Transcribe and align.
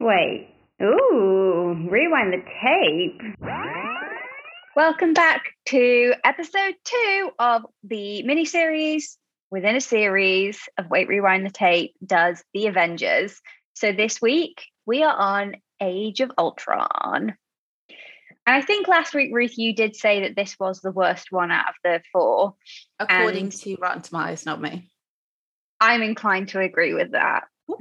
Wait. 0.00 0.48
Ooh, 0.80 1.88
rewind 1.90 2.32
the 2.32 2.42
tape. 2.62 3.20
Welcome 4.76 5.12
back 5.12 5.42
to 5.66 6.14
episode 6.22 6.74
two 6.84 7.30
of 7.40 7.62
the 7.82 8.24
miniseries 8.24 9.16
within 9.50 9.74
a 9.74 9.80
series 9.80 10.60
of 10.78 10.88
Wait, 10.88 11.08
Rewind 11.08 11.44
the 11.44 11.50
Tape 11.50 11.94
does 12.06 12.44
The 12.54 12.68
Avengers. 12.68 13.40
So 13.74 13.90
this 13.92 14.22
week 14.22 14.62
we 14.86 15.02
are 15.02 15.16
on 15.16 15.56
Age 15.80 16.20
of 16.20 16.30
Ultron. 16.38 17.34
And 17.90 18.56
I 18.56 18.62
think 18.62 18.86
last 18.86 19.14
week, 19.14 19.30
Ruth, 19.34 19.58
you 19.58 19.74
did 19.74 19.96
say 19.96 20.22
that 20.22 20.36
this 20.36 20.56
was 20.60 20.80
the 20.80 20.92
worst 20.92 21.32
one 21.32 21.50
out 21.50 21.70
of 21.70 21.74
the 21.82 22.00
four. 22.12 22.54
According 23.00 23.44
And- 23.44 23.52
to 23.52 23.76
Rotten 23.80 24.02
Tomatoes, 24.02 24.46
not 24.46 24.60
me. 24.60 24.88
I'm 25.80 26.02
inclined 26.02 26.50
to 26.50 26.60
agree 26.60 26.94
with 26.94 27.12
that. 27.12 27.44
What? 27.66 27.80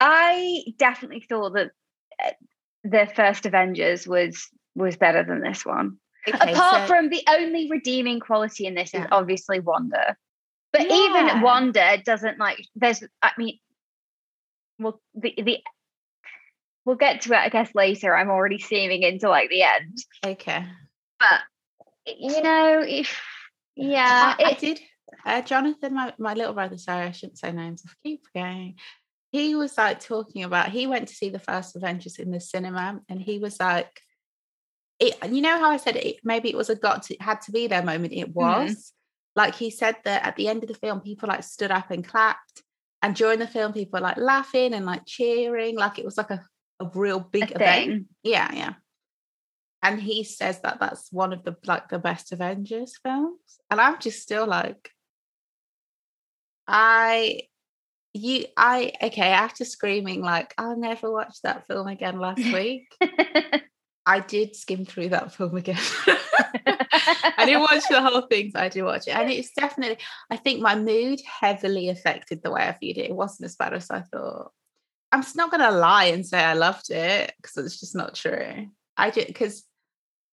I 0.00 0.62
definitely 0.78 1.24
thought 1.28 1.54
that 1.54 1.70
uh, 2.24 2.30
the 2.84 3.08
first 3.14 3.46
Avengers 3.46 4.06
was 4.06 4.48
was 4.74 4.96
better 4.96 5.24
than 5.24 5.40
this 5.40 5.64
one. 5.64 5.96
Okay, 6.28 6.52
Apart 6.52 6.82
so- 6.82 6.86
from 6.94 7.08
the 7.08 7.22
only 7.28 7.70
redeeming 7.70 8.20
quality 8.20 8.66
in 8.66 8.74
this 8.74 8.94
is 8.94 9.06
obviously 9.10 9.60
Wanda. 9.60 10.16
But 10.72 10.88
Yeah. 10.90 10.96
even 11.28 11.40
Wanda 11.42 11.98
doesn't 12.04 12.38
like 12.38 12.66
there's 12.74 13.02
I 13.22 13.30
mean 13.38 13.58
well 14.78 15.00
the 15.14 15.32
the 15.36 15.58
we'll 16.84 16.96
get 16.96 17.22
to 17.22 17.32
it 17.32 17.38
I 17.38 17.48
guess 17.48 17.74
later. 17.74 18.14
I'm 18.14 18.28
already 18.30 18.58
seeming 18.58 19.02
into 19.02 19.28
like 19.28 19.48
the 19.48 19.62
end. 19.62 19.96
okay. 20.24 20.66
But 21.18 21.40
you 22.18 22.42
know, 22.42 22.84
if 22.86 23.18
yeah, 23.74 24.34
I, 24.38 24.42
I 24.44 24.50
it, 24.50 24.58
did. 24.58 24.80
Uh, 25.24 25.40
Jonathan, 25.42 25.94
my, 25.94 26.12
my 26.18 26.34
little 26.34 26.54
brother, 26.54 26.78
sorry, 26.78 27.06
I 27.06 27.10
shouldn't 27.10 27.38
say 27.38 27.50
names. 27.52 27.82
I 27.86 27.90
keep 28.04 28.22
going. 28.34 28.76
He 29.32 29.54
was 29.54 29.76
like 29.76 30.00
talking 30.00 30.44
about. 30.44 30.70
He 30.70 30.86
went 30.86 31.08
to 31.08 31.14
see 31.14 31.30
the 31.30 31.38
first 31.38 31.76
Avengers 31.76 32.18
in 32.18 32.30
the 32.30 32.40
cinema, 32.40 33.00
and 33.08 33.20
he 33.20 33.38
was 33.38 33.58
like, 33.60 34.00
"It." 34.98 35.16
You 35.30 35.42
know 35.42 35.58
how 35.58 35.70
I 35.70 35.76
said 35.76 35.96
it? 35.96 36.16
Maybe 36.24 36.48
it 36.48 36.56
was 36.56 36.70
a 36.70 36.76
got 36.76 37.04
to 37.04 37.16
had 37.20 37.40
to 37.42 37.52
be 37.52 37.66
there 37.66 37.82
moment. 37.82 38.12
It 38.12 38.34
mm-hmm. 38.34 38.64
was 38.64 38.92
like 39.34 39.54
he 39.54 39.70
said 39.70 39.96
that 40.04 40.24
at 40.24 40.36
the 40.36 40.48
end 40.48 40.62
of 40.62 40.68
the 40.68 40.74
film, 40.74 41.00
people 41.00 41.28
like 41.28 41.42
stood 41.42 41.70
up 41.70 41.90
and 41.90 42.06
clapped, 42.06 42.62
and 43.02 43.14
during 43.14 43.38
the 43.38 43.46
film, 43.46 43.72
people 43.72 43.98
were 43.98 44.04
like 44.04 44.16
laughing 44.16 44.72
and 44.72 44.86
like 44.86 45.02
cheering, 45.06 45.76
like 45.76 45.98
it 45.98 46.04
was 46.04 46.16
like 46.16 46.30
a 46.30 46.42
a 46.80 46.90
real 46.94 47.20
big 47.20 47.50
a 47.50 47.54
event. 47.54 47.86
thing. 47.86 48.06
Yeah, 48.22 48.52
yeah. 48.52 48.74
And 49.82 50.00
he 50.00 50.24
says 50.24 50.60
that 50.60 50.80
that's 50.80 51.12
one 51.12 51.32
of 51.32 51.44
the 51.44 51.56
like 51.64 51.88
the 51.88 51.98
best 51.98 52.32
Avengers 52.32 52.98
films, 53.02 53.60
and 53.70 53.80
I'm 53.80 53.98
just 54.00 54.20
still 54.20 54.46
like, 54.46 54.90
I, 56.66 57.42
you, 58.16 58.46
I 58.56 58.92
okay. 59.02 59.28
After 59.28 59.64
screaming 59.64 60.22
like 60.22 60.54
I'll 60.58 60.76
never 60.76 61.10
watch 61.10 61.40
that 61.42 61.66
film 61.66 61.86
again 61.86 62.18
last 62.18 62.38
week, 62.52 62.94
I 64.06 64.20
did 64.20 64.56
skim 64.56 64.84
through 64.84 65.10
that 65.10 65.32
film 65.32 65.56
again. 65.56 65.78
I 67.38 67.44
didn't 67.44 67.62
watch 67.62 67.84
the 67.88 68.00
whole 68.00 68.22
thing, 68.22 68.50
so 68.50 68.60
I 68.60 68.68
did 68.68 68.82
watch 68.82 69.08
it, 69.08 69.16
and 69.16 69.30
it's 69.30 69.52
definitely. 69.52 69.98
I 70.30 70.36
think 70.36 70.60
my 70.60 70.74
mood 70.74 71.20
heavily 71.40 71.88
affected 71.88 72.42
the 72.42 72.50
way 72.50 72.62
I 72.62 72.76
viewed 72.78 72.98
it. 72.98 73.10
It 73.10 73.14
wasn't 73.16 73.46
as 73.46 73.56
bad 73.56 73.74
as 73.74 73.90
I 73.90 74.00
thought. 74.00 74.52
I'm 75.12 75.22
just 75.22 75.36
not 75.36 75.50
gonna 75.50 75.70
lie 75.70 76.06
and 76.06 76.26
say 76.26 76.42
I 76.42 76.54
loved 76.54 76.90
it 76.90 77.32
because 77.40 77.56
it's 77.64 77.80
just 77.80 77.94
not 77.94 78.14
true. 78.14 78.68
I 78.96 79.10
did 79.10 79.26
because, 79.26 79.64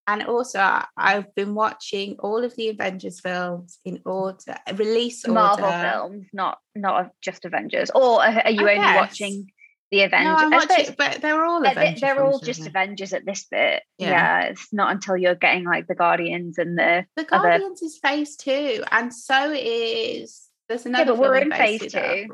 and 0.07 0.23
also 0.23 0.59
I- 0.59 0.85
I've 0.97 1.33
been 1.35 1.55
watching 1.55 2.17
all 2.19 2.43
of 2.43 2.55
the 2.55 2.69
Avengers 2.69 3.19
films 3.21 3.79
in 3.85 4.01
order, 4.05 4.57
release 4.75 5.23
order. 5.25 5.33
Marvel 5.33 5.71
films, 5.71 6.27
not 6.33 6.59
not 6.75 7.11
just 7.21 7.45
Avengers. 7.45 7.89
Or 7.95 8.21
are 8.23 8.49
you 8.51 8.67
I 8.67 8.73
only 8.75 8.75
guess. 8.75 8.95
watching 8.97 9.51
the 9.91 10.01
Avengers? 10.03 10.25
No, 10.25 10.35
I 10.37 10.43
I 10.45 10.47
watch 10.49 10.61
suppose 10.69 10.89
it, 10.89 10.97
but 10.97 11.21
they're 11.21 11.45
all 11.45 11.61
they're, 11.61 11.73
they're- 11.73 11.83
Avengers. 11.83 12.01
they're 12.01 12.23
all 12.23 12.39
just 12.39 12.59
aren't 12.61 12.69
Avengers 12.69 13.13
at 13.13 13.25
this 13.25 13.45
bit. 13.45 13.83
Yeah. 13.97 14.09
Yeah. 14.09 14.41
it's 14.49 14.73
not 14.73 14.91
until 14.91 15.15
you're 15.17 15.35
getting 15.35 15.65
like 15.65 15.87
the 15.87 15.95
Guardians 15.95 16.57
and 16.57 16.77
the 16.77 17.05
they? 17.15 17.23
The 17.23 17.35
other- 17.35 17.49
Guardians 17.49 17.81
is 17.81 17.97
phase 17.99 18.35
two, 18.35 18.83
and 18.91 19.13
so 19.13 19.51
is 19.55 20.47
there's 20.67 20.85
another. 20.85 21.11
Yeah, 21.11 21.17
but 21.17 21.17
we're 21.19 21.35
in 21.37 21.51
phase 21.51 21.91
two. 21.91 22.27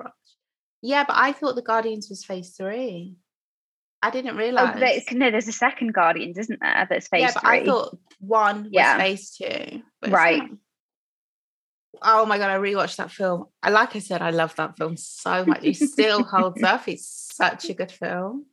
Yeah, 0.82 1.04
but 1.04 1.18
I 1.18 1.34
thought 1.34 1.56
the 1.56 1.62
Guardians 1.62 2.08
was 2.10 2.24
phase 2.24 2.56
three. 2.56 3.16
I 4.02 4.12
didn't 4.12 4.36
oh, 4.36 4.38
realize. 4.38 4.80
there- 4.80 5.18
no, 5.18 5.32
there's 5.32 5.48
a 5.48 5.54
second 5.54 5.94
Guardians, 5.94 6.38
isn't 6.38 6.60
there? 6.62 6.88
That's 6.90 7.08
phase 7.08 7.22
yeah, 7.22 7.32
but 7.34 7.42
three. 7.44 7.60
I 7.60 7.66
thought 7.66 7.98
one 8.20 8.64
was 8.64 8.72
Yeah. 8.72 8.98
phase 8.98 9.32
two. 9.32 9.82
Right. 10.08 10.44
Oh 12.02 12.26
my 12.26 12.38
god, 12.38 12.50
I 12.50 12.58
rewatched 12.58 12.96
that 12.98 13.12
film. 13.12 13.46
I 13.62 13.72
like 13.72 13.96
I 13.96 14.00
said, 14.00 14.22
I 14.22 14.30
love 14.30 14.56
that 14.56 14.78
film 14.78 14.96
so 14.96 15.46
much. 15.46 15.64
It 15.64 15.76
still 15.76 16.24
holds 16.36 16.64
up. 16.64 16.88
It's 16.88 17.34
such 17.36 17.70
a 17.70 17.74
good 17.74 17.92
film. 17.92 18.46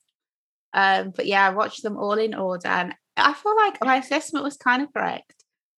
Um, 0.72 1.12
but 1.14 1.26
yeah, 1.26 1.46
I 1.46 1.50
watched 1.50 1.82
them 1.82 1.96
all 1.96 2.14
in 2.18 2.34
order, 2.34 2.68
and 2.68 2.94
I 3.16 3.32
feel 3.34 3.56
like 3.56 3.82
my 3.84 3.96
assessment 3.96 4.44
was 4.44 4.56
kind 4.56 4.82
of 4.82 4.92
correct. 4.92 5.32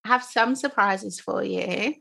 I 0.05 0.09
have 0.09 0.25
some 0.25 0.55
surprises 0.55 1.21
for 1.21 1.45
you. 1.45 1.95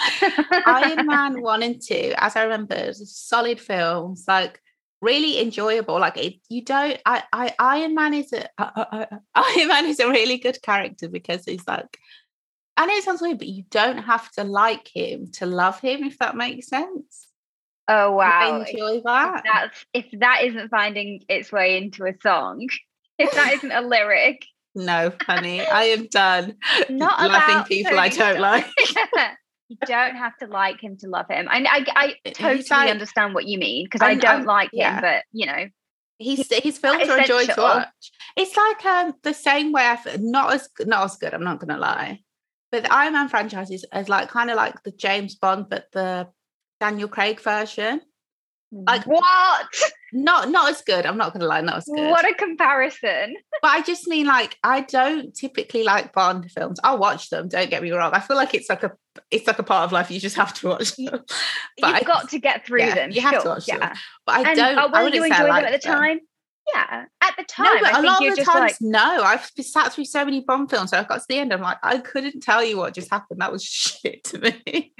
Iron 0.66 1.06
Man 1.06 1.42
one 1.42 1.62
and 1.62 1.80
two, 1.80 2.12
as 2.16 2.34
I 2.34 2.42
remember, 2.42 2.92
solid 2.92 3.60
films, 3.60 4.24
like 4.26 4.60
really 5.00 5.40
enjoyable. 5.40 5.98
Like 6.00 6.16
it, 6.16 6.34
you 6.48 6.62
don't. 6.64 6.98
I, 7.06 7.22
I, 7.32 7.54
Iron 7.58 7.94
Man 7.94 8.14
is 8.14 8.32
a 8.32 8.46
uh, 8.58 8.70
uh, 8.92 9.06
Iron 9.34 9.68
Man 9.68 9.86
is 9.86 10.00
a 10.00 10.08
really 10.08 10.38
good 10.38 10.60
character 10.62 11.08
because 11.08 11.44
he's 11.44 11.66
like. 11.66 11.98
I 12.76 12.86
know 12.86 12.94
it 12.94 13.04
sounds 13.04 13.20
weird, 13.20 13.36
but 13.38 13.48
you 13.48 13.64
don't 13.70 13.98
have 13.98 14.30
to 14.32 14.44
like 14.44 14.88
him 14.94 15.26
to 15.32 15.44
love 15.44 15.80
him, 15.80 16.02
if 16.04 16.16
that 16.18 16.34
makes 16.34 16.68
sense. 16.68 17.28
oh 17.88 18.12
wow. 18.12 18.62
I 18.64 18.70
enjoy 18.70 18.98
If 18.98 19.04
that. 19.04 19.42
that's 19.44 19.84
if 19.92 20.06
that 20.20 20.44
isn't 20.44 20.70
finding 20.70 21.20
its 21.28 21.52
way 21.52 21.76
into 21.76 22.06
a 22.06 22.14
song, 22.22 22.66
if 23.18 23.30
that 23.32 23.52
isn't 23.54 23.70
a 23.72 23.82
lyric, 23.82 24.46
No, 24.74 25.12
honey, 25.26 25.60
I 25.66 25.82
am 25.84 26.06
done. 26.06 26.54
not 26.88 27.20
Loving 27.20 27.64
people 27.64 27.98
I 27.98 28.08
don't 28.08 28.36
Stark. 28.36 28.38
like. 28.38 28.66
You 29.70 29.76
don't 29.86 30.16
have 30.16 30.36
to 30.38 30.46
like 30.46 30.80
him 30.82 30.96
to 30.98 31.08
love 31.08 31.26
him. 31.30 31.46
I 31.48 31.64
I, 31.96 32.14
I 32.24 32.30
totally 32.32 32.64
like- 32.68 32.90
understand 32.90 33.32
what 33.34 33.46
you 33.46 33.56
mean 33.58 33.86
because 33.86 34.02
I 34.02 34.14
don't 34.16 34.30
I'm- 34.40 34.44
like 34.44 34.70
yeah. 34.74 34.96
him, 34.96 35.00
but 35.00 35.22
you 35.32 35.46
know, 35.46 35.66
He's 36.18 36.52
his 36.52 36.76
films 36.76 37.08
are 37.08 37.20
a 37.20 37.24
joy 37.26 37.46
to 37.46 37.54
watch. 37.56 37.88
It's 38.36 38.54
like 38.54 38.84
um 38.84 39.14
the 39.22 39.32
same 39.32 39.72
way 39.72 39.82
I 39.84 39.92
f- 39.94 40.18
not 40.20 40.52
as 40.52 40.68
not 40.80 41.04
as 41.04 41.16
good. 41.16 41.32
I'm 41.32 41.44
not 41.44 41.60
gonna 41.60 41.78
lie, 41.78 42.20
but 42.70 42.82
the 42.82 42.92
Iron 42.92 43.14
Man 43.14 43.30
franchise 43.30 43.70
is, 43.70 43.86
is 43.94 44.08
like 44.10 44.28
kind 44.28 44.50
of 44.50 44.56
like 44.56 44.82
the 44.82 44.90
James 44.90 45.36
Bond, 45.36 45.66
but 45.70 45.86
the 45.92 46.28
Daniel 46.78 47.08
Craig 47.08 47.40
version. 47.40 48.02
Like- 48.70 49.06
what? 49.06 49.66
Not 50.12 50.50
not 50.50 50.70
as 50.70 50.82
good. 50.82 51.06
I'm 51.06 51.16
not 51.16 51.32
gonna 51.32 51.46
lie, 51.46 51.60
not 51.60 51.78
as 51.78 51.84
good. 51.84 52.10
What 52.10 52.28
a 52.28 52.34
comparison! 52.34 53.36
but 53.62 53.68
I 53.68 53.82
just 53.82 54.08
mean 54.08 54.26
like 54.26 54.56
I 54.64 54.80
don't 54.80 55.34
typically 55.34 55.84
like 55.84 56.12
Bond 56.12 56.50
films. 56.50 56.80
I'll 56.82 56.98
watch 56.98 57.30
them. 57.30 57.48
Don't 57.48 57.70
get 57.70 57.82
me 57.82 57.90
wrong. 57.90 58.12
I 58.12 58.20
feel 58.20 58.36
like 58.36 58.54
it's 58.54 58.68
like 58.68 58.82
a 58.82 58.92
it's 59.30 59.46
like 59.46 59.58
a 59.58 59.62
part 59.62 59.84
of 59.84 59.92
life. 59.92 60.10
You 60.10 60.20
just 60.20 60.36
have 60.36 60.54
to 60.54 60.68
watch 60.68 60.96
them. 60.96 61.20
But 61.80 61.86
You've 61.86 61.96
I- 61.96 62.02
got 62.02 62.28
to 62.30 62.38
get 62.38 62.66
through 62.66 62.80
yeah, 62.80 62.94
them. 62.94 63.10
you 63.10 63.20
have 63.22 63.34
to 63.34 63.40
sure, 63.40 63.50
watch 63.52 63.66
them. 63.66 63.80
But 64.26 64.34
I 64.34 64.50
and 64.50 64.56
don't. 64.56 64.78
oh, 64.78 65.02
will 65.02 65.14
you 65.14 65.24
enjoy 65.24 65.44
them 65.44 65.64
at 65.64 65.72
the 65.72 65.78
time? 65.78 66.20
Yeah, 66.74 67.04
at 67.20 67.34
the 67.36 67.44
time. 67.44 67.74
No, 67.74 67.80
but 67.80 67.94
I 67.94 67.98
a 67.98 68.02
lot 68.02 68.26
of 68.26 68.36
the 68.36 68.44
times, 68.44 68.60
like, 68.60 68.76
no. 68.80 69.22
I've 69.22 69.50
sat 69.60 69.92
through 69.92 70.04
so 70.04 70.24
many 70.24 70.40
Bond 70.40 70.70
films. 70.70 70.90
So 70.90 70.98
I 70.98 71.04
got 71.04 71.16
to 71.20 71.24
the 71.28 71.38
end. 71.38 71.52
I'm 71.52 71.60
like, 71.60 71.78
I 71.82 71.98
couldn't 71.98 72.42
tell 72.42 72.62
you 72.62 72.76
what 72.76 72.94
just 72.94 73.10
happened. 73.10 73.40
That 73.40 73.50
was 73.50 73.64
shit 73.64 74.24
to 74.24 74.38
me. 74.38 74.92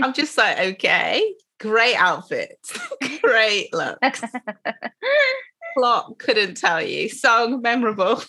I'm 0.00 0.12
just 0.12 0.38
like, 0.38 0.58
okay, 0.58 1.34
great 1.62 1.94
outfit, 1.96 2.58
great 3.22 3.72
look. 3.72 3.98
Plot 5.76 6.18
couldn't 6.18 6.56
tell 6.56 6.82
you. 6.82 7.08
Song 7.08 7.62
memorable. 7.62 8.22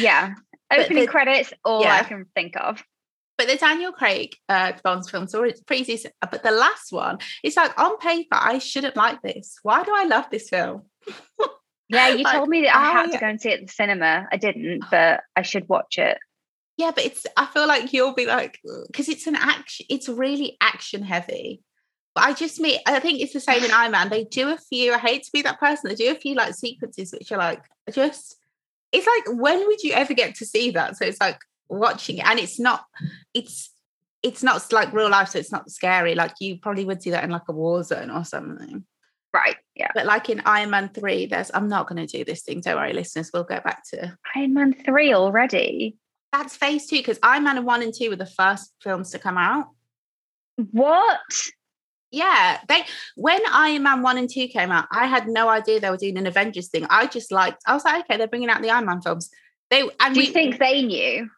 yeah. 0.00 0.34
Opening 0.72 1.04
the- 1.04 1.10
credits, 1.10 1.52
all 1.64 1.86
I 1.86 2.02
can 2.04 2.26
think 2.34 2.56
of. 2.56 2.82
But 3.38 3.48
the 3.48 3.56
Daniel 3.56 3.92
Craig 3.92 4.36
uh, 4.48 4.72
Bond 4.84 5.08
films 5.08 5.34
are 5.34 5.46
pretty 5.66 5.84
decent. 5.84 6.14
But 6.20 6.42
the 6.42 6.50
last 6.52 6.92
one, 6.92 7.18
it's 7.42 7.56
like 7.56 7.76
on 7.78 7.98
paper, 7.98 8.28
I 8.38 8.58
shouldn't 8.58 8.96
like 8.96 9.20
this. 9.22 9.56
Why 9.62 9.82
do 9.82 9.92
I 9.94 10.04
love 10.04 10.26
this 10.30 10.48
film? 10.48 10.82
Yeah, 11.88 12.08
you 12.08 12.18
Like, 12.24 12.36
told 12.36 12.48
me 12.48 12.62
that 12.62 12.76
I 12.76 12.92
had 12.92 13.10
to 13.10 13.18
go 13.18 13.26
and 13.26 13.40
see 13.40 13.50
it 13.50 13.60
at 13.62 13.66
the 13.66 13.72
cinema. 13.72 14.28
I 14.30 14.36
didn't, 14.36 14.84
but 14.90 15.22
I 15.34 15.42
should 15.42 15.68
watch 15.68 15.98
it. 15.98 16.18
Yeah, 16.76 16.92
but 16.94 17.04
it's. 17.04 17.26
I 17.36 17.46
feel 17.46 17.66
like 17.66 17.92
you'll 17.92 18.14
be 18.14 18.26
like, 18.26 18.58
because 18.86 19.08
it's 19.08 19.26
an 19.26 19.36
action. 19.36 19.86
It's 19.88 20.08
really 20.08 20.56
action 20.60 21.02
heavy. 21.02 21.62
I 22.14 22.34
just 22.34 22.60
mean, 22.60 22.78
I 22.86 23.00
think 23.00 23.20
it's 23.20 23.32
the 23.32 23.40
same 23.40 23.64
in 23.64 23.70
Iron 23.70 23.92
Man. 23.92 24.10
They 24.10 24.24
do 24.24 24.50
a 24.50 24.58
few. 24.58 24.92
I 24.92 24.98
hate 24.98 25.22
to 25.24 25.30
be 25.32 25.42
that 25.42 25.58
person. 25.58 25.88
They 25.88 25.94
do 25.94 26.10
a 26.10 26.14
few 26.14 26.34
like 26.34 26.54
sequences 26.54 27.12
which 27.12 27.32
are 27.32 27.38
like 27.38 27.62
just. 27.92 28.36
It's 28.92 29.06
like 29.06 29.40
when 29.40 29.66
would 29.66 29.82
you 29.82 29.92
ever 29.94 30.12
get 30.12 30.34
to 30.36 30.46
see 30.46 30.72
that? 30.72 30.96
So 30.96 31.06
it's 31.06 31.20
like 31.20 31.38
watching 31.68 32.18
it, 32.18 32.26
and 32.26 32.38
it's 32.38 32.60
not. 32.60 32.84
It's 33.32 33.70
it's 34.22 34.42
not 34.42 34.70
like 34.72 34.92
real 34.92 35.08
life, 35.08 35.28
so 35.28 35.38
it's 35.38 35.50
not 35.52 35.70
scary. 35.70 36.14
Like 36.14 36.34
you 36.40 36.58
probably 36.58 36.84
would 36.84 37.02
see 37.02 37.10
that 37.10 37.24
in 37.24 37.30
like 37.30 37.48
a 37.48 37.52
war 37.52 37.82
zone 37.82 38.10
or 38.10 38.24
something. 38.24 38.84
Right. 39.32 39.56
Yeah. 39.74 39.88
But 39.94 40.04
like 40.04 40.28
in 40.28 40.42
Iron 40.44 40.68
Man 40.70 40.90
three, 40.90 41.24
there's. 41.24 41.50
I'm 41.54 41.68
not 41.68 41.88
going 41.88 42.06
to 42.06 42.18
do 42.18 42.22
this 42.24 42.42
thing. 42.42 42.60
Don't 42.60 42.76
worry, 42.76 42.92
listeners. 42.92 43.30
We'll 43.32 43.44
go 43.44 43.60
back 43.60 43.82
to 43.90 44.16
Iron 44.36 44.52
Man 44.52 44.74
3 44.74 45.14
already. 45.14 45.96
that's 46.32 46.54
phase 46.56 46.86
two 46.86 46.96
because 46.98 47.18
Iron 47.22 47.44
Man 47.44 47.64
one 47.64 47.82
and 47.82 47.94
two 47.94 48.10
were 48.10 48.16
the 48.16 48.26
first 48.26 48.74
films 48.82 49.10
to 49.12 49.18
come 49.18 49.38
out. 49.38 49.68
What? 50.70 51.20
Yeah, 52.12 52.58
they 52.68 52.84
when 53.16 53.40
Iron 53.50 53.82
Man 53.82 54.02
one 54.02 54.18
and 54.18 54.30
two 54.30 54.46
came 54.48 54.70
out, 54.70 54.86
I 54.92 55.06
had 55.06 55.26
no 55.28 55.48
idea 55.48 55.80
they 55.80 55.90
were 55.90 55.96
doing 55.96 56.18
an 56.18 56.26
Avengers 56.26 56.68
thing. 56.68 56.86
I 56.90 57.06
just 57.06 57.32
liked. 57.32 57.62
I 57.66 57.74
was 57.74 57.84
like, 57.84 58.04
okay, 58.04 58.18
they're 58.18 58.28
bringing 58.28 58.50
out 58.50 58.62
the 58.62 58.70
Iron 58.70 58.86
Man 58.86 59.00
films. 59.00 59.30
They 59.70 59.88
and 59.98 60.14
Do 60.14 60.20
we, 60.20 60.26
you 60.26 60.32
think 60.32 60.58
they 60.58 60.82
knew? 60.82 61.28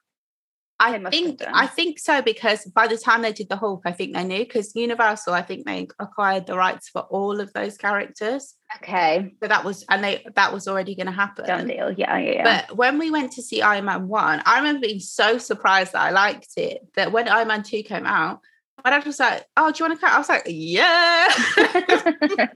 I 0.80 0.98
they 0.98 1.10
think? 1.10 1.42
I 1.46 1.68
think 1.68 2.00
so 2.00 2.20
because 2.20 2.64
by 2.64 2.88
the 2.88 2.98
time 2.98 3.22
they 3.22 3.32
did 3.32 3.48
the 3.48 3.56
Hulk, 3.56 3.82
I 3.86 3.92
think 3.92 4.12
they 4.12 4.24
knew 4.24 4.40
because 4.40 4.74
Universal, 4.74 5.32
I 5.32 5.42
think 5.42 5.64
they 5.64 5.86
acquired 6.00 6.46
the 6.46 6.56
rights 6.56 6.88
for 6.88 7.02
all 7.02 7.40
of 7.40 7.52
those 7.52 7.76
characters. 7.76 8.54
Okay, 8.76 9.32
So 9.40 9.46
that 9.48 9.64
was 9.64 9.84
and 9.88 10.02
they 10.02 10.26
that 10.34 10.52
was 10.52 10.66
already 10.66 10.96
going 10.96 11.06
to 11.06 11.12
happen. 11.12 11.46
done 11.46 11.68
deal. 11.68 11.92
Yeah, 11.92 12.18
yeah, 12.18 12.32
yeah. 12.32 12.64
But 12.66 12.76
when 12.76 12.98
we 12.98 13.12
went 13.12 13.30
to 13.32 13.42
see 13.42 13.62
Iron 13.62 13.84
Man 13.84 14.08
1, 14.08 14.42
I 14.44 14.58
remember 14.58 14.80
being 14.88 14.98
so 14.98 15.38
surprised 15.38 15.92
that 15.92 16.02
I 16.02 16.10
liked 16.10 16.54
it 16.56 16.80
that 16.96 17.12
when 17.12 17.28
Iron 17.28 17.48
Man 17.48 17.62
2 17.62 17.84
came 17.84 18.04
out, 18.04 18.40
my 18.84 18.90
dad 18.90 19.04
was 19.06 19.18
like, 19.18 19.44
Oh, 19.56 19.72
do 19.72 19.82
you 19.82 19.88
want 19.88 20.00
to 20.00 20.06
come? 20.06 20.14
I 20.14 20.18
was 20.18 20.28
like, 20.28 20.42
Yeah. 20.46 21.28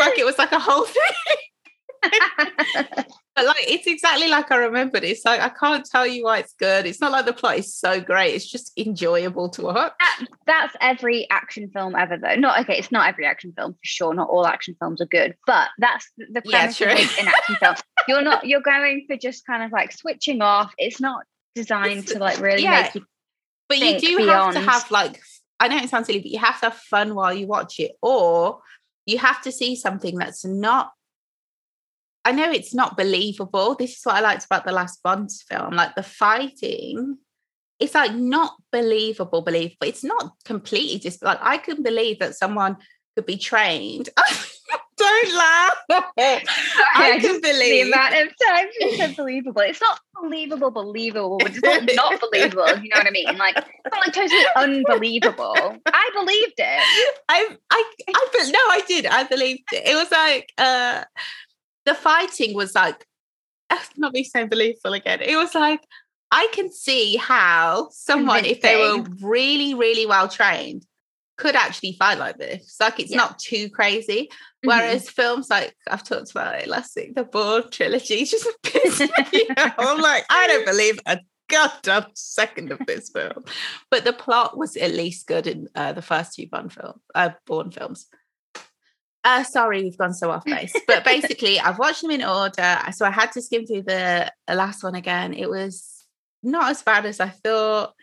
like 0.00 0.18
it 0.18 0.24
was 0.24 0.38
like 0.38 0.52
a 0.52 0.58
whole 0.58 0.84
thing. 0.86 1.14
But 3.34 3.46
like 3.46 3.64
it's 3.66 3.86
exactly 3.86 4.28
like 4.28 4.50
I 4.52 4.56
remembered. 4.56 5.04
It's 5.04 5.24
like 5.24 5.40
I 5.40 5.48
can't 5.48 5.86
tell 5.86 6.06
you 6.06 6.24
why 6.24 6.40
it's 6.40 6.52
good. 6.58 6.84
It's 6.84 7.00
not 7.00 7.12
like 7.12 7.24
the 7.24 7.32
plot 7.32 7.56
is 7.58 7.74
so 7.74 7.98
great. 7.98 8.34
It's 8.34 8.46
just 8.46 8.72
enjoyable 8.78 9.48
to 9.50 9.62
watch. 9.62 9.92
That- 9.98 10.26
that's 10.46 10.76
every 10.82 11.26
action 11.30 11.70
film 11.72 11.94
ever, 11.94 12.18
though. 12.18 12.34
Not 12.34 12.60
okay. 12.60 12.76
It's 12.76 12.92
not 12.92 13.08
every 13.08 13.24
action 13.24 13.54
film 13.56 13.72
for 13.72 13.78
sure. 13.82 14.12
Not 14.12 14.28
all 14.28 14.46
action 14.46 14.76
films 14.78 15.00
are 15.00 15.06
good, 15.06 15.34
but 15.46 15.68
that's 15.78 16.10
the 16.18 16.42
Yeah, 16.44 16.66
premise 16.66 16.80
of 16.80 16.88
true. 16.88 17.22
in 17.22 17.28
action 17.28 17.56
films. 17.58 17.82
You're 18.06 18.20
not. 18.20 18.46
You're 18.46 18.60
going 18.60 19.06
for 19.08 19.16
just 19.16 19.46
kind 19.46 19.62
of 19.62 19.72
like 19.72 19.92
switching 19.92 20.42
off. 20.42 20.74
It's 20.76 21.00
not 21.00 21.24
designed 21.54 22.08
to 22.08 22.18
like 22.18 22.38
really 22.38 22.64
yeah. 22.64 22.82
make 22.82 22.94
you. 22.96 23.06
But 23.80 24.02
you 24.02 24.18
do 24.18 24.26
have 24.26 24.54
to 24.54 24.60
have 24.60 24.90
like 24.90 25.20
I 25.62 25.68
know 25.68 25.76
it 25.76 25.88
sounds 25.90 26.06
silly, 26.06 26.18
but 26.18 26.30
you 26.30 26.40
have 26.40 26.58
to 26.60 26.70
have 26.70 26.76
fun 26.76 27.14
while 27.14 27.32
you 27.32 27.46
watch 27.46 27.78
it, 27.78 27.92
or 28.02 28.60
you 29.06 29.18
have 29.18 29.40
to 29.42 29.52
see 29.52 29.76
something 29.76 30.16
that's 30.16 30.44
not. 30.44 30.92
I 32.24 32.32
know 32.32 32.50
it's 32.50 32.74
not 32.74 32.96
believable. 32.96 33.74
This 33.76 33.96
is 33.96 34.04
what 34.04 34.16
I 34.16 34.20
liked 34.20 34.44
about 34.44 34.64
the 34.64 34.72
last 34.72 35.02
Bond 35.02 35.30
film. 35.48 35.74
Like 35.74 35.94
the 35.94 36.02
fighting, 36.02 37.18
it's 37.78 37.94
like 37.94 38.14
not 38.14 38.54
believable, 38.70 39.42
believe, 39.42 39.76
but 39.78 39.88
it's 39.88 40.04
not 40.04 40.32
completely 40.44 40.98
just 40.98 41.22
like 41.22 41.38
I 41.40 41.58
can 41.58 41.82
believe 41.82 42.18
that 42.18 42.34
someone 42.34 42.76
could 43.14 43.26
be 43.26 43.36
trained. 43.36 44.08
Don't 45.02 45.34
laugh. 45.36 45.72
I 45.90 46.42
I 46.94 47.10
can 47.12 47.20
just- 47.22 47.42
The 47.42 47.52
believe. 47.52 47.86
amount 47.86 48.14
of 48.14 48.28
times 48.48 48.70
you 48.80 48.96
said 48.96 49.16
believable. 49.16 49.62
It's 49.62 49.80
not 49.80 49.98
believable, 50.20 50.70
believable, 50.70 51.38
but 51.38 51.50
it's 51.50 51.62
not 51.62 51.82
not 51.94 52.20
believable. 52.20 52.68
You 52.82 52.88
know 52.90 52.98
what 53.00 53.06
I 53.06 53.10
mean? 53.10 53.36
Like 53.36 53.56
it's 53.56 53.66
not 53.92 54.06
like 54.06 54.14
totally 54.14 54.44
unbelievable. 54.56 55.76
I 55.86 56.10
believed 56.14 56.54
it. 56.58 57.14
I, 57.28 57.56
I, 57.70 57.92
I, 58.08 58.50
no, 58.50 58.58
I 58.70 58.82
did. 58.86 59.06
I 59.06 59.24
believed 59.24 59.64
it. 59.72 59.88
It 59.88 59.94
was 59.94 60.10
like 60.10 60.52
uh, 60.58 61.04
the 61.86 61.94
fighting 61.94 62.54
was 62.54 62.74
like 62.74 63.04
not 63.96 64.12
me 64.12 64.22
saying 64.24 64.48
believable 64.48 64.92
again. 64.92 65.20
It 65.22 65.36
was 65.36 65.54
like 65.54 65.80
I 66.30 66.48
can 66.52 66.70
see 66.72 67.16
how 67.16 67.88
someone, 67.90 68.44
if 68.44 68.60
they 68.62 68.76
were 68.76 69.04
really, 69.20 69.74
really 69.74 70.06
well 70.06 70.28
trained, 70.28 70.86
could 71.42 71.56
actually 71.56 71.92
fight 71.98 72.18
like 72.18 72.38
this. 72.38 72.76
Like 72.78 73.00
it's 73.00 73.10
Yeah. 73.10 73.16
not 73.18 73.38
too 73.38 73.68
crazy. 73.68 74.28
Mhm. 74.30 74.68
Whereas 74.68 75.10
films 75.10 75.50
like 75.50 75.74
I've 75.90 76.04
talked 76.04 76.30
about 76.30 76.54
it 76.60 76.68
last 76.68 76.94
week, 76.94 77.16
the 77.16 77.24
Bourne 77.24 77.68
trilogy 77.70 78.24
just 78.34 78.46
piss 78.62 79.00
me 79.00 79.08
off. 79.56 79.74
I'm 79.76 80.00
like, 80.00 80.24
I 80.30 80.46
don't 80.46 80.64
believe 80.66 81.00
a 81.06 81.18
goddamn 81.48 82.06
second 82.14 82.70
of 82.70 82.78
this 82.86 83.10
film. 83.10 83.44
But 83.90 84.04
the 84.04 84.12
plot 84.12 84.56
was 84.56 84.76
at 84.76 84.92
least 84.92 85.26
good 85.26 85.46
in 85.48 85.68
uh, 85.74 85.92
the 85.92 86.00
first 86.02 86.34
two 86.34 86.46
Bond 86.46 86.72
film, 86.72 87.00
uh, 87.14 87.30
Bourne 87.44 87.72
films. 87.72 88.06
Uh, 89.24 89.44
sorry, 89.44 89.82
we've 89.82 89.98
gone 89.98 90.14
so 90.14 90.30
off 90.30 90.44
base. 90.44 90.72
But 90.86 91.04
basically, 91.12 91.58
I've 91.60 91.78
watched 91.78 92.02
them 92.02 92.10
in 92.12 92.24
order, 92.24 92.78
so 92.92 93.04
I 93.04 93.10
had 93.10 93.32
to 93.32 93.42
skim 93.42 93.66
through 93.66 93.82
the 93.82 94.32
last 94.48 94.82
one 94.82 94.94
again. 94.94 95.32
It 95.34 95.50
was 95.50 96.04
not 96.42 96.70
as 96.70 96.82
bad 96.82 97.04
as 97.06 97.20
I 97.20 97.28
thought. 97.28 97.94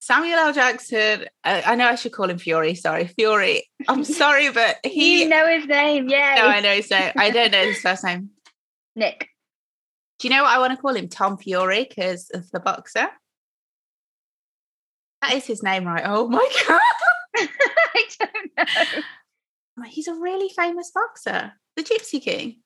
Samuel 0.00 0.38
L. 0.38 0.52
Jackson, 0.52 1.24
uh, 1.44 1.62
I 1.66 1.74
know 1.74 1.86
I 1.88 1.96
should 1.96 2.12
call 2.12 2.30
him 2.30 2.38
Fury. 2.38 2.74
Sorry, 2.74 3.06
Fury. 3.06 3.68
I'm 3.88 4.04
sorry, 4.22 4.50
but 4.52 4.76
he. 4.84 5.22
you 5.22 5.28
know 5.28 5.46
his 5.46 5.66
name, 5.66 6.08
yeah. 6.08 6.36
no, 6.38 6.46
I 6.46 6.60
know 6.60 6.74
his 6.74 6.90
name. 6.90 7.12
I 7.16 7.30
don't 7.30 7.50
know 7.50 7.64
his 7.64 7.80
first 7.80 8.04
name. 8.04 8.30
Nick. 8.96 9.28
Do 10.18 10.28
you 10.28 10.34
know 10.34 10.42
what 10.44 10.52
I 10.54 10.58
want 10.58 10.72
to 10.72 10.76
call 10.80 10.94
him? 10.94 11.08
Tom 11.08 11.36
Fury 11.38 11.86
because 11.88 12.30
of 12.34 12.50
the 12.50 12.60
boxer. 12.60 13.08
That 15.22 15.34
is 15.34 15.46
his 15.46 15.62
name, 15.62 15.84
right? 15.84 16.02
Oh 16.06 16.28
my 16.28 16.38
god, 16.68 16.80
I 17.36 18.04
don't 18.20 18.50
know. 18.56 19.84
he's 19.88 20.08
a 20.08 20.14
really 20.14 20.48
famous 20.56 20.90
boxer, 20.92 21.52
the 21.76 21.82
Gypsy 21.82 22.20
King. 22.22 22.60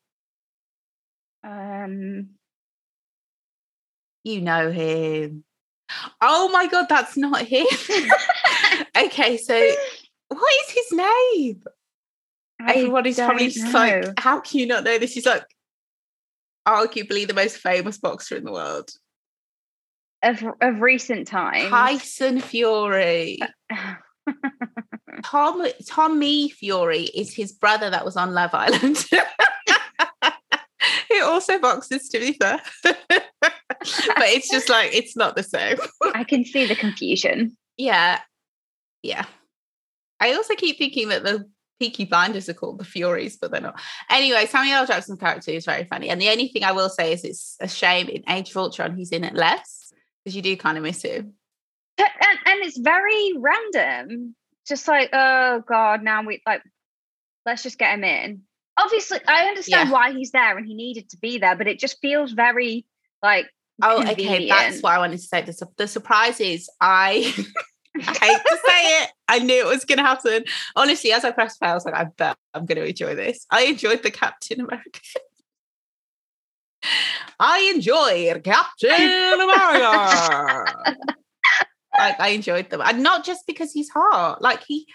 Um, 1.43 2.29
You 4.23 4.41
know 4.41 4.71
him. 4.71 5.43
Oh 6.21 6.49
my 6.49 6.67
god, 6.67 6.87
that's 6.89 7.17
not 7.17 7.41
him. 7.41 7.65
okay, 8.97 9.37
so 9.37 9.71
what 10.29 10.53
is 10.65 10.69
his 10.69 10.91
name? 10.91 11.63
I 12.61 12.73
Everybody's 12.75 13.17
probably 13.17 13.49
just 13.49 13.73
know. 13.73 13.79
like, 13.79 14.19
how 14.19 14.39
can 14.39 14.59
you 14.59 14.67
not 14.67 14.83
know 14.83 14.97
this? 14.97 15.13
He's 15.13 15.25
like 15.25 15.45
arguably 16.67 17.27
the 17.27 17.33
most 17.33 17.57
famous 17.57 17.97
boxer 17.97 18.37
in 18.37 18.45
the 18.45 18.51
world. 18.51 18.89
of 20.23 20.43
of 20.61 20.81
recent 20.81 21.27
times. 21.27 21.69
Tyson 21.69 22.39
Fury. 22.39 23.39
Tom 25.23 25.65
Tommy 25.87 26.49
Fury 26.49 27.03
is 27.03 27.33
his 27.33 27.51
brother 27.51 27.89
that 27.89 28.05
was 28.05 28.17
on 28.17 28.33
Love 28.33 28.53
Island. 28.53 29.05
He 31.13 31.21
also 31.21 31.59
boxes, 31.59 32.09
to 32.09 32.19
be 32.19 32.33
fair. 32.33 32.59
but 34.15 34.27
it's 34.29 34.49
just 34.49 34.69
like 34.69 34.93
it's 34.93 35.15
not 35.15 35.35
the 35.35 35.43
same. 35.43 35.77
I 36.13 36.23
can 36.23 36.45
see 36.45 36.65
the 36.65 36.75
confusion. 36.75 37.57
Yeah. 37.77 38.19
Yeah. 39.01 39.25
I 40.19 40.33
also 40.33 40.55
keep 40.55 40.77
thinking 40.77 41.09
that 41.09 41.23
the 41.23 41.49
Peaky 41.79 42.05
Blinders 42.05 42.47
are 42.47 42.53
called 42.53 42.79
the 42.79 42.85
Furies, 42.85 43.35
but 43.35 43.51
they're 43.51 43.59
not. 43.61 43.79
Anyway, 44.09 44.45
Samuel 44.45 44.77
L. 44.77 44.85
Jackson's 44.85 45.19
character 45.19 45.51
is 45.51 45.65
very 45.65 45.83
funny. 45.83 46.09
And 46.09 46.21
the 46.21 46.29
only 46.29 46.47
thing 46.47 46.63
I 46.63 46.71
will 46.71 46.89
say 46.89 47.11
is 47.13 47.23
it's 47.25 47.57
a 47.59 47.67
shame 47.67 48.07
in 48.07 48.23
Age 48.29 48.51
of 48.51 48.57
Ultron 48.57 48.95
he's 48.95 49.11
in 49.11 49.23
it 49.23 49.33
less 49.35 49.91
because 50.23 50.35
you 50.35 50.41
do 50.41 50.55
kind 50.55 50.77
of 50.77 50.83
miss 50.83 51.01
him. 51.01 51.33
But- 51.97 52.07
and, 52.21 52.39
and 52.45 52.65
it's 52.65 52.77
very 52.77 53.33
random. 53.37 54.35
Just 54.67 54.87
like, 54.87 55.09
oh 55.11 55.61
god, 55.67 56.03
now 56.03 56.23
we 56.23 56.41
like 56.47 56.61
let's 57.45 57.63
just 57.63 57.77
get 57.77 57.93
him 57.95 58.05
in. 58.05 58.43
Obviously, 58.79 59.19
I 59.27 59.47
understand 59.47 59.89
Yeah. 59.89 59.93
why 59.93 60.13
he's 60.13 60.31
there 60.31 60.57
and 60.57 60.65
he 60.65 60.73
needed 60.73 61.09
to 61.09 61.17
be 61.17 61.37
there, 61.39 61.55
but 61.57 61.67
it 61.67 61.79
just 61.79 61.99
feels 62.01 62.31
very 62.31 62.85
like 63.21 63.47
Oh, 63.81 64.01
okay. 64.01 64.47
That's 64.47 64.81
what 64.81 64.93
I 64.93 64.99
wanted 64.99 65.17
to 65.17 65.23
say. 65.23 65.41
The, 65.41 65.53
su- 65.53 65.65
the 65.77 65.87
surprise 65.87 66.39
is 66.39 66.69
I, 66.79 67.33
I 67.97 68.01
hate 68.01 68.41
to 68.45 68.59
say 68.65 69.01
it. 69.01 69.11
I 69.27 69.39
knew 69.39 69.59
it 69.59 69.65
was 69.65 69.85
going 69.85 69.97
to 69.97 70.03
happen. 70.03 70.43
Honestly, 70.75 71.11
as 71.11 71.25
I 71.25 71.31
pressed 71.31 71.59
play, 71.59 71.69
I 71.69 71.73
was 71.73 71.85
like, 71.85 71.95
I 71.95 72.05
bet 72.05 72.37
I'm 72.53 72.65
going 72.65 72.77
to 72.77 72.85
enjoy 72.85 73.15
this. 73.15 73.45
I 73.49 73.63
enjoyed 73.63 74.03
the 74.03 74.11
Captain 74.11 74.61
America. 74.61 74.99
I 77.39 77.71
enjoyed 77.73 78.43
Captain 78.43 79.41
America. 79.41 80.65
like 81.97 82.19
I 82.19 82.29
enjoyed 82.29 82.69
them, 82.69 82.81
and 82.81 83.03
not 83.03 83.23
just 83.23 83.45
because 83.47 83.71
he's 83.71 83.89
hot. 83.89 84.41
Like 84.41 84.63
he, 84.67 84.87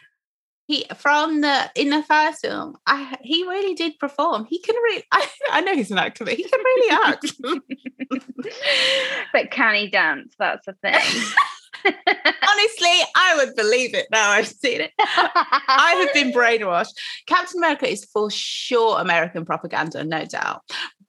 he 0.68 0.84
from 0.96 1.40
the 1.40 1.70
in 1.74 1.88
the 1.88 2.02
first 2.02 2.42
film, 2.42 2.76
I 2.86 3.16
he 3.22 3.42
really 3.44 3.74
did 3.74 3.98
perform. 3.98 4.44
He 4.44 4.60
can 4.60 4.76
really. 4.76 5.02
I, 5.12 5.26
I 5.50 5.60
know 5.62 5.74
he's 5.74 5.90
an 5.90 5.98
actor, 5.98 6.24
but 6.24 6.34
he 6.34 6.44
can 6.44 6.60
really 6.60 7.06
act. 7.06 7.32
but 9.32 9.50
can 9.50 9.74
he 9.74 9.88
dance? 9.88 10.34
That's 10.38 10.66
the 10.66 10.74
thing. 10.74 10.94
Honestly, 11.84 13.00
I 13.16 13.34
would 13.36 13.56
believe 13.56 13.94
it 13.94 14.08
now 14.10 14.30
I've 14.30 14.48
seen 14.48 14.82
it. 14.82 14.92
I 14.98 15.94
have 16.04 16.12
been 16.12 16.32
brainwashed. 16.32 16.92
Captain 17.26 17.58
America 17.58 17.88
is 17.90 18.04
for 18.04 18.30
sure 18.30 19.00
American 19.00 19.46
propaganda, 19.46 20.04
no 20.04 20.24
doubt, 20.26 20.62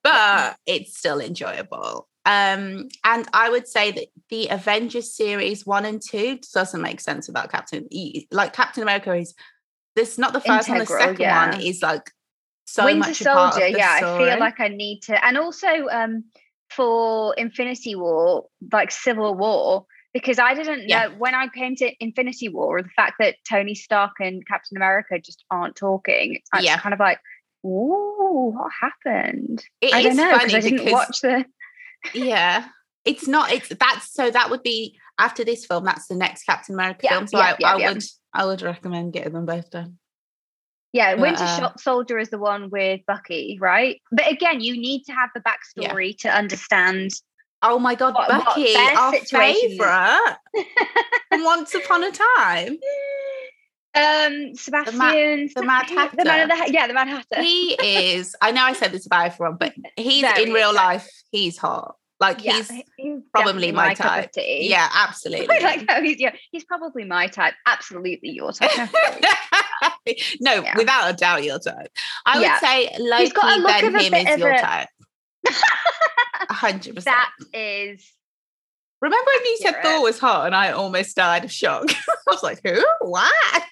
but 0.03 0.55
it's 0.65 0.97
still 0.97 1.19
enjoyable. 1.19 2.07
Um, 2.25 2.89
and 3.03 3.27
I 3.33 3.49
would 3.49 3.67
say 3.67 3.91
that 3.91 4.05
the 4.29 4.49
Avengers 4.49 5.15
series 5.15 5.65
one 5.65 5.85
and 5.85 6.01
two 6.01 6.39
doesn't 6.53 6.81
make 6.81 6.99
sense 6.99 7.27
without 7.27 7.51
Captain. 7.51 7.87
Like 8.31 8.53
Captain 8.53 8.83
America 8.83 9.13
is 9.15 9.33
this 9.95 10.17
not 10.17 10.33
the 10.33 10.41
first 10.41 10.69
one, 10.69 10.79
the 10.79 10.85
second 10.85 11.19
yeah. 11.19 11.49
one 11.51 11.61
is 11.61 11.81
like 11.81 12.11
so 12.65 12.85
Winter 12.85 12.99
much 12.99 13.21
a 13.21 13.25
part 13.25 13.53
Soldier, 13.55 13.67
yeah, 13.69 13.95
I 14.03 14.17
feel 14.17 14.39
like 14.39 14.59
I 14.59 14.67
need 14.67 15.01
to, 15.03 15.25
and 15.25 15.37
also 15.37 15.67
um 15.91 16.25
for 16.69 17.33
Infinity 17.35 17.95
War, 17.95 18.45
like 18.71 18.91
Civil 18.91 19.33
War, 19.33 19.85
because 20.13 20.37
I 20.37 20.53
didn't 20.53 20.87
Yeah. 20.87 21.07
know 21.07 21.15
when 21.17 21.33
I 21.33 21.47
came 21.47 21.75
to 21.77 21.91
Infinity 21.99 22.49
War, 22.49 22.83
the 22.83 22.89
fact 22.89 23.15
that 23.19 23.37
Tony 23.49 23.73
Stark 23.73 24.11
and 24.19 24.45
Captain 24.45 24.77
America 24.77 25.17
just 25.19 25.43
aren't 25.49 25.75
talking. 25.75 26.35
It's 26.53 26.63
Yeah. 26.63 26.77
kind 26.77 26.93
of 26.93 26.99
like, 26.99 27.19
ooh, 27.65 28.53
what 28.55 28.71
happened? 28.79 29.63
It 29.81 29.93
I 29.93 30.03
don't 30.03 30.15
know 30.15 30.25
because 30.33 30.41
funny 30.51 30.55
I 30.55 30.59
didn't 30.61 30.77
because- 30.85 30.93
watch 30.93 31.21
the. 31.21 31.45
Yeah 32.13 32.65
it's 33.05 33.27
not 33.27 33.51
it's 33.51 33.69
that's 33.79 34.11
so 34.13 34.29
that 34.29 34.49
would 34.49 34.63
be 34.63 34.97
after 35.17 35.43
this 35.43 35.65
film 35.65 35.83
that's 35.83 36.07
the 36.07 36.15
next 36.15 36.43
captain 36.43 36.75
america 36.75 37.01
Yeah, 37.03 37.09
film 37.11 37.27
so 37.27 37.37
yeah, 37.37 37.43
I, 37.45 37.55
yeah, 37.59 37.67
I 37.89 37.93
would 37.93 38.03
I 38.33 38.45
would 38.45 38.61
recommend 38.61 39.13
getting 39.13 39.33
them 39.33 39.45
both 39.45 39.69
done. 39.71 39.97
Yeah, 40.91 41.15
But, 41.15 41.21
Winter 41.21 41.43
uh, 41.43 41.71
Soldier 41.77 42.17
is 42.17 42.29
the 42.29 42.39
one 42.39 42.69
with 42.69 43.01
Bucky, 43.05 43.57
right? 43.61 44.01
But 44.11 44.31
again, 44.31 44.59
you 44.61 44.73
need 44.73 45.03
to 45.05 45.13
have 45.13 45.29
the 45.35 45.41
backstory 45.41 46.17
to 46.19 46.29
understand. 46.29 47.11
Oh 47.61 47.77
my 47.77 47.95
god, 47.95 48.15
What- 48.15 48.29
what 48.29 48.45
Bucky, 48.45 48.73
their 48.73 48.97
our 48.97 49.13
favourite 49.13 50.37
from 51.29 51.43
Once 51.43 51.75
Upon 51.75 52.03
a 52.03 52.11
Time. 52.11 52.77
Um, 53.99 54.55
Sebastian, 54.55 55.49
the 55.55 55.63
Mad 55.63 55.87
the 55.89 56.25
man 56.25 56.41
of 56.43 56.49
the 56.49 56.55
Ha- 56.55 56.67
yeah, 56.69 56.87
the 56.87 56.93
Mad 56.93 57.07
Hatter. 57.07 57.41
He 57.41 57.73
is. 57.73 58.35
I 58.41 58.51
know 58.51 58.63
I 58.63 58.73
said 58.73 58.91
this 58.91 59.05
about 59.05 59.27
everyone, 59.27 59.57
but 59.57 59.73
he's 59.97 60.21
Very 60.21 60.43
in 60.43 60.53
real 60.53 60.73
life. 60.73 61.07
He's 61.31 61.57
hot. 61.57 61.95
Like 62.19 62.43
yeah, 62.43 62.57
he's 62.57 62.71
he's 62.97 63.21
probably 63.33 63.71
my 63.71 63.91
of 63.93 63.97
type. 63.97 64.31
yeah, 64.35 64.89
absolutely. 64.93 65.47
Like 65.61 65.89
he's 66.01 66.19
yeah, 66.19 66.35
he's 66.51 66.65
probably 66.65 67.05
my 67.05 67.27
type. 67.27 67.53
Absolutely 67.65 68.29
your 68.31 68.51
type. 68.51 68.71
no, 70.41 70.61
Yeah. 70.61 70.75
without 70.77 71.09
a 71.09 71.13
doubt, 71.15 71.43
your 71.45 71.59
type. 71.59 71.89
I 72.25 72.41
Yeah. 72.41 72.53
would 72.53 72.59
say 72.59 72.89
Loki, 72.99 73.29
got 73.29 73.57
a 73.57 73.61
look 73.61 73.83
of 73.83 73.95
a 73.95 73.99
him 74.03 74.11
bit 74.11 74.27
is 74.27 74.33
of 74.33 74.39
your 74.39 74.51
a- 74.51 74.61
type. 74.61 74.89
A 76.49 76.53
hundred 76.53 76.95
percent. 76.95 77.15
that 77.15 77.31
is 77.57 78.11
Remember 79.01 79.29
when 79.35 79.45
you 79.45 79.57
said. 79.61 79.81
Thor 79.81 80.01
was 80.01 80.19
hot 80.19 80.45
and 80.47 80.53
I 80.55 80.71
almost 80.71 81.15
died 81.15 81.45
of 81.45 81.51
shock? 81.51 81.85
I 81.89 82.31
was 82.31 82.43
like, 82.43 82.59
who? 82.65 82.83
What? 82.99 83.63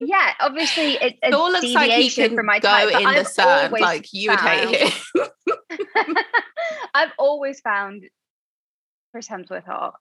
Yeah, 0.00 0.34
obviously 0.40 0.94
it, 0.94 1.16
a 1.22 1.30
Thor 1.30 1.50
looks 1.50 1.72
like 1.72 1.90
he 1.90 2.10
can 2.10 2.34
from 2.34 2.46
my 2.46 2.58
go 2.58 2.68
type. 2.68 2.96
in 2.96 3.02
the 3.02 3.20
I've 3.20 3.28
sun. 3.28 3.70
Like 3.72 4.12
you 4.12 4.30
would 4.30 4.40
hate 4.40 4.92
him. 5.14 5.26
I've 6.94 7.12
always 7.18 7.60
found 7.60 8.04
Chris 9.12 9.28
Hemsworth 9.28 9.64
hot, 9.64 9.94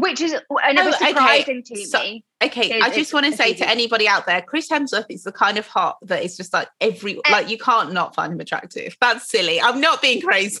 which 0.00 0.20
is 0.20 0.34
Oh, 0.34 0.40
was 0.50 0.94
okay. 0.96 1.08
surprising 1.08 1.62
to 1.64 1.84
So- 1.86 1.98
me. 2.00 2.24
Okay, 2.42 2.78
I 2.80 2.90
just 2.90 3.14
want 3.14 3.24
to 3.24 3.32
say 3.32 3.54
to 3.54 3.66
anybody 3.68 4.06
out 4.06 4.26
there, 4.26 4.42
Chris 4.42 4.68
Hemsworth 4.68 5.06
is 5.08 5.22
the 5.22 5.32
kind 5.32 5.56
of 5.56 5.66
hot 5.66 5.96
that 6.02 6.22
is 6.22 6.36
just 6.36 6.52
like 6.52 6.68
every 6.80 7.14
Eh. 7.24 7.32
like 7.32 7.48
you 7.48 7.56
can't 7.56 7.92
not 7.94 8.14
find 8.14 8.32
him 8.32 8.40
attractive. 8.40 8.94
That's 9.00 9.30
silly. 9.30 9.58
I'm 9.60 9.80
not 9.80 10.02
being 10.02 10.20
crazy. 10.28 10.60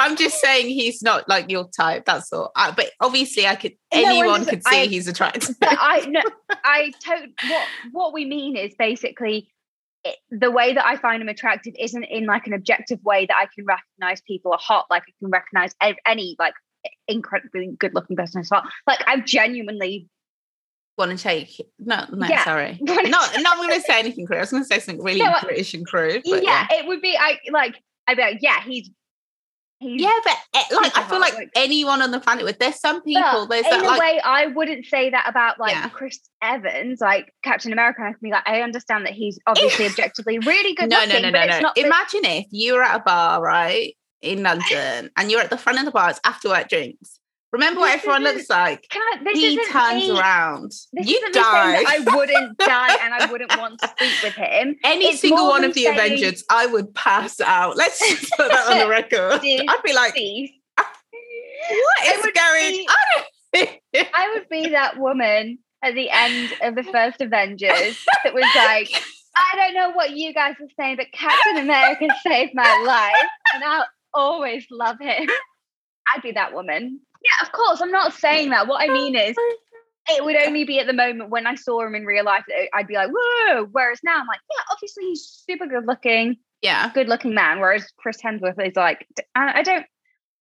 I'm 0.00 0.16
just 0.16 0.40
saying 0.40 0.66
he's 0.68 1.02
not 1.02 1.28
like 1.28 1.50
your 1.50 1.68
type. 1.76 2.04
That's 2.04 2.32
all. 2.32 2.52
I, 2.54 2.70
but 2.70 2.90
obviously, 3.00 3.46
I 3.46 3.56
could 3.56 3.72
anyone 3.90 4.40
just- 4.40 4.50
could 4.50 4.62
see 4.68 4.82
I- 4.82 4.86
he's 4.86 5.08
attractive. 5.08 5.56
but 5.60 5.76
I 5.80 6.06
no, 6.06 6.20
I 6.64 6.92
to- 7.00 7.28
what 7.48 7.66
what 7.92 8.12
we 8.12 8.24
mean 8.24 8.56
is 8.56 8.72
basically 8.78 9.50
it, 10.04 10.16
the 10.30 10.50
way 10.50 10.72
that 10.74 10.86
I 10.86 10.96
find 10.96 11.20
him 11.20 11.28
attractive 11.28 11.74
isn't 11.78 12.04
in 12.04 12.24
like 12.26 12.46
an 12.46 12.52
objective 12.52 13.02
way 13.02 13.26
that 13.26 13.36
I 13.36 13.46
can 13.54 13.64
recognize 13.64 14.20
people 14.22 14.52
are 14.52 14.58
hot, 14.60 14.86
like 14.90 15.02
I 15.08 15.12
can 15.18 15.30
recognize 15.30 15.74
any 16.06 16.36
like 16.38 16.54
incredibly 17.08 17.68
good 17.78 17.94
looking 17.94 18.16
person 18.16 18.40
as 18.40 18.48
hot. 18.48 18.64
Like 18.86 19.00
I'm 19.06 19.24
genuinely 19.26 20.08
want 20.98 21.16
to 21.16 21.22
take 21.22 21.60
no, 21.78 22.04
no, 22.12 22.26
Yeah. 22.28 22.44
sorry. 22.44 22.78
Not, 22.82 23.30
not 23.38 23.56
going 23.56 23.70
to 23.70 23.80
say 23.80 23.98
anything 23.98 24.26
crude. 24.26 24.36
I 24.36 24.40
was 24.40 24.50
going 24.50 24.62
to 24.62 24.66
say 24.66 24.80
something 24.80 25.02
really 25.04 25.20
No, 25.20 25.32
British 25.42 25.72
and 25.74 25.86
crude. 25.86 26.22
But 26.28 26.42
yeah, 26.42 26.66
it 26.70 26.86
would 26.86 27.00
be 27.00 27.16
I 27.18 27.38
like 27.50 27.74
I'd 28.06 28.16
be 28.16 28.22
like, 28.22 28.38
yeah, 28.40 28.60
he's 28.62 28.90
he's 29.78 30.02
yeah, 30.02 30.12
but 30.24 30.36
eh, 30.54 30.62
like 30.76 30.96
I 30.98 31.04
feel 31.08 31.20
like, 31.20 31.34
like- 31.34 31.50
anyone 31.56 32.02
on 32.02 32.10
the 32.10 32.20
planet 32.20 32.44
would. 32.44 32.58
There's 32.58 32.78
some 32.78 33.02
people. 33.02 33.46
There's 33.46 33.64
in 33.64 33.70
that 33.70 33.82
a 33.82 33.86
like 33.86 34.00
way, 34.00 34.20
I 34.22 34.46
wouldn't 34.48 34.84
say 34.86 35.08
that 35.10 35.26
about 35.26 35.58
like 35.58 35.72
Yeah. 35.72 35.88
Chris 35.88 36.20
Evans, 36.42 37.00
like 37.00 37.32
Captain 37.42 37.72
America. 37.72 38.02
I 38.02 38.10
can 38.10 38.18
be 38.22 38.30
like, 38.30 38.46
I 38.46 38.60
understand 38.60 39.06
that 39.06 39.14
he's 39.14 39.38
obviously 39.46 39.86
objectively 39.90 40.38
really 40.40 40.74
good 40.74 40.90
no, 40.90 40.98
looking, 41.00 41.22
no, 41.22 41.30
no, 41.30 41.32
but 41.46 41.46
no, 41.48 41.60
no. 41.60 41.72
Imagine 41.76 42.24
if 42.26 42.46
you 42.50 42.74
were 42.74 42.82
at 42.82 43.00
a 43.00 43.02
bar, 43.02 43.42
right, 43.42 43.94
in 44.22 44.42
London, 44.42 45.10
and 45.16 45.30
you're 45.30 45.40
at 45.40 45.50
the 45.50 45.58
front 45.58 45.78
of 45.78 45.84
the 45.84 45.90
bar, 45.90 46.10
it's 46.10 46.20
after 46.24 46.48
work 46.48 46.68
drinks. 46.68 47.18
Remember 47.52 47.80
what 47.80 47.88
This 47.92 48.02
everyone 48.02 48.22
looks 48.22 48.48
like? 48.48 48.86
Can 48.90 49.02
I? 49.02 49.24
This 49.24 49.38
He 49.40 49.56
turns 49.66 50.08
me. 50.08 50.16
around. 50.16 50.70
This 50.92 51.08
you 51.08 51.16
isn't 51.16 51.34
me 51.34 51.42
saying 51.42 51.84
die. 51.84 51.84
I 51.84 51.98
wouldn't 52.14 52.58
die 52.58 52.96
and 53.02 53.12
I 53.12 53.26
wouldn't 53.30 53.56
want 53.58 53.80
to 53.80 53.92
sleep 53.98 54.12
with 54.22 54.34
him. 54.34 54.76
Any 54.84 55.06
it's 55.06 55.20
single 55.20 55.48
one 55.48 55.64
of 55.64 55.74
the 55.74 55.82
saying- 55.82 55.98
Avengers, 55.98 56.44
I 56.48 56.66
would 56.66 56.94
pass 56.94 57.40
out. 57.40 57.76
Let's 57.76 57.98
just 57.98 58.30
put 58.36 58.50
that 58.50 58.70
on 58.70 58.78
the 58.78 58.88
record. 58.88 59.40
I'd 59.42 59.80
be 59.84 59.92
like, 59.92 60.12
Please. 60.14 60.52
Ah, 60.78 60.92
what 61.68 62.06
I 62.08 62.12
is 62.14 62.24
would 62.24 62.34
going 62.34 62.70
be- 62.72 62.88
on? 62.88 64.04
I 64.14 64.30
would 64.34 64.48
be 64.48 64.68
that 64.70 64.98
woman 64.98 65.58
at 65.82 65.94
the 65.94 66.08
end 66.08 66.52
of 66.62 66.76
the 66.76 66.84
first 66.84 67.20
Avengers 67.20 67.98
that 68.22 68.32
was 68.32 68.44
like, 68.54 68.90
I 69.34 69.56
don't 69.56 69.74
know 69.74 69.90
what 69.90 70.10
you 70.10 70.32
guys 70.32 70.54
are 70.60 70.68
saying, 70.78 70.96
but 70.98 71.06
Captain 71.12 71.56
America 71.56 72.06
saved 72.24 72.52
my 72.54 72.84
life, 72.86 73.28
and 73.54 73.64
I'll 73.64 73.86
always 74.14 74.66
love 74.70 74.98
him. 75.00 75.28
I'd 76.14 76.22
be 76.22 76.32
that 76.32 76.52
woman. 76.54 77.00
Yeah, 77.22 77.46
of 77.46 77.52
course. 77.52 77.80
I'm 77.80 77.90
not 77.90 78.12
saying 78.14 78.50
that. 78.50 78.66
What 78.66 78.82
I 78.82 78.92
mean 78.92 79.14
is, 79.14 79.36
it 80.08 80.24
would 80.24 80.36
only 80.36 80.64
be 80.64 80.80
at 80.80 80.86
the 80.86 80.92
moment 80.92 81.30
when 81.30 81.46
I 81.46 81.54
saw 81.54 81.84
him 81.86 81.94
in 81.94 82.04
real 82.04 82.24
life 82.24 82.44
that 82.48 82.68
I'd 82.74 82.86
be 82.86 82.94
like, 82.94 83.10
whoa. 83.14 83.66
Whereas 83.70 84.00
now 84.02 84.16
I'm 84.18 84.26
like, 84.26 84.40
yeah, 84.50 84.64
obviously 84.72 85.04
he's 85.04 85.24
super 85.46 85.66
good 85.66 85.86
looking, 85.86 86.36
yeah. 86.62 86.90
good 86.92 87.08
looking 87.08 87.34
man. 87.34 87.60
Whereas 87.60 87.86
Chris 87.98 88.16
Hemsworth 88.20 88.66
is 88.66 88.74
like, 88.74 89.06
I 89.34 89.62
don't, 89.62 89.86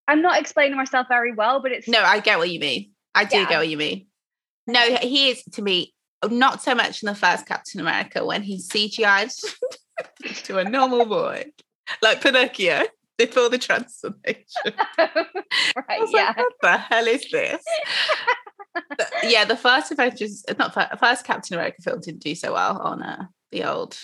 I'm 0.08 0.22
not 0.22 0.40
explaining 0.40 0.78
myself 0.78 1.08
very 1.10 1.34
well, 1.34 1.62
but 1.62 1.72
it's 1.72 1.88
No, 1.88 2.02
I 2.02 2.20
get 2.20 2.40
what 2.40 2.50
you 2.50 2.60
mean. 2.60 2.92
I 3.14 3.26
do 3.26 3.38
Yeah. 3.38 3.50
get 3.50 3.58
what 3.60 3.68
you 3.70 3.78
mean. 3.78 4.08
No, 4.66 4.80
he 5.02 5.30
is 5.30 5.44
to 5.54 5.62
me 5.62 5.94
not 6.28 6.62
so 6.62 6.74
much 6.74 7.04
in 7.04 7.08
the 7.08 7.16
first 7.16 7.46
Captain 7.46 7.80
America 7.82 8.26
when 8.26 8.42
he's 8.44 8.68
CGI'd 8.70 9.32
to 10.46 10.58
a 10.58 10.64
normal 10.64 11.06
boy, 11.06 11.46
like 12.02 12.22
Pinocchio 12.22 12.84
before 13.28 13.50
the 13.50 13.58
transformation. 13.58 14.46
Right. 15.76 16.02
Yeah. 16.10 16.28
like, 16.28 16.38
what 16.38 16.54
the 16.62 16.78
hell 16.78 17.08
is 17.08 17.26
this? 17.32 17.64
The- 18.98 19.08
yeah, 19.24 19.46
the 19.46 19.58
first 19.58 19.92
Avengers, 19.92 20.44
not 20.58 20.74
fir- 20.74 20.90
first 21.00 21.26
Captain 21.26 21.56
America 21.58 21.82
film 21.82 22.00
didn't 22.02 22.22
do 22.22 22.36
so 22.36 22.54
well 22.54 22.80
on 22.80 23.02
uh, 23.02 23.26
the 23.52 23.64
old. 23.64 23.98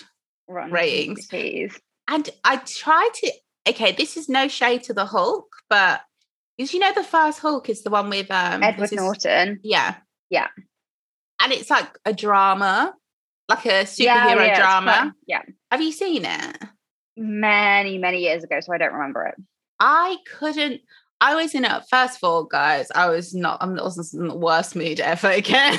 Run, 0.48 0.70
ratings. 0.70 1.26
please. 1.26 1.78
And 2.08 2.28
I 2.44 2.56
tried 2.58 3.10
to. 3.14 3.32
Okay, 3.68 3.92
this 3.92 4.16
is 4.16 4.28
no 4.28 4.46
shade 4.48 4.84
to 4.84 4.94
the 4.94 5.06
Hulk, 5.06 5.46
but 5.68 6.02
because 6.56 6.72
you 6.72 6.78
know 6.80 6.92
the 6.92 7.02
first 7.02 7.40
Hulk 7.40 7.68
is 7.68 7.82
the 7.82 7.90
one 7.90 8.08
with 8.10 8.30
um 8.30 8.62
Edward 8.62 8.90
his- 8.90 8.98
Norton. 8.98 9.58
Yeah. 9.64 9.96
Yeah. 10.30 10.48
And 11.40 11.52
it's 11.52 11.68
like 11.70 11.88
a 12.04 12.12
drama, 12.12 12.94
like 13.48 13.66
a 13.66 13.84
superhero 13.84 13.98
Yeah, 14.04 14.44
yeah, 14.44 14.58
drama. 14.58 15.14
Yeah. 15.26 15.42
Have 15.70 15.80
you 15.82 15.92
seen 15.92 16.24
it? 16.24 16.56
Many, 17.16 17.98
many 17.98 18.20
years 18.20 18.44
ago, 18.44 18.60
so 18.60 18.72
I 18.72 18.78
don't 18.78 18.92
remember 18.92 19.24
it. 19.26 19.34
I 19.80 20.16
couldn't. 20.38 20.80
I 21.20 21.34
was 21.34 21.54
in 21.54 21.64
a 21.64 21.82
first 21.90 22.16
of 22.16 22.24
all, 22.24 22.44
guys. 22.44 22.88
I 22.94 23.08
was 23.08 23.34
not. 23.34 23.58
I'm 23.62 23.74
not 23.74 23.96
in 24.12 24.28
the 24.28 24.36
worst 24.36 24.76
mood 24.76 25.00
ever 25.00 25.30
again. 25.30 25.78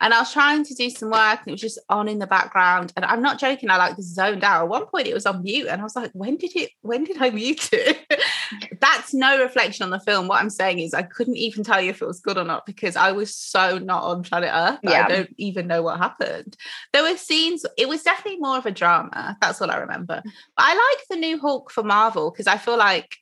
And 0.00 0.14
I 0.14 0.20
was 0.20 0.32
trying 0.32 0.64
to 0.64 0.74
do 0.74 0.90
some 0.90 1.10
work, 1.10 1.40
and 1.40 1.48
it 1.48 1.52
was 1.52 1.60
just 1.60 1.78
on 1.88 2.08
in 2.08 2.18
the 2.18 2.26
background. 2.26 2.92
And 2.96 3.04
I'm 3.04 3.22
not 3.22 3.40
joking. 3.40 3.70
I 3.70 3.76
like 3.76 3.96
the 3.96 4.02
zoned 4.02 4.44
out. 4.44 4.62
At 4.62 4.68
one 4.68 4.86
point, 4.86 5.08
it 5.08 5.14
was 5.14 5.26
on 5.26 5.42
mute, 5.42 5.66
and 5.66 5.80
I 5.80 5.84
was 5.84 5.96
like, 5.96 6.10
"When 6.12 6.36
did 6.36 6.54
it? 6.54 6.70
When 6.82 7.04
did 7.04 7.20
I 7.20 7.30
mute 7.30 7.70
it?" 7.72 7.98
That's 8.80 9.12
no 9.12 9.42
reflection 9.42 9.84
on 9.84 9.90
the 9.90 10.00
film. 10.00 10.28
What 10.28 10.40
I'm 10.40 10.50
saying 10.50 10.78
is, 10.78 10.94
I 10.94 11.02
couldn't 11.02 11.36
even 11.36 11.64
tell 11.64 11.80
you 11.80 11.90
if 11.90 12.00
it 12.00 12.06
was 12.06 12.20
good 12.20 12.38
or 12.38 12.44
not 12.44 12.64
because 12.64 12.96
I 12.96 13.12
was 13.12 13.34
so 13.34 13.78
not 13.78 14.04
on 14.04 14.22
planet 14.22 14.50
Earth. 14.52 14.78
that 14.82 14.90
Yeah. 14.90 15.04
I 15.04 15.08
don't 15.08 15.34
even 15.36 15.66
know 15.66 15.82
what 15.82 15.98
happened. 15.98 16.56
There 16.92 17.02
were 17.02 17.16
scenes. 17.16 17.66
It 17.76 17.88
was 17.88 18.02
definitely 18.02 18.40
more 18.40 18.58
of 18.58 18.66
a 18.66 18.70
drama. 18.70 19.36
That's 19.40 19.60
what 19.60 19.70
I 19.70 19.78
remember. 19.78 20.22
Mm. 20.24 20.30
But 20.56 20.64
I 20.64 20.74
like 20.74 21.04
the 21.10 21.16
new 21.16 21.38
Hulk 21.38 21.70
for 21.70 21.82
Marvel 21.82 22.30
because 22.30 22.46
I 22.46 22.56
feel 22.56 22.76
like 22.76 23.16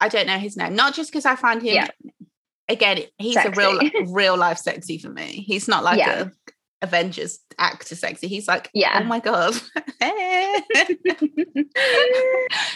I 0.00 0.08
don't 0.08 0.26
know 0.26 0.38
his 0.38 0.56
name. 0.56 0.74
Not 0.74 0.94
just 0.94 1.10
because 1.10 1.26
I 1.26 1.36
find 1.36 1.62
him 1.62 1.74
Yeah. 1.74 1.88
Again, 2.68 3.02
he's 3.18 3.36
a 3.36 3.50
real 3.50 3.78
real 4.08 4.36
life 4.36 4.58
sexy 4.58 4.98
for 4.98 5.10
me. 5.10 5.44
He's 5.46 5.68
not 5.68 5.84
like 5.84 5.98
Yeah. 5.98 6.24
a 6.24 6.30
Avengers 6.80 7.40
actor 7.58 7.96
sexy. 7.96 8.28
He's 8.28 8.46
like, 8.46 8.70
Yeah. 8.72 9.00
oh 9.02 9.04
my 9.04 9.18
god. 9.20 9.54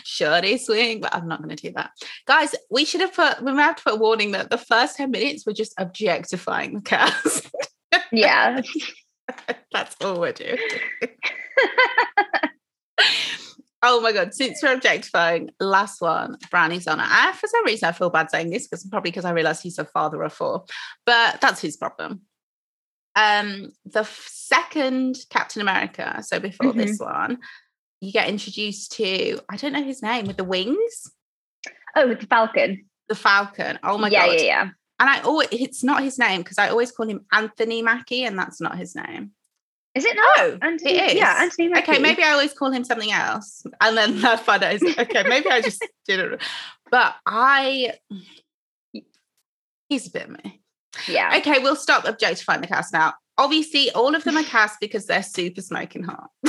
Shorty 0.05 0.59
swing, 0.59 1.01
but 1.01 1.15
I'm 1.15 1.29
not 1.29 1.41
gonna 1.41 1.57
do 1.57 1.73
that. 1.77 1.91
Guys, 2.27 2.55
we 2.71 2.85
should 2.85 3.01
have 3.01 3.15
put 3.15 3.43
we 3.43 3.53
might 3.53 3.63
have 3.63 3.77
to 3.77 3.83
put 3.85 3.93
a 3.95 3.97
warning 3.97 4.33
that 4.33 4.51
the 4.51 4.59
first 4.59 4.97
10 4.97 5.11
minutes 5.11 5.47
were 5.47 5.53
just 5.53 5.75
objectifying 5.79 6.75
the 6.75 6.81
cast. 6.83 7.51
yeah. 8.11 8.61
That's 9.73 9.97
all 10.03 10.21
we're 10.21 10.33
doing. 10.33 10.59
Oh 13.83 14.01
my 14.01 14.13
god! 14.13 14.35
Since 14.35 14.63
we're 14.63 14.75
objectifying, 14.75 15.51
last 15.61 16.01
one, 16.01 16.37
Brownie's 16.51 16.87
on. 16.87 17.01
I, 17.01 17.33
for 17.33 17.47
some 17.47 17.65
reason, 17.65 17.89
I 17.89 17.93
feel 17.93 18.11
bad 18.11 18.31
saying 18.31 18.51
this 18.51 18.67
because 18.67 18.85
probably 18.87 19.11
because 19.11 19.25
I 19.25 19.33
realise 19.33 19.61
he's 19.61 19.79
a 19.79 19.85
father 19.85 20.23
of 20.23 20.33
four, 20.33 20.65
but 21.07 21.41
that's 21.41 21.61
his 21.61 21.77
problem. 21.77 22.23
Um, 23.15 23.73
the 23.85 24.05
second 24.05 25.19
Captain 25.31 25.61
America, 25.61 26.23
so 26.23 26.41
before 26.41 26.73
this 26.73 26.99
one, 26.99 27.39
you 28.01 28.11
get 28.13 28.29
introduced 28.29 28.93
to 28.93 29.39
I 29.51 29.57
don't 29.57 29.73
know 29.73 29.83
his 29.85 30.03
name 30.03 30.27
with 30.27 30.37
the 30.39 30.45
wings, 30.45 31.11
Oh, 31.95 32.09
with 32.09 32.21
the 32.21 32.27
Falcon. 32.27 32.87
the 33.09 33.15
Falcon. 33.15 33.79
Oh 33.83 33.99
my 33.99 34.09
yeah, 34.09 34.27
god! 34.27 34.33
yeah, 34.37 34.41
yeah. 34.41 34.45
Yeah. 34.45 34.69
And 35.01 35.11
I 35.11 35.21
always 35.23 35.49
it's 35.51 35.83
not 35.85 36.03
his 36.03 36.19
name 36.19 36.43
because 36.43 36.59
I 36.59 36.69
always 36.69 36.93
call 36.93 37.09
him 37.09 37.27
Anthony 37.33 37.83
Mackie, 37.83 38.25
and 38.25 38.39
that's 38.39 38.61
not 38.61 38.79
his 38.79 38.95
name. 38.95 39.33
Is 39.95 40.05
it 40.07 40.17
not? 40.17 40.27
Oh, 40.39 40.59
Anthony, 40.63 40.93
it 40.99 41.11
is. 41.11 41.15
Yeah, 41.17 41.37
Anthony 41.43 41.69
Mackie. 41.69 41.93
Okay, 41.93 42.01
maybe 42.01 42.23
I 42.23 42.31
always 42.33 42.53
call 42.55 42.71
him 42.71 42.83
something 42.85 43.13
else. 43.13 43.63
And 43.81 43.97
then 43.97 44.25
I 44.25 44.37
find 44.37 44.63
out, 44.63 44.75
it's- 44.75 44.99
okay, 44.99 45.23
maybe 45.29 45.51
I 45.51 45.61
just 45.61 45.87
didn't. 46.07 46.41
But 46.91 47.15
I, 47.27 47.95
he's 49.89 50.07
a 50.07 50.11
bit 50.11 50.31
me. 50.31 50.63
Yeah. 51.07 51.37
Okay, 51.39 51.59
we'll 51.59 51.77
stop 51.77 52.07
objectifying 52.07 52.61
the 52.63 52.67
cast 52.67 52.93
now. 52.93 53.15
obviously 53.39 53.91
all 53.93 54.15
of 54.15 54.25
them 54.25 54.37
are 54.37 54.43
cast 54.45 54.79
because 54.81 55.07
they're 55.07 55.23
super 55.23 55.61
smoking 55.63 56.05
hot. 56.05 56.29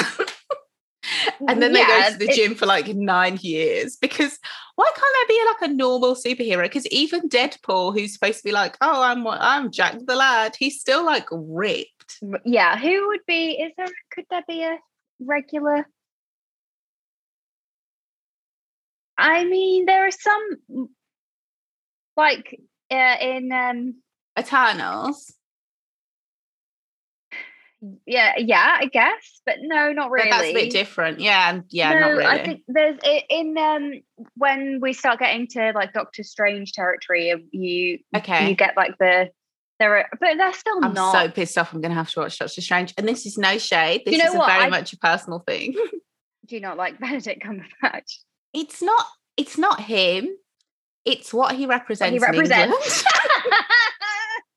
and 1.47 1.61
then 1.61 1.73
they 1.73 1.79
Yeah, 1.79 2.09
go 2.11 2.17
to 2.17 2.25
the 2.25 2.33
gym 2.33 2.55
for 2.55 2.65
like 2.65 2.87
nine 2.87 3.37
years 3.41 3.95
because 3.97 4.37
why 4.75 4.89
can't 4.95 5.27
there 5.27 5.35
be 5.37 5.45
like 5.45 5.69
a 5.71 5.73
normal 5.73 6.15
superhero? 6.15 6.63
Because 6.63 6.87
even 6.87 7.29
Deadpool, 7.29 7.97
who's 7.97 8.13
supposed 8.13 8.37
to 8.39 8.43
be 8.43 8.51
like, 8.51 8.77
oh, 8.81 9.01
I'm 9.01 9.25
I'm 9.27 9.71
Jack 9.71 9.95
the 10.05 10.15
Lad, 10.15 10.55
he's 10.57 10.79
still 10.79 11.05
like 11.05 11.27
Yeah, 12.45 12.77
who 12.77 13.07
would 13.09 13.25
be? 13.27 13.51
Is 13.51 13.73
there? 13.77 13.87
Could 14.11 14.25
there 14.29 14.43
be 14.47 14.63
a 14.63 14.77
regular? 15.19 15.87
I 19.17 19.45
mean, 19.45 19.85
there 19.85 20.07
are 20.07 20.11
some 20.11 20.89
like 22.17 22.59
uh, 22.91 23.15
in 23.21 23.51
um 23.51 23.95
Eternals. 24.37 25.33
yeah 28.05 28.33
yeah 28.37 28.77
I 28.79 28.85
guess, 28.85 29.41
but 29.45 29.57
no, 29.61 29.91
not 29.91 30.09
But 30.09 30.11
really. 30.11 30.29
that's 30.29 30.43
a 30.43 30.53
bit 30.53 30.71
different. 30.71 31.19
Yeah, 31.19 31.59
yeah, 31.69 31.93
no, 31.93 31.99
not 31.99 32.07
really. 32.09 32.25
I 32.25 32.43
think 32.43 32.61
there's 32.67 32.99
in 33.29 33.57
um 33.57 34.01
when 34.35 34.79
we 34.81 34.93
start 34.93 35.19
getting 35.19 35.47
to 35.49 35.71
like 35.75 35.93
Doctor 35.93 36.23
Strange 36.23 36.73
territory, 36.73 37.33
you 37.51 37.99
okay. 38.15 38.49
you 38.49 38.55
get 38.55 38.75
like 38.75 38.97
the 38.99 39.29
there 39.79 39.97
are, 39.97 40.09
but 40.19 40.37
they're 40.37 40.53
still 40.53 40.79
not. 40.79 40.87
I'm 40.89 40.93
not. 40.93 41.13
so 41.13 41.29
pissed 41.29 41.57
off. 41.57 41.73
I'm 41.73 41.81
going 41.81 41.91
to 41.91 41.95
have 41.95 42.09
to 42.11 42.19
watch 42.21 42.37
Doctor 42.39 42.61
Strange. 42.61 42.93
And 42.97 43.07
this 43.07 43.25
is 43.25 43.37
no 43.37 43.57
shade. 43.57 44.03
This 44.05 44.13
You 44.13 44.19
know 44.19 44.25
is 44.27 44.33
very 44.33 44.65
I- 44.65 44.69
much 44.69 44.93
a 44.93 44.97
personal 44.97 45.39
thing. 45.39 45.73
do 46.45 46.55
you 46.55 46.61
not 46.61 46.77
like 46.77 46.99
Benedict 46.99 47.43
Cumberbatch? 47.43 48.19
It's 48.53 48.81
not. 48.81 49.05
It's 49.35 49.57
not 49.57 49.79
him. 49.81 50.29
It's 51.05 51.33
what 51.33 51.55
he 51.55 51.65
represents. 51.65 52.19
What 52.21 52.33
he 52.33 52.39
represents. 52.41 53.03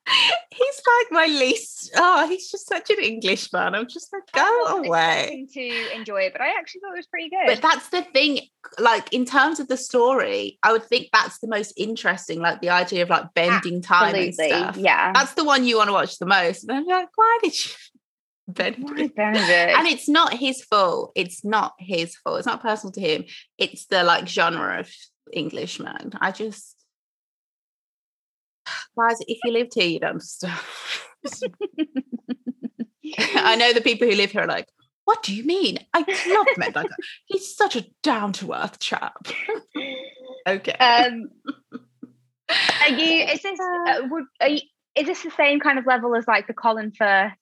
he's 0.56 0.82
like 1.00 1.12
my 1.12 1.26
least. 1.26 1.90
Oh, 1.96 2.28
he's 2.28 2.50
just 2.50 2.66
such 2.68 2.90
an 2.90 2.98
English 3.00 3.52
man. 3.52 3.74
I'm 3.74 3.86
just 3.88 4.12
like, 4.12 4.22
go 4.32 4.78
away. 4.78 5.46
to 5.52 5.94
enjoy 5.94 6.22
it, 6.22 6.32
but 6.32 6.40
I 6.40 6.58
actually 6.58 6.80
thought 6.80 6.94
it 6.94 6.98
was 6.98 7.06
pretty 7.06 7.30
good. 7.30 7.46
But 7.46 7.62
that's 7.62 7.88
the 7.90 8.02
thing. 8.02 8.40
Like 8.78 9.12
in 9.12 9.24
terms 9.24 9.60
of 9.60 9.68
the 9.68 9.76
story, 9.76 10.58
I 10.62 10.72
would 10.72 10.84
think 10.84 11.08
that's 11.12 11.38
the 11.38 11.48
most 11.48 11.74
interesting. 11.76 12.40
Like 12.40 12.60
the 12.60 12.70
idea 12.70 13.02
of 13.02 13.10
like 13.10 13.34
bending 13.34 13.82
time 13.82 14.14
and 14.14 14.34
stuff. 14.34 14.76
yeah. 14.76 15.12
That's 15.12 15.34
the 15.34 15.44
one 15.44 15.64
you 15.64 15.76
want 15.76 15.88
to 15.88 15.92
watch 15.92 16.18
the 16.18 16.26
most. 16.26 16.64
And 16.64 16.78
I'm 16.78 16.86
like, 16.86 17.08
why 17.14 17.38
did 17.42 17.54
you 17.64 17.72
bend? 18.48 18.76
Why 18.80 18.92
it? 19.04 19.16
Benedict? 19.16 19.78
and 19.78 19.86
it's 19.86 20.08
not 20.08 20.32
his 20.34 20.62
fault. 20.64 21.12
It's 21.14 21.44
not 21.44 21.74
his 21.78 22.16
fault. 22.16 22.38
It's 22.38 22.46
not 22.46 22.62
personal 22.62 22.92
to 22.92 23.00
him. 23.00 23.24
It's 23.58 23.86
the 23.86 24.04
like 24.04 24.26
genre 24.28 24.80
of 24.80 24.90
Englishman. 25.32 26.12
I 26.20 26.30
just 26.32 26.75
guys, 28.98 29.18
if 29.26 29.38
you 29.44 29.52
lived 29.52 29.74
here, 29.74 29.86
you'd 29.86 30.04
understand. 30.04 30.58
I 33.44 33.56
know 33.56 33.72
the 33.72 33.80
people 33.80 34.08
who 34.08 34.14
live 34.14 34.30
here 34.30 34.42
are 34.42 34.46
like, 34.46 34.68
what 35.04 35.22
do 35.22 35.34
you 35.34 35.44
mean? 35.44 35.78
I 35.94 36.00
love 36.00 36.46
Mendigo. 36.58 36.88
He's 37.26 37.56
such 37.56 37.76
a 37.76 37.86
down 38.02 38.32
to 38.34 38.52
earth 38.52 38.80
chap. 38.80 39.28
okay. 40.48 40.72
um, 40.72 41.28
are 42.82 42.88
you? 42.88 43.24
Is 43.24 43.42
this? 43.42 43.58
Uh, 43.60 44.02
would 44.10 44.24
are 44.40 44.48
you, 44.48 44.60
is 44.96 45.06
this 45.06 45.22
the 45.22 45.30
same 45.30 45.60
kind 45.60 45.78
of 45.78 45.86
level 45.86 46.16
as 46.16 46.26
like 46.26 46.48
the 46.48 46.54
Colin 46.54 46.92
Firth? 46.92 47.32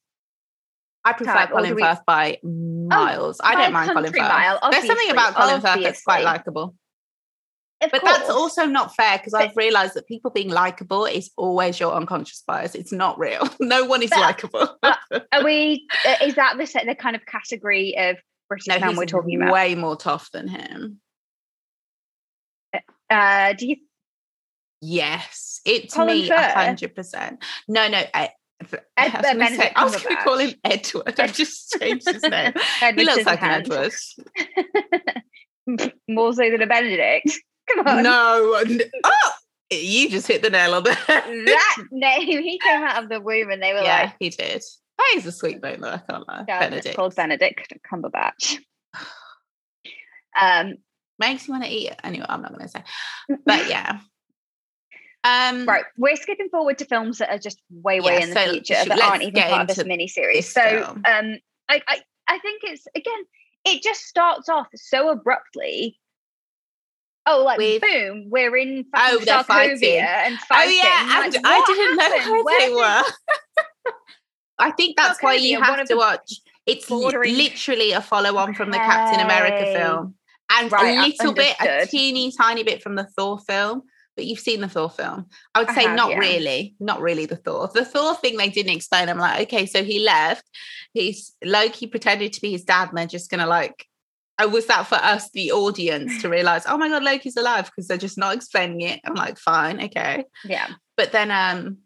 I 1.07 1.13
prefer 1.13 1.33
type, 1.33 1.51
Colin 1.51 1.75
we- 1.75 1.83
Firth 1.83 2.05
by 2.07 2.39
miles. 2.43 3.41
I 3.43 3.55
by 3.55 3.63
don't 3.63 3.73
mind 3.73 3.91
Colin 3.93 4.13
Firth. 4.13 4.21
mile, 4.21 4.59
There's 4.71 4.87
something 4.87 5.11
about 5.11 5.35
Colin 5.35 5.61
Firth 5.61 5.83
that's 5.83 6.03
quite 6.03 6.25
likable. 6.25 6.75
Of 7.85 7.91
But 7.93 8.03
that's 8.05 8.31
also 8.31 8.67
not 8.67 8.95
fair 8.95 9.19
because 9.19 9.35
I've 9.35 9.57
realized 9.57 9.95
that 9.95 10.07
people 10.07 10.31
being 10.31 10.49
likable 10.49 11.05
is 11.05 11.31
always 11.37 11.79
your 11.79 11.95
unconscious 11.95 12.43
bias. 12.47 12.75
It's 12.75 12.93
not 12.93 13.19
real. 13.19 13.49
No 13.61 13.85
one 13.85 14.03
is 14.03 14.11
likable. 14.11 14.77
Are 14.83 15.45
we? 15.45 15.87
Uh, 16.07 16.17
is 16.23 16.35
that 16.35 16.57
the 16.59 16.85
the 16.87 16.95
kind 16.95 17.17
of 17.17 17.25
category 17.25 17.97
of 17.97 18.17
British 18.49 18.67
no, 18.69 18.79
man 18.79 18.97
we're 18.97 19.07
talking 19.07 19.41
about? 19.41 19.53
way 19.53 19.75
more 19.75 19.97
tough 19.97 20.31
than 20.33 20.49
him. 20.49 21.01
Uh, 23.09 23.53
do 23.55 23.69
you? 23.69 23.77
Yes, 24.81 25.61
it's 25.65 25.95
Colin 25.95 26.19
me 26.19 26.31
a 26.31 26.53
hundred 26.53 26.95
percent. 26.95 27.43
No, 27.69 27.89
no. 27.89 28.03
I, 28.13 28.31
I 28.97 29.07
Ed- 29.07 29.13
was 29.13 29.23
gonna, 29.23 29.23
say, 29.23 29.39
Benedict 29.39 29.73
I 29.77 29.85
was 29.85 30.03
gonna 30.03 30.25
call 30.25 30.39
him. 30.39 30.55
Edward. 30.63 31.21
I've 31.21 31.33
just 31.33 31.71
changed 31.81 32.09
his 32.09 32.23
name. 32.23 32.53
he 32.97 33.05
looks 33.05 33.25
like 33.25 33.43
an. 33.43 33.63
Edward. 33.63 33.93
More 36.09 36.33
so 36.33 36.51
than 36.51 36.61
a 36.63 36.67
Benedict. 36.67 37.31
Come 37.69 37.87
on. 37.87 38.03
No, 38.03 38.63
oh, 39.05 39.31
you 39.71 40.09
just 40.09 40.27
hit 40.27 40.43
the 40.43 40.51
nail 40.51 40.75
on 40.75 40.85
the 40.85 40.95
head. 40.95 41.25
that 41.47 41.77
name, 41.91 42.43
he 42.43 42.59
came 42.59 42.83
out 42.83 43.03
of 43.03 43.09
the 43.09 43.21
womb 43.21 43.51
and 43.51 43.63
they 43.63 43.73
were 43.73 43.81
yeah, 43.83 44.03
like, 44.03 44.15
he 44.19 44.31
did. 44.31 44.63
That 44.99 45.15
is 45.17 45.27
a 45.27 45.33
sweet 45.33 45.63
name, 45.63 45.81
though. 45.81 45.91
I 45.91 45.99
can't 45.99 46.29
lie. 46.29 46.45
"Yeah, 46.47 46.65
it's 46.67 46.95
called 46.95 47.15
Benedict 47.17 47.73
Cumberbatch. 47.91 48.59
Um, 50.41 50.75
makes 51.19 51.49
me 51.49 51.53
want 51.53 51.65
to 51.65 51.71
eat 51.71 51.91
it. 51.91 52.01
Anyway, 52.05 52.27
I'm 52.29 52.43
not 52.43 52.53
going 52.53 52.67
to 52.67 52.69
say. 52.69 52.83
But 53.47 53.69
yeah. 53.69 54.01
Um, 55.25 55.65
right, 55.67 55.85
we're 55.97 56.17
skipping 56.17 56.49
forward 56.51 56.77
to 56.79 56.85
films 56.85 57.19
that 57.19 57.31
are 57.31 57.39
just 57.39 57.59
way, 57.71 58.01
way 58.01 58.19
Yeah, 58.19 58.25
in 58.25 58.29
the 58.31 58.35
so 58.35 58.51
future 58.51 58.75
should- 58.75 58.91
that 58.91 59.01
aren't 59.01 59.23
even 59.23 59.43
part 59.43 59.71
of 59.71 59.77
this 59.77 59.87
mini 59.87 60.07
series. 60.07 60.53
this 60.53 60.55
So, 60.55 60.85
um, 60.87 61.39
I, 61.69 61.81
I, 61.89 62.01
I 62.29 62.39
think 62.39 62.63
it's 62.65 62.87
again, 62.95 63.25
it 63.65 63.83
just 63.83 64.03
starts 64.03 64.49
off 64.51 64.67
so 64.75 65.09
abruptly. 65.09 65.99
Oh, 67.27 67.43
like 67.43 67.59
With- 67.59 67.81
boom, 67.83 68.27
we're 68.29 68.55
in 68.57 68.85
Oh, 68.95 69.19
they're 69.25 69.45
fighting. 69.45 69.99
and 69.99 70.39
Oh 70.51 70.63
yeah, 70.63 71.19
Like, 71.21 71.35
and 71.35 71.47
I 71.47 71.65
didn't 71.67 71.99
happened? 72.01 72.33
know 72.35 72.43
where, 72.43 72.61
they 72.69 72.75
were. 72.75 73.93
I 74.59 74.71
think 74.73 74.97
that's 74.97 75.23
why 75.23 75.35
you 75.35 75.61
have 75.61 75.85
to 75.87 75.95
watch. 75.97 76.33
It's 76.67 76.87
bordering- 76.89 77.37
literally 77.37 77.93
a 77.93 78.01
follow-on 78.01 78.55
from 78.55 78.71
the 78.71 78.77
Captain 78.79 79.21
America 79.25 79.73
film, 79.73 80.15
and 80.51 80.71
Right, 80.71 80.99
a 80.99 81.01
little 81.09 81.33
bit, 81.35 81.57
a 81.61 81.87
teeny 81.87 82.31
tiny 82.33 82.63
bit 82.63 82.83
from 82.83 82.95
the 82.95 83.05
Thor 83.17 83.39
film. 83.39 83.83
But 84.17 84.27
you've 84.27 84.39
seen 84.39 84.61
the 84.61 84.69
Thor 84.69 84.89
film. 84.89 85.27
I 85.57 85.59
would 85.61 85.71
I 85.71 85.75
say 85.75 85.83
have, 85.87 85.97
not 85.97 86.11
yeah. 86.11 86.19
really, 86.19 86.77
not 86.79 87.01
really 87.01 87.27
the 87.27 87.35
Thor. 87.35 87.69
The 87.75 87.85
Thor 87.85 88.15
thing 88.15 88.37
they 88.37 88.49
didn't 88.49 88.77
explain. 88.77 89.09
I'm 89.09 89.19
like, 89.19 89.49
okay, 89.49 89.67
so 89.67 89.83
he 89.83 89.99
left. 89.99 90.49
He's 90.93 91.35
Loki 91.45 91.89
pretended 91.89 92.33
to 92.35 92.41
be 92.41 92.53
his 92.53 92.63
dad, 92.63 92.91
and 92.91 92.99
they're 92.99 93.07
just 93.09 93.29
gonna 93.31 93.47
like. 93.49 93.87
Oh, 94.41 94.49
was 94.49 94.67
that 94.67 94.87
for 94.89 94.97
us, 94.97 95.31
the 95.31 95.53
audience, 95.53 96.21
to 96.23 96.29
realize? 96.29 96.65
Oh 96.69 96.77
my 96.77 96.89
god, 96.89 97.05
Loki's 97.05 97.37
alive 97.37 97.67
because 97.67 97.87
they're 97.87 97.97
just 97.99 98.19
not 98.19 98.35
explaining 98.35 98.81
it. 98.81 99.01
I'm 99.05 99.15
like, 99.15 99.39
fine, 99.39 99.85
okay 99.85 100.25
Yeah. 100.45 100.69
but 100.97 101.13
then 101.13 101.31
um 101.31 101.79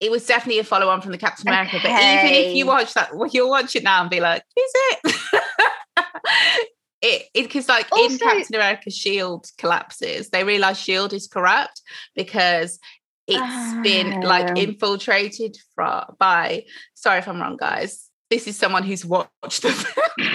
it 0.00 0.10
was 0.10 0.26
definitely 0.26 0.58
a 0.58 0.64
follow 0.64 0.88
on 0.88 1.00
from 1.00 1.12
the 1.12 1.18
Captain 1.18 1.46
America. 1.46 1.78
But 1.80 1.90
even 1.92 2.32
if 2.32 2.56
you 2.56 2.66
watch 2.66 2.92
that, 2.94 3.14
well, 3.16 3.28
you'll 3.32 3.48
watch 3.50 3.76
it 3.76 3.84
now 3.84 4.00
and 4.00 4.10
be 4.10 4.18
like, 4.18 4.42
is 4.56 4.72
it? 4.74 5.16
it 7.02 7.28
because 7.34 7.68
like 7.68 7.86
in 7.96 8.18
Captain 8.18 8.56
America, 8.56 8.90
Shield 8.90 9.46
collapses. 9.58 10.30
They 10.30 10.42
realize 10.42 10.78
Shield 10.80 11.12
is 11.12 11.28
corrupt 11.28 11.82
because 12.16 12.80
it's 13.28 13.82
been 13.84 14.22
like 14.22 14.50
Ah. 14.50 14.54
infiltrated 14.56 15.56
from 15.76 16.04
by. 16.18 16.64
Sorry 16.94 17.18
if 17.18 17.28
I'm 17.28 17.40
wrong, 17.40 17.56
guys. 17.56 18.08
This 18.28 18.48
is 18.48 18.56
someone 18.58 18.82
who's 18.82 19.04
watched 19.04 19.62
the 19.62 19.70
film. 19.72 20.34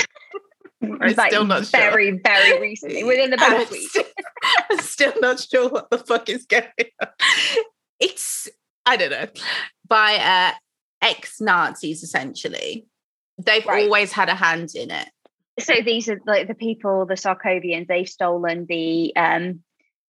I'm 1.01 1.13
like 1.15 1.31
still 1.31 1.45
not 1.45 1.65
sure. 1.65 1.79
very, 1.79 2.11
very 2.23 2.59
recently, 2.61 3.03
within 3.11 3.29
the 3.31 3.37
past 3.37 3.71
week. 3.71 3.89
still- 3.89 4.03
I'm 4.71 4.79
still 4.79 5.13
not 5.21 5.39
sure 5.39 5.69
what 5.69 5.89
the 5.89 5.97
fuck 5.99 6.29
is 6.29 6.45
going 6.45 6.65
on. 7.01 7.07
It's 7.99 8.47
I 8.85 8.95
don't 8.97 9.11
know 9.11 9.27
by 9.87 10.15
uh, 10.15 10.51
ex 11.01 11.41
Nazis 11.41 12.03
essentially. 12.03 12.85
They've 13.37 13.65
Right. 13.65 13.83
always 13.83 14.11
had 14.11 14.29
a 14.29 14.35
hand 14.35 14.71
in 14.75 14.91
it. 14.91 15.09
So 15.59 15.73
these 15.83 16.07
are 16.09 16.19
like 16.25 16.47
the 16.47 16.53
people, 16.55 17.05
the 17.05 17.15
Sokovians. 17.15 17.87
They've 17.87 18.07
stolen 18.09 18.65
the 18.67 19.15
um. 19.15 19.61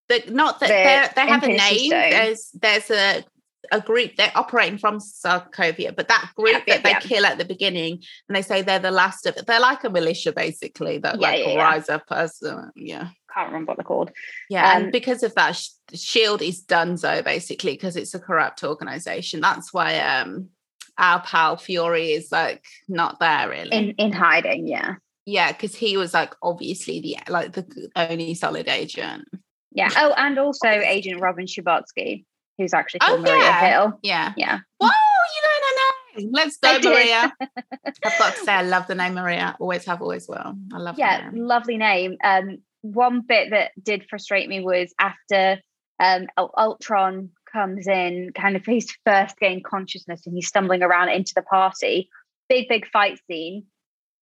The, 0.09 0.23
not 0.31 0.61
that 0.61 0.69
The 1.15 1.15
they're- 1.21 1.27
have 1.29 1.43
a 1.43 1.49
name. 1.49 1.91
Stone. 1.91 2.11
There's 2.11 2.51
there's 2.55 2.91
a 2.91 3.25
a 3.73 3.81
group 3.81 4.17
they're 4.17 4.33
operating 4.35 4.79
from 4.79 4.99
Sokovia, 4.99 5.95
but 5.95 6.09
that 6.09 6.31
group 6.37 6.63
Yeah, 6.67 6.75
that 6.77 6.85
they 6.85 6.91
yeah. 6.91 7.01
kill 7.01 7.27
at 7.27 7.39
the 7.39 7.45
beginning, 7.45 8.03
and 8.29 8.37
they 8.37 8.43
say 8.43 8.63
they're 8.63 8.79
the 8.79 8.91
last 8.91 9.27
of 9.27 9.37
it. 9.37 9.47
They're 9.47 9.61
like 9.61 9.85
a 9.85 9.91
militia, 9.91 10.33
basically, 10.33 10.99
that 10.99 11.21
Yeah, 11.21 11.29
like 11.29 11.47
yeah, 11.47 11.55
rise 11.57 11.89
up 11.89 12.05
as 12.11 12.43
uh, 12.43 12.67
yeah. 12.75 13.09
Can't 13.35 13.49
remember 13.49 13.71
what 13.71 13.77
they're 13.77 13.85
called. 13.85 14.11
Yeah, 14.49 14.71
Um, 14.73 14.83
and 14.85 14.93
because 14.93 15.23
of 15.23 15.35
that, 15.35 15.61
Shield 15.95 16.43
is 16.43 16.65
donezo 16.65 17.23
basically 17.25 17.73
because 17.73 17.97
it's 17.97 18.15
a 18.15 18.19
corrupt 18.19 18.65
organization. 18.65 19.41
That's 19.41 19.73
why 19.73 19.99
um 19.99 20.49
our 20.97 21.21
pal 21.23 21.57
Fury 21.57 22.13
is 22.13 22.33
like 22.33 22.65
not 22.89 23.21
there 23.21 23.49
really. 23.49 23.77
In 23.77 23.91
in 23.93 24.13
hiding, 24.13 24.67
yeah, 24.67 24.95
yeah, 25.27 25.53
because 25.53 25.75
he 25.77 25.97
was 25.97 26.13
like 26.15 26.35
obviously 26.43 27.01
the 27.01 27.17
like 27.31 27.53
the 27.53 27.91
only 27.95 28.35
solid 28.35 28.67
agent. 28.69 29.29
yeah. 29.71 29.91
Oh, 29.97 30.13
and 30.17 30.39
also 30.39 30.67
Agent 30.69 31.21
Robin 31.21 31.47
Scherbatsky, 31.47 32.25
who's 32.59 32.75
actually 32.75 33.01
Oh, 33.03 33.07
called 33.07 33.23
Maria 33.23 33.39
yeah. 33.39 33.69
Hill. 33.71 33.99
Yeah. 34.03 34.33
Yeah, 34.37 34.59
Whoa, 34.79 34.89
you 34.89 35.43
know 35.43 35.67
her 35.67 36.21
name. 36.21 36.31
Let's 36.33 36.57
go. 36.59 36.79
Maria. 36.91 37.33
I've 37.87 38.19
got 38.19 38.35
to 38.35 38.41
say, 38.45 38.53
I 38.53 38.63
love 38.63 38.87
the 38.89 38.95
name 38.97 39.15
Maria. 39.15 39.57
Always 39.61 39.85
have, 39.85 40.03
always 40.03 40.27
will. 40.29 40.55
I 40.73 40.79
love 40.79 40.97
it. 40.97 40.99
yeah, 40.99 41.31
lovely 41.33 41.77
name. 41.77 42.17
Um, 42.25 42.59
one 42.83 43.21
bit 43.23 43.51
that 43.51 43.71
did 43.83 44.07
frustrate 44.11 44.49
me 44.49 44.61
was 44.61 44.93
after 44.99 45.59
um 46.01 46.27
Ultron 46.37 47.31
comes 47.53 47.87
in, 47.89 48.31
kind 48.35 48.57
of 48.57 48.65
he's 48.65 48.97
first 49.07 49.37
gained 49.39 49.65
consciousness 49.65 50.27
and 50.27 50.35
he's 50.35 50.47
stumbling 50.49 50.83
around 50.83 51.09
into 51.11 51.33
the 51.35 51.43
party. 51.43 52.09
Big, 52.49 52.69
big 52.69 52.87
fight 52.89 53.19
scene. 53.29 53.65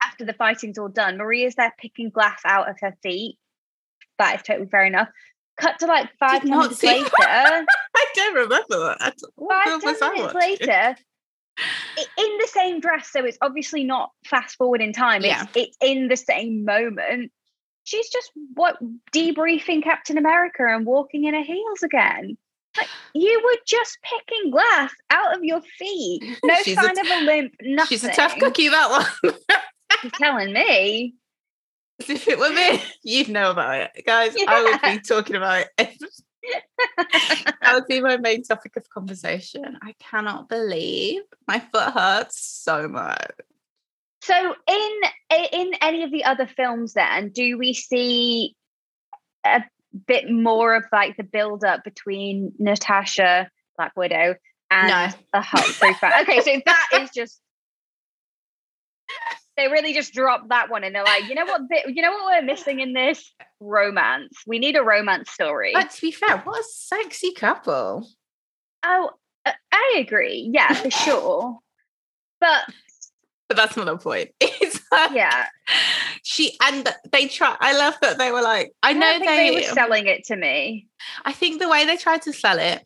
After 0.03 0.25
the 0.25 0.33
fighting's 0.35 0.79
all 0.79 0.89
done, 0.89 1.17
Maria's 1.17 1.55
there 1.55 1.73
picking 1.79 2.11
glass 2.11 2.41
out 2.45 2.69
of 2.69 2.77
her 2.81 2.95
feet. 3.03 3.39
That 4.19 4.37
is 4.37 4.43
totally 4.43 4.69
fair 4.69 4.85
enough. 4.85 5.09
Cut 5.59 5.79
to 5.81 5.87
like 5.87 6.11
five 6.19 6.45
minutes 6.45 6.83
later. 6.83 7.09
I 8.17 8.21
don't 8.21 8.35
remember 8.35 8.79
that. 8.79 8.97
at 9.01 9.15
all. 9.23 9.31
What 9.37 9.65
five 9.65 9.81
film 9.83 9.93
was 9.93 9.99
ten 10.01 10.13
minutes 10.15 10.35
later 10.35 10.97
in 12.19 12.39
the 12.39 12.49
same 12.49 12.81
dress 12.81 13.11
so 13.11 13.25
it's 13.25 13.39
obviously 13.41 13.83
not 13.83 14.11
fast 14.27 14.57
forward 14.57 14.83
in 14.83 14.93
time 14.93 15.23
Yeah. 15.25 15.43
it's, 15.43 15.57
it's 15.57 15.77
in 15.81 16.09
the 16.09 16.17
same 16.17 16.65
moment 16.67 17.33
she's 17.85 18.11
just 18.11 18.31
what 18.55 18.77
debriefing 19.15 19.83
captain 19.83 20.19
america 20.19 20.65
and 20.69 20.85
walking 20.85 21.25
in 21.25 21.33
her 21.33 21.43
heels 21.43 21.83
again 21.83 22.37
like 22.77 22.89
you 23.15 23.41
were 23.43 23.57
just 23.67 23.97
picking 24.03 24.51
glass 24.51 24.93
out 25.09 25.35
of 25.35 25.43
your 25.45 25.63
feet 25.79 26.23
no 26.45 26.55
She's 26.63 26.75
sign 26.79 26.95
t- 26.95 27.01
of 27.01 27.07
a 27.07 27.25
limp 27.25 27.55
nothing 27.63 27.89
She's 27.89 28.05
a 28.05 28.13
tough 28.13 28.37
cookie, 28.39 28.69
that 28.69 28.91
one. 29.23 29.35
You're 30.03 30.11
telling 30.13 30.53
me 30.53 31.15
if 32.01 32.29
it 32.29 32.39
were 32.39 32.51
me, 32.51 32.83
you'd 33.03 33.29
know 33.29 33.51
about 33.51 33.81
it. 33.81 34.05
Guys, 34.05 34.37
I 34.47 34.63
would 34.63 34.83
be 34.83 35.01
talking 35.01 35.37
about 35.37 35.65
it. 35.79 35.97
that 37.61 37.75
would 37.75 37.87
be 37.87 38.01
my 38.01 38.17
main 38.17 38.43
topic 38.43 38.77
of 38.77 38.89
conversation. 38.91 39.79
I 39.83 39.95
cannot 39.99 40.49
believe 40.49 41.23
my 41.47 41.61
foot 41.61 41.93
hurts 41.93 42.41
so 42.41 42.89
much. 42.89 43.31
So 44.23 44.55
in 44.69 45.01
in 45.31 45.73
any 45.81 46.03
of 46.03 46.11
the 46.11 46.25
other 46.25 46.47
films 46.47 46.95
then 46.95 47.31
do 47.31 47.59
we 47.59 47.75
see 47.75 48.57
a 49.45 49.63
bit 50.07 50.31
more 50.31 50.75
of 50.75 50.85
like 50.93 51.17
the 51.17 51.23
build 51.23 51.65
up 51.65 51.85
between 51.85 52.53
Natasha 52.59 53.49
Black 53.77 53.93
Widow 53.97 54.35
and 54.71 54.89
No. 54.89 55.09
a 55.33 55.43
fan? 55.43 56.23
Okay, 56.23 56.41
so 56.41 56.61
that 56.67 56.89
is 57.01 57.11
just 57.15 57.41
they 59.57 59.69
really 59.69 59.95
just 59.95 60.13
dropped 60.13 60.49
that 60.51 60.71
one 60.71 60.85
and 60.85 60.95
they're 60.95 61.05
like, 61.05 61.29
you 61.29 61.35
know 61.35 61.45
what 61.47 61.69
bit, 61.69 61.87
you 61.89 62.03
know 62.03 62.13
what 62.13 62.27
we're 62.27 62.43
missing 62.47 62.81
in 62.81 62.93
this 62.93 63.33
romance? 63.61 64.37
We 64.47 64.59
need 64.59 64.77
a 64.77 64.83
romance 64.83 65.31
story. 65.31 65.73
But 65.73 65.91
to 65.91 66.01
be 66.01 66.13
fair, 66.13 66.39
what 66.39 66.61
a 66.61 66.65
sexy 66.65 67.33
couple. 67.33 68.09
oh, 68.85 69.11
uh, 69.47 69.53
I 69.73 69.97
agree. 69.99 70.51
Yeah, 70.53 70.73
for 70.75 70.91
sure. 70.91 71.59
But 72.41 72.65
But 73.49 73.57
that's 73.57 73.77
not 73.77 73.87
the 73.87 73.97
point. 73.97 74.31
It's 74.41 74.81
like, 74.93 75.13
yeah, 75.13 75.47
she 76.23 76.57
and 76.63 76.89
they 77.13 77.27
try. 77.29 77.57
I 77.61 77.77
love 77.77 77.95
that 78.03 78.19
they 78.19 78.31
were 78.33 78.43
like, 78.43 78.73
I 78.83 78.91
I 78.91 78.93
know 78.93 79.01
don't 79.01 79.21
think 79.21 79.31
they. 79.31 79.51
they 79.51 79.57
were 79.57 79.75
selling 79.75 80.07
it 80.07 80.25
to 80.25 80.37
me. 80.37 80.87
I 81.25 81.33
think 81.33 81.61
the 81.61 81.69
way 81.69 81.85
they 81.87 81.97
tried 81.97 82.23
to 82.23 82.33
sell 82.33 82.59
it. 82.59 82.83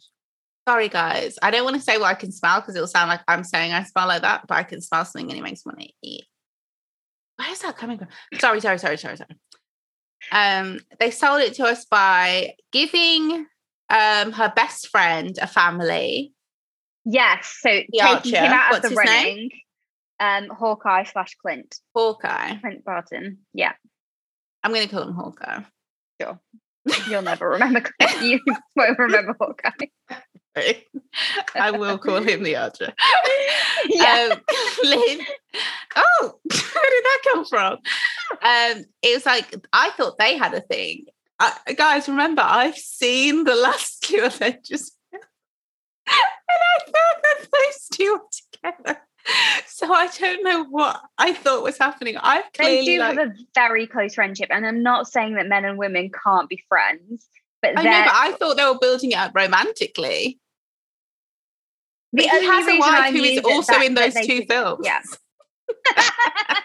Sorry, 0.69 0.89
guys. 0.89 1.39
I 1.43 1.51
don't 1.51 1.65
want 1.65 1.77
to 1.77 1.83
say 1.83 1.97
what 1.99 2.07
I 2.07 2.15
can 2.15 2.33
smell 2.33 2.61
because 2.61 2.75
it'll 2.77 2.87
sound 2.87 3.09
like 3.09 3.23
I'm 3.27 3.45
saying 3.45 3.73
I 3.73 3.83
smell 3.85 4.07
like 4.09 4.23
that, 4.23 4.47
but 4.47 4.57
I 4.57 4.63
can 4.63 4.81
smell 4.81 5.05
something 5.05 5.31
and 5.31 5.39
it 5.39 5.43
makes 5.43 5.65
me 5.67 5.71
want 5.75 5.81
to 5.81 5.93
eat. 6.03 6.25
Where 7.41 7.51
is 7.53 7.61
that 7.61 7.79
coming 7.79 7.97
from? 7.97 8.09
Sorry, 8.39 8.61
sorry, 8.61 8.79
sorry, 8.79 8.99
sorry, 8.99 9.17
sorry. 9.17 9.37
Um, 10.31 10.79
they 10.99 11.11
sold 11.11 11.41
it 11.41 11.55
to 11.55 11.65
us 11.65 11.87
by 11.87 12.53
giving 12.71 13.47
um 13.89 14.33
her 14.33 14.53
best 14.55 14.89
friend 14.89 15.39
a 15.41 15.47
family. 15.47 16.35
Yes, 17.07 17.57
so 17.63 17.71
taking 17.71 18.01
Archer. 18.03 18.37
him 18.37 18.53
out 18.53 18.73
What's 18.73 18.85
of 18.87 18.95
the 18.95 19.05
name? 19.05 19.49
Um, 20.21 20.49
Hawkeye 20.51 21.05
slash 21.05 21.35
Clint. 21.41 21.77
Hawkeye. 21.97 22.57
Clint 22.61 22.85
Barton. 22.85 23.39
Yeah, 23.55 23.73
I'm 24.63 24.75
gonna 24.75 24.87
call 24.87 25.05
him 25.09 25.15
Hawkeye. 25.15 25.63
Sure. 26.21 26.39
You'll 27.09 27.23
never 27.23 27.49
remember. 27.49 27.81
Clint. 27.81 28.23
You 28.23 28.41
won't 28.77 28.99
remember 28.99 29.35
Hawkeye. 29.41 29.87
I 31.55 31.71
will 31.71 31.99
call 31.99 32.23
him 32.23 32.43
the 32.43 32.57
Archer. 32.57 32.93
yeah. 33.89 34.31
um, 34.33 34.41
Lynn. 34.85 35.21
Oh, 35.97 36.39
where 36.45 36.91
did 36.91 37.05
that 37.05 37.21
come 37.25 37.45
from? 37.45 37.73
Um, 38.43 38.85
it 39.03 39.15
was 39.15 39.27
like 39.27 39.55
I 39.73 39.91
thought 39.91 40.19
they 40.19 40.37
had 40.37 40.55
a 40.55 40.61
thing. 40.61 41.07
I, 41.39 41.55
guys, 41.77 42.09
remember 42.09 42.43
I've 42.45 42.77
seen 42.77 43.45
the 43.45 43.55
last 43.55 44.03
two 44.03 44.23
Avengers, 44.23 44.93
and 45.13 45.23
I 46.07 46.79
thought 46.85 47.23
that 47.23 47.49
those 47.51 47.89
two 47.93 48.13
were 48.13 48.73
together. 48.73 49.01
So 49.67 49.93
I 49.93 50.09
don't 50.09 50.43
know 50.45 50.65
what 50.65 51.01
I 51.19 51.33
thought 51.33 51.63
was 51.63 51.79
happening. 51.79 52.17
I've 52.19 52.45
they 52.59 52.85
do 52.85 52.99
like, 52.99 53.19
have 53.19 53.29
a 53.29 53.35
very 53.55 53.87
close 53.87 54.15
friendship, 54.15 54.49
and 54.51 54.67
I'm 54.67 54.83
not 54.83 55.09
saying 55.09 55.35
that 55.35 55.47
men 55.47 55.65
and 55.65 55.79
women 55.79 56.11
can't 56.25 56.49
be 56.49 56.63
friends, 56.69 57.27
but 57.63 57.79
I 57.79 57.83
know, 57.83 58.03
but 58.05 58.15
I 58.15 58.33
thought 58.33 58.57
they 58.57 58.65
were 58.65 58.79
building 58.81 59.13
it 59.13 59.19
up 59.19 59.33
romantically. 59.35 60.40
The 62.13 62.23
he 62.23 62.29
has 62.29 62.67
a 62.67 62.79
wife 62.79 63.13
who 63.13 63.23
is 63.23 63.41
also 63.45 63.73
that- 63.75 63.85
in 63.85 63.95
those 63.95 64.15
two 64.15 64.45
films. 64.49 64.85
Yeah. 64.85 65.01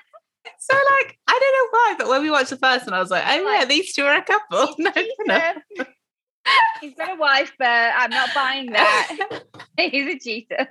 So 0.68 0.74
like, 0.76 1.20
I 1.28 1.40
don't 1.40 1.54
know 1.54 1.68
why, 1.72 1.96
but 2.00 2.08
when 2.08 2.24
we 2.24 2.32
watched 2.32 2.50
the 2.50 2.58
first 2.58 2.88
one, 2.88 2.96
I 2.96 3.00
was 3.00 3.12
like, 3.12 3.24
oh 3.28 3.52
yeah, 3.54 3.66
these 3.66 3.94
two 3.94 4.04
are 4.04 4.16
a 4.18 4.24
couple. 4.24 4.74
No, 4.80 4.92
no. 5.26 5.52
He's 6.82 6.96
got 6.96 7.12
a 7.16 7.20
wife, 7.20 7.54
but 7.60 7.68
I'm 7.68 8.10
not 8.10 8.30
buying 8.34 8.72
that. 8.72 9.44
He's 9.78 10.08
a 10.08 10.18
cheater. 10.18 10.68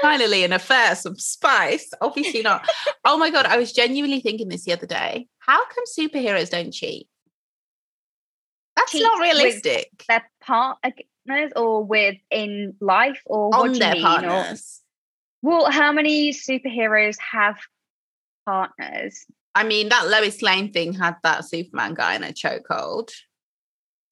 Finally, 0.00 0.42
an 0.42 0.52
affair, 0.52 0.96
some 0.96 1.16
spice. 1.16 1.90
Obviously 2.00 2.42
not. 2.42 2.68
oh 3.04 3.18
my 3.18 3.30
god, 3.30 3.46
I 3.46 3.56
was 3.56 3.72
genuinely 3.72 4.20
thinking 4.20 4.48
this 4.48 4.64
the 4.64 4.72
other 4.72 4.86
day. 4.86 5.28
How 5.38 5.64
come 5.66 5.84
superheroes 5.98 6.50
don't 6.50 6.72
cheat? 6.72 7.08
That's 8.74 8.90
Cheat 8.92 9.02
not 9.02 9.20
realistic. 9.20 10.04
Their 10.08 10.28
partners, 11.26 11.52
or 11.56 11.84
with 11.84 12.16
in 12.30 12.74
life, 12.80 13.20
or 13.26 13.54
On 13.54 13.72
their 13.72 13.94
mean? 13.94 14.04
Or- 14.04 14.06
partners. 14.06 14.80
well, 15.42 15.70
how 15.70 15.92
many 15.92 16.32
superheroes 16.32 17.16
have 17.32 17.56
partners? 18.46 19.24
I 19.54 19.64
mean, 19.64 19.90
that 19.90 20.08
Lois 20.08 20.40
Lane 20.42 20.72
thing 20.72 20.94
had 20.94 21.16
that 21.22 21.44
Superman 21.44 21.94
guy 21.94 22.14
in 22.14 22.24
a 22.24 22.32
chokehold. 22.32 23.10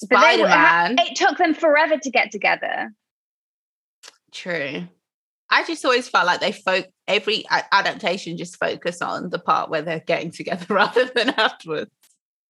Spider 0.03 0.45
Man. 0.45 0.97
It 0.99 1.17
took 1.17 1.39
them 1.39 1.55
forever 1.55 1.97
to 1.99 2.11
get 2.11 2.31
together. 2.31 2.93
True. 4.33 4.87
I 5.53 5.65
just 5.65 5.85
always 5.85 6.09
felt 6.09 6.27
like 6.27 6.41
they 6.41 6.53
folk 6.53 6.87
every 7.09 7.45
adaptation 7.51 8.37
just 8.37 8.57
focus 8.57 9.03
on 9.03 9.31
the 9.31 9.39
part 9.39 9.69
where 9.69 9.83
they're 9.83 10.01
getting 10.01 10.31
together 10.31 10.67
rather 10.75 11.07
than 11.07 11.31
afterwards. 11.31 11.91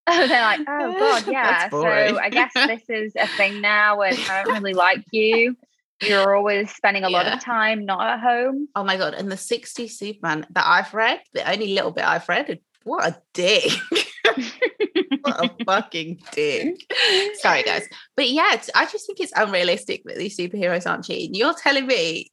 Oh, 0.13 0.27
they're 0.27 0.43
like, 0.43 0.61
oh 0.61 0.99
god, 0.99 1.25
yeah. 1.31 1.69
So. 1.69 1.87
I 1.87 2.31
guess 2.31 2.53
this 2.55 2.83
is 2.89 3.13
a 3.17 3.29
thing 3.29 3.61
now, 3.61 4.01
and 4.01 4.19
I 4.29 4.43
don't 4.43 4.55
really 4.55 4.75
like 4.75 5.05
you. 5.13 5.57
You're 6.03 6.35
always 6.35 6.71
spending 6.75 7.05
a 7.05 7.11
lot 7.11 7.27
of 7.27 7.41
time 7.45 7.85
not 7.85 8.01
at 8.01 8.21
home. 8.21 8.69
Oh 8.75 8.83
my 8.83 8.97
god! 8.97 9.15
And 9.15 9.31
the 9.31 9.37
60s 9.37 9.91
Superman 9.91 10.47
that 10.51 10.65
I've 10.67 10.93
read, 10.95 11.21
the 11.35 11.49
only 11.49 11.75
little 11.75 11.91
bit 11.91 12.05
I've 12.05 12.29
read, 12.29 12.59
what 12.85 13.07
a 13.07 13.23
dick! 13.35 13.71
what 15.21 15.45
a 15.45 15.65
fucking 15.65 16.21
dick! 16.33 16.91
Sorry, 17.35 17.63
guys, 17.63 17.87
but 18.17 18.31
yeah, 18.31 18.61
I 18.75 18.87
just 18.87 19.07
think 19.07 19.21
it's 19.21 19.33
unrealistic 19.37 20.03
that 20.07 20.17
these 20.17 20.37
superheroes 20.37 20.91
aren't 20.91 21.05
cheating. 21.05 21.35
You're 21.35 21.55
telling 21.55 21.87
me 21.87 22.33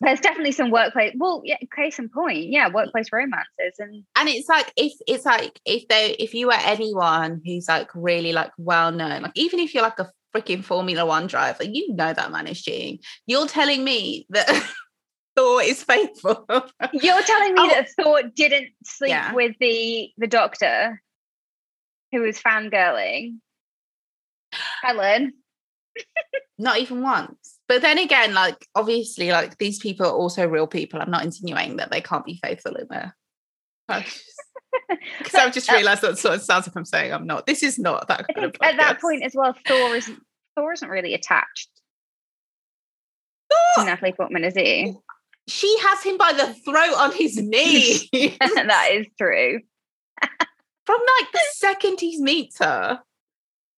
There's 0.00 0.20
definitely 0.20 0.52
some 0.52 0.70
workplace. 0.70 1.14
Well, 1.16 1.42
yeah, 1.44 1.56
case 1.74 1.98
in 1.98 2.08
point, 2.08 2.46
yeah, 2.50 2.68
workplace 2.72 3.08
romances, 3.12 3.74
and 3.78 4.04
and 4.16 4.28
it's 4.28 4.48
like 4.48 4.72
if 4.76 4.92
it's 5.06 5.24
like 5.24 5.58
if 5.64 5.88
they 5.88 6.10
if 6.18 6.34
you 6.34 6.48
were 6.48 6.52
anyone 6.54 7.40
who's 7.44 7.68
like 7.68 7.88
really 7.94 8.32
like 8.32 8.50
well 8.58 8.92
known 8.92 9.22
like 9.22 9.32
even 9.34 9.58
if 9.60 9.72
you're 9.74 9.82
like 9.82 9.98
a 9.98 10.10
freaking 10.34 10.62
formula 10.62 11.06
one 11.06 11.26
driver 11.26 11.64
you 11.64 11.94
know 11.94 12.12
that 12.12 12.30
man 12.30 12.46
is 12.46 12.60
cheating 12.60 12.98
you're 13.26 13.46
telling 13.46 13.82
me 13.82 14.26
that 14.28 14.46
thor 15.36 15.62
is 15.62 15.82
faithful 15.82 16.44
you're 16.92 17.22
telling 17.22 17.54
me 17.54 17.60
Oh. 17.62 17.68
that 17.68 17.88
Thor 17.98 18.22
didn't 18.34 18.68
sleep 18.84 19.10
Yeah. 19.10 19.32
with 19.32 19.56
the 19.60 20.10
the 20.18 20.26
doctor 20.26 21.00
who 22.12 22.20
was 22.20 22.38
fangirling. 22.38 23.36
Helen, 24.82 25.32
not 26.58 26.78
even 26.78 27.02
once 27.02 27.55
but 27.68 27.82
then 27.82 27.98
again 27.98 28.34
like 28.34 28.66
obviously 28.74 29.30
like 29.30 29.58
these 29.58 29.78
people 29.78 30.06
are 30.06 30.12
also 30.12 30.46
real 30.46 30.66
people 30.66 31.00
i'm 31.00 31.10
not 31.10 31.24
insinuating 31.24 31.76
that 31.76 31.90
they 31.90 32.00
can't 32.00 32.24
be 32.24 32.40
faithful 32.42 32.74
in 32.74 32.86
there 32.88 33.16
because 33.88 35.34
i've 35.34 35.52
just 35.52 35.70
realized 35.70 36.02
that 36.02 36.18
sort 36.18 36.34
of 36.34 36.42
sounds 36.42 36.66
like 36.66 36.76
i'm 36.76 36.84
saying 36.84 37.12
i'm 37.12 37.26
not 37.26 37.46
this 37.46 37.62
is 37.62 37.78
not 37.78 38.08
that 38.08 38.26
I 38.28 38.32
kind 38.32 38.46
of 38.46 38.52
think 38.52 38.64
at 38.64 38.76
that 38.78 39.00
point 39.00 39.22
as 39.22 39.34
well, 39.34 39.54
Thor 39.66 39.96
isn't 39.96 40.20
Thor 40.56 40.72
isn't 40.72 40.88
really 40.88 41.14
attached 41.14 41.68
to 43.76 43.84
Natalie 43.84 44.12
Portman, 44.12 44.42
is 44.42 44.54
he? 44.54 44.96
she 45.48 45.76
has 45.82 46.02
him 46.02 46.16
by 46.16 46.32
the 46.32 46.54
throat 46.64 46.94
on 46.98 47.12
his 47.12 47.36
knee 47.42 48.08
that 48.10 48.88
is 48.92 49.06
true. 49.18 49.60
from 50.86 51.00
like 51.20 51.32
the 51.32 51.40
second 51.54 52.00
he 52.00 52.20
meets 52.20 52.58
her, 52.58 53.00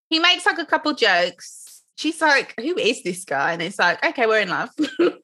he 0.09 0.19
makes 0.19 0.47
like 0.47 0.59
a 0.59 0.67
couple 0.67 0.95
jokes. 0.95 1.65
She's 1.99 2.21
like, 2.21 2.55
"Who 2.61 2.79
is 2.79 3.03
this 3.03 3.25
guy?" 3.25 3.55
And 3.55 3.63
it's 3.63 3.77
like, 3.79 4.05
"Okay, 4.05 4.27
we're 4.27 4.39
in 4.39 4.51
love." 4.51 4.71
it's 4.79 5.19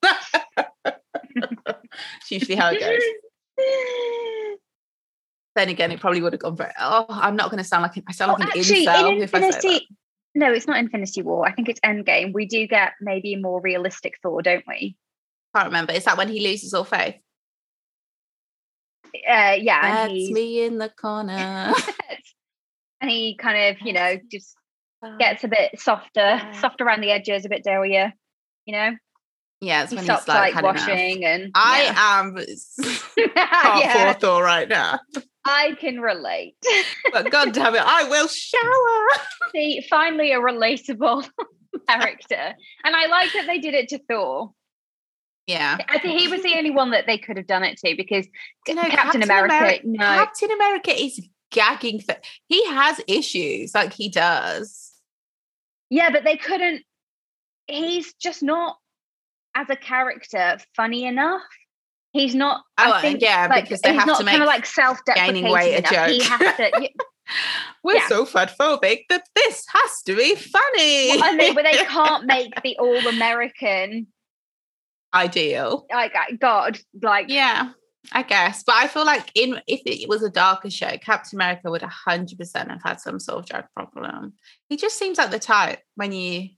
usually 2.30 2.56
how 2.56 2.72
it 2.72 2.80
goes. 2.80 3.00
Then 5.54 5.68
again, 5.68 5.92
it 5.92 6.00
probably 6.00 6.20
would 6.20 6.32
have 6.32 6.40
gone 6.40 6.56
for. 6.56 6.68
Oh, 6.80 7.06
I'm 7.08 7.36
not 7.36 7.50
going 7.52 7.62
to 7.62 7.64
sound 7.64 7.82
like 7.82 8.02
I 8.08 8.12
sound 8.12 8.32
Oh, 8.32 8.34
like 8.34 8.54
an 8.54 8.58
actually, 8.58 8.86
incel 8.86 9.12
in 9.16 9.22
if 9.22 9.32
I 9.32 9.40
say 9.40 9.50
that. 9.50 9.54
Infinity, 9.64 9.88
no, 10.34 10.52
it's 10.52 10.66
not 10.66 10.78
Infinity 10.78 11.22
War. 11.22 11.46
I 11.46 11.52
think 11.52 11.68
it's 11.68 11.78
Endgame. 11.80 12.32
We 12.32 12.44
do 12.44 12.66
get 12.66 12.94
maybe 13.00 13.34
a 13.34 13.38
more 13.38 13.60
realistic 13.60 14.18
Thor, 14.20 14.42
don't 14.42 14.64
we? 14.66 14.96
Can't 15.54 15.66
remember. 15.66 15.92
Is 15.92 16.04
that 16.06 16.18
when 16.18 16.28
he 16.28 16.40
loses 16.40 16.74
all 16.74 16.82
faith? 16.82 17.14
Uh, 19.14 19.54
yeah, 19.60 20.02
and 20.02 20.10
That's 20.10 20.30
me 20.32 20.64
in 20.64 20.78
the 20.78 20.88
corner. 20.88 21.72
and 23.00 23.08
he 23.08 23.36
kind 23.36 23.76
of, 23.76 23.86
you 23.86 23.92
know, 23.92 24.18
just. 24.28 24.56
Gets 25.18 25.44
a 25.44 25.48
bit 25.48 25.78
softer, 25.80 26.20
Yeah. 26.20 26.52
soft 26.60 26.80
around 26.80 27.00
the 27.02 27.10
edges, 27.10 27.44
a 27.44 27.48
bit 27.48 27.64
doughier. 27.64 28.12
You 28.66 28.72
know, 28.74 28.90
yeah, 29.60 29.82
it's 29.82 29.90
he 29.90 29.96
when 29.96 30.04
stops 30.04 30.22
he's 30.22 30.28
like, 30.28 30.38
like, 30.38 30.54
had 30.54 30.64
enough. 30.64 30.88
washing 30.88 31.24
and 31.24 31.50
I 31.54 31.82
yeah. 31.84 32.20
am 32.20 32.34
part 33.34 33.84
Yeah, 33.84 34.12
four 34.12 34.20
Thor 34.20 34.42
right 34.42 34.68
now. 34.68 34.98
I 35.44 35.76
can 35.78 36.00
relate. 36.00 36.56
But 37.12 37.30
god 37.30 37.52
damn 37.52 37.74
it, 37.74 37.82
I 37.84 38.04
will 38.08 38.28
shower. 38.28 39.06
See, 39.52 39.84
finally 39.90 40.32
a 40.32 40.38
relatable 40.38 41.28
character, 41.88 42.54
and 42.84 42.96
I 42.96 43.06
like 43.06 43.32
that 43.34 43.44
they 43.46 43.58
did 43.58 43.74
it 43.74 43.88
to 43.90 43.98
Thor. 44.08 44.52
Yeah. 45.46 45.76
I 45.90 45.98
think 45.98 46.18
he 46.18 46.28
was 46.28 46.42
the 46.42 46.54
only 46.56 46.70
one 46.70 46.92
that 46.92 47.06
they 47.06 47.18
could 47.18 47.36
have 47.36 47.46
done 47.46 47.64
it 47.64 47.76
to 47.84 47.94
because 47.96 48.26
You 48.66 48.74
know, 48.76 48.82
Captain, 48.84 49.22
America, 49.22 49.54
Ameri- 49.54 49.80
no, 49.84 49.98
Captain 50.02 50.50
America 50.50 50.90
is 50.98 51.20
gagging. 51.52 52.00
For- 52.00 52.16
he 52.46 52.64
has 52.68 52.98
issues, 53.06 53.74
like 53.74 53.92
he 53.92 54.08
does. 54.08 54.92
Yeah, 55.94 56.10
but 56.10 56.24
they 56.24 56.36
couldn't. 56.36 56.82
He's 57.68 58.12
just 58.14 58.42
not 58.42 58.76
as 59.54 59.68
a 59.70 59.76
character 59.76 60.58
funny 60.76 61.04
enough. 61.06 61.42
He's 62.12 62.34
not. 62.34 62.62
Oh, 62.78 62.92
I 62.92 63.00
think, 63.00 63.20
yeah, 63.22 63.46
like, 63.48 63.64
because 63.64 63.80
they 63.80 63.90
he's 63.92 63.98
have 64.00 64.06
not 64.08 64.18
to 64.18 64.24
kind 64.24 64.38
make 64.38 64.42
of 64.42 64.46
like 64.46 64.66
self-deprecating 64.66 65.50
weight 65.50 65.74
a 65.74 65.78
enough. 65.78 66.10
He 66.10 66.22
has 66.22 66.56
to. 66.56 66.88
We're 67.84 67.96
Yeah. 67.96 68.08
so 68.08 68.24
fat 68.26 68.52
phobic 68.58 69.04
that 69.08 69.22
this 69.34 69.64
has 69.72 70.02
to 70.06 70.16
be 70.16 70.34
funny. 70.34 71.20
and 71.22 71.38
they, 71.40 71.52
but 71.52 71.64
they 71.64 71.78
can't 71.84 72.24
make 72.26 72.52
the 72.62 72.76
all-American. 72.78 74.08
Ideal. 75.14 75.86
Like 75.92 76.12
God, 76.40 76.78
like 77.02 77.26
Yeah, 77.28 77.70
I 78.12 78.22
guess. 78.22 78.62
But 78.62 78.76
I 78.76 78.86
feel 78.86 79.04
like 79.04 79.30
in 79.34 79.60
if 79.66 79.82
it 79.86 80.08
was 80.08 80.22
a 80.22 80.30
darker 80.30 80.70
show, 80.70 80.96
Captain 80.98 81.36
America 81.36 81.70
would 81.70 81.82
hundred 81.82 82.38
percent 82.38 82.70
have 82.70 82.82
had 82.82 83.00
some 83.00 83.18
sort 83.18 83.38
of 83.38 83.46
drug 83.46 83.64
problem. 83.74 84.34
He 84.68 84.76
just 84.76 84.98
seems 84.98 85.18
like 85.18 85.30
the 85.30 85.38
type 85.38 85.80
when 85.94 86.12
you 86.12 86.50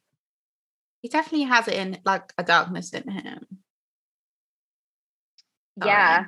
he 1.03 1.09
definitely 1.09 1.47
has 1.47 1.69
it 1.69 1.75
in 1.75 1.99
like 2.05 2.33
a 2.39 2.43
darkness 2.43 2.93
in 2.93 3.09
him. 3.09 3.47
Sorry. 5.79 5.91
yeah, 5.91 6.25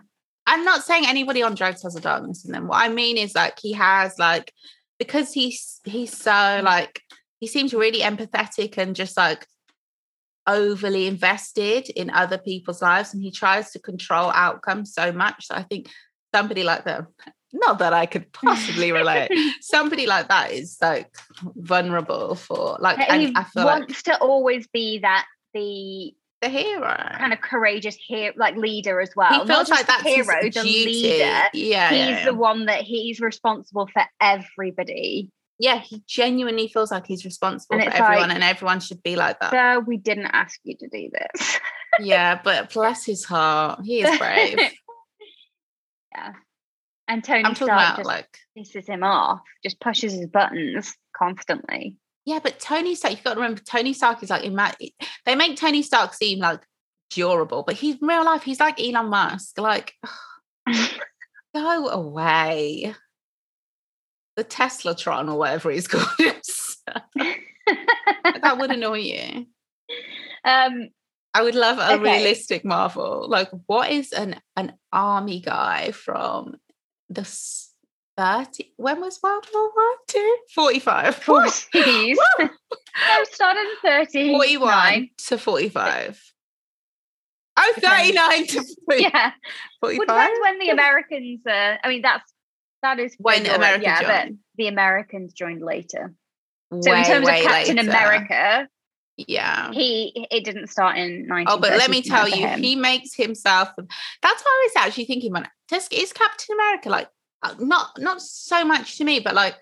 I'm 0.46 0.64
not 0.64 0.84
saying 0.84 1.04
anybody 1.06 1.42
on 1.42 1.54
drugs 1.54 1.82
has 1.82 1.96
a 1.96 2.00
darkness 2.00 2.44
in 2.44 2.52
them. 2.52 2.68
What 2.68 2.82
I 2.82 2.88
mean 2.88 3.16
is 3.16 3.34
like 3.34 3.58
he 3.58 3.72
has 3.72 4.18
like 4.18 4.52
because 4.98 5.32
he's 5.32 5.80
he's 5.84 6.16
so 6.16 6.60
like 6.62 7.02
he 7.40 7.46
seems 7.46 7.74
really 7.74 8.00
empathetic 8.00 8.78
and 8.78 8.94
just 8.94 9.16
like 9.16 9.46
overly 10.48 11.06
invested 11.06 11.90
in 11.90 12.10
other 12.10 12.38
people's 12.38 12.82
lives 12.82 13.12
and 13.14 13.22
he 13.22 13.30
tries 13.30 13.70
to 13.72 13.78
control 13.78 14.30
outcomes 14.34 14.92
so 14.94 15.12
much. 15.12 15.46
So 15.46 15.54
I 15.54 15.62
think 15.62 15.88
somebody 16.34 16.64
like 16.64 16.84
that, 16.84 17.06
not 17.52 17.78
that 17.80 17.92
I 17.92 18.06
could 18.06 18.32
possibly 18.32 18.90
relate, 19.00 19.30
somebody 19.60 20.06
like 20.06 20.28
that 20.28 20.52
is 20.52 20.78
like 20.80 21.14
vulnerable 21.42 22.34
for 22.34 22.78
like 22.80 22.98
he 22.98 23.32
I 23.36 23.44
feel 23.44 23.64
like 23.64 23.80
wants 23.80 24.02
to 24.04 24.18
always 24.18 24.66
be 24.68 24.98
that 25.00 25.26
the 25.54 26.14
the 26.40 26.48
hero. 26.48 26.96
kind 27.18 27.32
of 27.32 27.40
courageous 27.40 27.96
hero, 27.96 28.32
like 28.36 28.54
leader 28.56 29.00
as 29.00 29.10
well. 29.16 29.30
he 29.30 29.38
Not 29.38 29.48
feels 29.48 29.68
like 29.70 29.86
that's 29.86 30.02
hero, 30.04 30.36
his 30.40 30.54
the 30.54 30.62
duty. 30.62 30.84
leader. 30.84 31.18
Yeah, 31.18 31.48
yeah, 31.52 31.90
he's 31.90 31.98
yeah. 32.18 32.24
the 32.26 32.34
one 32.34 32.66
that 32.66 32.82
he's 32.82 33.20
responsible 33.20 33.88
for 33.92 34.02
everybody. 34.20 35.30
Yeah, 35.58 35.80
he 35.80 36.02
genuinely 36.06 36.68
feels 36.68 36.90
like 36.90 37.06
he's 37.06 37.24
responsible 37.24 37.80
And 37.80 37.84
for 37.84 38.02
everyone, 38.02 38.28
like, 38.28 38.34
and 38.36 38.44
everyone 38.44 38.80
should 38.80 39.02
be 39.02 39.16
like 39.16 39.40
that. 39.40 39.50
So 39.50 39.80
we 39.80 39.96
didn't 39.96 40.26
ask 40.26 40.58
you 40.62 40.76
to 40.76 40.88
do 40.88 41.10
this. 41.10 41.58
yeah, 42.00 42.40
but 42.42 42.72
bless 42.72 43.04
his 43.04 43.24
heart, 43.24 43.80
he 43.84 44.02
is 44.02 44.18
brave. 44.18 44.58
yeah. 46.14 46.32
And 47.08 47.24
Tony 47.24 47.44
I'm 47.44 47.54
Stark 47.54 47.70
about 47.70 47.96
just 47.96 48.06
like, 48.06 48.38
pisses 48.56 48.86
him 48.86 49.02
off, 49.02 49.40
just 49.64 49.80
pushes 49.80 50.12
his 50.12 50.26
buttons 50.26 50.94
constantly. 51.16 51.96
yeah, 52.24 52.38
but 52.40 52.60
Tony 52.60 52.94
Stark, 52.94 53.14
you've 53.14 53.24
got 53.24 53.34
to 53.34 53.40
remember, 53.40 53.62
Tony 53.62 53.92
Stark 53.92 54.22
is 54.22 54.30
like, 54.30 54.42
they 55.24 55.34
make 55.34 55.56
Tony 55.56 55.82
Stark 55.82 56.14
seem 56.14 56.38
like 56.38 56.60
durable, 57.10 57.64
but 57.66 57.76
he's 57.76 57.96
in 57.96 58.06
real 58.06 58.24
life, 58.24 58.42
he's 58.42 58.60
like 58.60 58.80
Elon 58.80 59.08
Musk, 59.08 59.58
like, 59.58 59.94
go 61.54 61.88
away. 61.88 62.94
The 64.38 64.44
Teslatron 64.44 65.28
or 65.28 65.36
whatever 65.36 65.68
he's 65.72 65.88
called. 65.92 66.06
that 67.16 68.56
would 68.56 68.70
annoy 68.70 68.98
you. 68.98 69.46
um, 70.44 70.90
I 71.34 71.42
would 71.42 71.56
love 71.56 71.78
a 71.80 71.94
Okay. 71.94 72.02
realistic 72.18 72.64
Marvel. 72.64 73.26
Like, 73.28 73.50
what 73.66 73.90
is 73.90 74.12
an 74.12 74.40
an 74.56 74.74
army 74.92 75.40
guy 75.40 75.90
from 75.90 76.54
the 77.10 77.24
30? 78.16 78.72
When 78.76 79.00
was 79.00 79.18
World 79.24 79.46
War 79.52 79.70
One? 79.74 79.96
Two? 80.06 80.36
45. 80.54 81.18
40s. 81.24 82.16
no, 82.38 83.24
started 83.32 83.60
in 83.60 83.76
30. 83.82 84.30
41 84.34 85.10
to 85.26 85.36
45. 85.38 86.32
Oh, 87.60 87.72
Depends. 87.74 88.16
39 88.16 88.46
to 88.46 88.64
40 88.86 89.02
Yeah. 89.02 89.32
Well, 89.82 89.92
45. 89.96 90.06
depends 90.06 90.40
when 90.42 90.58
the 90.60 90.68
Americans, 90.70 91.40
uh, 91.44 91.76
I 91.82 91.88
mean, 91.88 92.02
that's, 92.02 92.32
that 92.82 92.98
is 92.98 93.14
When 93.18 93.46
America 93.46 93.82
yeah, 93.82 94.02
but 94.26 94.34
the 94.56 94.68
Americans 94.68 95.32
joined 95.32 95.62
later. 95.62 96.14
So 96.82 96.90
way, 96.92 96.98
in 97.00 97.04
terms 97.04 97.28
of 97.28 97.34
Captain 97.34 97.76
later. 97.76 97.88
America, 97.90 98.68
Yeah. 99.16 99.72
he 99.72 100.26
it 100.30 100.44
didn't 100.44 100.68
start 100.68 100.96
in 100.98 101.26
19. 101.26 101.46
Oh, 101.48 101.58
but 101.60 101.70
let 101.78 101.90
me 101.90 102.02
tell 102.02 102.28
you, 102.28 102.46
him. 102.46 102.60
he 102.62 102.76
makes 102.76 103.14
himself. 103.14 103.68
That's 103.76 104.42
why 104.42 104.50
I 104.50 104.68
was 104.68 104.84
actually 104.86 105.06
thinking, 105.06 105.32
man, 105.32 105.48
does 105.68 105.88
is 105.90 106.12
Captain 106.12 106.54
America 106.54 106.88
like 106.90 107.08
uh, 107.42 107.54
not 107.58 107.98
not 107.98 108.20
so 108.20 108.64
much 108.64 108.98
to 108.98 109.04
me, 109.04 109.20
but 109.20 109.34
like 109.34 109.54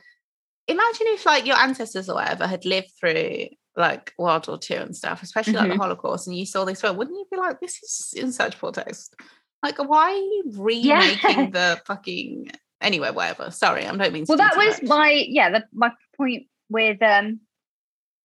imagine 0.69 1.07
if 1.11 1.25
like 1.27 1.47
your 1.47 1.57
ancestors 1.57 2.09
or 2.09 2.17
whatever 2.17 2.47
had 2.47 2.65
lived 2.65 2.91
through 2.99 3.47
like 3.77 4.13
World 4.19 4.49
War 4.49 4.59
Two 4.59 4.75
and 4.75 4.97
stuff, 4.97 5.23
especially 5.23 5.53
like 5.53 5.69
Mm-hmm. 5.69 5.79
the 5.79 5.83
Holocaust, 5.85 6.27
and 6.27 6.37
you 6.37 6.47
saw 6.47 6.65
this 6.65 6.81
film, 6.81 6.97
wouldn't 6.97 7.17
you 7.17 7.27
be 7.31 7.37
like, 7.37 7.61
this 7.61 7.81
is 7.83 8.15
in 8.17 8.33
such 8.33 8.59
poor 8.59 8.73
taste? 8.73 9.15
Like, 9.63 9.79
why 9.79 10.11
are 10.13 10.17
you 10.17 10.45
remaking 10.57 11.51
the 11.59 11.81
fucking 11.87 12.51
anyway? 12.81 13.11
Whatever. 13.11 13.51
Sorry, 13.51 13.87
I 13.87 13.95
don't 13.97 14.13
mean. 14.13 14.25
To 14.27 14.31
well, 14.31 14.39
that 14.39 14.57
was 14.57 14.81
much. 14.83 14.89
my 14.89 15.11
yeah, 15.29 15.51
the, 15.51 15.65
my 15.73 15.93
point 16.17 16.45
with 16.69 17.03
um 17.03 17.41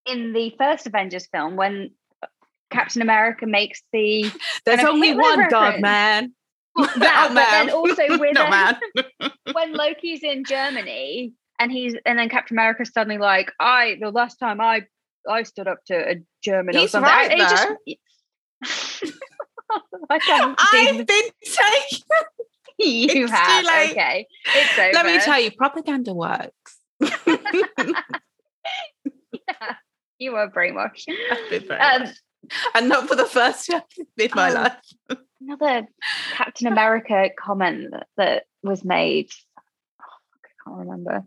in 0.05 0.33
the 0.33 0.53
first 0.57 0.87
Avengers 0.87 1.27
film 1.27 1.55
when 1.55 1.91
Captain 2.71 3.01
America 3.01 3.45
makes 3.45 3.81
the 3.93 4.23
There's 4.65 4.77
kind 4.77 4.87
of 4.87 4.93
only 4.95 5.07
Hitler 5.09 5.21
one 5.23 5.49
God, 5.49 5.61
reference. 5.61 5.81
man. 5.81 6.33
that, 6.77 7.27
Oh, 7.29 7.33
but 7.33 7.49
then 7.51 7.69
also 7.69 8.17
with 8.17 8.37
um, 8.39 8.49
man. 8.49 8.79
when 9.53 9.73
Loki's 9.73 10.23
in 10.23 10.45
Germany 10.45 11.33
and 11.59 11.71
he's 11.71 11.95
and 12.05 12.17
then 12.17 12.29
Captain 12.29 12.55
America's 12.55 12.91
suddenly 12.93 13.17
like, 13.17 13.51
I 13.59 13.97
the 13.99 14.09
last 14.09 14.37
time 14.37 14.61
I 14.61 14.83
I 15.29 15.43
stood 15.43 15.67
up 15.67 15.79
to 15.87 15.95
a 16.11 16.15
German 16.43 16.75
or 16.75 16.79
He's 16.79 16.91
something. 16.91 17.11
I- 17.11 17.27
right, 17.27 17.31
he 17.33 17.37
just 17.39 17.67
I 20.09 20.55
I've 20.57 21.05
been 21.07 21.29
taken. 21.43 22.03
you 22.85 23.05
it's 23.05 23.13
too 23.13 23.27
have. 23.27 23.65
late. 23.65 23.91
Okay. 23.91 24.27
It's 24.55 24.79
over. 24.79 24.91
Let 24.93 25.05
me 25.05 25.19
tell 25.19 25.39
you, 25.39 25.51
propaganda 25.51 26.13
works. 26.13 26.77
you 30.19 30.33
were 30.33 30.49
brainwashed. 30.49 31.05
I've 31.31 31.49
been 31.49 31.71
Um, 31.71 32.03
much. 32.03 32.09
and 32.75 32.89
not 32.89 33.07
for 33.07 33.15
the 33.15 33.25
first 33.25 33.67
time 33.69 33.81
in 34.17 34.29
my 34.35 34.51
Oh. 34.51 34.53
life. 34.53 34.75
Another 35.41 35.87
Captain 36.33 36.67
America 36.67 37.29
comment 37.39 37.87
that, 37.91 38.07
that 38.17 38.43
was 38.61 38.83
made. 38.85 39.29
Oh, 39.99 40.03
I 40.35 40.37
can't 40.63 40.77
remember. 40.87 41.23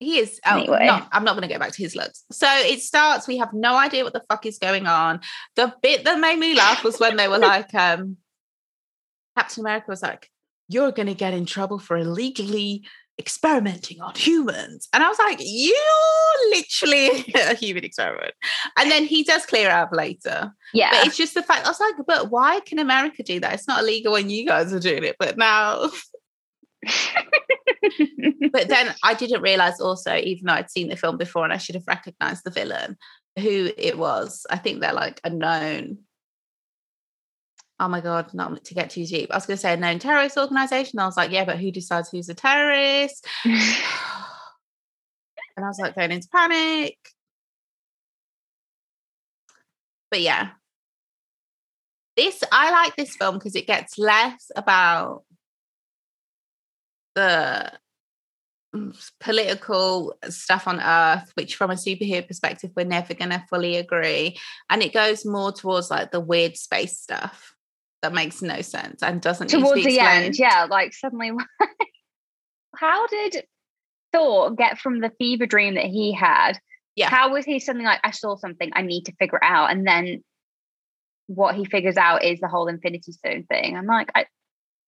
He 0.00 0.18
is. 0.18 0.40
Oh, 0.46 0.56
Anyway. 0.58 0.86
no, 0.86 1.06
I'm 1.12 1.24
not 1.24 1.36
going 1.36 1.46
to 1.46 1.52
go 1.54 1.58
back 1.60 1.72
to 1.72 1.82
his 1.82 1.94
looks. 1.94 2.24
So 2.32 2.46
it 2.50 2.80
starts. 2.80 3.28
We 3.28 3.36
have 3.38 3.52
no 3.52 3.76
idea 3.76 4.02
what 4.02 4.14
the 4.14 4.22
fuck 4.28 4.46
is 4.46 4.58
going 4.58 4.86
on. 4.86 5.20
The 5.56 5.72
bit 5.82 6.04
that 6.04 6.18
made 6.18 6.38
me 6.38 6.54
laugh 6.56 6.82
was 6.82 6.98
when 6.98 7.16
they 7.16 7.28
were 7.28 7.38
like, 7.38 7.72
um, 7.74 8.16
Captain 9.40 9.62
America 9.62 9.86
was 9.88 10.02
like, 10.02 10.28
"You're 10.68 10.92
going 10.92 11.08
to 11.08 11.14
get 11.14 11.32
in 11.32 11.46
trouble 11.46 11.78
for 11.78 11.96
illegally 11.96 12.84
experimenting 13.18 14.02
on 14.02 14.14
humans," 14.14 14.88
and 14.92 15.02
I 15.02 15.08
was 15.08 15.18
like, 15.18 15.38
"You're 15.40 16.50
literally 16.50 17.32
a 17.34 17.54
human 17.54 17.84
experiment." 17.84 18.34
And 18.78 18.90
then 18.90 19.06
he 19.06 19.24
does 19.24 19.46
clear 19.46 19.70
up 19.70 19.92
later. 19.92 20.52
Yeah. 20.74 20.90
But 20.90 21.06
it's 21.06 21.16
just 21.16 21.32
the 21.32 21.42
fact 21.42 21.64
I 21.64 21.70
was 21.70 21.80
like, 21.80 21.94
but 22.06 22.30
why 22.30 22.60
can 22.60 22.78
America 22.78 23.22
do 23.22 23.40
that? 23.40 23.54
It's 23.54 23.66
not 23.66 23.82
illegal 23.82 24.12
when 24.12 24.28
you 24.28 24.46
guys 24.46 24.74
are 24.74 24.80
doing 24.80 25.04
it, 25.04 25.16
but 25.18 25.38
now. 25.38 25.90
but 28.52 28.68
then 28.68 28.94
I 29.02 29.14
didn't 29.14 29.42
realize 29.42 29.80
also, 29.80 30.16
even 30.16 30.46
though 30.46 30.52
I'd 30.52 30.70
seen 30.70 30.88
the 30.88 30.96
film 30.96 31.16
before 31.16 31.44
and 31.44 31.52
I 31.52 31.58
should 31.58 31.74
have 31.74 31.86
recognized 31.86 32.44
the 32.44 32.50
villain, 32.50 32.96
who 33.38 33.70
it 33.76 33.98
was. 33.98 34.46
I 34.50 34.58
think 34.58 34.80
they're 34.80 34.92
like 34.92 35.20
a 35.24 35.30
known. 35.30 35.98
Oh 37.80 37.88
my 37.88 38.02
god, 38.02 38.34
not 38.34 38.62
to 38.62 38.74
get 38.74 38.90
too 38.90 39.06
deep. 39.06 39.30
I 39.32 39.36
was 39.36 39.46
going 39.46 39.56
to 39.56 39.60
say 39.60 39.72
a 39.72 39.76
known 39.76 39.98
terrorist 39.98 40.36
organization. 40.36 40.98
I 40.98 41.06
was 41.06 41.16
like, 41.16 41.30
yeah, 41.30 41.46
but 41.46 41.58
who 41.58 41.70
decides 41.72 42.10
who's 42.10 42.28
a 42.28 42.34
terrorist? 42.34 43.26
And 45.56 45.66
I 45.66 45.68
was 45.68 45.78
like 45.78 45.94
going 45.94 46.10
into 46.10 46.28
panic. 46.28 46.96
But 50.10 50.22
yeah. 50.22 50.50
This 52.16 52.42
I 52.50 52.70
like 52.70 52.96
this 52.96 53.14
film 53.14 53.34
because 53.34 53.54
it 53.54 53.66
gets 53.66 53.98
less 53.98 54.50
about 54.56 55.24
the 57.14 57.72
mm, 58.74 59.10
political 59.20 60.14
stuff 60.30 60.66
on 60.66 60.80
earth 60.80 61.30
which 61.34 61.56
from 61.56 61.70
a 61.70 61.74
superhero 61.74 62.26
perspective 62.26 62.70
we're 62.76 62.86
never 62.86 63.12
going 63.12 63.30
to 63.30 63.44
fully 63.50 63.76
agree 63.76 64.38
and 64.70 64.82
it 64.82 64.94
goes 64.94 65.26
more 65.26 65.52
towards 65.52 65.90
like 65.90 66.10
the 66.10 66.20
weird 66.20 66.56
space 66.56 66.98
stuff 66.98 67.54
that 68.02 68.12
makes 68.12 68.42
no 68.42 68.60
sense 68.62 69.02
and 69.02 69.20
doesn't 69.20 69.48
towards 69.48 69.82
to 69.82 69.88
the 69.88 70.00
end 70.00 70.38
yeah 70.38 70.66
like 70.70 70.92
suddenly 70.92 71.32
how 72.76 73.06
did 73.06 73.44
thor 74.12 74.50
get 74.52 74.78
from 74.78 75.00
the 75.00 75.12
fever 75.18 75.46
dream 75.46 75.74
that 75.74 75.84
he 75.84 76.12
had 76.12 76.58
yeah 76.96 77.08
how 77.08 77.32
was 77.32 77.44
he 77.44 77.58
suddenly 77.58 77.86
like 77.86 78.00
i 78.04 78.10
saw 78.10 78.36
something 78.36 78.70
i 78.74 78.82
need 78.82 79.04
to 79.04 79.12
figure 79.16 79.38
it 79.38 79.44
out 79.44 79.70
and 79.70 79.86
then 79.86 80.22
what 81.26 81.54
he 81.54 81.64
figures 81.64 81.96
out 81.96 82.24
is 82.24 82.40
the 82.40 82.48
whole 82.48 82.66
infinity 82.66 83.12
stone 83.12 83.44
thing 83.44 83.76
i'm 83.76 83.86
like 83.86 84.10
I, 84.14 84.26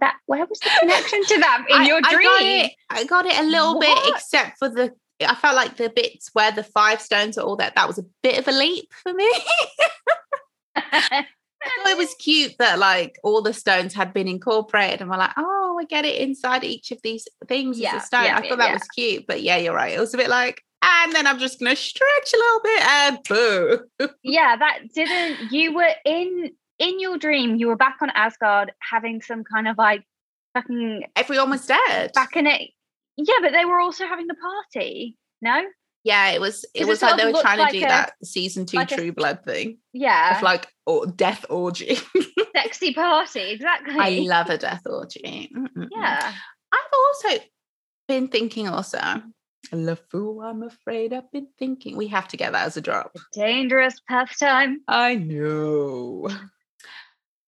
that 0.03 0.17
where 0.27 0.45
was 0.45 0.59
the 0.59 0.71
connection 0.81 1.25
to 1.25 1.39
that 1.39 1.65
in 1.71 1.81
I, 1.81 1.87
your 1.87 2.01
dream? 2.03 2.29
I 2.29 2.41
got, 2.41 2.43
it, 2.43 2.73
I 2.91 3.05
got 3.05 3.27
it 3.27 3.39
a 3.39 3.45
little 3.45 3.79
What? 3.79 4.05
bit, 4.05 4.15
except 4.15 4.59
for 4.59 4.69
the. 4.69 4.93
I 5.27 5.37
felt 5.37 5.55
like 5.55 5.77
the 5.77 5.89
bits 5.89 6.31
where 6.33 6.51
the 6.51 6.65
five 6.65 7.01
stones 7.01 7.39
are 7.39 7.45
all 7.45 7.57
that. 7.57 7.77
That 7.77 7.87
was 7.87 7.99
a 7.99 8.05
bit 8.23 8.39
of 8.39 8.49
a 8.49 8.53
leap 8.53 8.93
for 9.03 9.15
me. 9.15 9.33
I 11.65 11.83
thought 11.83 11.93
it 11.93 11.99
was 11.99 12.15
cute 12.19 12.55
that 12.59 12.79
like 12.79 13.19
all 13.23 13.43
the 13.43 13.53
stones 13.53 13.95
had 13.95 14.13
been 14.13 14.29
incorporated, 14.29 15.01
and 15.01 15.11
we're 15.11 15.17
like, 15.17 15.33
oh, 15.37 15.75
we 15.77 15.87
get 15.87 16.05
it 16.05 16.17
inside 16.21 16.65
each 16.65 16.91
of 16.91 16.99
these 17.03 17.27
things 17.49 17.79
Yeah, 17.79 17.97
as 17.97 18.03
a 18.03 18.07
stone. 18.07 18.25
yeah, 18.25 18.37
I 18.39 18.49
thought 18.49 18.59
that 18.59 18.69
yeah. 18.69 18.73
was 18.75 18.89
cute, 18.95 19.27
but 19.27 19.43
yeah, 19.43 19.57
you're 19.57 19.75
right. 19.75 19.93
It 19.95 20.01
was 20.01 20.15
a 20.15 20.17
bit 20.17 20.29
like, 20.29 20.63
and 20.83 21.13
then 21.13 21.27
I'm 21.27 21.39
just 21.39 21.59
gonna 21.61 21.77
stretch 21.77 22.33
a 22.35 22.37
little 22.37 22.61
bit 22.63 22.83
and 22.87 23.19
boo. 23.29 24.09
yeah, 24.23 24.57
that 24.57 24.79
didn't. 24.95 25.53
You 25.53 25.75
were 25.75 25.95
in 26.05 26.51
in 26.79 27.01
your 27.01 27.19
dream. 27.19 27.57
You 27.57 27.69
were 27.69 27.77
back 27.77 27.99
on 28.03 28.11
Asgard, 28.11 28.73
having 28.91 29.21
some 29.23 29.45
kind 29.45 29.69
of 29.69 29.79
like 29.79 30.05
fucking 30.55 31.05
Everyone 31.17 31.51
was 31.51 31.67
dead. 31.67 32.13
back 32.15 32.37
in 32.37 32.47
it. 32.47 32.71
Yeah, 33.17 33.35
but 33.43 33.53
they 33.53 33.65
were 33.65 33.79
also 33.79 34.07
having 34.07 34.27
the 34.27 34.35
party. 34.35 35.17
No. 35.41 35.63
Yeah, 36.05 36.31
it 36.31 36.41
was. 36.41 36.65
It 36.75 36.87
was 36.87 36.99
sort 37.01 37.13
like 37.13 37.21
they 37.21 37.33
were 37.33 37.41
trying 37.41 37.65
to 37.67 37.73
do 37.79 37.85
a- 37.85 37.89
that 37.89 38.15
season 38.25 38.67
two 38.67 38.77
like 38.77 38.91
a- 38.91 38.97
True 38.97 39.13
Blood 39.13 39.45
thing 39.45 39.79
Yeah. 39.93 40.37
of 40.37 40.43
like 40.43 40.67
or 40.87 41.07
death 41.07 41.45
orgy. 41.49 41.97
sexy 42.57 42.93
party. 42.93 43.51
Exactly. 43.53 43.95
I 43.99 44.11
love 44.27 44.51
a 44.51 44.59
death 44.59 44.83
orgy. 44.87 45.51
Mm-mm-mm. 45.57 45.89
Yeah. 45.93 46.33
I've 46.73 47.29
also 47.29 47.45
been 48.09 48.29
thinking 48.29 48.69
also. 48.69 48.99
La 49.71 49.95
I'm 50.45 50.63
afraid 50.65 51.13
I've 51.13 51.31
been 51.31 51.47
thinking. 51.59 51.97
We 51.97 52.09
have 52.09 52.27
to 52.29 52.37
get 52.37 52.53
that 52.53 52.67
as 52.67 52.77
a 52.77 52.81
drop. 52.81 53.17
Dangerous 53.33 53.95
pastime. 54.09 54.81
I 54.89 55.15
know. 55.15 56.29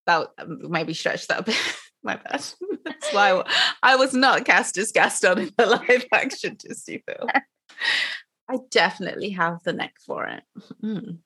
That 0.06 0.28
um, 0.38 0.60
maybe 0.70 0.94
stretch 0.94 1.26
that 1.26 1.40
a 1.40 1.42
bit. 1.42 1.56
My 2.04 2.16
bad. 2.16 2.44
That's 2.84 3.12
why 3.12 3.42
I 3.82 3.96
was 3.96 4.12
not 4.14 4.44
cast 4.44 4.76
as 4.78 4.92
Gaston 4.92 5.38
in 5.38 5.50
the 5.56 5.66
live 5.66 6.04
action 6.12 6.56
Disney 6.58 7.02
film. 7.06 7.28
I 8.48 8.58
definitely 8.70 9.30
have 9.30 9.62
the 9.62 9.72
neck 9.72 9.94
for 10.06 10.26
it. 10.26 10.42
Mm. 10.82 11.18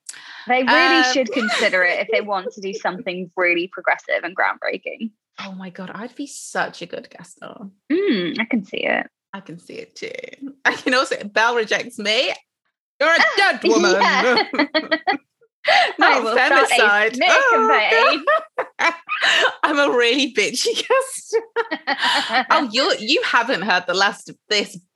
They 0.46 0.62
really 0.62 0.96
Um, 0.98 1.12
should 1.12 1.31
consider 1.33 1.83
it 1.83 2.00
if 2.00 2.09
they 2.12 2.20
want 2.20 2.52
to 2.52 2.61
do 2.61 2.72
something 2.81 3.31
really 3.37 3.68
progressive 3.68 4.22
and 4.22 4.37
groundbreaking. 4.37 5.11
Oh 5.40 5.52
my 5.52 5.70
god, 5.70 5.90
I'd 5.94 6.14
be 6.16 6.26
such 6.26 6.83
a 6.83 6.87
good 6.87 7.09
Gaston. 7.11 7.72
Mm, 7.90 8.38
I 8.40 8.44
can 8.44 8.64
see 8.64 8.85
it. 8.85 9.07
I 9.33 9.40
can 9.40 9.59
see 9.59 9.74
it 9.74 9.94
too. 9.94 10.54
I 10.64 10.74
can 10.74 10.94
also 10.94 11.16
Belle 11.24 11.57
rejects 11.57 11.98
me. 11.98 12.33
You're 13.00 13.14
a 13.14 13.18
dead 13.37 13.61
woman. 13.64 14.38
Not 15.98 16.22
will 16.22 16.33
start 16.33 16.52
a 16.52 16.66
femicide. 16.66 17.18
Oh. 17.22 18.24
I'm 19.62 19.78
a 19.78 19.90
really 19.96 20.33
bitchy 20.33 20.74
campaign. 21.87 22.46
Oh, 22.50 22.68
you 22.70 22.94
you 22.98 23.22
haven't 23.22 23.62
heard 23.62 23.85
the 23.87 23.94
last 23.94 24.28
of 24.28 24.37
this. 24.48 24.78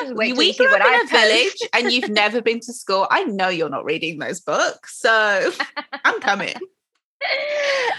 Just 0.00 0.14
we 0.14 0.32
grew 0.54 0.74
up 0.74 0.86
in 0.86 1.00
a 1.00 1.06
village 1.08 1.56
and 1.72 1.92
you've 1.92 2.10
never 2.10 2.40
been 2.40 2.60
to 2.60 2.72
school. 2.72 3.06
I 3.10 3.24
know 3.24 3.48
you're 3.48 3.68
not 3.68 3.84
reading 3.84 4.18
those 4.18 4.40
books, 4.40 4.98
so 4.98 5.52
I'm 6.04 6.20
coming. 6.20 6.54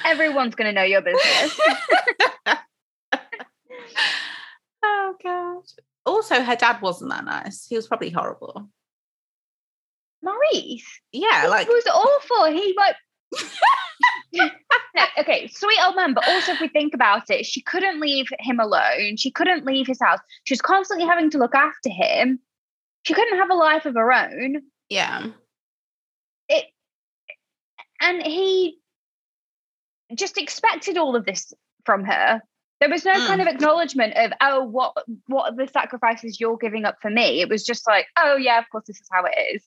Everyone's 0.06 0.56
going 0.56 0.67
to 0.67 0.74
know 0.74 0.84
your 0.84 1.02
business. 1.02 1.60
oh 4.84 5.15
god. 5.24 5.63
Also, 6.06 6.41
her 6.41 6.56
dad 6.56 6.82
wasn't 6.82 7.10
that 7.10 7.26
nice. 7.26 7.65
He 7.67 7.76
was 7.76 7.88
probably 7.88 8.12
horrible. 8.12 8.69
Maurice, 10.26 11.02
Yeah, 11.12 11.48
like 11.48 11.68
was 11.68 11.86
awful. 11.88 12.46
He 12.52 12.76
like. 12.78 12.96
No, 14.34 14.50
okay, 15.20 15.48
sweet 15.48 15.80
old 15.86 15.96
man, 15.96 16.14
but 16.14 16.28
also 16.28 16.54
if 16.54 16.62
we 16.62 16.68
think 16.68 16.94
about 16.94 17.30
it, 17.30 17.46
she 17.46 17.62
couldn't 17.62 18.00
leave 18.00 18.28
him 18.40 18.60
alone. 18.60 19.18
She 19.18 19.32
couldn't 19.32 19.66
leave 19.66 19.88
his 19.88 20.02
house. 20.02 20.20
She 20.44 20.54
was 20.54 20.62
constantly 20.62 21.06
having 21.06 21.30
to 21.32 21.38
look 21.38 21.56
after 21.56 21.90
him. 21.90 22.40
She 23.04 23.14
couldn't 23.14 23.38
have 23.38 23.50
a 23.50 23.56
life 23.56 23.86
of 23.86 23.96
her 23.96 24.12
own. 24.12 24.64
yeah. 24.90 25.28
It 26.50 26.66
and 28.02 28.22
he 28.22 28.78
just 30.16 30.38
expected 30.38 30.98
all 30.98 31.16
of 31.16 31.26
this 31.26 31.54
from 31.86 32.04
her. 32.04 32.42
There 32.80 32.90
was 32.90 33.06
no 33.06 33.14
kind 33.14 33.40
mm. 33.40 33.48
of 33.48 33.48
acknowledgement 33.48 34.14
of, 34.16 34.32
oh, 34.42 34.64
what 34.64 34.94
what 35.28 35.54
are 35.54 35.56
the 35.56 35.72
sacrifices 35.72 36.40
you're 36.40 36.58
giving 36.58 36.86
up 36.86 36.98
for 37.02 37.10
me? 37.10 37.42
It 37.42 37.50
was 37.50 37.64
just 37.64 37.88
like, 37.88 38.08
oh 38.18 38.36
yeah, 38.36 38.60
of 38.60 38.66
course 38.72 38.86
this 38.86 39.00
is 39.00 39.08
how 39.12 39.24
it 39.26 39.34
is. 39.54 39.64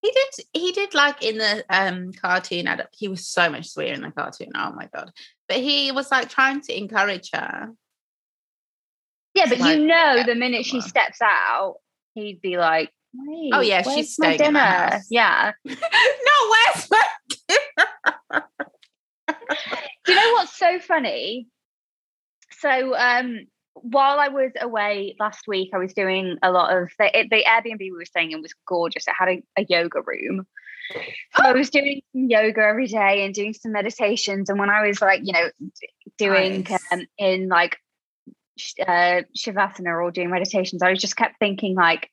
He 0.00 0.12
did. 0.12 0.46
He 0.52 0.72
did 0.72 0.94
like 0.94 1.22
in 1.24 1.38
the 1.38 1.64
um 1.70 2.12
cartoon. 2.12 2.68
He 2.92 3.08
was 3.08 3.26
so 3.26 3.50
much 3.50 3.68
sweeter 3.68 3.94
in 3.94 4.02
the 4.02 4.10
cartoon. 4.10 4.52
Oh 4.54 4.72
my 4.72 4.88
god! 4.94 5.10
But 5.48 5.58
he 5.58 5.90
was 5.92 6.10
like 6.10 6.28
trying 6.28 6.60
to 6.62 6.76
encourage 6.76 7.30
her. 7.34 7.70
Yeah, 9.34 9.46
but 9.48 9.58
Like, 9.58 9.78
you 9.78 9.86
know, 9.86 10.14
yeah, 10.14 10.26
the 10.26 10.34
minute 10.34 10.66
she 10.66 10.80
steps 10.80 11.20
out, 11.22 11.76
he'd 12.14 12.40
be 12.40 12.56
like, 12.56 12.90
Oh, 13.52 13.60
yeah, 13.60 13.82
she's 13.82 14.18
my 14.18 14.36
staying 14.36 14.40
in 14.40 14.54
dinner?" 14.54 14.58
house. 14.60 15.06
Yeah. 15.10 15.52
no, 15.64 15.74
where's 16.50 16.90
my 16.90 17.02
dinner? 17.30 18.44
Do 20.04 20.12
you 20.12 20.14
know 20.14 20.32
what's 20.32 20.56
so 20.56 20.78
funny? 20.80 21.48
So, 22.60 22.94
um, 22.96 23.46
while 23.82 24.18
I 24.18 24.28
was 24.28 24.52
away 24.60 25.16
last 25.18 25.46
week, 25.46 25.70
I 25.74 25.78
was 25.78 25.94
doing 25.94 26.38
a 26.42 26.50
lot 26.50 26.76
of 26.76 26.90
the, 26.98 27.10
the 27.30 27.44
Airbnb 27.44 27.78
we 27.78 27.92
were 27.92 28.04
staying 28.04 28.32
in 28.32 28.42
was 28.42 28.54
gorgeous. 28.66 29.06
It 29.06 29.14
had 29.18 29.28
a, 29.28 29.42
a 29.56 29.66
yoga 29.68 30.00
room. 30.04 30.46
So 31.36 31.42
I 31.44 31.52
was 31.52 31.70
doing 31.70 32.00
some 32.12 32.28
yoga 32.30 32.60
every 32.62 32.86
day 32.86 33.24
and 33.24 33.34
doing 33.34 33.52
some 33.52 33.72
meditations. 33.72 34.48
And 34.48 34.58
when 34.58 34.70
I 34.70 34.86
was 34.86 35.02
like, 35.02 35.20
you 35.22 35.32
know, 35.32 35.50
doing 36.16 36.66
Nice. 36.68 36.92
um, 36.92 37.06
in 37.18 37.48
like 37.48 37.76
uh, 38.80 39.22
Shavasana 39.36 40.02
or 40.02 40.10
doing 40.10 40.30
meditations, 40.30 40.82
I 40.82 40.90
was 40.90 41.00
just 41.00 41.16
kept 41.16 41.38
thinking 41.38 41.74
like, 41.74 42.10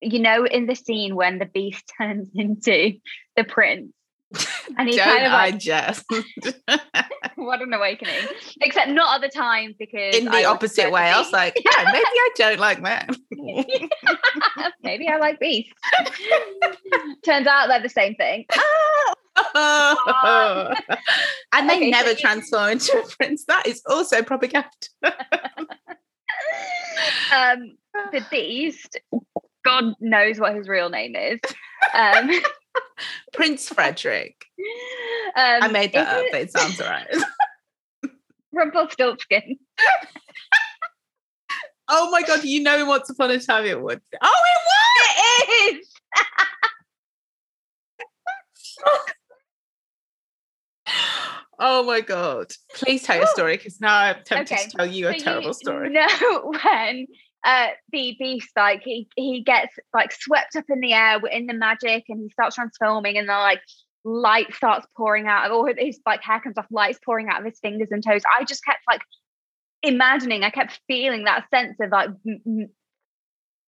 you 0.00 0.18
know, 0.18 0.44
in 0.44 0.66
the 0.66 0.74
scene 0.74 1.14
when 1.14 1.38
the 1.38 1.46
beast 1.46 1.90
turns 1.98 2.28
into 2.34 2.98
the 3.36 3.44
prince, 3.44 3.92
and 4.78 4.88
he 4.88 4.96
Don't 4.96 5.04
kind 5.06 5.26
of 5.26 5.32
I 5.32 5.50
like 5.50 5.58
just 5.58 6.04
what 7.36 7.62
an 7.62 7.72
awakening. 7.72 8.26
Except 8.60 8.88
not 8.90 9.16
at 9.22 9.30
the 9.30 9.36
time 9.36 9.74
because 9.78 10.14
in 10.14 10.24
the 10.26 10.30
was 10.30 10.44
opposite 10.46 10.90
way? 10.90 11.02
I 11.02 11.18
was 11.18 11.32
like, 11.32 11.54
yeah, 11.64 11.84
maybe 11.92 12.04
I 12.04 12.30
don't 12.36 12.60
like 12.60 12.80
men. 12.80 13.08
maybe 14.82 15.08
I 15.08 15.16
like 15.18 15.38
beasts. 15.40 15.72
Turns 17.24 17.46
out 17.46 17.68
they're 17.68 17.82
the 17.82 17.88
same 17.88 18.14
thing. 18.14 18.46
and 21.52 21.68
they 21.68 21.76
Okay, 21.76 21.90
never 21.90 22.14
transform 22.14 22.70
into 22.72 22.98
a 22.98 23.06
prince. 23.16 23.44
That 23.46 23.66
is 23.66 23.82
also 23.86 24.22
propaganda. 24.22 24.68
Um, 27.34 27.76
the 28.12 28.24
beast, 28.30 28.98
God 29.64 29.94
knows 30.00 30.38
what 30.38 30.54
his 30.54 30.68
real 30.68 30.90
name 30.90 31.14
is. 31.16 31.40
Um, 31.94 32.30
Prince 33.32 33.68
Frederick. 33.68 34.44
um, 35.36 35.62
I 35.62 35.68
made 35.68 35.92
that 35.92 36.08
is 36.08 36.14
up, 36.14 36.24
it 36.24 36.32
but 36.32 36.40
it 36.42 36.52
sounds 36.52 36.80
all 36.80 36.88
right. 36.88 37.06
Rumpelstiltskin. 38.52 39.58
oh 41.88 42.10
my 42.10 42.22
god, 42.22 42.44
you 42.44 42.62
know 42.62 42.84
once 42.84 43.08
upon 43.10 43.30
a 43.30 43.40
time 43.40 43.64
it 43.64 43.80
would. 43.80 44.00
Oh, 44.22 44.42
It 45.16 45.76
is. 45.76 45.88
it 47.98 48.06
was! 48.84 49.00
oh 51.58 51.82
my 51.84 52.00
god. 52.00 52.52
Please 52.74 53.02
tell 53.02 53.16
your 53.16 53.26
story 53.28 53.56
because 53.56 53.80
now 53.80 53.96
I'm 53.96 54.16
tempted 54.24 54.54
Okay, 54.54 54.64
to 54.68 54.76
tell 54.76 54.86
you 54.86 55.08
a 55.08 55.18
So 55.18 55.24
terrible 55.24 55.48
you 55.48 55.54
story. 55.54 55.90
No, 55.90 56.06
when 56.64 57.06
uh 57.44 57.68
the 57.92 58.16
beast 58.18 58.50
like 58.56 58.82
he 58.84 59.08
he 59.16 59.42
gets 59.42 59.74
like 59.92 60.12
swept 60.12 60.54
up 60.56 60.64
in 60.68 60.80
the 60.80 60.92
air 60.92 61.18
in 61.30 61.46
the 61.46 61.54
magic 61.54 62.04
and 62.08 62.20
he 62.20 62.28
starts 62.30 62.54
transforming 62.56 63.16
and 63.18 63.28
the 63.28 63.32
like 63.32 63.60
light 64.04 64.52
starts 64.54 64.86
pouring 64.96 65.26
out 65.26 65.46
of 65.46 65.52
all 65.52 65.66
his 65.76 66.00
like 66.06 66.22
hair 66.22 66.40
comes 66.40 66.56
off 66.58 66.66
lights 66.70 66.98
pouring 67.04 67.28
out 67.28 67.38
of 67.40 67.44
his 67.46 67.58
fingers 67.60 67.88
and 67.90 68.04
toes 68.04 68.22
i 68.38 68.44
just 68.44 68.64
kept 68.64 68.80
like 68.88 69.00
imagining, 69.84 70.44
I 70.44 70.50
kept 70.50 70.78
feeling 70.86 71.24
that 71.24 71.46
sense 71.50 71.76
of 71.80 71.90
like 71.90 72.10
m- 72.24 72.68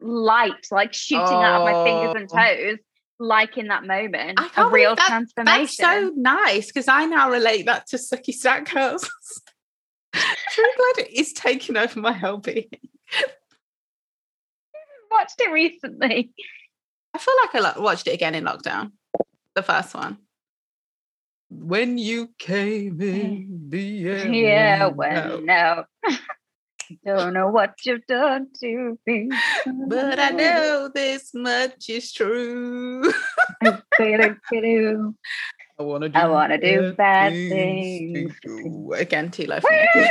light, 0.00 0.64
like 0.70 0.92
shooting 0.94 1.24
out 1.26 1.62
of 1.62 1.64
my 1.72 1.84
fingers 1.84 2.14
and 2.16 2.30
Oh. 2.32 2.36
toes, 2.36 2.78
like 3.18 3.58
in 3.58 3.66
that 3.66 3.84
moment, 3.84 4.38
I 4.38 4.48
a 4.62 4.68
real 4.70 4.94
that- 4.94 5.06
transformation. 5.08 5.56
That's 5.56 5.76
so 5.76 6.12
nice 6.14 6.66
because 6.66 6.86
I 6.86 7.06
now 7.06 7.32
relate 7.32 7.66
that 7.66 7.88
to 7.88 7.96
Sookie 7.96 8.32
Stackhouse. 8.32 9.02
True 10.12 10.64
Blood 10.76 11.08
is 11.12 11.32
taking 11.32 11.76
over 11.76 11.98
my 11.98 12.12
whole 12.12 12.38
being. 12.38 12.68
Watched 15.14 15.40
it 15.40 15.52
recently. 15.52 16.32
I 17.14 17.18
feel 17.18 17.34
like 17.44 17.54
I 17.54 17.58
lo- 17.60 17.82
watched 17.82 18.08
it 18.08 18.14
again 18.14 18.34
in 18.34 18.44
lockdown, 18.44 18.90
the 19.54 19.62
first 19.62 19.94
one. 19.94 20.18
When 21.48 21.98
you 21.98 22.30
came 22.38 23.00
in, 23.00 23.46
mm. 23.46 23.70
the 23.70 24.08
air 24.08 24.26
Yeah, 24.26 24.86
went 24.86 25.48
out. 25.48 25.86
when 26.02 26.18
no. 27.06 27.14
Don't 27.16 27.32
know 27.32 27.48
what 27.48 27.74
you've 27.84 28.06
done 28.06 28.48
to 28.60 28.98
me. 29.06 29.30
But 29.88 30.18
I 30.18 30.30
know 30.42 30.90
this 30.92 31.32
much 31.32 31.88
is 31.88 32.12
true. 32.12 33.10
Ba-do-ba-do. 33.62 35.14
I 35.78 35.82
want 35.82 36.02
to 36.02 36.08
do, 36.08 36.18
I 36.18 36.26
wanna 36.28 36.58
do 36.60 36.92
bad 36.92 37.32
things. 37.32 38.34
too. 38.44 38.92
Again, 38.96 39.30
too 39.30 39.46
low 39.46 39.60
for 39.60 39.70
me. 39.70 40.10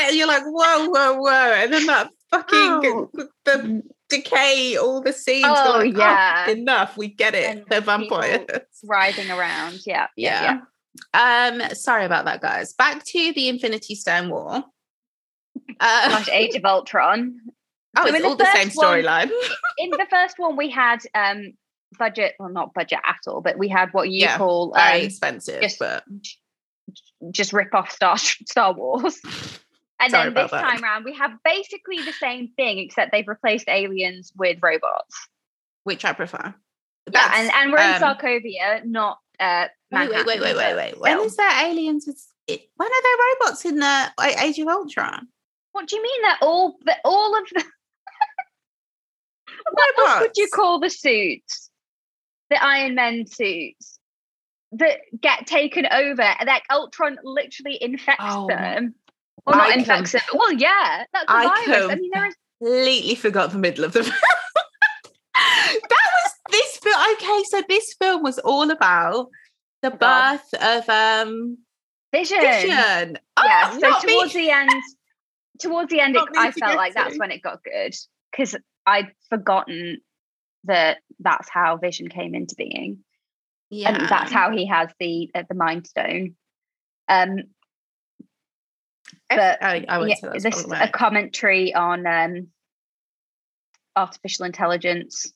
And 0.00 0.16
you're 0.16 0.26
like, 0.28 0.42
whoa, 0.44 0.88
whoa, 0.88 1.14
whoa. 1.18 1.52
And 1.54 1.72
then 1.72 1.86
that 1.86 2.10
fucking 2.30 2.48
Oh. 2.58 3.10
the 3.44 3.82
decay, 4.08 4.76
all 4.76 5.00
the 5.00 5.12
scenes. 5.12 5.46
Oh, 5.48 5.76
like, 5.78 5.96
yeah. 5.96 6.48
enough. 6.50 6.96
We 6.96 7.08
get 7.08 7.34
it. 7.34 7.44
And 7.50 7.64
They're 7.68 7.80
vampires. 7.80 8.46
Writhing 8.84 9.30
around. 9.30 9.80
Yeah. 9.86 10.06
Yeah. 10.16 10.60
Um, 11.12 11.60
sorry 11.74 12.04
about 12.04 12.24
that, 12.26 12.40
guys. 12.40 12.72
Back 12.74 13.04
to 13.04 13.32
the 13.34 13.48
Infinity 13.48 13.94
Stone 13.94 14.30
War. 14.30 14.62
Uh, 15.80 16.08
Slash 16.08 16.28
Age 16.30 16.54
of 16.56 16.64
Ultron. 16.64 17.36
oh, 17.96 18.02
so 18.02 18.08
it's 18.08 18.16
in 18.16 18.22
the 18.22 18.28
all 18.28 18.36
the 18.36 18.52
same 18.52 18.68
storyline. 18.68 19.30
In 19.78 19.90
the 19.90 20.06
first 20.10 20.38
one, 20.38 20.56
we 20.56 20.70
had 20.70 20.98
um 21.14 21.52
budget, 21.98 22.34
well, 22.38 22.48
not 22.48 22.74
budget 22.74 22.98
at 23.04 23.18
all, 23.26 23.40
but 23.40 23.56
we 23.58 23.68
had 23.68 23.88
what 23.92 24.08
you 24.10 24.20
Yeah, 24.20 24.36
call 24.36 24.72
Very 24.74 25.00
um, 25.00 25.06
expensive, 25.06 25.62
just- 25.62 25.78
but 25.78 26.04
just 27.30 27.52
rip 27.52 27.74
off 27.74 27.90
Star 27.90 28.16
Star 28.18 28.72
Wars. 28.72 29.20
And 30.00 30.10
Sorry 30.10 30.30
then 30.30 30.34
this 30.34 30.50
that. 30.50 30.62
time 30.62 30.82
around, 30.82 31.04
we 31.04 31.14
have 31.14 31.30
basically 31.44 32.02
the 32.02 32.12
same 32.12 32.48
thing, 32.56 32.78
except 32.78 33.12
they've 33.12 33.26
replaced 33.26 33.68
aliens 33.68 34.32
with 34.36 34.58
robots. 34.60 35.28
which 35.84 36.04
I 36.04 36.12
prefer. 36.12 36.54
Yeah, 37.10 37.30
and, 37.34 37.50
and 37.54 37.72
we're 37.72 37.78
in 37.78 38.02
um, 38.02 38.16
Sokovia, 38.16 38.84
not 38.84 39.18
uh, 39.38 39.68
Wait, 39.92 40.10
wait, 40.10 40.26
wait, 40.26 40.40
wait, 40.40 40.56
wait, 40.56 40.58
but 40.74 40.76
wait. 40.76 41.00
When 41.00 41.20
is 41.20 41.36
there 41.36 41.66
aliens? 41.66 42.04
With, 42.06 42.20
it, 42.48 42.68
when 42.76 42.88
are 42.88 43.02
there 43.02 43.26
robots 43.46 43.64
in 43.64 43.78
the 43.78 44.12
Age 44.42 44.58
of 44.58 44.68
Ultron? 44.68 45.28
What 45.72 45.88
do 45.88 45.96
you 45.96 46.02
mean 46.02 46.22
They're 46.22 46.38
all 46.42 46.76
that 46.84 46.98
all 47.04 47.36
of 47.38 47.44
the 47.52 47.64
what 49.96 50.20
would 50.20 50.36
you 50.36 50.48
call 50.52 50.80
the 50.80 50.90
suits? 50.90 51.70
The 52.50 52.62
Iron 52.62 52.94
Men 52.94 53.26
suits 53.26 53.98
that 54.78 54.98
get 55.20 55.46
taken 55.46 55.86
over. 55.90 56.22
Like 56.46 56.62
Ultron 56.70 57.18
literally 57.24 57.78
infects 57.82 58.24
Oh, 58.26 58.46
them. 58.48 58.94
Or 59.46 59.54
not 59.54 59.76
infects 59.76 60.12
them. 60.12 60.22
Well, 60.32 60.52
yeah, 60.52 61.04
that's 61.12 61.26
a 61.28 61.32
I 61.32 61.44
virus. 61.66 61.90
I 61.90 61.94
mean, 61.96 62.10
there 62.12 62.26
is 62.26 62.34
Completely 62.62 63.14
forgot 63.16 63.50
the 63.50 63.58
middle 63.58 63.84
of 63.84 63.92
the 63.92 64.04
film. 64.04 64.16
that 65.34 65.88
was 65.90 66.32
this 66.50 66.76
film. 66.78 67.00
Okay, 67.14 67.42
so 67.50 67.62
this 67.68 67.94
film 68.00 68.22
was 68.22 68.38
all 68.38 68.70
about 68.70 69.28
the 69.82 69.92
Oh, 69.92 69.96
God. 69.96 70.40
birth 70.52 70.62
of 70.62 70.88
um 70.88 71.58
vision. 72.12 72.40
Vision. 72.40 72.70
Yeah. 72.70 73.12
Oh, 73.36 73.78
So 73.80 73.88
not 73.88 74.04
me. 74.04 74.14
towards 74.14 74.32
the 74.32 74.50
end, 74.50 74.70
towards 75.60 75.90
the 75.90 76.00
end, 76.00 76.16
it, 76.16 76.22
I 76.36 76.52
felt 76.52 76.76
like 76.76 76.94
that's 76.94 77.18
when 77.18 77.30
it 77.30 77.42
got 77.42 77.62
good 77.64 77.94
because 78.30 78.56
I'd 78.86 79.12
forgotten 79.28 79.98
that 80.64 80.98
that's 81.20 81.48
how 81.50 81.76
Vision 81.76 82.08
came 82.08 82.34
into 82.34 82.54
being. 82.54 82.98
Yeah. 83.82 83.90
and 83.90 84.08
that's 84.08 84.32
how 84.32 84.50
he 84.50 84.66
has 84.66 84.88
the 84.98 85.30
uh, 85.34 85.42
the 85.48 85.54
mind 85.54 85.86
stone 85.86 86.34
um 87.08 87.38
but 89.28 89.62
I, 89.62 89.84
I 89.88 89.98
would 89.98 90.10
yeah, 90.10 90.14
say 90.16 90.28
this 90.38 90.64
is 90.64 90.72
a 90.72 90.88
commentary 90.88 91.74
on 91.74 92.06
um 92.06 92.48
artificial 93.96 94.44
intelligence 94.44 95.32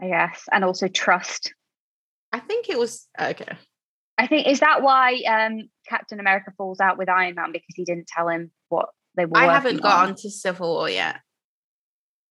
i 0.00 0.08
guess 0.08 0.44
and 0.52 0.64
also 0.64 0.88
trust 0.88 1.54
I 2.32 2.40
think 2.40 2.68
it 2.68 2.78
was 2.78 3.06
okay. 3.20 3.56
i 4.18 4.26
think 4.26 4.48
is 4.48 4.60
that 4.60 4.82
why 4.82 5.22
um 5.28 5.68
captain 5.88 6.18
america 6.18 6.52
falls 6.56 6.80
out 6.80 6.98
with 6.98 7.08
iron 7.08 7.36
man 7.36 7.52
because 7.52 7.74
he 7.74 7.84
didn't 7.84 8.08
tell 8.08 8.28
him 8.28 8.50
what 8.68 8.88
they 9.16 9.26
were 9.26 9.38
I 9.38 9.52
haven't 9.52 9.80
got 9.80 10.02
on. 10.02 10.08
on 10.10 10.14
to 10.16 10.30
Civil 10.30 10.74
War 10.74 10.90
yet, 10.90 11.20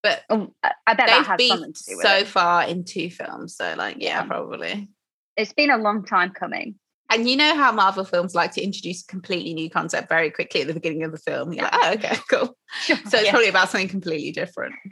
but 0.04 0.22
Oh, 0.30 0.54
I 0.64 0.94
bet 0.94 1.08
that 1.08 1.26
has 1.26 1.38
been 1.38 1.48
something 1.50 1.74
to 1.74 1.84
do 1.88 1.98
with 1.98 2.06
so 2.06 2.14
it. 2.18 2.28
far 2.28 2.66
in 2.66 2.84
two 2.84 3.10
films. 3.10 3.56
So, 3.56 3.74
like, 3.78 3.96
yeah, 4.00 4.20
Yeah. 4.20 4.26
probably. 4.26 4.90
It's 5.38 5.54
been 5.54 5.72
a 5.72 5.78
long 5.78 6.06
time 6.06 6.32
coming. 6.32 6.76
And 7.10 7.30
you 7.30 7.38
know 7.38 7.56
how 7.56 7.72
Marvel 7.72 8.04
films 8.04 8.36
like 8.36 8.52
to 8.54 8.62
introduce 8.62 9.04
a 9.04 9.08
completely 9.08 9.54
new 9.54 9.70
concept 9.70 10.10
very 10.10 10.30
quickly 10.30 10.62
at 10.62 10.68
the 10.68 10.74
beginning 10.74 11.04
of 11.04 11.12
the 11.12 11.18
film. 11.18 11.54
You're 11.54 11.64
like, 11.64 11.74
oh, 11.76 11.92
okay, 11.94 12.16
cool. 12.30 12.58
So 12.78 12.94
it's 12.96 13.24
Yeah. 13.24 13.32
probably 13.32 13.50
about 13.50 13.70
something 13.70 13.88
completely 13.88 14.32
different. 14.32 14.76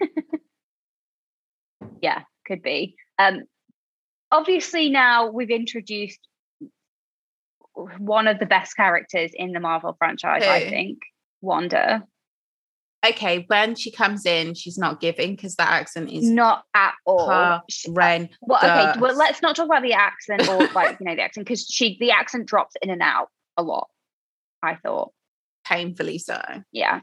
yeah 2.02 2.24
could 2.48 2.62
be 2.62 2.96
um 3.20 3.42
obviously 4.32 4.90
now 4.90 5.30
we've 5.30 5.50
introduced 5.52 6.20
one 7.98 8.28
of 8.28 8.40
the 8.40 8.46
best 8.46 8.76
characters 8.76 9.32
in 9.34 9.52
the 9.52 9.60
marvel 9.60 9.96
franchise 9.98 10.44
i 10.44 10.68
think 10.70 11.00
wanda 11.42 12.04
Okay, 13.04 13.46
when 13.48 13.74
she 13.76 13.90
comes 13.92 14.26
in, 14.28 14.54
she's 14.54 14.78
not 14.78 15.02
giving 15.02 15.36
because 15.36 15.56
that 15.56 15.70
accent 15.70 16.12
is 16.12 16.30
not 16.30 16.64
at 16.76 16.94
all 17.06 17.62
Ren. 17.90 18.30
well 18.42 18.60
okay 18.64 19.00
well 19.00 19.16
let's 19.16 19.42
not 19.42 19.56
talk 19.56 19.66
about 19.66 19.82
the 19.82 19.94
accent 19.94 20.48
or 20.48 20.68
like 20.74 21.00
you 21.00 21.06
know 21.08 21.16
the 21.16 21.22
accent 21.24 21.48
because 21.48 21.66
she 21.66 21.98
the 22.00 22.12
accent 22.12 22.46
drops 22.46 22.76
in 22.82 22.90
and 22.92 23.02
out 23.02 23.30
a 23.58 23.64
lot 23.64 23.90
i 24.62 24.76
thought 24.76 25.12
Painfully 25.66 26.20
so. 26.20 26.40
yeah 26.72 27.02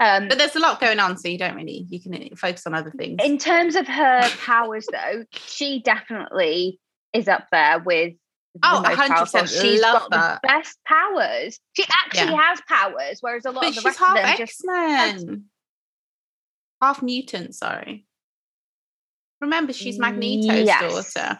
um 0.00 0.28
But 0.28 0.38
there's 0.38 0.56
a 0.56 0.60
lot 0.60 0.80
going 0.80 0.98
on, 0.98 1.16
so 1.16 1.28
you 1.28 1.38
don't 1.38 1.54
really 1.54 1.86
you 1.88 2.00
can 2.00 2.34
focus 2.36 2.66
on 2.66 2.74
other 2.74 2.90
things. 2.90 3.20
in 3.24 3.38
terms 3.38 3.76
of 3.76 3.86
her 3.86 4.28
powers 4.44 4.86
though 4.90 5.24
she 5.32 5.80
definitely 5.82 6.80
is 7.12 7.28
up 7.28 7.46
there 7.52 7.78
with 7.78 8.14
Oh, 8.62 8.82
100% 8.84 9.08
powerful. 9.08 9.46
She's 9.46 9.80
love 9.80 9.92
got 9.94 10.10
that. 10.10 10.42
the 10.42 10.48
best 10.48 10.78
powers. 10.86 11.58
She 11.74 11.84
actually 11.84 12.34
has 12.36 12.60
powers, 12.68 13.18
whereas 13.20 13.44
a 13.44 13.50
lot 13.50 13.62
but 13.62 13.68
of 13.70 13.74
the 13.76 13.82
rest 13.82 13.98
half 13.98 14.08
of 14.10 14.14
them 14.16 14.26
X 14.26 14.38
just 14.38 14.64
Half 16.80 17.02
mutant, 17.02 17.54
sorry. 17.54 18.06
Remember, 19.40 19.72
she's 19.72 19.98
Magneto's 19.98 20.66
Yes. 20.66 21.14
daughter. 21.14 21.38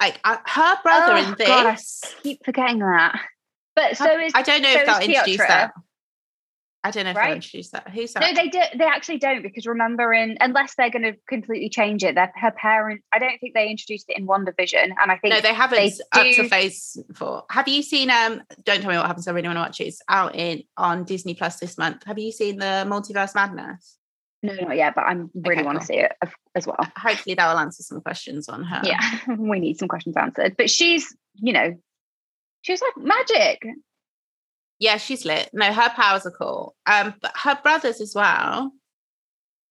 Like 0.00 0.20
I, 0.24 0.38
her 0.44 0.76
brother 0.82 1.12
Oh, 1.14 1.16
in 1.16 1.34
this. 1.38 1.46
God, 1.46 1.66
I 1.66 1.76
keep 2.22 2.44
forgetting 2.44 2.78
that. 2.80 3.18
But 3.74 3.96
so 3.96 4.18
is 4.18 4.32
I 4.34 4.42
don't 4.42 4.62
know 4.62 4.72
so 4.72 4.80
if 4.80 4.86
they'll 4.86 5.10
is 5.10 5.16
introduce 5.16 5.36
that. 5.38 5.72
I 6.86 6.90
don't 6.90 7.04
know 7.04 7.10
if 7.10 7.16
Right? 7.16 7.26
they'll 7.26 7.34
introduce 7.36 7.70
that. 7.70 7.88
Who's 7.90 8.12
that? 8.12 8.20
no, 8.20 8.32
they 8.34 8.48
do. 8.48 8.60
They 8.78 8.84
actually 8.84 9.18
don't 9.18 9.42
because 9.42 9.66
remember, 9.66 10.12
in 10.12 10.36
unless 10.40 10.74
they're 10.76 10.90
going 10.90 11.02
to 11.02 11.14
completely 11.28 11.68
change 11.68 12.04
it, 12.04 12.14
that 12.14 12.32
her 12.36 12.52
parents. 12.52 13.04
I 13.12 13.18
don't 13.18 13.38
think 13.40 13.54
they 13.54 13.68
introduced 13.68 14.06
it 14.08 14.18
in 14.18 14.26
WandaVision, 14.26 14.84
and 15.00 15.10
I 15.12 15.16
think 15.18 15.34
No, 15.34 15.40
they 15.40 15.52
haven't 15.54 15.78
they 15.78 15.92
up 16.20 16.26
to 16.36 16.48
phase 16.48 16.96
four. 17.14 17.44
Have 17.50 17.68
you 17.68 17.82
seen 17.82 18.10
um 18.10 18.42
don't 18.64 18.80
tell 18.80 18.90
me 18.90 18.96
what 18.96 19.06
happens, 19.06 19.26
I 19.28 19.32
really 19.32 19.48
want 19.48 19.56
to 19.56 19.62
watch 19.62 19.80
it. 19.80 19.88
It's 19.88 20.00
out 20.08 20.34
in 20.36 20.62
on 20.76 21.04
Disney 21.04 21.34
Plus 21.34 21.58
this 21.58 21.76
month. 21.76 22.04
Have 22.06 22.18
you 22.18 22.30
seen 22.32 22.58
the 22.58 22.84
multiverse 22.86 23.34
madness? 23.34 23.98
no, 24.42 24.54
not 24.54 24.76
yet. 24.76 24.94
But 24.94 25.06
I 25.06 25.10
am 25.12 25.30
really 25.34 25.56
Okay, 25.56 25.64
want 25.64 25.78
cool. 25.78 25.80
to 25.80 25.86
see 25.86 25.98
it 25.98 26.12
as- 26.22 26.30
as 26.54 26.66
well. 26.66 26.76
Hopefully 26.96 27.34
that 27.34 27.50
will 27.52 27.58
answer 27.58 27.82
some 27.82 28.00
questions 28.00 28.48
on 28.48 28.62
her. 28.64 28.80
Yeah, 28.84 29.00
we 29.36 29.58
need 29.58 29.78
some 29.78 29.88
questions 29.88 30.16
answered. 30.16 30.54
But 30.56 30.70
she's, 30.70 31.14
you 31.34 31.52
know, 31.52 31.74
she's 32.62 32.80
like 32.80 32.96
magic. 33.04 33.62
Yeah, 34.78 34.98
she's 34.98 35.24
lit. 35.24 35.50
No, 35.52 35.72
her 35.72 35.90
powers 35.90 36.26
are 36.26 36.30
cool. 36.30 36.74
Um, 36.86 37.14
but 37.20 37.32
her 37.42 37.58
brothers 37.62 38.00
as 38.00 38.14
well. 38.14 38.72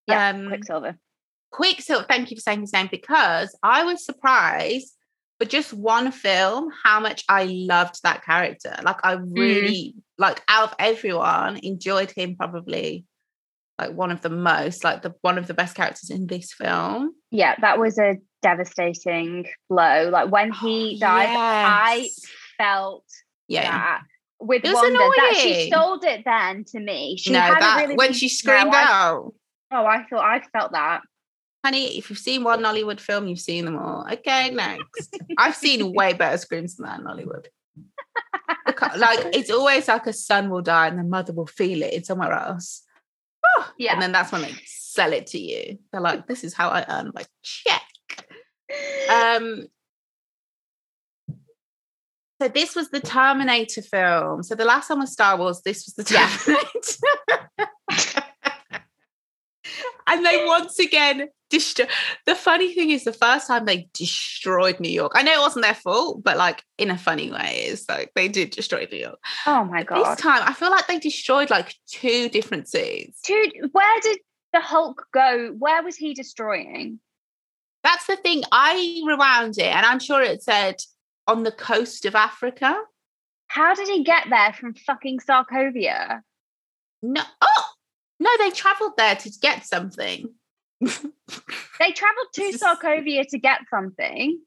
Yeah, 0.08 0.30
um, 0.30 0.48
Quicksilver. 0.48 0.98
Quicksilver, 1.52 2.06
thank 2.08 2.32
you 2.32 2.38
for 2.38 2.42
saying 2.42 2.62
his 2.62 2.74
name 2.74 2.90
because 2.92 3.56
I 3.64 3.84
was 3.84 4.06
surprised 4.06 4.92
for 5.40 5.46
just 5.46 5.74
one 5.74 6.12
film 6.12 6.70
how 6.84 7.00
much 7.00 7.24
I 7.30 7.46
loved 7.46 8.02
that 8.04 8.24
character. 8.24 8.76
Like 8.84 8.98
I 9.04 9.14
really 9.14 9.96
like 10.18 10.42
out 10.48 10.72
of 10.72 10.76
everyone 10.80 11.58
enjoyed 11.58 12.12
him 12.12 12.36
probably 12.36 13.06
like 13.78 13.92
one 13.92 14.12
of 14.12 14.22
the 14.22 14.30
most, 14.30 14.84
like 14.84 15.02
the 15.02 15.14
one 15.22 15.38
of 15.38 15.48
the 15.48 15.54
best 15.54 15.76
characters 15.76 16.10
in 16.10 16.28
this 16.28 16.54
film. 16.54 17.14
Yeah, 17.32 17.56
that 17.62 17.80
was 17.80 17.98
a 18.00 18.16
devastating 18.42 19.46
blow. 19.70 20.10
Like 20.12 20.32
when 20.32 20.52
he 20.52 20.98
died, 21.00 21.30
I 21.30 22.10
felt 22.58 23.06
yeah. 23.48 23.64
yeah. 23.64 23.72
that 23.72 24.02
with 24.40 24.64
It 24.66 24.68
was 24.74 24.76
Wanda 24.76 24.98
that 25.00 25.36
she 25.38 25.70
sold 25.72 26.04
it 26.04 26.24
then 26.26 26.64
to 26.66 26.80
me. 26.80 27.18
She 27.18 27.32
no, 27.32 27.40
that 27.40 27.78
really 27.82 27.96
when 27.96 28.14
she 28.14 28.26
No, 28.26 28.30
screamed 28.30 28.74
I- 28.76 28.84
out. 28.84 29.34
Oh, 29.72 29.86
I 29.86 30.04
thought 30.10 30.24
I 30.24 30.42
felt 30.54 30.72
that. 30.74 31.02
Honey, 31.64 31.98
if 31.98 32.10
you've 32.10 32.20
seen 32.20 32.44
one 32.44 32.62
Nollywood 32.62 33.00
film, 33.00 33.28
you've 33.28 33.40
seen 33.40 33.66
them 33.66 33.78
all. 33.78 34.06
Okay, 34.12 34.52
next. 34.52 35.18
I've 35.38 35.56
seen 35.56 35.94
way 35.94 36.14
better 36.14 36.38
screams 36.38 36.76
than 36.76 36.86
that 36.86 37.00
in 37.00 37.06
Nollywood. 37.06 37.46
like 38.98 39.36
it's 39.36 39.50
always 39.50 39.88
like 39.88 40.06
a 40.08 40.14
son 40.14 40.50
will 40.50 40.62
die 40.62 40.88
and 40.88 41.00
the 41.00 41.04
mother 41.04 41.34
will 41.34 41.48
feel 41.48 41.82
it 41.82 41.94
in 41.94 42.04
somewhere 42.04 42.32
else. 42.34 42.84
Oh, 43.58 43.72
Yeah. 43.78 43.94
And 43.94 44.02
then 44.02 44.12
that's 44.12 44.32
when 44.32 44.44
they 44.44 44.54
sell 44.66 45.12
it 45.12 45.28
to 45.28 45.40
you. 45.40 45.80
They're 45.92 46.02
like, 46.02 46.28
this 46.28 46.44
is 46.44 46.54
how 46.54 46.70
I 46.70 46.86
earn 46.88 47.12
my 47.14 47.24
check. 47.42 47.82
Um 49.12 49.68
so 52.42 52.48
this 52.48 52.76
was 52.76 52.90
the 52.90 53.00
Terminator 53.00 53.82
film. 53.82 54.44
So 54.44 54.56
the 54.56 54.66
last 54.66 54.90
one 54.90 55.00
was 55.00 55.12
Star 55.14 55.38
Wars. 55.38 55.62
This 55.64 55.86
was 55.86 55.94
the 56.06 56.14
Yeah. 56.14 56.30
Terminator. 56.38 58.24
and 60.08 60.26
they 60.26 60.46
once 60.46 60.78
again 60.80 61.30
destroyed. 61.50 61.90
The 62.26 62.36
funny 62.36 62.74
thing 62.74 62.92
is, 62.92 63.04
the 63.04 63.14
first 63.14 63.48
time 63.48 63.66
they 63.66 63.88
destroyed 63.94 64.80
New 64.80 64.90
York. 64.92 65.14
I 65.16 65.24
know 65.24 65.34
it 65.34 65.40
wasn't 65.40 65.64
their 65.66 65.74
fault, 65.76 66.24
but 66.24 66.38
like 66.38 66.64
in 66.78 66.92
a 66.92 66.98
funny 66.98 67.32
way, 67.32 67.66
it's 67.68 67.88
like 67.90 68.12
they 68.16 68.28
did 68.28 68.52
destroy 68.52 68.88
New 68.92 69.00
York. 69.00 69.20
oh 69.48 69.64
my 69.66 69.84
But 69.84 70.04
This 70.16 70.22
time, 70.22 70.44
I 70.46 70.54
feel 70.54 70.70
like 70.72 70.88
they 70.88 71.00
destroyed 71.00 71.50
like 71.50 71.76
two 71.88 72.30
different 72.30 72.68
cities. 72.68 73.18
Dude, 73.26 73.54
where 73.72 74.02
did 74.02 74.18
the 74.54 74.60
Hulk 74.62 75.06
go? 75.14 75.54
Where 75.58 75.84
was 75.84 75.96
he 75.96 76.14
destroying? 76.14 77.00
That's 77.84 78.08
the 78.08 78.16
thing. 78.16 78.44
I 78.52 79.02
rewound 79.06 79.58
it, 79.58 79.66
and 79.66 79.86
I'm 79.86 80.00
sure 80.00 80.22
it 80.22 80.42
said 80.44 80.76
on 81.28 81.44
the 81.44 81.52
coast 81.52 82.06
of 82.06 82.16
Africa. 82.16 82.78
How 83.48 83.74
did 83.76 83.88
he 83.88 84.04
get 84.04 84.26
there 84.30 84.54
from 84.54 84.74
fucking 84.74 85.20
Sokovia? 85.20 86.22
No, 87.02 87.22
oh 87.42 87.64
no, 88.20 88.30
they 88.40 88.50
travelled 88.52 88.94
there 88.98 89.16
to 89.16 89.30
get 89.42 89.66
something. 89.66 90.34
They 91.80 91.92
traveled 91.92 92.28
to 92.34 92.54
Sokovia 92.58 93.28
to 93.28 93.40
get 93.40 93.62
something. 93.70 94.40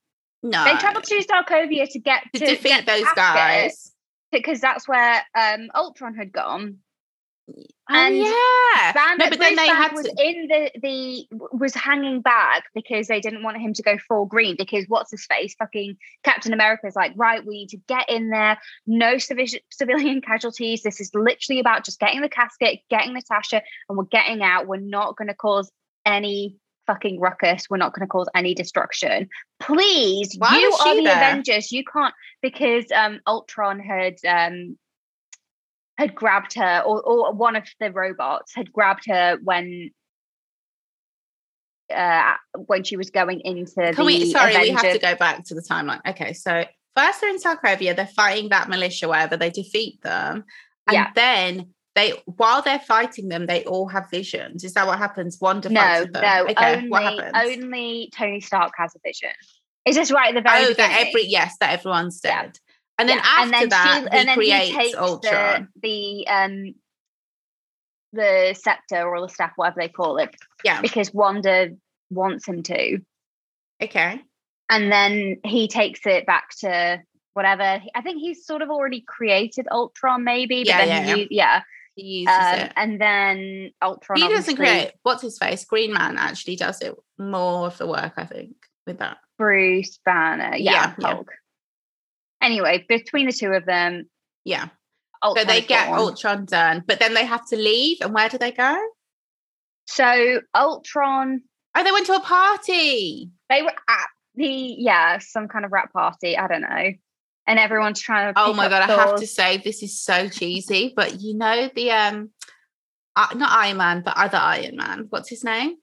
No, 0.42 0.64
They 0.64 0.76
traveled 0.76 1.04
to 1.04 1.24
Sokovia 1.24 1.90
to 1.90 1.98
get 1.98 2.22
to 2.34 2.40
to, 2.40 2.46
defeat 2.46 2.86
those 2.86 3.04
guys. 3.14 3.92
because 4.32 4.60
that's 4.60 4.88
where 4.88 5.22
um 5.34 5.68
Ultron 5.74 6.14
had 6.14 6.32
gone. 6.32 6.78
Oh, 7.90 7.94
And 7.94 8.16
yeah, 8.16 8.92
Banner, 8.92 9.24
no, 9.24 9.30
but 9.30 9.38
then 9.38 9.56
they 9.56 9.66
had 9.66 9.92
was 9.94 10.04
to. 10.06 10.14
in 10.18 10.48
the 10.48 10.70
the 10.82 11.26
was 11.52 11.74
hanging 11.74 12.20
back 12.20 12.64
because 12.74 13.08
they 13.08 13.20
didn't 13.20 13.42
want 13.42 13.56
him 13.56 13.72
to 13.74 13.82
go 13.82 13.96
full 14.06 14.26
green 14.26 14.56
because 14.58 14.84
what's 14.88 15.10
his 15.10 15.24
face? 15.26 15.54
Fucking 15.58 15.96
Captain 16.22 16.52
America 16.52 16.86
is 16.86 16.94
like 16.96 17.12
right 17.16 17.44
we 17.44 17.54
need 17.60 17.68
to 17.70 17.78
get 17.88 18.10
in 18.10 18.30
there. 18.30 18.58
No 18.86 19.14
civi- 19.14 19.62
civilian 19.70 20.20
casualties. 20.20 20.82
This 20.82 21.00
is 21.00 21.10
literally 21.14 21.60
about 21.60 21.84
just 21.84 21.98
getting 21.98 22.20
the 22.20 22.28
casket 22.28 22.80
getting 22.90 23.14
Natasha 23.14 23.62
and 23.88 23.96
we're 23.96 24.04
getting 24.04 24.42
out. 24.42 24.66
We're 24.66 24.76
not 24.76 25.16
going 25.16 25.28
to 25.28 25.34
cause 25.34 25.70
any 26.04 26.56
fucking 26.86 27.20
ruckus. 27.20 27.68
We're 27.70 27.76
not 27.78 27.94
going 27.94 28.06
to 28.06 28.10
cause 28.10 28.28
any 28.34 28.54
destruction. 28.54 29.28
Please 29.60 30.34
Why 30.38 30.58
you 30.58 30.72
are 30.72 30.94
the 30.96 31.02
there? 31.04 31.16
Avengers. 31.16 31.72
You 31.72 31.84
can't 31.84 32.14
because 32.42 32.84
um 32.94 33.20
Ultron 33.26 33.80
had 33.80 34.16
um 34.26 34.76
had 35.98 36.14
grabbed 36.14 36.54
her, 36.54 36.80
or, 36.86 37.02
or 37.02 37.32
one 37.32 37.56
of 37.56 37.64
the 37.80 37.90
robots 37.90 38.54
had 38.54 38.72
grabbed 38.72 39.04
her 39.06 39.36
when 39.42 39.90
uh 41.94 42.34
when 42.66 42.84
she 42.84 42.96
was 42.96 43.10
going 43.10 43.40
into 43.40 43.74
Can 43.74 43.94
the 43.94 44.04
we? 44.04 44.30
Sorry, 44.30 44.56
we 44.58 44.70
have 44.70 44.92
to 44.92 44.98
go 44.98 45.16
back 45.16 45.44
to 45.46 45.54
the 45.54 45.62
timeline. 45.62 46.00
Okay, 46.08 46.32
so 46.34 46.64
first 46.96 47.20
they're 47.20 47.30
in 47.30 47.38
Sokovia, 47.38 47.96
they're 47.96 48.06
fighting 48.06 48.50
that 48.50 48.68
militia, 48.68 49.08
wherever 49.08 49.36
they 49.36 49.50
defeat 49.50 50.00
them, 50.02 50.44
and 50.86 50.94
Yeah. 50.94 51.10
then 51.14 51.74
they, 51.96 52.12
while 52.26 52.62
they're 52.62 52.78
fighting 52.78 53.28
them, 53.28 53.46
they 53.46 53.64
all 53.64 53.88
have 53.88 54.08
visions. 54.08 54.62
Is 54.62 54.74
that 54.74 54.86
what 54.86 54.98
happens? 54.98 55.38
Wanda 55.40 55.68
No, 55.68 56.04
them. 56.04 56.22
no, 56.22 56.46
okay, 56.52 56.76
only 56.76 56.88
what 56.90 57.02
happens? 57.02 57.32
only 57.34 58.10
Tony 58.14 58.40
Stark 58.40 58.72
has 58.78 58.94
a 58.94 59.00
vision. 59.04 59.32
Is 59.84 59.96
this 59.96 60.12
right 60.12 60.28
at 60.28 60.34
the 60.34 60.48
very 60.48 60.64
oh, 60.64 60.68
beginning? 60.68 60.90
that 60.96 61.06
every 61.08 61.24
yes, 61.26 61.56
that 61.58 61.72
everyone's 61.72 62.20
dead. 62.20 62.56
And 62.98 63.08
then 63.08 63.18
Yeah, 63.18 63.24
after 63.26 63.42
and 63.44 63.52
then 63.52 63.68
that, 63.70 63.94
she, 63.94 64.00
he 64.00 64.18
and 64.18 64.28
then 64.28 64.36
creates 64.36 64.66
he 64.68 64.76
takes 64.76 64.96
Ultron. 64.98 65.68
the 65.80 66.24
the 66.24 66.26
um 66.28 66.74
the 68.12 68.56
scepter 68.60 69.06
or 69.06 69.20
the 69.20 69.28
staff, 69.28 69.52
whatever 69.56 69.80
they 69.80 69.88
call 69.88 70.16
it, 70.18 70.34
yeah. 70.64 70.80
because 70.80 71.12
Wanda 71.12 71.70
wants 72.10 72.46
him 72.48 72.62
to, 72.64 72.98
Okay. 73.82 74.20
and 74.70 74.90
then 74.90 75.36
he 75.44 75.68
takes 75.68 76.00
it 76.06 76.24
back 76.26 76.48
to 76.60 77.00
whatever. 77.34 77.80
I 77.94 78.00
think 78.02 78.20
he's 78.20 78.46
sort 78.46 78.62
of 78.62 78.70
already 78.70 79.02
created 79.06 79.66
Ultron, 79.70 80.24
maybe, 80.24 80.62
but 80.62 80.68
Yeah, 80.68 80.86
then 80.86 81.06
yeah, 81.08 81.14
he, 81.14 81.20
u- 81.22 81.28
yeah. 81.30 81.62
He 81.96 82.02
uses 82.20 82.34
Um, 82.36 82.54
it. 82.60 82.72
and 82.76 83.00
then 83.00 83.70
Ultron. 83.82 84.20
He 84.20 84.28
doesn't 84.28 84.56
create. 84.56 84.92
What's 85.02 85.20
his 85.22 85.36
face? 85.36 85.64
Green 85.64 85.92
Man 85.92 86.16
actually 86.16 86.54
does 86.56 86.80
it 86.80 86.94
more 87.18 87.66
of 87.66 87.76
the 87.76 87.88
work, 87.88 88.12
I 88.16 88.24
think, 88.24 88.54
with 88.86 88.98
that. 89.00 89.18
Bruce 89.36 89.98
Banner. 90.04 90.56
Yeah, 90.56 90.72
Yeah, 90.72 90.94
yeah. 90.98 91.06
Hulk. 91.08 91.30
Anyway, 92.42 92.84
between 92.88 93.26
the 93.26 93.32
two 93.32 93.52
of 93.52 93.64
them, 93.66 94.08
Yeah. 94.44 94.68
Ultron 95.22 95.46
so 95.46 95.52
they 95.52 95.60
get. 95.62 95.88
Ultron 95.88 96.44
done, 96.44 96.84
but 96.86 97.00
then 97.00 97.12
they 97.14 97.24
have 97.24 97.44
to 97.48 97.56
leave. 97.56 97.98
And 98.00 98.14
where 98.14 98.28
do 98.28 98.38
they 98.38 98.52
go? 98.52 98.76
So 99.86 100.40
Ultron, 100.54 101.42
Oh, 101.76 101.84
they 101.84 101.92
went 101.92 102.06
to 102.06 102.14
a 102.14 102.20
party. 102.20 103.30
they 103.48 103.62
were 103.62 103.72
at 103.88 104.06
the 104.34 104.46
yeah 104.78 105.18
some 105.18 105.48
kind 105.48 105.64
of 105.64 105.72
rap 105.72 105.92
party. 105.92 106.36
I 106.36 106.46
don't 106.46 106.60
know, 106.62 106.92
and 107.46 107.58
everyone's 107.58 108.00
trying 108.00 108.32
to. 108.34 108.40
Oh 108.40 108.52
my 108.52 108.68
god, 108.68 108.88
I 108.88 108.94
have 108.94 109.16
to 109.16 109.26
say 109.26 109.56
this 109.58 109.82
is 109.82 110.00
so 110.00 110.28
cheesy, 110.28 110.92
but 110.94 111.20
you 111.20 111.34
know 111.34 111.68
the 111.74 111.90
um, 111.90 112.30
uh, 113.16 113.28
not 113.34 113.50
Iron 113.50 113.76
Man, 113.78 114.02
but 114.04 114.16
other 114.16 114.38
Iron 114.38 114.76
Man. 114.76 115.06
What's 115.10 115.28
his 115.28 115.42
name? 115.44 115.76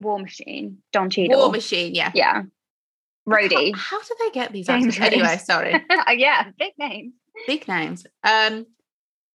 War 0.00 0.18
Machine, 0.18 0.78
Don 0.92 1.10
Cheadle. 1.10 1.38
War 1.38 1.50
Machine. 1.50 1.94
Yeah. 1.94 2.10
Yeah, 2.14 2.42
Rhodey. 3.28 3.74
How, 3.74 3.98
how 3.98 4.02
do 4.02 4.14
they 4.18 4.30
get 4.30 4.52
these 4.52 4.68
actors? 4.68 4.98
Anyway, 4.98 5.38
sorry. 5.44 5.74
yeah, 6.10 6.50
big 6.58 6.72
name. 6.78 7.14
big 7.46 7.68
names. 7.68 8.06
Um, 8.24 8.66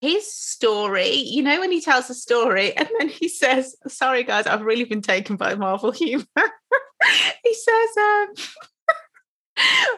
his 0.02 0.32
story, 0.32 1.12
you 1.12 1.42
know, 1.42 1.60
when 1.60 1.72
he 1.72 1.82
tells 1.82 2.10
a 2.10 2.14
story 2.14 2.76
and 2.76 2.88
then 3.00 3.10
he 3.10 3.28
says, 3.28 3.76
Sorry, 3.88 4.24
guys, 4.24 4.46
I've 4.46 4.62
really 4.62 4.84
been 4.84 5.02
taken 5.02 5.38
by 5.38 5.56
Marvel 5.56 5.92
humor. 5.92 6.26
he 7.44 7.54
says, 7.54 7.90
um, 7.98 8.28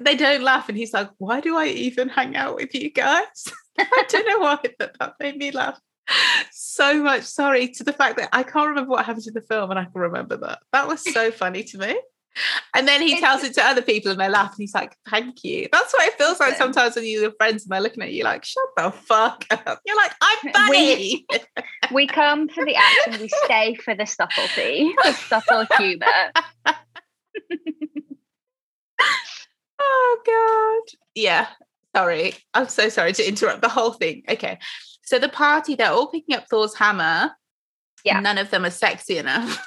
They 0.00 0.14
don't 0.16 0.42
laugh. 0.42 0.68
And 0.68 0.76
he's 0.76 0.92
like, 0.92 1.10
Why 1.18 1.40
do 1.40 1.56
I 1.56 1.66
even 1.66 2.08
hang 2.08 2.36
out 2.36 2.56
with 2.56 2.74
you 2.74 2.90
guys? 2.90 3.44
I 3.78 4.04
don't 4.08 4.28
know 4.28 4.40
why, 4.40 4.58
but 4.78 4.96
that 4.98 5.14
made 5.20 5.36
me 5.36 5.50
laugh 5.50 5.80
so 6.50 7.02
much. 7.02 7.22
Sorry 7.22 7.68
to 7.68 7.84
the 7.84 7.92
fact 7.92 8.18
that 8.18 8.28
I 8.32 8.42
can't 8.42 8.68
remember 8.68 8.90
what 8.90 9.06
happened 9.06 9.26
in 9.26 9.34
the 9.34 9.40
film 9.40 9.70
and 9.70 9.78
I 9.78 9.84
can 9.84 10.00
remember 10.00 10.36
that. 10.38 10.58
That 10.72 10.88
was 10.88 11.02
so 11.02 11.30
funny 11.30 11.64
to 11.64 11.78
me. 11.78 11.98
And 12.74 12.86
then 12.86 13.02
he 13.02 13.20
tells 13.20 13.44
it 13.44 13.54
to 13.54 13.64
other 13.64 13.82
people 13.82 14.10
and 14.10 14.20
they 14.20 14.28
laugh 14.28 14.50
and 14.52 14.58
he's 14.58 14.74
like, 14.74 14.96
thank 15.08 15.44
you. 15.44 15.68
That's 15.72 15.92
what 15.92 16.08
it 16.08 16.14
feels 16.14 16.40
like 16.40 16.56
sometimes 16.56 16.96
when 16.96 17.04
you're 17.06 17.28
with 17.28 17.36
friends 17.38 17.64
and 17.64 17.72
they're 17.72 17.80
looking 17.80 18.02
at 18.02 18.12
you 18.12 18.24
like, 18.24 18.44
shut 18.44 18.64
the 18.76 18.90
fuck 18.90 19.44
up. 19.50 19.80
You're 19.84 19.96
like, 19.96 20.12
I'm 20.20 20.52
funny. 20.52 21.26
We 21.90 22.06
come 22.06 22.48
for 22.50 22.66
the 22.66 22.76
action. 22.76 23.20
We 23.20 23.28
stay 23.44 23.74
for 23.76 23.94
the 23.94 24.04
subtlety, 24.04 24.92
the 25.04 25.12
subtle 25.12 25.64
humor. 25.78 26.06
oh 29.78 30.18
God. 30.26 30.98
Yeah. 31.14 31.46
Sorry. 31.96 32.34
I'm 32.52 32.68
so 32.68 32.90
sorry 32.90 33.14
to 33.14 33.26
interrupt 33.26 33.62
the 33.62 33.70
whole 33.70 33.92
thing. 33.92 34.24
Okay. 34.28 34.58
So 35.02 35.18
the 35.18 35.30
party, 35.30 35.74
they're 35.74 35.92
all 35.92 36.08
picking 36.08 36.36
up 36.36 36.46
Thor's 36.50 36.74
hammer. 36.74 37.30
Yeah. 38.04 38.20
None 38.20 38.36
of 38.38 38.50
them 38.50 38.66
are 38.66 38.70
sexy 38.70 39.16
enough. 39.16 39.66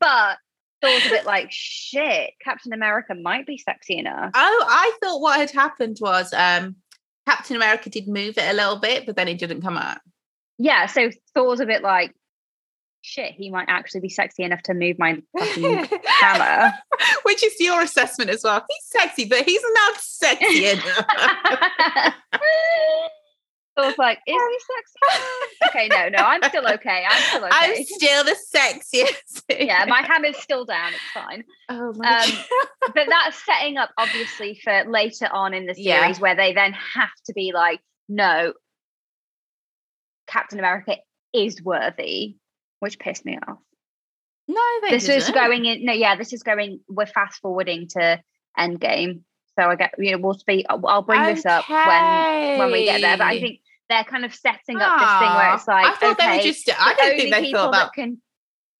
but 0.00 0.38
Thor's 0.80 1.06
a 1.06 1.10
bit 1.10 1.26
like 1.26 1.48
shit. 1.50 2.30
Captain 2.42 2.72
America 2.72 3.14
might 3.14 3.46
be 3.46 3.58
sexy 3.58 3.98
enough. 3.98 4.30
Oh, 4.34 4.64
I 4.68 4.92
thought 5.02 5.20
what 5.20 5.38
had 5.38 5.50
happened 5.50 5.98
was 6.00 6.32
um 6.32 6.76
Captain 7.26 7.56
America 7.56 7.90
did 7.90 8.08
move 8.08 8.38
it 8.38 8.50
a 8.50 8.54
little 8.54 8.78
bit, 8.78 9.04
but 9.06 9.16
then 9.16 9.28
it 9.28 9.38
didn't 9.38 9.62
come 9.62 9.76
out. 9.76 9.98
Yeah, 10.58 10.86
so 10.86 11.10
Thor's 11.34 11.60
a 11.60 11.66
bit 11.66 11.82
like 11.82 12.14
shit. 13.02 13.32
He 13.32 13.50
might 13.50 13.68
actually 13.68 14.00
be 14.00 14.08
sexy 14.08 14.42
enough 14.42 14.62
to 14.62 14.74
move 14.74 14.98
my 14.98 15.20
fucking 15.38 15.88
hammer. 16.06 16.72
Which 17.24 17.42
is 17.44 17.54
your 17.60 17.82
assessment 17.82 18.30
as 18.30 18.42
well. 18.44 18.64
He's 18.68 19.02
sexy, 19.02 19.26
but 19.26 19.44
he's 19.44 19.62
not 19.74 19.96
sexy 20.00 20.66
enough. 20.70 22.14
Thor's 23.78 23.96
like, 23.98 24.18
is 24.26 24.34
he 24.36 24.58
sexy? 24.76 25.68
okay, 25.68 25.88
no, 25.88 26.08
no, 26.08 26.18
I'm 26.24 26.42
still 26.44 26.66
okay. 26.66 27.04
I'm 27.08 27.22
still 27.22 27.44
okay. 27.46 27.50
I'm 27.52 27.84
still 27.84 28.24
the 28.24 28.36
sexiest. 28.54 29.42
yeah, 29.66 29.84
my 29.86 30.02
ham 30.02 30.24
is 30.24 30.36
still 30.38 30.64
down. 30.64 30.92
It's 30.92 31.12
fine. 31.14 31.44
Oh 31.68 31.92
my 31.96 32.22
Um, 32.22 32.30
God. 32.30 32.92
but 32.94 33.06
that's 33.08 33.44
setting 33.46 33.76
up 33.76 33.90
obviously 33.96 34.60
for 34.64 34.84
later 34.88 35.28
on 35.32 35.54
in 35.54 35.66
the 35.66 35.74
series 35.74 35.86
Yeah. 35.86 36.18
where 36.18 36.34
they 36.34 36.52
then 36.54 36.72
have 36.72 37.10
to 37.26 37.32
be 37.32 37.52
like 37.54 37.80
no 38.08 38.52
captain 40.26 40.58
america 40.58 40.96
is 41.34 41.62
worthy 41.62 42.36
which 42.80 42.98
pissed 42.98 43.24
me 43.24 43.38
off 43.48 43.58
No, 44.46 44.60
they 44.82 44.90
this 44.90 45.08
is 45.08 45.24
didn't. 45.26 45.34
going 45.34 45.64
in 45.66 45.84
no 45.84 45.92
yeah 45.92 46.16
this 46.16 46.32
is 46.32 46.42
going 46.42 46.80
we're 46.88 47.06
fast 47.06 47.40
forwarding 47.40 47.88
to 47.88 48.20
endgame 48.58 49.20
so 49.58 49.66
i 49.68 49.76
get 49.76 49.94
you 49.98 50.12
know 50.12 50.18
we'll 50.18 50.34
speak 50.38 50.66
i'll 50.68 50.86
I'll 50.86 51.02
bring 51.02 51.22
this 51.24 51.46
up 51.46 51.68
when 51.68 52.58
when 52.58 52.72
we 52.72 52.84
get 52.84 53.00
there 53.00 53.16
but 53.18 53.26
i 53.26 53.40
think 53.40 53.60
they're 53.88 54.04
kind 54.04 54.24
of 54.24 54.34
setting 54.34 54.76
up 54.76 55.00
this 55.00 55.08
thing 55.18 55.34
where 55.34 55.50
Ah, 55.50 55.54
it's 55.56 55.68
like 55.68 55.86
I 55.86 55.96
thought 55.96 56.20
okay 56.20 56.30
they 56.30 56.36
were 56.36 56.42
just. 56.42 56.70
I 56.78 56.94
don't 56.94 57.16
think 57.16 57.34
they 57.34 57.52
thought 57.52 57.72
that 57.72 57.92
can 57.94 58.20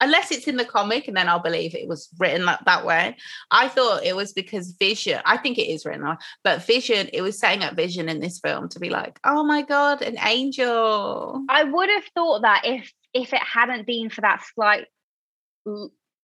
unless 0.01 0.31
it's 0.31 0.47
in 0.47 0.57
the 0.57 0.65
comic 0.65 1.09
and 1.09 1.17
then 1.17 1.29
I'll 1.29 1.41
believe 1.41 1.75
it 1.75 1.89
was 1.89 2.09
written 2.19 2.45
like 2.45 2.65
that 2.65 2.87
way. 2.87 3.17
I 3.51 3.69
thought 3.69 4.05
it 4.05 4.15
was 4.15 4.33
because 4.33 4.71
Vision, 4.79 5.21
I 5.25 5.37
think 5.39 5.59
it 5.59 5.69
is 5.69 5.85
written 5.85 6.03
that 6.03 6.21
but 6.45 6.65
Vision, 6.65 7.09
it 7.13 7.23
was 7.23 7.39
setting 7.39 7.63
up 7.63 7.75
Vision 7.75 8.09
in 8.09 8.21
this 8.21 8.39
film 8.39 8.69
to 8.71 8.81
be 8.81 8.91
like, 8.91 9.19
oh 9.25 9.43
my 9.43 9.63
God, 9.63 10.03
an 10.03 10.19
angel. 10.19 11.45
I 11.49 11.65
would 11.65 11.91
have 11.91 12.05
thought 12.15 12.43
that 12.43 12.63
if 12.65 12.93
if 13.13 13.33
it 13.33 13.43
hadn't 13.43 13.87
been 13.87 14.11
for 14.11 14.21
that 14.21 14.45
slight 14.55 14.87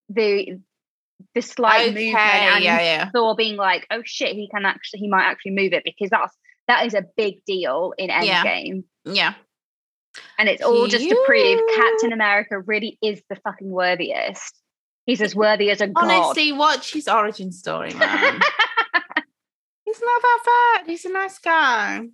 the 0.09 0.61
the 1.35 1.43
slight 1.43 1.91
Okay, 1.91 2.07
movement 2.07 2.18
and 2.18 2.64
yeah, 2.64 2.80
yeah. 2.80 3.11
Thor 3.11 3.35
being 3.35 3.57
like, 3.57 3.87
oh 3.91 4.03
shit, 4.05 4.35
he 4.37 4.49
can 4.49 4.64
actually 4.64 5.01
he 5.01 5.09
might 5.09 5.24
actually 5.24 5.53
move 5.53 5.72
it 5.72 5.85
because 5.85 6.11
that's 6.11 6.37
that 6.68 6.86
is 6.86 6.94
a 6.94 7.04
big 7.16 7.44
deal 7.44 7.92
in 7.98 8.10
Endgame. 8.10 8.84
Yeah. 9.04 9.34
And 10.38 10.48
it's 10.48 10.62
all 10.62 10.86
just 10.86 11.08
to 11.08 11.22
prove 11.26 11.60
Captain 11.74 12.12
America 12.12 12.60
really 12.60 12.98
is 13.02 13.20
the 13.28 13.36
fucking 13.36 13.68
worthiest. 13.70 14.54
He's 15.06 15.20
as 15.20 15.34
worthy 15.34 15.70
as 15.70 15.80
a 15.80 15.88
god. 15.88 16.04
Honestly, 16.04 16.52
watch 16.52 16.92
his 16.92 17.08
origin 17.08 17.52
story, 17.52 17.92
man. 17.94 18.40
He's 19.84 20.00
not 20.00 20.22
that 20.22 20.38
bad. 20.78 20.86
He's 20.88 21.04
a 21.04 21.12
nice 21.12 21.38
guy. 21.38 22.06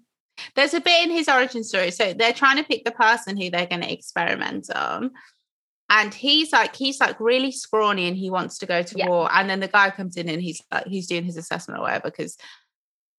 There's 0.57 0.75
a 0.75 0.81
bit 0.81 1.05
in 1.05 1.11
his 1.11 1.29
origin 1.29 1.63
story. 1.63 1.91
So 1.91 2.13
they're 2.15 2.33
trying 2.33 2.57
to 2.57 2.65
pick 2.65 2.85
the 2.85 2.91
person 2.91 3.37
who 3.37 3.51
they're 3.51 3.67
going 3.67 3.83
to 3.83 3.93
experiment 3.93 4.71
on. 4.75 5.11
And 5.89 6.13
he's 6.15 6.53
like, 6.53 6.75
he's 6.75 7.01
like 7.01 7.19
really 7.21 7.53
scrawny 7.53 8.07
and 8.09 8.17
he 8.17 8.31
wants 8.31 8.59
to 8.59 8.67
go 8.67 8.83
to 8.83 8.99
Yeah. 8.99 9.09
war. 9.09 9.29
And 9.33 9.49
then 9.51 9.61
the 9.61 9.69
guy 9.69 9.91
comes 9.91 10.17
in 10.17 10.29
and 10.29 10.41
he's 10.41 10.63
like, 10.73 10.87
he's 10.87 11.07
doing 11.07 11.25
his 11.25 11.37
assessment 11.37 11.79
or 11.79 11.83
whatever 11.83 12.11
because 12.11 12.37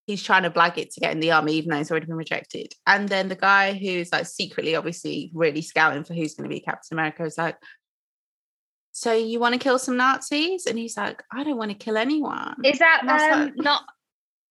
he's 0.08 0.24
trying 0.24 0.44
to 0.44 0.50
blag 0.52 0.78
it 0.78 0.92
to 0.92 1.00
get 1.00 1.12
in 1.12 1.20
the 1.20 1.32
army, 1.32 1.54
even 1.54 1.70
though 1.70 1.78
he's 1.78 1.92
already 1.92 2.06
been 2.08 2.16
rejected. 2.16 2.74
And 2.88 3.08
then 3.08 3.30
the 3.30 3.36
guy 3.36 3.74
who's 3.74 4.12
like 4.12 4.26
secretly, 4.26 4.76
obviously, 4.76 5.32
really 5.34 5.62
scouting 5.62 6.04
for 6.04 6.14
who's 6.14 6.36
going 6.36 6.50
to 6.50 6.54
be 6.54 6.60
Captain 6.60 6.96
America 6.98 7.24
is 7.24 7.38
like, 7.38 7.58
so 8.92 9.14
you 9.14 9.40
want 9.40 9.54
to 9.54 9.60
kill 9.60 9.80
some 9.80 9.96
Nazis? 9.98 10.66
And 10.66 10.78
he's 10.78 10.98
like, 10.98 11.24
I 11.32 11.44
don't 11.44 11.58
want 11.58 11.72
to 11.72 11.78
kill 11.78 11.98
anyone. 11.98 12.56
is 12.66 12.80
that 12.80 13.00
And 13.02 13.10
I 13.12 13.14
was 13.14 13.24
um, 13.34 13.42
like- 13.46 13.56
not 13.58 13.84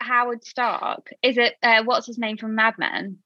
Howard 0.01 0.45
Stark? 0.45 1.11
Is 1.23 1.37
it 1.37 1.57
uh, 1.63 1.83
what's 1.85 2.07
his 2.07 2.17
name 2.19 2.37
from 2.39 2.55
Mad 2.55 2.75
Men? 2.79 3.19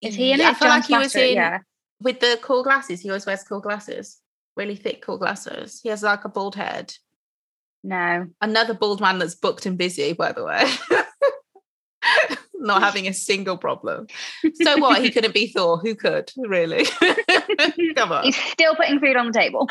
Is 0.00 0.14
he 0.14 0.32
in 0.32 0.38
Yeah, 0.38 0.50
it? 0.50 0.50
I 0.50 0.54
feel 0.54 0.68
John 0.68 0.78
like 0.78 0.86
he 0.86 0.96
was 0.98 1.16
in 1.16 1.34
yeah. 1.34 1.58
with 2.00 2.20
the 2.20 2.38
cool 2.42 2.62
glasses. 2.62 3.00
He 3.00 3.08
always 3.10 3.26
wears 3.26 3.42
cool 3.42 3.60
glasses, 3.60 4.18
really 4.56 4.76
thick 4.76 5.02
cool 5.02 5.18
glasses. 5.18 5.80
He 5.82 5.88
has 5.88 6.02
like 6.04 6.24
a 6.24 6.28
bald 6.28 6.54
head. 6.54 6.94
No. 7.84 8.28
Another 8.40 8.74
bald 8.74 9.00
man 9.00 9.18
that's 9.18 9.34
booked 9.34 9.66
and 9.66 9.76
busy, 9.76 10.12
by 10.12 10.30
the 10.30 10.44
way. 10.44 10.64
Not 12.62 12.80
having 12.80 13.08
a 13.08 13.12
single 13.12 13.58
problem. 13.58 14.06
So 14.62 14.78
what? 14.78 15.02
He 15.02 15.10
couldn't 15.10 15.34
be 15.34 15.48
Thor. 15.48 15.78
Who 15.78 15.96
could 15.96 16.30
really? 16.36 16.84
Come 17.96 18.12
on. 18.12 18.24
He's 18.24 18.36
still 18.36 18.76
putting 18.76 19.00
food 19.00 19.16
on 19.16 19.26
the 19.26 19.32
table. 19.32 19.68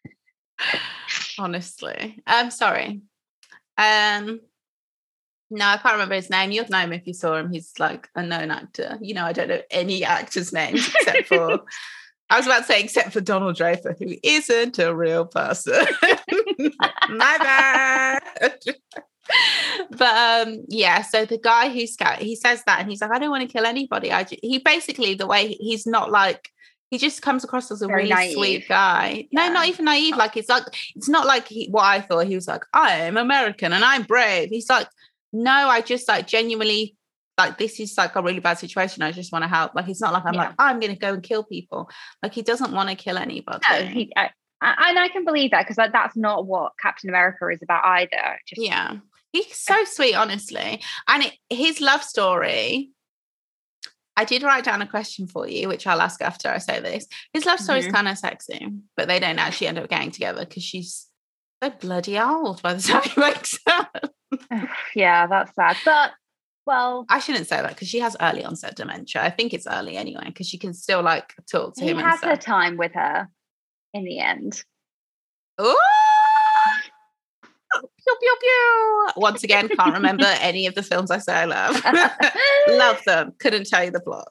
Honestly, 1.38 2.22
I'm 2.26 2.50
sorry. 2.50 3.00
Um, 3.78 4.40
no, 5.50 5.64
I 5.64 5.78
can't 5.78 5.94
remember 5.94 6.14
his 6.14 6.28
name. 6.28 6.50
You'd 6.50 6.68
know 6.68 6.80
him 6.80 6.92
if 6.92 7.06
you 7.06 7.14
saw 7.14 7.36
him. 7.36 7.50
He's 7.50 7.72
like 7.78 8.08
a 8.14 8.22
known 8.22 8.50
actor. 8.50 8.98
You 9.00 9.14
know, 9.14 9.24
I 9.24 9.32
don't 9.32 9.48
know 9.48 9.62
any 9.70 10.04
actors' 10.04 10.52
names 10.52 10.86
except 10.94 11.26
for. 11.28 11.60
I 12.30 12.36
was 12.36 12.44
about 12.44 12.58
to 12.58 12.64
say, 12.64 12.82
except 12.82 13.14
for 13.14 13.22
Donald 13.22 13.56
Draper, 13.56 13.96
who 13.98 14.14
isn't 14.22 14.78
a 14.78 14.94
real 14.94 15.24
person. 15.24 15.86
My 17.08 17.38
bad. 17.38 18.22
but 19.90 20.46
um, 20.48 20.64
yeah, 20.68 21.02
so 21.02 21.24
the 21.24 21.38
guy 21.38 21.68
who's 21.68 21.94
scout, 21.94 22.18
he 22.18 22.36
says 22.36 22.62
that, 22.66 22.80
and 22.80 22.88
he's 22.90 23.00
like, 23.00 23.10
I 23.10 23.18
don't 23.18 23.30
want 23.30 23.42
to 23.48 23.52
kill 23.52 23.66
anybody. 23.66 24.12
I 24.12 24.24
he 24.42 24.58
basically 24.58 25.14
the 25.14 25.26
way 25.26 25.48
he's 25.60 25.86
not 25.86 26.10
like 26.10 26.48
he 26.90 26.96
just 26.98 27.20
comes 27.20 27.44
across 27.44 27.70
as 27.70 27.82
a 27.82 27.86
Very 27.86 28.04
really 28.04 28.14
naive. 28.14 28.32
sweet 28.34 28.68
guy. 28.68 29.28
No, 29.32 29.50
not 29.52 29.68
even 29.68 29.84
naive. 29.84 30.16
Like 30.16 30.36
it's 30.36 30.48
like 30.48 30.64
it's 30.96 31.08
not 31.08 31.26
like 31.26 31.46
he, 31.48 31.68
what 31.70 31.84
I 31.84 32.00
thought. 32.00 32.26
He 32.26 32.34
was 32.34 32.48
like, 32.48 32.62
I 32.72 32.92
am 33.02 33.16
American 33.16 33.72
and 33.72 33.84
I'm 33.84 34.04
brave. 34.04 34.48
He's 34.48 34.70
like, 34.70 34.88
no, 35.32 35.50
I 35.52 35.80
just 35.82 36.08
like 36.08 36.26
genuinely 36.26 36.96
like 37.36 37.58
this 37.58 37.78
is 37.78 37.96
like 37.98 38.16
a 38.16 38.22
really 38.22 38.40
bad 38.40 38.58
situation. 38.58 39.02
I 39.02 39.12
just 39.12 39.32
want 39.32 39.42
to 39.44 39.48
help. 39.48 39.74
Like 39.74 39.88
it's 39.88 40.00
not 40.00 40.12
like 40.12 40.24
I'm 40.24 40.34
Yeah. 40.34 40.40
like 40.46 40.54
I'm 40.58 40.80
going 40.80 40.92
to 40.94 40.98
go 40.98 41.12
and 41.12 41.22
kill 41.22 41.44
people. 41.44 41.88
Like 42.22 42.32
he 42.32 42.42
doesn't 42.42 42.72
want 42.72 42.88
to 42.88 42.94
kill 42.96 43.18
anybody. 43.18 43.60
No, 43.70 43.76
he, 43.84 44.12
I, 44.16 44.30
I- 44.60 44.88
and 44.88 44.98
I 44.98 45.08
can 45.08 45.24
believe 45.24 45.50
that 45.52 45.62
because 45.62 45.76
that, 45.76 45.92
that's 45.92 46.16
not 46.16 46.46
what 46.46 46.72
Captain 46.82 47.10
America 47.10 47.46
is 47.48 47.62
about 47.62 47.84
either. 47.84 48.40
Just 48.48 48.60
yeah, 48.62 48.96
he's 49.32 49.56
so 49.58 49.84
sweet, 49.84 50.14
honestly. 50.14 50.82
And 51.08 51.24
it, 51.24 51.32
his 51.50 51.80
love 51.80 52.02
story. 52.02 52.90
I 54.16 54.24
did 54.24 54.42
write 54.42 54.64
down 54.64 54.82
a 54.82 54.86
question 54.86 55.28
for 55.28 55.46
you, 55.46 55.68
which 55.68 55.86
I'll 55.86 56.00
ask 56.00 56.20
after 56.20 56.48
I 56.48 56.58
say 56.58 56.80
this. 56.80 57.06
His 57.32 57.46
love 57.46 57.60
story 57.60 57.78
is 57.80 57.86
Mhm. 57.86 57.92
kind 57.92 58.08
of 58.08 58.18
sexy, 58.18 58.68
but 58.96 59.06
they 59.06 59.20
don't 59.20 59.38
actually 59.38 59.68
end 59.68 59.78
up 59.78 59.88
getting 59.88 60.10
together 60.10 60.44
because 60.44 60.64
she's 60.64 61.06
so 61.62 61.70
bloody 61.70 62.18
old 62.18 62.60
by 62.62 62.74
the 62.74 62.82
time 62.88 63.02
he 63.02 63.20
wakes 63.20 63.56
up. 63.68 64.12
yeah, 64.96 65.26
that's 65.28 65.54
sad. 65.54 65.76
But 65.84 66.12
well, 66.66 67.06
I 67.08 67.20
shouldn't 67.20 67.46
say 67.46 67.62
that 67.62 67.70
because 67.70 67.88
she 67.88 68.00
has 68.00 68.16
early 68.20 68.44
onset 68.44 68.74
dementia. 68.76 69.22
I 69.22 69.30
think 69.30 69.54
it's 69.54 69.66
early 69.68 69.96
anyway 69.96 70.24
because 70.26 70.48
she 70.48 70.58
can 70.58 70.74
still 70.74 71.00
like 71.02 71.32
talk 71.50 71.74
to 71.76 71.84
he 71.84 71.90
him 71.90 71.98
and 71.98 72.06
has 72.08 72.20
her 72.22 72.36
time 72.36 72.76
with 72.76 72.92
her 72.94 73.28
in 73.94 74.04
the 74.04 74.18
end. 74.18 74.62
Ooh! 75.60 75.76
Pew, 78.08 78.16
pew, 78.20 78.36
pew. 78.40 79.08
Once 79.16 79.44
again, 79.44 79.68
can't 79.68 79.94
remember 79.94 80.24
any 80.40 80.66
of 80.66 80.74
the 80.74 80.82
films 80.82 81.10
I 81.10 81.18
say 81.18 81.32
I 81.34 81.44
love. 81.44 81.82
love 82.68 83.02
them. 83.04 83.32
Couldn't 83.38 83.66
tell 83.66 83.84
you 83.84 83.90
the 83.90 84.00
plot. 84.00 84.28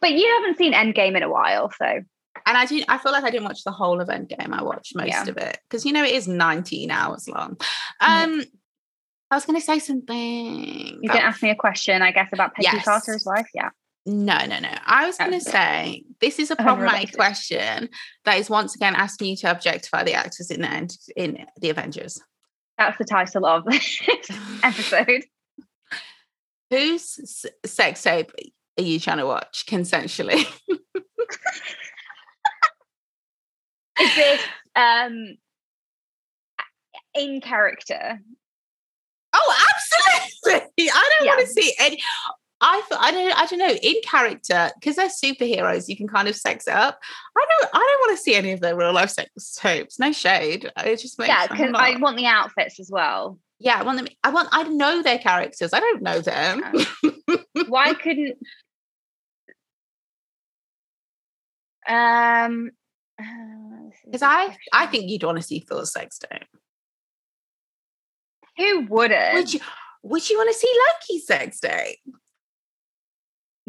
But 0.00 0.12
you 0.12 0.26
haven't 0.40 0.56
seen 0.58 0.72
Endgame 0.72 1.16
in 1.16 1.22
a 1.22 1.28
while, 1.30 1.70
so 1.76 1.84
And 1.84 2.04
I 2.46 2.64
do. 2.66 2.82
I 2.88 2.98
feel 2.98 3.12
like 3.12 3.24
I 3.24 3.30
didn't 3.30 3.44
watch 3.46 3.64
the 3.64 3.72
whole 3.72 4.00
of 4.00 4.08
Endgame. 4.08 4.52
I 4.52 4.62
watched 4.62 4.94
most 4.96 5.08
Yeah. 5.08 5.28
of 5.28 5.36
it 5.36 5.58
because 5.68 5.84
you 5.84 5.92
know 5.92 6.04
it 6.04 6.12
is 6.12 6.28
19 6.28 6.90
hours 6.90 7.28
long. 7.28 7.56
Um, 8.00 8.42
I 9.30 9.34
was 9.36 9.44
going 9.44 9.58
to 9.58 9.64
say 9.64 9.78
something. 9.78 11.00
you 11.02 11.08
can 11.10 11.18
ask 11.22 11.42
me 11.42 11.50
a 11.50 11.54
question, 11.56 12.00
I 12.02 12.12
guess, 12.12 12.28
about 12.32 12.54
Peggy 12.54 12.68
Yes. 12.72 12.84
Carter's 12.84 13.24
wife. 13.26 13.48
Yeah. 13.54 13.70
No, 14.06 14.38
no, 14.46 14.58
no. 14.58 14.70
I 14.86 15.06
was 15.06 15.18
going 15.18 15.32
to 15.32 15.40
say 15.40 16.04
this 16.20 16.38
is 16.38 16.50
a 16.50 16.56
problematic 16.56 17.12
question 17.14 17.90
that 18.24 18.38
is 18.38 18.48
once 18.48 18.74
again 18.74 18.94
asking 18.96 19.28
you 19.30 19.36
to 19.38 19.50
objectify 19.50 20.02
the 20.04 20.14
actors 20.14 20.50
in 20.50 20.62
the 20.62 20.70
end, 20.70 20.96
in 21.14 21.44
the 21.60 21.68
Avengers. 21.68 22.18
That's 22.78 22.96
the 22.96 23.04
title 23.04 23.44
of 23.44 23.64
this 23.70 24.00
episode. 24.62 25.24
Whose 26.70 27.46
sex 27.66 28.02
tape 28.02 28.32
are 28.78 28.82
you 28.82 29.00
trying 29.00 29.18
to 29.18 29.26
watch 29.26 29.66
consensually? 29.66 30.46
Is 34.00 34.14
this 34.14 34.40
um 34.76 35.36
in 37.14 37.40
character? 37.40 38.20
oh, 39.34 39.66
absolutely. 40.44 40.90
I 40.90 41.10
don't 41.18 41.26
want 41.26 41.40
to 41.40 41.46
see 41.46 41.74
any. 41.78 42.02
I 42.60 42.82
thought 42.88 42.98
I 43.00 43.10
don't 43.12 43.32
I 43.38 43.46
don't 43.46 43.58
know 43.60 43.74
in 43.82 43.94
character 44.04 44.70
because 44.74 44.96
they're 44.96 45.08
superheroes. 45.08 45.88
You 45.88 45.96
can 45.96 46.08
kind 46.08 46.26
of 46.26 46.34
sex 46.34 46.66
it 46.66 46.74
up. 46.74 46.98
I 47.36 47.46
don't 47.60 47.70
I 47.72 47.78
don't 47.78 48.00
want 48.08 48.18
to 48.18 48.22
see 48.22 48.34
any 48.34 48.50
of 48.52 48.60
their 48.60 48.74
real 48.76 48.92
life 48.92 49.10
sex 49.10 49.30
tapes. 49.56 49.98
No 49.98 50.10
shade. 50.12 50.70
It 50.78 50.96
just 50.96 51.18
makes 51.18 51.28
Yeah, 51.28 51.46
because 51.46 51.72
I 51.74 51.96
want 51.98 52.16
the 52.16 52.26
outfits 52.26 52.80
as 52.80 52.90
well. 52.90 53.38
yeah 53.60 53.78
I 53.78 53.84
want 53.84 53.98
them. 53.98 54.08
I 54.24 54.30
want 54.30 54.48
I 54.52 54.64
know 54.64 55.02
their 55.02 55.18
characters. 55.18 55.72
I 55.72 55.78
don't 55.80 56.02
know 56.02 56.20
them. 56.20 56.62
Why 57.68 57.94
couldn't 57.94 58.38
um 61.88 62.70
Because 64.04 64.22
I 64.22 64.56
I 64.72 64.86
think 64.86 65.10
you'd 65.10 65.22
want 65.22 65.36
to 65.38 65.42
see 65.42 65.60
Thor's 65.60 65.92
sex 65.92 66.18
tape. 66.18 66.42
who 68.56 68.86
wouldn't? 68.86 69.34
Would 69.34 69.54
you 69.54 69.60
would 70.02 70.28
you 70.28 70.36
want 70.38 70.50
to 70.52 70.58
see 70.58 70.72
Loki's 70.88 71.26
sex 71.26 71.60
tape? 71.60 71.98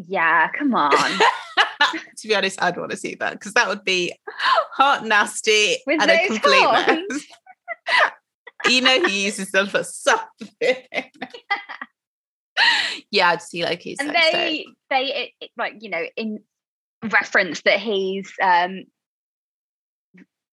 Yeah, 0.06 0.48
come 0.56 0.74
on. 0.74 0.92
to 2.18 2.28
be 2.28 2.34
honest, 2.34 2.62
I'd 2.62 2.76
want 2.76 2.90
to 2.90 2.96
see 2.96 3.14
that 3.16 3.32
because 3.34 3.54
that 3.54 3.68
would 3.68 3.84
be 3.84 4.14
hot, 4.74 5.04
nasty, 5.04 5.76
With 5.86 6.02
and 6.02 6.10
a 6.10 6.26
complete 6.26 6.64
horns. 6.64 7.04
mess. 7.10 7.22
you 8.68 8.82
know 8.82 9.04
he 9.06 9.24
uses 9.24 9.50
them 9.50 9.66
for 9.66 9.82
something. 9.84 10.48
yeah, 13.10 13.30
I'd 13.30 13.42
see 13.42 13.64
Loki's 13.64 13.98
and 14.00 14.10
they 14.10 14.66
they 14.90 15.04
it, 15.04 15.30
it, 15.40 15.50
like 15.56 15.74
you 15.80 15.90
know 15.90 16.02
in 16.16 16.40
reference 17.10 17.62
that 17.62 17.80
he's 17.80 18.30
um 18.42 18.84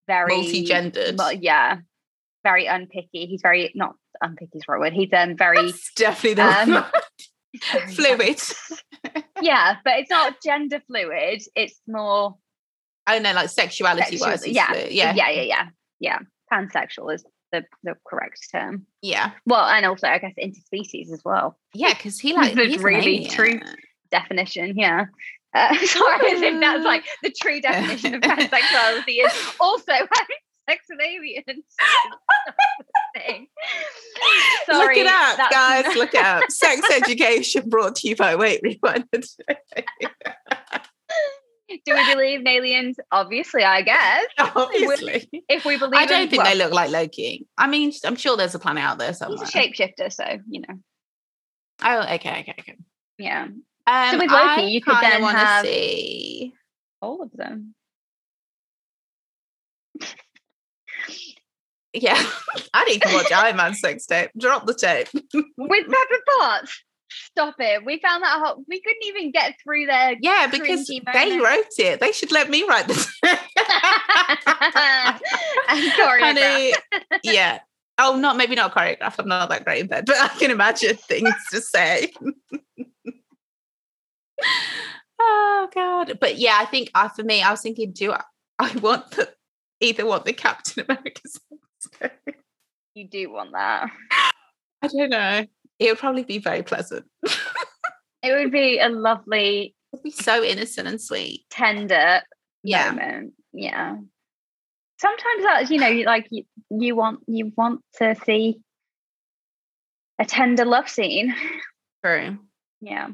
very 0.08 0.36
Multi-gendered. 0.38 1.20
yeah 1.42 1.80
very 2.44 2.66
unpicky 2.66 3.28
he's 3.28 3.42
very 3.42 3.72
not 3.76 3.96
unpicky 4.24 4.56
is 4.56 4.64
the 4.66 4.72
right 4.72 4.80
word 4.80 4.94
he's 4.94 5.12
um 5.12 5.36
very 5.36 5.58
That's 5.58 5.92
definitely 5.96 6.36
the 6.36 6.78
um, 6.78 6.86
fluid. 7.90 8.40
Yeah 9.42 9.78
but 9.84 10.00
it's 10.00 10.10
not 10.10 10.42
gender 10.44 10.82
fluid 10.88 11.42
it's 11.56 11.80
more 11.88 12.36
I 13.10 13.20
know, 13.20 13.32
like 13.34 13.50
sexuality 13.50 14.18
sexual- 14.18 14.28
wise. 14.28 14.46
yeah, 14.48 14.74
yeah. 14.90 15.14
Yeah, 15.16 15.30
yeah 15.30 15.42
yeah. 15.42 15.68
Yeah 16.00 16.20
pansexual 16.52 17.14
is 17.14 17.24
the 17.54 17.64
the 17.84 17.96
correct 18.06 18.50
term. 18.52 18.86
Yeah, 19.02 19.32
well 19.46 19.66
and 19.66 19.86
also 19.86 20.08
i 20.08 20.18
guess 20.18 20.34
interspecies 20.38 21.12
as 21.14 21.22
well. 21.24 21.58
Yeah. 21.74 21.94
Because 21.94 22.20
he 22.20 22.34
like 22.42 22.56
The 22.56 22.66
he's 22.66 22.84
really 22.84 23.26
true 23.28 23.60
definition 24.12 24.78
yeah. 24.78 25.06
Uh, 25.54 25.74
sorry, 25.86 26.32
as 26.34 26.42
if 26.42 26.60
that's 26.60 26.84
like 26.84 27.06
the 27.24 27.32
true 27.32 27.62
definition 27.70 28.16
of 28.16 28.22
pansexuality 28.22 29.26
is 29.26 29.54
also 29.60 29.94
having 29.94 30.38
sex 30.70 30.86
with 30.90 31.00
aliens. 31.02 31.64
Thing. 33.26 33.48
Sorry, 34.66 34.96
look 35.04 35.06
it 35.06 35.08
up, 35.08 35.52
guys. 35.52 35.86
Look 35.96 36.14
it 36.14 36.24
up. 36.24 36.44
Sex 36.50 36.82
education 36.92 37.70
brought 37.70 37.96
to 37.98 38.08
you 38.10 38.16
by 38.16 38.36
Wait 38.36 38.62
Rewind. 38.64 39.06
Do 41.86 41.94
we 41.94 42.14
believe 42.14 42.40
in 42.42 42.48
aliens? 42.48 42.98
Obviously, 43.12 43.64
I 43.64 43.82
guess. 43.82 44.26
Obviously. 44.56 45.28
If 45.50 45.66
we 45.66 45.78
believe, 45.78 46.00
I 46.00 46.06
don't 46.06 46.24
in, 46.24 46.30
think 46.30 46.44
well, 46.44 46.52
they 46.52 46.58
look 46.58 46.72
like 46.74 46.92
Loki. 46.92 47.46
I 47.58 47.68
mean, 47.68 47.92
I'm 48.06 48.16
sure 48.16 48.38
there's 48.38 48.56
a 48.56 48.60
planet 48.60 48.84
out 48.84 48.98
there 49.00 49.14
somewhere. 49.14 49.40
He's 49.46 49.54
a 49.54 49.60
shapeshifter, 49.60 50.12
so 50.12 50.24
you 50.50 50.62
know, 50.62 50.76
Oh, 51.84 52.02
okay, 52.16 52.40
okay, 52.42 52.56
okay. 52.60 52.78
yeah, 53.18 53.44
Um, 53.86 54.18
with 54.18 54.32
Loki, 54.32 54.62
I 54.62 54.66
you 54.68 54.82
could 54.82 54.96
then 55.02 55.22
have- 55.24 55.66
see. 55.66 56.54
all 57.02 57.22
of 57.22 57.32
them. 57.34 57.76
Yeah, 61.94 62.22
I 62.74 62.86
need 62.86 63.02
to 63.02 63.14
watch 63.14 63.32
Iron 63.32 63.58
Man 63.58 63.74
sex 63.74 64.06
tape. 64.06 64.32
Drop 64.38 64.66
the 64.66 64.74
tape. 64.74 65.08
With 65.14 65.86
Pepper 65.86 66.22
Potts. 66.40 66.84
Stop 67.10 67.56
it. 67.60 67.86
We 67.86 68.00
found 68.00 68.24
that 68.24 68.42
whole, 68.44 68.64
we 68.68 68.82
couldn't 68.82 69.04
even 69.06 69.32
get 69.32 69.56
through 69.64 69.86
there. 69.86 70.16
Yeah, 70.20 70.48
because 70.48 70.88
they 70.88 71.40
wrote 71.40 71.66
it. 71.78 72.00
They 72.00 72.12
should 72.12 72.32
let 72.32 72.50
me 72.50 72.68
write 72.68 72.88
this. 72.88 73.08
and 73.24 73.40
choreograph. 75.94 76.20
Honey, 76.20 76.74
yeah. 77.24 77.60
Oh, 77.98 78.18
not 78.18 78.38
maybe 78.38 78.56
not 78.56 78.76
choreograph. 78.76 79.16
I'm 79.18 79.28
not 79.28 79.50
that 79.50 79.66
great 79.66 79.82
in 79.82 79.88
bed, 79.88 80.06
but 80.06 80.18
I 80.18 80.28
can 80.28 80.52
imagine 80.52 80.98
things 80.98 81.34
to 81.52 81.62
say. 81.62 82.12
oh 85.20 85.68
God! 85.74 86.18
But 86.20 86.38
yeah, 86.38 86.58
I 86.60 86.66
think 86.66 86.92
uh, 86.94 87.10
for 87.10 87.24
me, 87.24 87.42
I 87.42 87.52
was 87.52 87.62
thinking, 87.62 87.94
do 87.94 88.12
I, 88.12 88.24
I 88.60 88.76
want 88.78 89.12
the 89.12 89.30
either 89.80 90.06
want 90.06 90.26
the 90.26 90.34
Captain 90.34 90.84
America? 90.88 91.22
You 92.96 93.08
do 93.08 93.32
want 93.32 93.52
that. 93.54 93.90
I 94.82 94.88
don't 94.88 95.10
know. 95.10 95.46
It 95.80 95.90
would 95.90 96.00
probably 96.00 96.24
be 96.24 96.40
very 96.40 96.64
pleasant. 96.64 97.06
It 98.24 98.34
would 98.34 98.52
be 98.52 98.80
a 98.80 98.90
lovely, 98.90 99.76
It'd 99.94 100.04
be 100.04 100.10
so 100.12 100.44
innocent 100.44 100.88
and 100.88 101.02
sweet. 101.02 101.46
tender 101.50 102.22
Yeah. 102.64 102.90
moment. 102.92 103.34
Yeah. 103.54 103.98
Sometimes 105.00 105.44
that's 105.44 105.70
you 105.70 105.80
know, 105.80 105.92
like 106.06 106.28
you, 106.32 106.44
you 106.72 106.96
want 106.96 107.20
you 107.28 107.52
want 107.56 107.82
to 108.00 108.16
see 108.26 108.60
a 110.20 110.26
tender 110.26 110.66
love 110.66 110.90
scene. 110.90 111.36
True. 112.04 112.40
Yeah. 112.82 113.10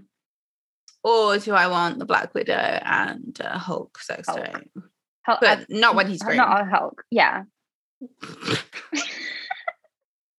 Or 1.03 1.37
do 1.37 1.53
I 1.53 1.67
want 1.67 1.99
the 1.99 2.05
Black 2.05 2.33
Widow 2.33 2.53
and 2.53 3.37
uh, 3.43 3.57
Hulk 3.57 3.99
sex 3.99 4.29
Hulk. 4.29 4.45
tape? 4.45 4.71
Hul- 5.25 5.37
But 5.41 5.65
not 5.69 5.95
when 5.95 6.07
he's 6.07 6.23
green. 6.23 6.37
Not 6.37 6.61
a 6.61 6.65
Hulk. 6.65 7.03
Yeah. 7.11 7.43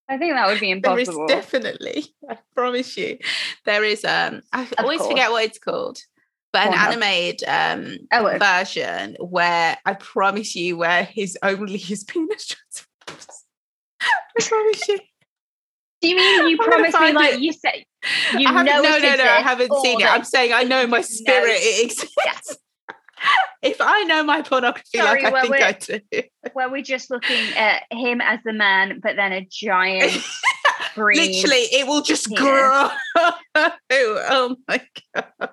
I 0.08 0.18
think 0.18 0.34
that 0.34 0.46
would 0.48 0.60
be 0.60 0.70
impossible. 0.70 1.26
There 1.28 1.38
is 1.38 1.44
definitely, 1.44 2.04
I 2.28 2.38
promise 2.54 2.96
you, 2.96 3.18
there 3.64 3.84
is. 3.84 4.04
Um, 4.04 4.42
I 4.52 4.68
always 4.78 4.98
course. 4.98 5.10
forget 5.10 5.30
what 5.30 5.44
it's 5.44 5.58
called, 5.58 5.98
but 6.52 6.66
an 6.66 6.72
Pornhub. 6.72 6.86
animated 6.88 7.48
um 7.48 7.96
Oh, 8.12 8.38
version 8.38 9.16
where 9.18 9.78
I 9.84 9.94
promise 9.94 10.54
you, 10.54 10.76
where 10.76 11.04
his 11.04 11.38
only 11.42 11.78
his 11.78 12.04
penis 12.04 12.46
transforms. 12.46 13.44
I 14.00 14.42
promise 14.42 14.88
you. 14.88 14.98
Do 16.02 16.08
you 16.10 16.16
mean 16.16 16.48
you 16.50 16.58
promise 16.58 16.88
me 16.88 16.92
find 16.92 17.14
like 17.14 17.34
it. 17.34 17.40
you 17.40 17.52
say 17.52 17.86
you 18.36 18.44
know 18.52 18.62
no, 18.62 18.82
it 18.82 19.02
no, 19.02 19.16
no, 19.16 19.24
I 19.24 19.40
haven't 19.40 19.74
seen 19.82 20.00
it. 20.00 20.06
I'm 20.06 20.24
saying 20.24 20.52
I 20.52 20.64
know 20.64 20.86
my 20.86 21.00
spirit 21.00 21.56
it 21.56 21.84
exists. 21.86 22.58
If 23.62 23.78
I 23.80 24.02
know 24.04 24.22
my 24.22 24.42
pornography 24.42 24.98
Sorry, 24.98 25.22
like 25.22 25.34
I 25.34 25.42
think 25.42 25.54
I 25.54 25.72
do. 25.72 26.22
where 26.52 26.70
we're 26.70 26.82
just 26.82 27.10
looking 27.10 27.56
at 27.56 27.84
him 27.90 28.20
as 28.20 28.40
the 28.44 28.52
man, 28.52 29.00
but 29.02 29.16
then 29.16 29.32
a 29.32 29.46
giant 29.50 30.12
green. 30.94 31.18
Literally, 31.18 31.64
it 31.72 31.86
will 31.86 32.02
just 32.02 32.26
penis. 32.28 32.42
grow. 32.42 32.88
oh 33.90 34.56
my 34.68 34.80
god. 35.14 35.50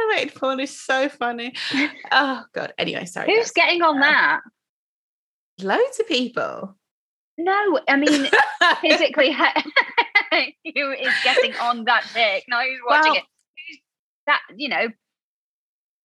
Animated 0.00 0.34
porn 0.34 0.60
is 0.60 0.78
so 0.78 1.08
funny. 1.08 1.54
Oh 2.10 2.44
god. 2.54 2.72
Anyway, 2.78 3.04
sorry. 3.06 3.34
Who's 3.34 3.50
guys. 3.50 3.66
getting 3.66 3.82
on 3.82 3.96
um, 3.96 4.00
that? 4.00 4.40
loads 5.60 6.00
of 6.00 6.06
people? 6.06 6.76
No, 7.38 7.80
I 7.88 7.96
mean 7.96 8.28
physically, 8.80 9.32
who 9.32 10.90
is 10.92 11.14
getting 11.24 11.54
on 11.56 11.84
that 11.84 12.04
dick? 12.14 12.44
No, 12.48 12.60
who's 12.60 12.80
watching 12.86 13.12
Well, 13.12 13.16
it? 13.16 13.24
Who's 13.68 13.78
that? 14.26 14.40
You 14.56 14.68
know, 14.68 14.88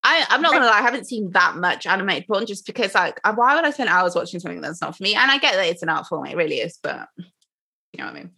I, 0.08 0.26
I'm 0.30 0.42
not 0.42 0.54
gonna 0.54 0.66
lie, 0.66 0.80
I 0.80 0.82
haven't 0.82 1.06
seen 1.06 1.32
that 1.32 1.58
much 1.58 1.86
animated 1.86 2.28
porn 2.28 2.46
just 2.46 2.66
because 2.66 2.96
like 2.96 3.20
uh, 3.26 3.34
why 3.34 3.56
would 3.56 3.66
I 3.66 3.72
spend 3.72 3.90
hours 3.90 4.16
watching 4.16 4.40
something 4.40 4.62
that's 4.62 4.80
not 4.80 4.96
for 4.96 5.04
me? 5.04 5.16
And 5.16 5.30
I 5.30 5.38
get 5.38 5.56
that 5.56 5.68
it's 5.68 5.84
an 5.84 5.90
art 5.90 6.08
form, 6.08 6.26
it 6.26 6.38
really 6.38 6.60
is, 6.60 6.80
but 6.82 7.10
you 7.18 7.26
know 7.98 8.06
what 8.06 8.16
I 8.16 8.20
mean. 8.20 8.32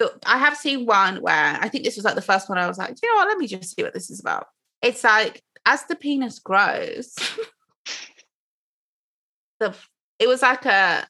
But 0.00 0.18
I 0.26 0.38
have 0.38 0.56
seen 0.56 0.86
one 0.86 1.22
where 1.22 1.58
I 1.60 1.68
think 1.68 1.84
this 1.84 1.94
was 1.94 2.04
like 2.04 2.16
the 2.16 2.22
first 2.22 2.48
one 2.48 2.58
I 2.58 2.66
was 2.66 2.76
like, 2.76 2.96
you 3.00 3.08
know 3.08 3.18
what, 3.18 3.28
let 3.28 3.38
me 3.38 3.46
just 3.46 3.76
see 3.76 3.84
what 3.84 3.94
this 3.94 4.10
is 4.10 4.18
about. 4.18 4.48
It's 4.82 5.04
like 5.04 5.44
as 5.64 5.84
the 5.84 5.94
penis 5.94 6.40
grows, 6.40 7.14
the 9.60 9.72
it 10.18 10.26
was 10.26 10.42
like 10.42 10.66
a 10.66 11.06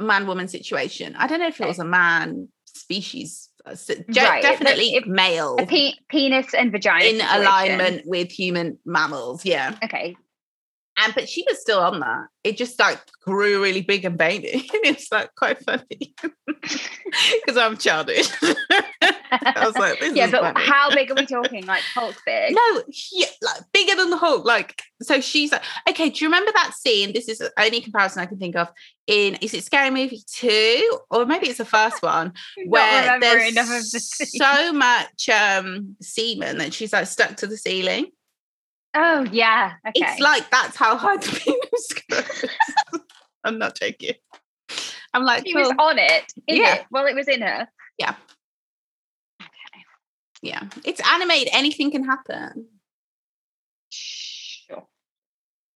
man 0.00 0.26
woman 0.26 0.48
situation. 0.48 1.14
I 1.16 1.28
don't 1.28 1.38
know 1.38 1.46
if 1.46 1.60
it 1.60 1.68
was 1.68 1.78
a 1.78 1.84
man 1.84 2.48
species, 2.64 3.50
Right, 3.66 4.38
it- 4.38 4.42
definitely 4.42 4.94
it- 4.94 5.06
male 5.06 5.56
pe- 5.56 5.92
penis 6.08 6.52
and 6.54 6.70
vagina 6.70 7.04
in 7.04 7.16
situation. 7.20 7.40
alignment 7.42 8.02
with 8.06 8.30
human 8.30 8.78
mammals. 8.84 9.44
Yeah. 9.44 9.74
Okay, 9.82 10.16
And 10.96 11.14
but 11.14 11.28
she 11.28 11.44
was 11.48 11.60
still 11.60 11.80
on 11.80 12.00
that. 12.00 12.26
It 12.44 12.56
just 12.56 12.78
like 12.78 13.00
grew 13.22 13.62
really 13.62 13.82
big 13.82 14.04
and 14.04 14.16
veiny. 14.16 14.68
it's 14.72 15.10
like 15.10 15.34
quite 15.34 15.62
funny 15.64 16.14
because 16.22 17.56
I'm 17.56 17.76
childish. 17.76 18.30
I 19.02 19.64
was 19.66 19.76
like, 19.76 19.98
this 19.98 20.14
yeah, 20.14 20.30
but 20.30 20.54
funny. 20.54 20.66
how 20.66 20.90
big 20.94 21.10
are 21.10 21.14
we 21.14 21.26
talking? 21.26 21.66
Like 21.66 21.82
Hulk 21.94 22.14
big? 22.24 22.54
No, 22.54 22.82
yeah, 23.12 23.26
like 23.42 23.62
bigger 23.72 23.96
than 23.96 24.10
the 24.10 24.16
Hulk. 24.16 24.44
Like, 24.44 24.82
so 25.02 25.20
she's 25.20 25.50
like, 25.50 25.62
okay, 25.88 26.10
do 26.10 26.24
you 26.24 26.28
remember 26.28 26.52
that 26.54 26.74
scene? 26.74 27.12
This 27.12 27.28
is 27.28 27.38
the 27.38 27.52
only 27.58 27.80
comparison 27.80 28.22
I 28.22 28.26
can 28.26 28.38
think 28.38 28.54
of 28.54 28.70
in 29.06 29.34
is 29.36 29.52
it 29.52 29.64
Scary 29.64 29.90
Movie 29.90 30.22
2? 30.34 31.00
Or 31.10 31.26
maybe 31.26 31.48
it's 31.48 31.58
the 31.58 31.64
first 31.64 32.02
one 32.02 32.32
where 32.66 33.18
there's 33.20 33.52
enough 33.52 33.66
of 33.66 33.90
the 33.90 34.00
so 34.00 34.72
much 34.72 35.28
um 35.28 35.96
semen 36.00 36.58
that 36.58 36.72
she's 36.72 36.92
like 36.92 37.06
stuck 37.06 37.36
to 37.36 37.46
the 37.46 37.56
ceiling. 37.56 38.06
Oh 38.94 39.24
yeah, 39.32 39.74
okay. 39.88 39.92
It's 39.96 40.20
like 40.20 40.48
that's 40.50 40.76
how 40.76 40.96
high 40.96 41.16
the 41.18 41.40
penis 41.40 41.92
goes. 42.08 43.00
I'm 43.44 43.58
not 43.58 43.74
joking. 43.78 44.14
I'm 45.12 45.24
like, 45.24 45.46
she 45.46 45.54
was 45.54 45.70
on 45.78 45.98
it. 45.98 46.32
In 46.48 46.56
Yeah. 46.56 46.74
it. 46.76 46.86
Well, 46.90 47.06
it 47.06 47.14
was 47.14 47.28
in 47.28 47.42
her. 47.42 47.68
Yeah. 47.98 48.14
Okay. 49.40 49.50
Yeah, 50.42 50.62
it's 50.84 51.00
animated. 51.06 51.48
Anything 51.52 51.90
can 51.90 52.04
happen. 52.04 52.66
Sure. 53.90 54.86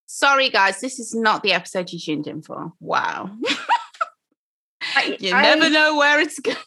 Sorry, 0.05 0.49
guys, 0.49 0.81
this 0.81 0.99
is 0.99 1.13
not 1.15 1.43
the 1.43 1.53
episode 1.53 1.91
you 1.91 1.99
tuned 1.99 2.27
in 2.27 2.41
for. 2.41 2.73
Wow. 2.79 3.29
I, 4.99 5.17
You 5.19 5.33
I- 5.33 5.41
never 5.41 5.69
know 5.69 5.97
where 5.97 6.19
it's 6.19 6.39
going. 6.39 6.57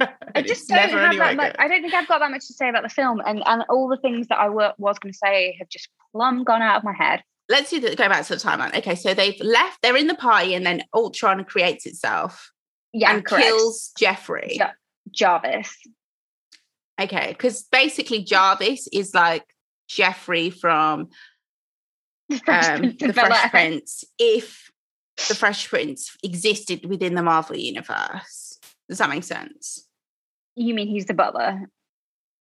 I 0.34 0.42
just 0.42 0.68
don't 0.68 0.78
have 0.78 1.16
that 1.16 1.36
much. 1.36 1.56
I 1.58 1.68
don't 1.68 1.82
think 1.82 1.94
I've 1.94 2.08
got 2.08 2.18
that 2.20 2.30
much 2.30 2.46
to 2.46 2.52
say 2.54 2.68
about 2.68 2.82
the 2.82 2.88
film, 2.88 3.20
and 3.26 3.42
and 3.46 3.64
all 3.68 3.88
the 3.88 3.96
things 3.98 4.28
that 4.28 4.38
I 4.38 4.48
were, 4.48 4.72
was 4.78 4.98
going 4.98 5.12
to 5.12 5.18
say 5.18 5.56
have 5.58 5.68
just 5.68 5.88
plumb 6.12 6.44
gone 6.44 6.62
out 6.62 6.76
of 6.76 6.84
my 6.84 6.92
head. 6.94 7.22
Let's 7.48 7.70
do 7.70 7.80
the, 7.80 7.96
go 7.96 8.08
back 8.08 8.26
to 8.26 8.34
the 8.36 8.40
timeline. 8.40 8.76
Okay, 8.76 8.94
so 8.94 9.14
they've 9.14 9.40
left. 9.40 9.78
They're 9.82 9.96
in 9.96 10.06
the 10.06 10.14
party, 10.14 10.54
and 10.54 10.64
then 10.66 10.82
Ultron 10.94 11.44
creates 11.44 11.86
itself 11.86 12.50
Yeah, 12.92 13.12
and 13.14 13.24
correct. 13.24 13.44
kills 13.44 13.90
Geoffrey. 13.98 14.56
Ja- 14.58 14.72
Jarvis. 15.10 15.74
Okay, 17.00 17.28
because 17.28 17.62
basically 17.72 18.22
Jarvis 18.24 18.86
is 18.92 19.14
like 19.14 19.44
Geoffrey 19.88 20.50
from 20.50 21.08
Fresh 22.44 22.68
um, 22.68 22.82
the. 22.98 23.12
Fresh 23.14 23.50
Prince 23.50 24.04
if 24.18 24.70
the 25.28 25.34
Fresh 25.34 25.68
Prince 25.68 26.16
existed 26.22 26.86
within 26.86 27.14
the 27.14 27.22
Marvel 27.22 27.56
universe. 27.56 28.58
Does 28.88 28.98
that 28.98 29.08
make 29.10 29.24
sense? 29.24 29.86
You 30.54 30.74
mean 30.74 30.88
he's 30.88 31.06
the 31.06 31.14
butler, 31.14 31.68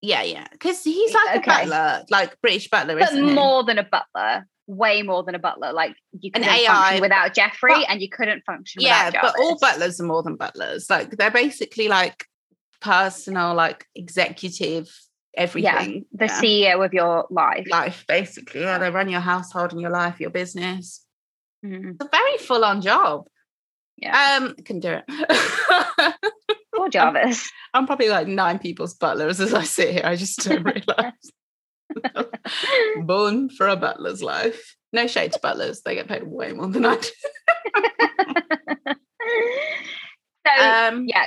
Yeah, 0.01 0.21
yeah. 0.23 0.47
Because 0.51 0.83
he's 0.83 1.13
like 1.13 1.37
Okay. 1.39 1.51
a 1.51 1.67
butler, 1.69 2.05
like 2.11 2.39
British 2.41 2.69
butler, 2.69 2.95
but 2.99 3.09
isn't 3.11 3.27
he? 3.29 3.33
more 3.33 3.63
than 3.63 3.77
a 3.79 3.83
butler. 3.83 4.47
Way 4.67 5.01
more 5.01 5.23
than 5.23 5.33
a 5.33 5.39
butler. 5.39 5.71
Like 5.73 5.95
you 6.19 6.29
couldn't 6.31 6.47
function 6.49 7.01
without 7.01 7.33
Geoffrey, 7.33 7.71
but- 7.73 7.89
and 7.89 8.01
you 8.01 8.09
couldn't 8.09 8.43
function 8.45 8.81
yeah, 8.81 9.09
but 9.11 9.33
all 9.39 9.57
butlers 9.59 9.99
are 9.99 10.05
more 10.05 10.21
than 10.23 10.35
butlers. 10.35 10.89
Like 10.89 11.11
they're 11.11 11.31
basically 11.31 11.87
like 11.87 12.25
personal, 12.81 13.53
like 13.55 13.85
executive, 13.95 14.89
everything. 15.35 15.93
Yeah, 15.93 15.99
the 16.11 16.25
yeah. 16.25 16.41
CEO 16.41 16.85
of 16.85 16.93
your 16.93 17.25
life. 17.29 17.65
life, 17.69 18.03
basically. 18.07 18.61
Yeah, 18.61 18.77
they 18.77 18.89
run 18.91 19.09
your 19.09 19.21
household 19.21 19.71
and 19.71 19.81
your 19.81 19.89
life, 19.91 20.19
your 20.19 20.29
business. 20.31 21.03
Mhm. 21.65 21.95
It's 21.95 22.05
a 22.05 22.09
very 22.11 22.37
full 22.37 22.63
on 22.63 22.81
job. 22.81 23.25
Yeah, 23.97 24.37
Um, 24.41 24.53
can 24.63 24.79
do 24.79 24.89
it. 24.91 26.13
poor 26.75 26.87
Jarvis. 26.91 27.49
I'm 27.73 27.87
probably 27.87 28.09
like 28.09 28.27
nine 28.27 28.59
people's 28.59 28.93
butlers 28.93 29.39
as 29.39 29.53
I 29.55 29.63
sit 29.63 29.89
here. 29.93 30.03
I 30.05 30.15
just 30.15 30.39
don't 30.47 30.63
realize. 30.75 31.13
Born 33.05 33.49
for 33.49 33.67
a 33.67 33.75
butler's 33.75 34.21
life. 34.21 34.75
No 34.93 35.07
shade 35.07 35.31
to 35.33 35.39
butlers; 35.41 35.81
they 35.81 35.95
get 35.95 36.07
paid 36.07 36.23
way 36.23 36.53
more 36.53 36.67
than 36.67 36.85
I 36.85 36.95
do. 36.95 37.09
so 40.47 40.63
Um, 40.63 41.05
yeah, 41.07 41.25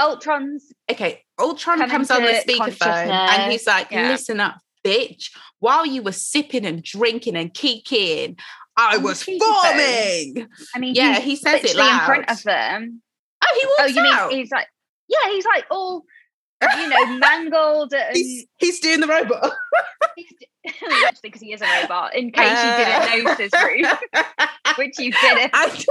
Ultron's 0.00 0.72
okay, 0.90 1.22
Ultron 1.38 1.88
comes 1.88 2.10
on 2.10 2.22
the 2.22 2.42
speakerphone 2.46 3.08
and 3.10 3.52
he's 3.52 3.66
like, 3.66 3.90
yeah. 3.90 4.08
listen 4.08 4.40
up, 4.40 4.56
bitch. 4.84 5.30
While 5.60 5.86
you 5.86 6.02
were 6.02 6.12
sipping 6.12 6.66
and 6.66 6.82
drinking 6.82 7.36
and 7.36 7.52
kicking, 7.54 8.36
I 8.76 8.96
was 8.98 9.22
speakerphone? 9.24 9.38
farming. 9.62 10.48
I 10.74 10.78
mean, 10.78 10.94
Yeah, 10.94 11.20
he 11.20 11.36
says 11.36 11.62
it 11.64 11.76
literally 11.76 11.90
in 11.92 11.98
front 12.00 12.30
of 12.30 12.42
them. 12.42 13.02
Oh, 13.42 13.58
he 13.60 13.66
walks 13.66 13.80
Oh, 13.80 13.86
you 13.86 14.12
out. 14.12 14.28
mean 14.30 14.38
he's 14.40 14.50
like, 14.50 14.66
yeah, 15.08 15.30
he's 15.30 15.44
like 15.44 15.64
all, 15.70 16.04
you 16.78 16.88
know, 16.88 17.06
mangled 17.18 17.92
and 17.94 18.16
he's, 18.16 18.46
he's 18.58 18.80
doing 18.80 19.00
the 19.00 19.06
robot. 19.06 19.52
he's, 20.16 20.32
actually 21.06 21.18
because 21.22 21.40
he 21.42 21.52
is 21.52 21.60
a 21.62 21.80
robot. 21.82 22.14
In 22.16 22.30
case 22.32 22.48
you 22.50 22.84
didn't 22.84 23.26
uh. 23.28 23.30
notice, 23.30 23.52
Ruth, 23.62 24.28
which 24.78 24.98
you 24.98 25.12
didn't. 25.12 25.50
I- 25.54 25.84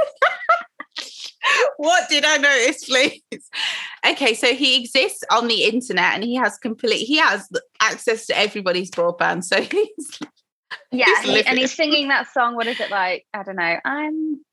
what 1.78 2.08
did 2.10 2.24
I 2.26 2.38
notice, 2.38 2.86
please? 2.86 3.22
Okay, 4.08 4.34
so 4.34 4.54
he 4.54 4.82
exists 4.82 5.24
on 5.30 5.48
the 5.48 5.64
internet 5.66 6.14
and 6.14 6.24
he 6.24 6.36
has 6.36 6.58
complete 6.58 7.06
he 7.06 7.18
has 7.18 7.50
access 7.82 8.26
to 8.28 8.38
everybody's 8.38 8.90
broadband. 8.90 9.44
So 9.44 9.62
he's 9.62 10.20
Yeah, 10.92 11.22
he- 11.24 11.44
and 11.46 11.58
he's 11.58 11.74
singing 11.74 12.08
that 12.10 12.32
song. 12.32 12.56
What 12.56 12.68
is 12.68 12.80
it 12.80 12.90
like? 12.92 13.26
I 13.34 13.44
don't 13.44 13.56
know. 13.56 13.78
I'm, 13.86 14.44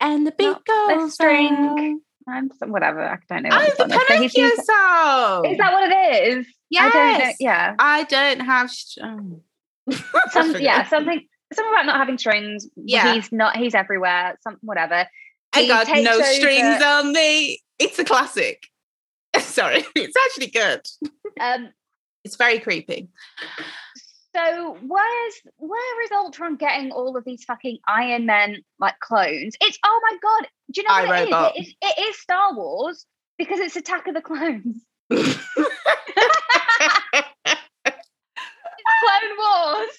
and 0.00 0.26
the 0.26 0.32
beat 0.32 0.46
Not 0.46 0.64
goes 0.66 1.14
string. 1.14 1.52
on. 1.54 2.00
I'm 2.28 2.50
some- 2.58 2.70
whatever. 2.72 3.00
I 3.02 3.18
don't 3.28 3.42
know. 3.44 3.50
Oh, 3.52 3.58
What 3.58 3.76
the 3.78 3.84
the 3.84 3.90
song 3.94 4.00
is, 4.24 4.32
Pinocchio 4.32 4.48
sings- 4.48 4.66
song. 4.66 5.46
Is 5.46 5.58
that 5.58 5.72
what 5.72 5.90
it 5.90 6.38
is? 6.38 6.46
yes. 6.70 6.94
I 6.94 6.98
don't 6.98 7.18
know. 7.26 7.32
Yeah. 7.40 7.74
I 7.78 8.02
don't 8.04 8.40
have. 8.40 8.70
Sh- 8.70 8.98
oh. 9.02 9.40
Some, 10.30 10.56
yeah. 10.60 10.86
Something. 10.88 11.26
Something 11.54 11.72
about 11.72 11.86
not 11.86 11.96
having 11.96 12.18
strings. 12.18 12.66
Yeah. 12.76 13.14
He's 13.14 13.32
not. 13.32 13.56
He's 13.56 13.74
everywhere. 13.74 14.36
Some 14.42 14.58
whatever. 14.60 15.06
I 15.54 15.62
he 15.62 15.68
got 15.68 15.86
no 15.88 16.12
over- 16.16 16.24
strings 16.24 16.82
on 16.82 17.12
me. 17.12 17.62
It's 17.78 17.98
a 17.98 18.04
classic. 18.04 18.64
Sorry, 19.38 19.84
it's 19.94 20.16
actually 20.26 20.48
good. 20.48 20.82
Um. 21.40 21.70
It's 22.24 22.36
very 22.36 22.58
creepy. 22.58 23.08
So 24.36 24.76
where's 24.86 25.34
where 25.56 26.02
is 26.04 26.10
Ultron 26.12 26.56
getting 26.56 26.92
all 26.92 27.16
of 27.16 27.24
these 27.24 27.44
fucking 27.44 27.78
Iron 27.88 28.26
Men 28.26 28.58
like 28.78 28.98
clones? 29.00 29.54
It's 29.60 29.78
oh 29.84 30.00
my 30.02 30.16
god! 30.22 30.48
Do 30.72 30.80
you 30.82 30.86
know 30.88 30.94
what 31.08 31.18
it 31.20 31.28
is? 31.28 31.34
iRobot. 31.34 31.52
It 31.56 31.60
is? 31.60 31.74
It 31.82 32.06
is 32.08 32.20
Star 32.20 32.54
Wars 32.54 33.06
because 33.38 33.58
it's 33.60 33.76
Attack 33.76 34.06
of 34.06 34.14
the 34.14 34.20
Clones. 34.20 34.82
Clone 39.00 39.36
Wars. 39.38 39.90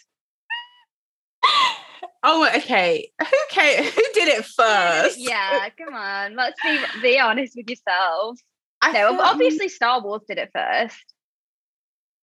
oh, 2.24 2.50
okay. 2.58 3.12
Who 3.20 3.38
came, 3.50 3.84
Who 3.84 4.02
did 4.14 4.28
it 4.28 4.46
first? 4.46 5.18
Yeah, 5.20 5.70
come 5.78 5.94
on. 5.94 6.36
Let's 6.36 6.62
be 6.62 6.78
be 7.02 7.20
honest 7.20 7.54
with 7.56 7.68
yourselves. 7.68 8.44
I 8.82 8.92
No, 8.92 9.12
feel- 9.14 9.22
obviously 9.22 9.70
Star 9.70 10.02
Wars 10.02 10.22
did 10.28 10.38
it 10.38 10.52
first. 10.54 10.96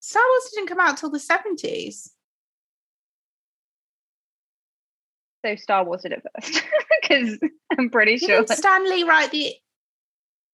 Star 0.07 0.23
Wars 0.23 0.51
didn't 0.55 0.69
come 0.69 0.79
out 0.79 0.99
till 0.99 1.11
the 1.11 1.19
seventies. 1.19 2.13
So 5.45 5.57
Star 5.57 5.85
Wars 5.85 6.03
did 6.03 6.13
it 6.13 6.23
first 6.23 6.63
because 7.03 7.39
I'm 7.77 7.91
pretty 7.91 8.17
sure. 8.19 8.29
Didn't 8.29 8.51
Stan 8.51 8.89
Lee 8.89 9.03
write 9.03 9.33
the? 9.33 9.53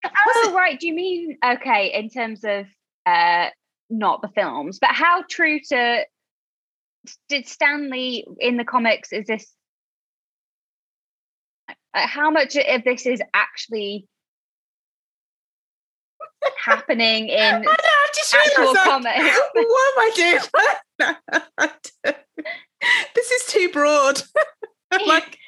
Oh, 0.06 0.52
right. 0.56 0.80
Do 0.80 0.86
you 0.86 0.94
mean 0.94 1.36
okay 1.44 1.92
in 1.92 2.08
terms 2.08 2.44
of 2.44 2.64
uh 3.04 3.48
not 3.90 4.22
the 4.22 4.28
films, 4.28 4.78
but 4.78 4.90
how 4.90 5.22
true 5.28 5.60
to 5.68 6.06
did 7.28 7.46
Stan 7.46 7.90
Lee 7.90 8.24
in 8.40 8.56
the 8.56 8.64
comics? 8.64 9.12
Is 9.12 9.26
this 9.26 9.52
how 11.92 12.30
much 12.30 12.56
of 12.56 12.84
this 12.84 13.04
is 13.04 13.20
actually 13.34 14.08
happening 16.64 17.28
in 17.28 17.54
I 17.54 17.58
know, 17.60 17.70
I 17.70 18.08
just 18.14 18.34
actual 18.34 18.74
comics? 18.74 19.38
What 19.54 19.92
am 19.92 19.98
I 19.98 20.10
doing? 20.16 21.14
this 23.14 23.30
is 23.30 23.46
too 23.52 23.68
broad. 23.72 24.22
like, 25.06 25.38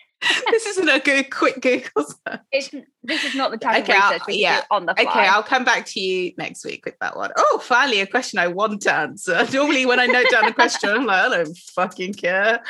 this 0.51 0.67
isn't 0.67 0.89
a 0.89 1.01
good 1.01 1.31
quick 1.31 1.61
Google. 1.61 2.05
search. 2.05 2.41
It's, 2.53 2.71
this 3.03 3.25
is 3.25 3.35
not 3.35 3.51
the 3.51 3.59
type 3.59 3.83
Okay, 3.83 3.93
of 3.97 4.03
I'll- 4.03 4.13
research 4.13 4.27
we 4.27 4.35
yeah. 4.37 4.61
do 4.61 4.67
on 4.71 4.87
the 4.87 4.95
fly. 4.95 5.05
Okay, 5.11 5.27
I'll 5.27 5.43
come 5.43 5.65
back 5.65 5.87
to 5.87 6.01
you 6.01 6.33
next 6.39 6.65
week 6.65 6.85
with 6.85 6.99
that 7.01 7.17
one. 7.17 7.31
Oh, 7.37 7.61
finally, 7.63 8.01
a 8.01 8.07
question 8.07 8.39
I 8.39 8.49
want 8.49 8.83
to 8.83 8.95
answer. 8.95 9.47
Normally, 9.53 9.87
when 9.87 10.01
I 10.01 10.07
note 10.07 10.27
down 10.31 10.45
a 10.47 10.53
question, 10.55 10.91
I'm 10.91 11.05
like, 11.07 11.21
I 11.21 11.29
don't 11.29 11.57
fucking 11.57 12.15
care. 12.15 12.63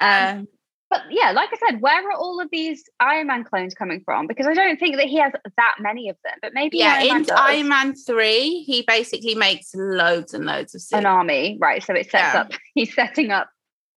Um, 0.00 0.46
But 1.04 1.12
yeah, 1.12 1.32
like 1.32 1.50
I 1.52 1.70
said, 1.70 1.80
where 1.80 2.02
are 2.08 2.12
all 2.12 2.40
of 2.40 2.48
these 2.50 2.84
Iron 3.00 3.26
Man 3.26 3.44
clones 3.44 3.74
coming 3.74 4.02
from? 4.04 4.26
Because 4.26 4.46
I 4.46 4.54
don't 4.54 4.78
think 4.78 4.96
that 4.96 5.06
he 5.06 5.18
has 5.18 5.32
that 5.56 5.74
many 5.80 6.08
of 6.08 6.16
them, 6.24 6.34
but 6.42 6.54
maybe 6.54 6.78
yeah, 6.78 6.94
Iron 6.98 7.08
Man 7.08 7.16
in 7.18 7.22
does. 7.24 7.38
Iron 7.40 7.68
Man 7.68 7.94
3, 7.94 8.62
he 8.62 8.84
basically 8.86 9.34
makes 9.34 9.74
loads 9.74 10.34
and 10.34 10.44
loads 10.46 10.74
of 10.74 10.82
an 10.98 11.06
army, 11.06 11.58
right? 11.60 11.82
So 11.82 11.94
it 11.94 12.10
sets 12.10 12.34
Yeah. 12.34 12.40
up. 12.42 12.52
He's 12.74 12.94
setting 12.94 13.30
up 13.30 13.48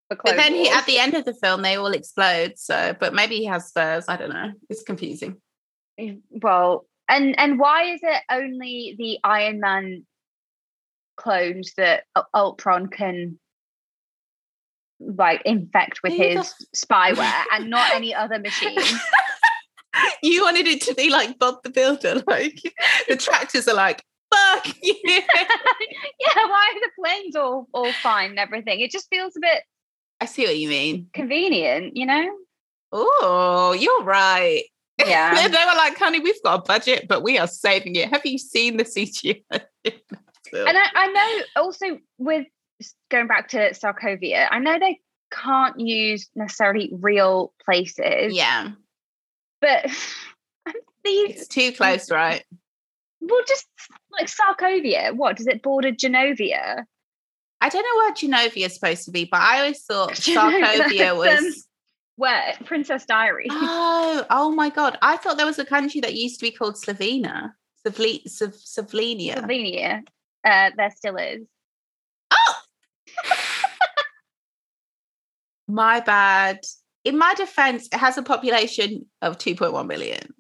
But 0.09 0.23
then 0.23 0.53
he, 0.53 0.69
at 0.69 0.85
the 0.85 0.97
end 0.97 1.13
of 1.13 1.25
the 1.25 1.33
film, 1.33 1.61
they 1.61 1.75
all 1.75 1.91
explode. 1.93 2.53
So, 2.57 2.95
but 2.99 3.13
maybe 3.13 3.37
he 3.37 3.45
has 3.45 3.67
spurs. 3.67 4.05
I 4.07 4.17
don't 4.17 4.29
know. 4.33 4.51
It's 4.69 4.83
confusing. 4.83 5.37
well, 6.29 6.85
and 7.07 7.37
and 7.39 7.59
why 7.59 7.93
is 7.93 7.99
it 8.03 8.23
only 8.31 8.95
the 8.97 9.19
Iron 9.23 9.59
Man 9.59 10.05
clones 11.17 11.73
that 11.77 12.03
Ultron 12.33 12.87
can 12.87 13.39
like 14.99 15.41
infect 15.45 16.01
with 16.03 16.13
his 16.13 16.53
spyware 16.75 17.43
and 17.53 17.69
not 17.69 17.91
any 17.93 18.13
other 18.13 18.39
machine? 18.39 18.79
you 20.23 20.43
wanted 20.43 20.67
it 20.67 20.81
to 20.81 20.93
be 20.93 21.09
like 21.09 21.39
Bob 21.39 21.63
the 21.63 21.69
Builder. 21.69 22.21
Like 22.27 22.61
the 23.07 23.17
tractors 23.17 23.67
are 23.67 23.75
like, 23.75 24.03
fuck 24.33 24.67
you. 24.81 24.95
yeah, 25.05 25.23
why 26.47 26.73
are 26.73 26.79
the 26.79 26.91
planes 27.01 27.35
all 27.35 27.67
all 27.73 27.91
fine 27.93 28.31
and 28.31 28.39
everything? 28.39 28.79
It 28.79 28.91
just 28.91 29.07
feels 29.09 29.35
a 29.35 29.39
bit 29.39 29.63
I 30.21 30.25
see 30.25 30.45
what 30.45 30.57
you 30.57 30.67
mean. 30.67 31.07
convenient, 31.13 31.95
you 31.95 32.05
know? 32.05 32.29
Oh, 32.91 33.73
you're 33.77 34.03
right. 34.03 34.63
Yeah. 34.99 35.47
they 35.47 35.65
were 35.65 35.77
like, 35.77 35.97
honey, 35.97 36.19
we've 36.19 36.43
got 36.43 36.59
a 36.59 36.61
budget, 36.61 37.05
but 37.07 37.23
we 37.23 37.37
are 37.37 37.47
saving 37.47 37.95
it. 37.95 38.09
Have 38.09 38.25
you 38.25 38.37
seen 38.37 38.75
the 38.75 38.83
CGI? 38.83 39.41
And 40.51 40.77
I, 40.77 40.85
I 40.95 41.07
know 41.07 41.63
also 41.63 41.99
with 42.17 42.45
going 43.09 43.27
back 43.27 43.49
to 43.49 43.71
Sokovia, 43.71 44.47
I 44.49 44.59
know 44.59 44.77
they 44.79 44.99
can't 45.31 45.79
use 45.79 46.29
necessarily 46.35 46.91
real 46.93 47.53
places, 47.63 48.35
yeah, 48.35 48.71
but 49.61 49.85
these 51.03 51.41
it's 51.41 51.47
too 51.47 51.71
close, 51.71 52.11
right? 52.11 52.43
well, 53.21 53.41
just 53.47 53.67
like 54.11 54.27
Sokovia, 54.27 55.15
what 55.15 55.37
does 55.37 55.47
it 55.47 55.61
border 55.61 55.91
Genovia? 55.91 56.83
I 57.61 57.69
don't 57.69 57.83
know 57.83 57.97
where 57.97 58.13
Genovia 58.13 58.65
is 58.67 58.73
supposed 58.73 59.05
to 59.05 59.11
be, 59.11 59.25
but 59.25 59.41
I 59.41 59.59
always 59.59 59.83
thought 59.83 60.11
Sokovia 60.13 60.77
that's, 60.77 61.01
um, 61.01 61.17
was. 61.17 61.65
Where 62.15 62.53
Princess 62.65 63.05
Diary? 63.05 63.47
Oh, 63.51 64.25
oh 64.29 64.51
my 64.51 64.69
god! 64.69 64.97
I 65.01 65.15
thought 65.17 65.37
there 65.37 65.45
was 65.45 65.59
a 65.59 65.65
country 65.65 66.01
that 66.01 66.15
used 66.15 66.39
to 66.39 66.45
be 66.45 66.51
called 66.51 66.75
Slovenia, 66.75 67.53
Slovenia, 67.85 68.27
Slovenia. 68.27 69.35
Slovenia. 69.35 70.03
Uh, 70.43 70.71
there 70.75 70.91
still 70.91 71.15
is. 71.15 71.43
Oh, 72.31 72.55
my 75.69 75.99
bad. 76.01 76.59
In 77.05 77.17
my 77.17 77.33
defense, 77.35 77.87
it 77.93 77.97
has 77.97 78.17
a 78.17 78.23
population 78.23 79.05
of 79.21 79.37
2.1 79.37 79.87
million. 79.87 80.33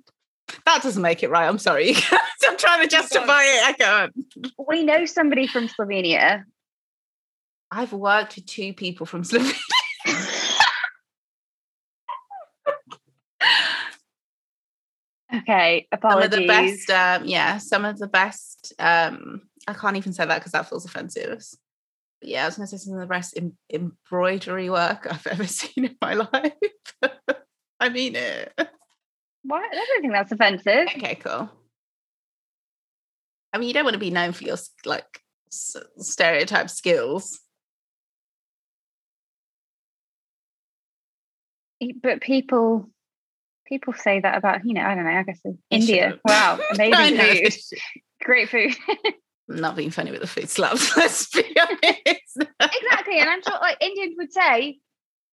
That 0.65 0.81
doesn't 0.81 1.01
make 1.01 1.23
it 1.23 1.29
right. 1.29 1.47
I'm 1.47 1.59
sorry. 1.59 1.93
I'm 2.47 2.57
trying 2.57 2.81
to 2.81 2.87
justify 2.87 3.41
it. 3.43 3.63
I 3.65 3.73
can't. 3.73 4.13
We 4.67 4.83
know 4.83 5.05
somebody 5.05 5.47
from 5.47 5.67
Slovenia. 5.67 6.43
I've 7.71 7.93
worked 7.93 8.35
with 8.35 8.47
two 8.47 8.73
people 8.73 9.05
from 9.05 9.23
Slovenia. 9.23 9.55
Okay, 15.31 15.87
Some 15.93 15.99
apologies. 15.99 16.33
of 16.33 16.39
the 16.39 16.47
best, 16.47 16.89
um, 16.89 17.25
yeah, 17.27 17.59
some 17.59 17.85
of 17.85 17.99
the 17.99 18.07
best. 18.07 18.73
Um, 18.79 19.41
I 19.67 19.73
can't 19.73 19.95
even 19.95 20.11
say 20.11 20.25
that 20.25 20.39
because 20.39 20.53
that 20.53 20.67
feels 20.67 20.85
offensive. 20.85 21.43
Yeah, 22.21 22.43
I 22.43 22.45
was 22.47 22.57
going 22.57 22.67
to 22.67 22.77
say 22.77 22.83
some 22.83 22.95
of 22.95 22.99
the 22.99 23.07
best 23.07 23.37
em- 23.37 23.57
embroidery 23.71 24.69
work 24.69 25.07
I've 25.09 25.27
ever 25.27 25.47
seen 25.47 25.85
in 25.85 25.95
my 26.01 26.13
life. 26.33 26.53
I 27.79 27.89
mean 27.89 28.15
it. 28.15 28.53
Why? 29.43 29.59
I 29.59 29.85
don't 29.85 30.01
think 30.01 30.13
that's 30.13 30.31
offensive. 30.31 30.87
Okay, 30.95 31.15
cool. 31.15 31.49
I 33.53 33.57
mean, 33.57 33.67
you 33.67 33.73
don't 33.73 33.85
want 33.85 33.95
to 33.95 33.99
be 33.99 34.11
known 34.11 34.33
for 34.33 34.43
your 34.43 34.57
like 34.85 35.21
stereotype 35.49 36.69
skills. 36.69 37.39
But 42.03 42.21
people, 42.21 42.89
people 43.65 43.93
say 43.93 44.19
that 44.19 44.37
about 44.37 44.65
you 44.65 44.73
know. 44.73 44.81
I 44.81 44.95
don't 44.95 45.05
know. 45.05 45.11
I 45.11 45.23
guess 45.23 45.41
India. 45.71 46.19
Wow, 46.25 46.59
amazing 46.73 47.17
food, 47.17 47.53
great 48.21 48.49
food. 48.49 48.75
Not 49.49 49.75
being 49.75 49.89
funny 49.89 50.11
with 50.11 50.21
the 50.21 50.27
food 50.27 50.49
slabs. 50.49 50.93
Let's 50.97 51.27
be 51.29 51.43
honest. 51.59 52.37
exactly, 52.61 53.19
and 53.19 53.29
I'm 53.29 53.41
sure 53.41 53.57
like 53.59 53.77
Indians 53.81 54.13
would 54.19 54.31
say, 54.31 54.77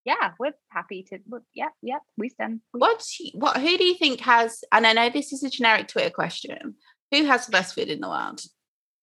"Yeah, 0.07 0.33
we're 0.39 0.55
happy 0.71 1.05
to. 1.11 1.19
We're, 1.29 1.41
yeah, 1.53 1.69
yeah, 1.83 1.99
we 2.17 2.31
stand." 2.31 2.61
We 2.73 2.81
What's 2.81 3.19
what? 3.35 3.59
Who 3.59 3.77
do 3.77 3.85
you 3.85 3.95
think 3.95 4.21
has? 4.21 4.65
And 4.73 4.87
I 4.87 4.95
know 4.95 5.11
this 5.11 5.35
is 5.35 5.43
a 5.43 5.51
generic 5.51 5.89
Twitter 5.89 6.09
question. 6.09 6.77
Who 7.13 7.25
has 7.25 7.45
the 7.45 7.53
best 7.53 7.75
food 7.75 7.89
in 7.89 8.01
the 8.01 8.09
world? 8.09 8.41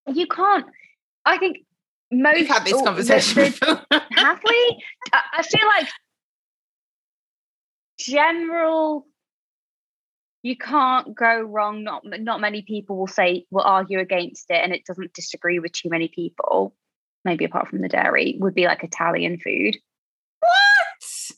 You 0.07 0.25
can't. 0.25 0.65
I 1.25 1.37
think 1.37 1.59
most. 2.11 2.35
We've 2.35 2.47
had 2.47 2.65
this 2.65 2.73
oh, 2.73 2.83
conversation. 2.83 3.43
the- 3.43 3.49
before. 3.51 4.01
have 4.13 4.41
we? 4.43 4.83
I, 5.13 5.21
I 5.37 5.43
feel 5.43 5.67
like 5.67 5.89
general. 7.99 9.05
You 10.43 10.57
can't 10.57 11.15
go 11.15 11.41
wrong. 11.41 11.83
Not 11.83 12.03
not 12.05 12.41
many 12.41 12.61
people 12.61 12.97
will 12.97 13.07
say 13.07 13.45
will 13.49 13.63
argue 13.63 13.99
against 13.99 14.45
it, 14.49 14.59
and 14.61 14.73
it 14.73 14.85
doesn't 14.85 15.13
disagree 15.13 15.59
with 15.59 15.71
too 15.71 15.89
many 15.89 16.09
people. 16.09 16.75
Maybe 17.25 17.45
apart 17.45 17.69
from 17.69 17.81
the 17.81 17.87
dairy, 17.87 18.35
would 18.39 18.53
be 18.53 18.65
like 18.65 18.83
Italian 18.83 19.39
food. 19.39 19.77
what? 20.39 21.31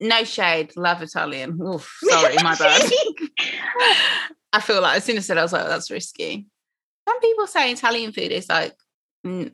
No 0.00 0.24
shade. 0.24 0.76
Love 0.76 1.00
Italian. 1.00 1.58
Oof, 1.62 1.90
sorry, 2.02 2.34
my 2.42 2.54
bad. 2.54 2.82
I 4.52 4.60
feel 4.60 4.82
like 4.82 4.98
as 4.98 5.04
soon 5.04 5.16
as 5.16 5.24
I 5.24 5.26
said, 5.28 5.38
I 5.38 5.42
was 5.42 5.54
like, 5.54 5.66
that's 5.66 5.90
risky. 5.90 6.46
Some 7.08 7.20
people 7.20 7.46
say 7.46 7.72
Italian 7.72 8.12
food 8.12 8.30
is 8.30 8.50
like. 8.50 8.76
mm, 9.26 9.52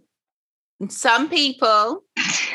some 0.89 1.29
people 1.29 2.03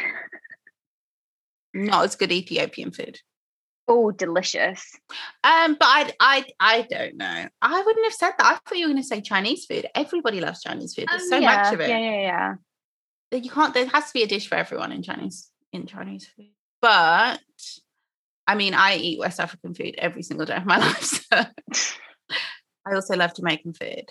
not 1.74 2.04
as 2.04 2.16
good 2.16 2.32
Ethiopian 2.32 2.92
food. 2.92 3.20
Oh, 3.88 4.12
delicious. 4.12 4.98
Um, 5.44 5.76
but 5.80 5.88
I, 5.88 6.12
I, 6.20 6.46
I 6.60 6.82
don't 6.90 7.18
know. 7.18 7.48
I 7.62 7.82
wouldn't 7.82 8.06
have 8.06 8.14
said 8.14 8.32
that. 8.38 8.46
I 8.46 8.54
thought 8.70 8.78
you 8.78 8.86
were 8.88 8.94
going 8.94 9.02
to 9.02 9.08
say 9.08 9.22
Chinese 9.22 9.66
food. 9.66 9.88
Everybody 9.96 10.40
loves 10.40 10.62
Chinese 10.62 10.94
food. 10.96 11.06
There's 11.10 11.24
Um, 11.24 11.30
so 11.30 11.38
yeah, 11.38 11.56
much 11.56 11.74
of 11.74 11.82
it. 11.82 11.90
Yeah, 11.90 12.00
yeah, 12.00 12.22
yeah. 12.22 12.54
that 13.32 13.44
you 13.44 13.52
can't 13.52 13.74
there 13.74 13.88
has 13.88 14.08
to 14.08 14.14
be 14.14 14.24
a 14.24 14.28
dish 14.28 14.48
for 14.48 14.56
everyone 14.56 14.92
in 14.92 15.04
Chinese 15.04 15.50
in 15.72 15.86
Chinese 15.88 16.28
food. 16.36 16.50
But 16.82 17.40
I 18.48 18.56
mean 18.56 18.74
I 18.74 18.96
eat 18.96 19.20
West 19.20 19.40
African 19.40 19.74
food 19.74 19.96
every 19.98 20.24
single 20.24 20.46
day 20.46 20.56
of 20.56 20.66
my 20.66 20.78
life. 20.86 21.02
So 21.02 21.46
I 22.86 22.94
also 22.94 23.16
love 23.16 23.36
Jamaican 23.36 23.74
food. 23.74 24.06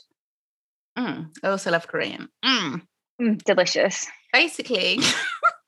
Mm, 0.99 1.31
I 1.43 1.49
also 1.49 1.71
love 1.71 1.87
Korean. 1.87 2.29
Mm. 2.45 2.83
Mm, 3.21 3.43
delicious. 3.45 4.07
Basically, 4.33 4.99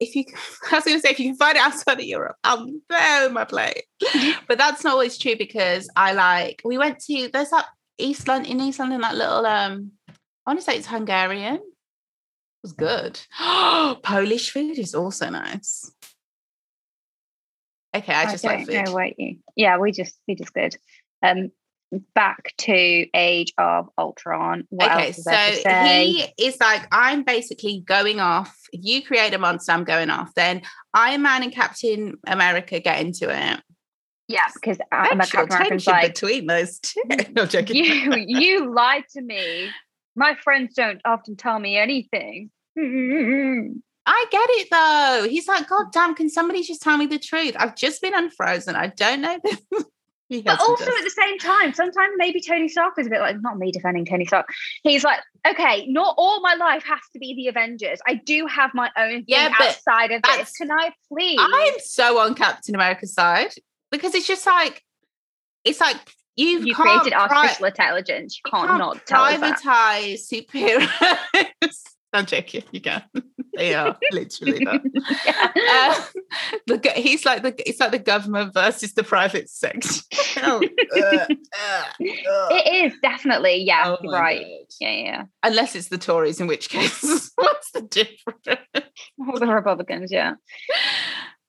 if 0.00 0.14
you 0.16 0.24
I 0.72 0.76
was 0.76 0.84
gonna 0.84 1.00
say 1.00 1.10
if 1.10 1.20
you 1.20 1.30
can 1.30 1.36
find 1.36 1.56
it 1.56 1.62
outside 1.62 1.98
of 1.98 2.04
Europe, 2.04 2.36
I'll 2.44 2.66
blow 2.88 3.28
my 3.30 3.44
plate. 3.44 3.84
but 4.48 4.58
that's 4.58 4.84
not 4.84 4.92
always 4.92 5.18
true 5.18 5.36
because 5.36 5.88
I 5.96 6.12
like 6.12 6.62
we 6.64 6.78
went 6.78 7.00
to 7.00 7.30
there's 7.32 7.50
that 7.50 7.66
East 7.98 8.28
London 8.28 8.50
in 8.50 8.60
East 8.60 8.78
London, 8.78 9.00
that 9.00 9.16
little 9.16 9.46
um 9.46 9.92
I 10.08 10.50
want 10.50 10.60
to 10.60 10.64
say 10.64 10.76
it's 10.76 10.86
Hungarian. 10.86 11.56
It 11.56 11.62
was 12.62 12.72
good. 12.72 13.20
Polish 14.02 14.50
food 14.50 14.78
is 14.78 14.94
also 14.94 15.30
nice. 15.30 15.90
Okay, 17.94 18.12
I 18.12 18.30
just 18.30 18.42
don't 18.42 18.56
like 18.56 18.66
food. 18.66 18.86
know 18.86 18.92
what 18.92 19.18
you. 19.18 19.38
Yeah, 19.54 19.78
we 19.78 19.92
just 19.92 20.18
we 20.26 20.34
just 20.34 20.52
good. 20.52 20.76
Um, 21.22 21.52
back 22.14 22.54
to 22.58 23.06
Age 23.14 23.52
of 23.58 23.88
Ultron. 23.98 24.66
What 24.70 24.92
okay, 24.92 25.12
so 25.12 25.30
he 25.32 26.26
is 26.38 26.56
like, 26.60 26.86
I'm 26.92 27.22
basically 27.22 27.80
going 27.86 28.20
off. 28.20 28.56
You 28.72 29.02
create 29.02 29.34
a 29.34 29.38
monster, 29.38 29.72
I'm 29.72 29.84
going 29.84 30.10
off. 30.10 30.34
Then 30.34 30.62
Iron 30.94 31.22
Man 31.22 31.42
and 31.42 31.52
Captain 31.52 32.14
America 32.26 32.80
get 32.80 33.00
into 33.00 33.30
it. 33.30 33.60
yeah, 34.28 34.40
because 34.54 34.78
uh, 34.92 35.06
Sexual 35.08 35.46
Captain 35.46 35.56
America's 35.56 35.86
like, 35.86 36.14
between 36.14 36.46
those 36.46 36.78
two. 36.80 37.02
No, 37.34 37.42
I'm 37.42 37.48
joking. 37.48 37.76
you 37.76 38.14
you 38.26 38.74
lied 38.74 39.04
to 39.12 39.22
me. 39.22 39.68
My 40.16 40.36
friends 40.42 40.74
don't 40.74 41.00
often 41.04 41.36
tell 41.36 41.58
me 41.58 41.76
anything. 41.76 42.50
I 44.06 44.26
get 44.30 44.48
it 44.50 44.68
though. 44.70 45.28
He's 45.28 45.48
like, 45.48 45.68
God 45.68 45.86
damn, 45.92 46.14
can 46.14 46.28
somebody 46.28 46.62
just 46.62 46.82
tell 46.82 46.96
me 46.98 47.06
the 47.06 47.18
truth? 47.18 47.54
I've 47.58 47.76
just 47.76 48.02
been 48.02 48.14
unfrozen. 48.14 48.76
I 48.76 48.88
don't 48.88 49.20
know. 49.20 49.38
this." 49.42 49.58
He 50.28 50.40
But 50.42 50.58
also 50.60 50.84
just- 50.84 50.98
at 50.98 51.04
the 51.04 51.10
same 51.10 51.38
time, 51.38 51.74
sometimes 51.74 52.14
maybe 52.16 52.40
Tony 52.40 52.68
Stark 52.68 52.94
is 52.98 53.06
a 53.06 53.10
bit 53.10 53.20
like 53.20 53.36
not 53.42 53.58
me 53.58 53.70
defending 53.70 54.06
Tony 54.06 54.24
Stark. 54.24 54.46
He's 54.82 55.04
like, 55.04 55.20
okay, 55.46 55.86
not 55.86 56.14
all 56.16 56.40
my 56.40 56.54
life 56.54 56.82
has 56.84 57.00
to 57.12 57.18
be 57.18 57.34
the 57.34 57.48
Avengers. 57.48 58.00
I 58.06 58.14
do 58.14 58.46
have 58.46 58.70
my 58.74 58.90
own 58.96 59.10
thing 59.10 59.24
Yeah, 59.28 59.52
but 59.56 59.68
outside 59.68 60.12
of 60.12 60.22
this. 60.22 60.52
Can 60.56 60.70
I 60.70 60.92
please? 61.12 61.38
I'm 61.40 61.74
so 61.80 62.18
on 62.20 62.34
Captain 62.34 62.74
America's 62.74 63.12
side 63.12 63.52
because 63.90 64.14
it's 64.14 64.26
just 64.26 64.46
like, 64.46 64.82
it's 65.64 65.80
like 65.80 65.96
you, 66.36 66.60
you 66.60 66.74
can't 66.74 67.02
created 67.02 67.12
pri- 67.12 67.36
artificial 67.36 67.66
intelligence. 67.66 68.40
You 68.44 68.50
you 68.50 68.66
can't, 68.66 68.78
not 68.78 69.06
tell 69.06 69.22
us 69.24 69.40
that. 69.40 69.60
privatize 69.60 70.20
superheroes. 70.32 71.78
I'm 72.14 72.26
joking. 72.26 72.64
You 72.72 72.80
can. 72.80 73.02
They 73.56 73.72
are 73.72 73.96
literally 74.10 74.64
that. 74.64 74.82
Yeah. 75.54 75.94
Uh, 75.96 76.04
the, 76.66 76.92
he's 76.96 77.24
like 77.24 77.44
the 77.44 77.54
it's 77.68 77.78
like 77.78 77.92
the 77.92 78.00
government 78.00 78.52
versus 78.52 78.94
the 78.94 79.04
private 79.04 79.48
sector. 79.48 80.00
Oh, 80.38 80.60
uh, 80.96 81.00
uh, 81.00 81.84
uh. 82.00 82.48
It 82.50 82.92
is 82.92 82.98
definitely, 83.00 83.62
yeah, 83.62 83.94
Oh 84.02 84.10
right. 84.10 84.40
God. 84.40 84.74
Yeah, 84.80 84.90
yeah. 84.90 85.24
Unless 85.44 85.76
it's 85.76 85.86
the 85.86 85.98
Tories, 85.98 86.40
in 86.40 86.48
which 86.48 86.68
case, 86.68 87.30
what's 87.36 87.70
the 87.70 87.82
difference? 87.82 88.88
All 89.20 89.38
the 89.38 89.46
Republicans, 89.46 90.10
yeah. 90.10 90.34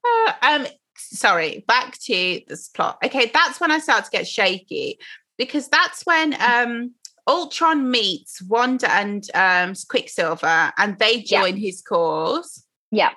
Uh, 0.06 0.34
um, 0.44 0.68
sorry, 0.96 1.64
back 1.68 1.98
to 2.04 2.42
this 2.48 2.70
plot. 2.70 3.00
Okay, 3.04 3.32
that's 3.34 3.60
when 3.60 3.72
I 3.72 3.80
start 3.80 4.06
to 4.06 4.12
get 4.12 4.28
shaky 4.28 5.00
because 5.40 5.70
that's 5.70 6.06
when 6.06 6.40
um 6.40 6.92
Ultron 7.28 7.90
meets 7.90 8.42
Wanda 8.44 8.92
and 8.92 9.28
um 9.34 9.74
Quicksilver 9.90 10.72
and 10.78 10.98
they 11.00 11.24
Yeah. 11.26 11.42
join 11.42 11.58
his 11.58 11.82
cause. 11.82 12.66
Yeah. 12.92 13.14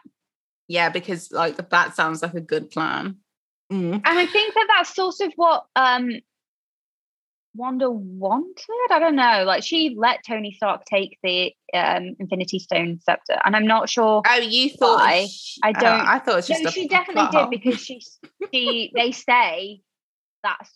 Yeah, 0.66 0.88
because 0.90 1.30
like 1.32 1.56
that 1.70 1.94
sounds 1.94 2.22
like 2.22 2.34
a 2.34 2.40
good 2.40 2.70
plan. 2.70 3.16
Mm. 3.72 3.94
And 4.04 4.18
I 4.18 4.26
think 4.26 4.54
that 4.54 4.66
that's 4.68 4.94
sort 4.94 5.20
of 5.20 5.32
what 5.36 5.66
um 5.76 6.10
Wanda 7.54 7.90
wanted. 7.90 8.64
I 8.90 8.98
don't 8.98 9.16
know. 9.16 9.42
Like 9.44 9.62
she 9.64 9.94
let 9.98 10.20
Tony 10.26 10.52
Stark 10.52 10.84
take 10.84 11.18
the 11.22 11.52
um 11.74 12.14
Infinity 12.20 12.60
Stone 12.60 13.00
scepter, 13.02 13.38
and 13.44 13.56
I'm 13.56 13.66
not 13.66 13.88
sure. 13.88 14.22
Oh, 14.26 14.36
you 14.36 14.70
thought 14.70 15.00
Why? 15.00 15.26
sh- 15.26 15.58
I 15.62 15.70
oh, 15.70 15.80
don't- 15.80 16.06
I 16.06 16.18
thought 16.18 16.32
it 16.32 16.36
was 16.36 16.46
just 16.48 16.62
no, 16.62 16.68
a 16.68 16.72
she 16.72 16.86
definitely 16.88 17.28
plot 17.30 17.50
did 17.50 17.60
because 17.62 17.80
she 17.80 18.00
she 18.52 18.92
they 18.94 19.12
say 19.12 19.80
that's 20.44 20.70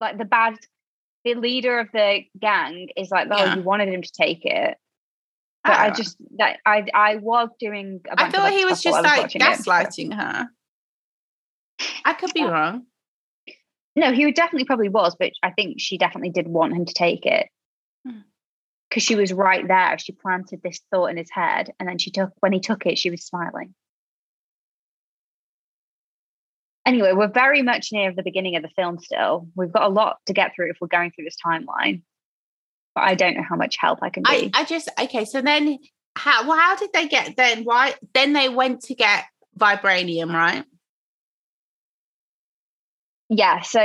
like 0.00 0.18
the 0.18 0.24
bad 0.24 0.56
the 1.24 1.34
leader 1.34 1.78
of 1.78 1.88
the 1.92 2.20
gang 2.40 2.88
is 2.96 3.10
like 3.10 3.28
oh 3.30 3.44
Yeah. 3.44 3.54
you 3.56 3.62
wanted 3.62 3.88
him 3.88 4.02
to 4.02 4.12
take 4.12 4.44
it 4.44 4.76
but 5.64 5.72
I 5.72 5.88
Oh. 5.90 5.92
just 5.92 6.16
that 6.38 6.58
I 6.66 6.86
I 6.94 7.16
was 7.16 7.48
doing 7.60 8.00
a 8.10 8.20
I 8.20 8.30
thought 8.30 8.52
he 8.52 8.64
was 8.64 8.82
just 8.82 9.02
like 9.02 9.20
watching 9.22 9.40
it, 9.40 9.44
gaslighting 9.44 10.12
her. 10.14 10.48
I 12.04 12.12
could 12.14 12.32
be 12.34 12.40
Yeah. 12.40 12.48
wrong. 12.50 12.86
no 13.96 14.12
he 14.12 14.30
definitely 14.32 14.64
probably 14.64 14.88
was 14.88 15.14
but 15.18 15.32
I 15.42 15.50
think 15.50 15.76
she 15.78 15.98
definitely 15.98 16.30
did 16.30 16.48
want 16.48 16.74
him 16.74 16.84
to 16.86 16.94
take 16.94 17.26
it 17.26 17.48
Hmm. 18.06 18.20
because 18.88 19.02
she 19.04 19.14
was 19.16 19.32
right 19.32 19.66
there 19.66 19.96
she 19.98 20.12
planted 20.12 20.60
this 20.62 20.80
thought 20.90 21.06
in 21.06 21.16
his 21.16 21.30
head 21.30 21.70
and 21.78 21.88
then 21.88 21.98
she 21.98 22.10
took 22.10 22.30
when 22.40 22.52
he 22.52 22.60
took 22.60 22.84
it 22.86 22.98
she 22.98 23.10
was 23.10 23.24
smiling 23.24 23.74
anyway 26.86 27.12
we're 27.12 27.28
very 27.28 27.62
much 27.62 27.88
near 27.92 28.12
the 28.14 28.22
beginning 28.22 28.56
of 28.56 28.62
the 28.62 28.70
film 28.76 28.98
still 28.98 29.48
we've 29.54 29.72
got 29.72 29.84
a 29.84 29.88
lot 29.88 30.16
to 30.26 30.32
get 30.32 30.52
through 30.54 30.70
if 30.70 30.76
we're 30.80 30.88
going 30.88 31.10
through 31.10 31.24
this 31.24 31.36
timeline 31.44 32.02
but 32.94 33.02
I 33.02 33.14
don't 33.14 33.34
know 33.34 33.44
how 33.48 33.56
much 33.56 33.76
help 33.78 34.00
I 34.02 34.10
can 34.10 34.22
I, 34.26 34.40
be. 34.42 34.50
I 34.52 34.64
just 34.64 34.90
okay. 35.00 35.24
So 35.24 35.40
then, 35.40 35.78
how 36.14 36.46
well, 36.46 36.58
how 36.58 36.76
did 36.76 36.90
they 36.92 37.08
get 37.08 37.36
then? 37.36 37.64
Why 37.64 37.94
then 38.12 38.34
they 38.34 38.50
went 38.50 38.82
to 38.82 38.94
get 38.94 39.24
vibranium, 39.58 40.30
right? 40.30 40.64
yeah, 43.34 43.62
so 43.62 43.80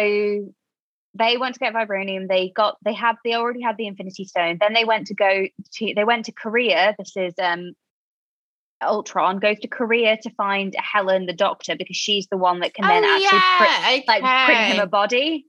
they 1.13 1.37
went 1.37 1.55
to 1.55 1.59
get 1.59 1.73
vibranium. 1.73 2.27
They 2.27 2.51
got 2.53 2.77
they 2.83 2.93
had 2.93 3.15
they 3.23 3.33
already 3.33 3.61
had 3.61 3.77
the 3.77 3.87
Infinity 3.87 4.25
Stone. 4.25 4.57
Then 4.59 4.73
they 4.73 4.83
went 4.83 5.07
to 5.07 5.15
go 5.15 5.47
to 5.75 5.93
they 5.95 6.03
went 6.03 6.25
to 6.25 6.33
Korea. 6.33 6.93
This 6.97 7.15
is 7.15 7.33
um 7.41 7.71
Ultron 8.81 9.39
goes 9.39 9.59
to 9.59 9.67
Korea 9.67 10.17
to 10.21 10.29
find 10.31 10.75
Helen, 10.77 11.25
the 11.25 11.33
doctor, 11.33 11.75
because 11.75 11.97
she's 11.97 12.27
the 12.27 12.37
one 12.37 12.59
that 12.59 12.73
can 12.73 12.87
then 12.87 13.03
Oh, 13.03 13.07
actually 13.15 13.39
print, 13.57 14.05
yeah, 14.07 14.13
like 14.21 14.45
print 14.45 14.59
him 14.73 14.79
a 14.79 14.87
body. 14.87 15.45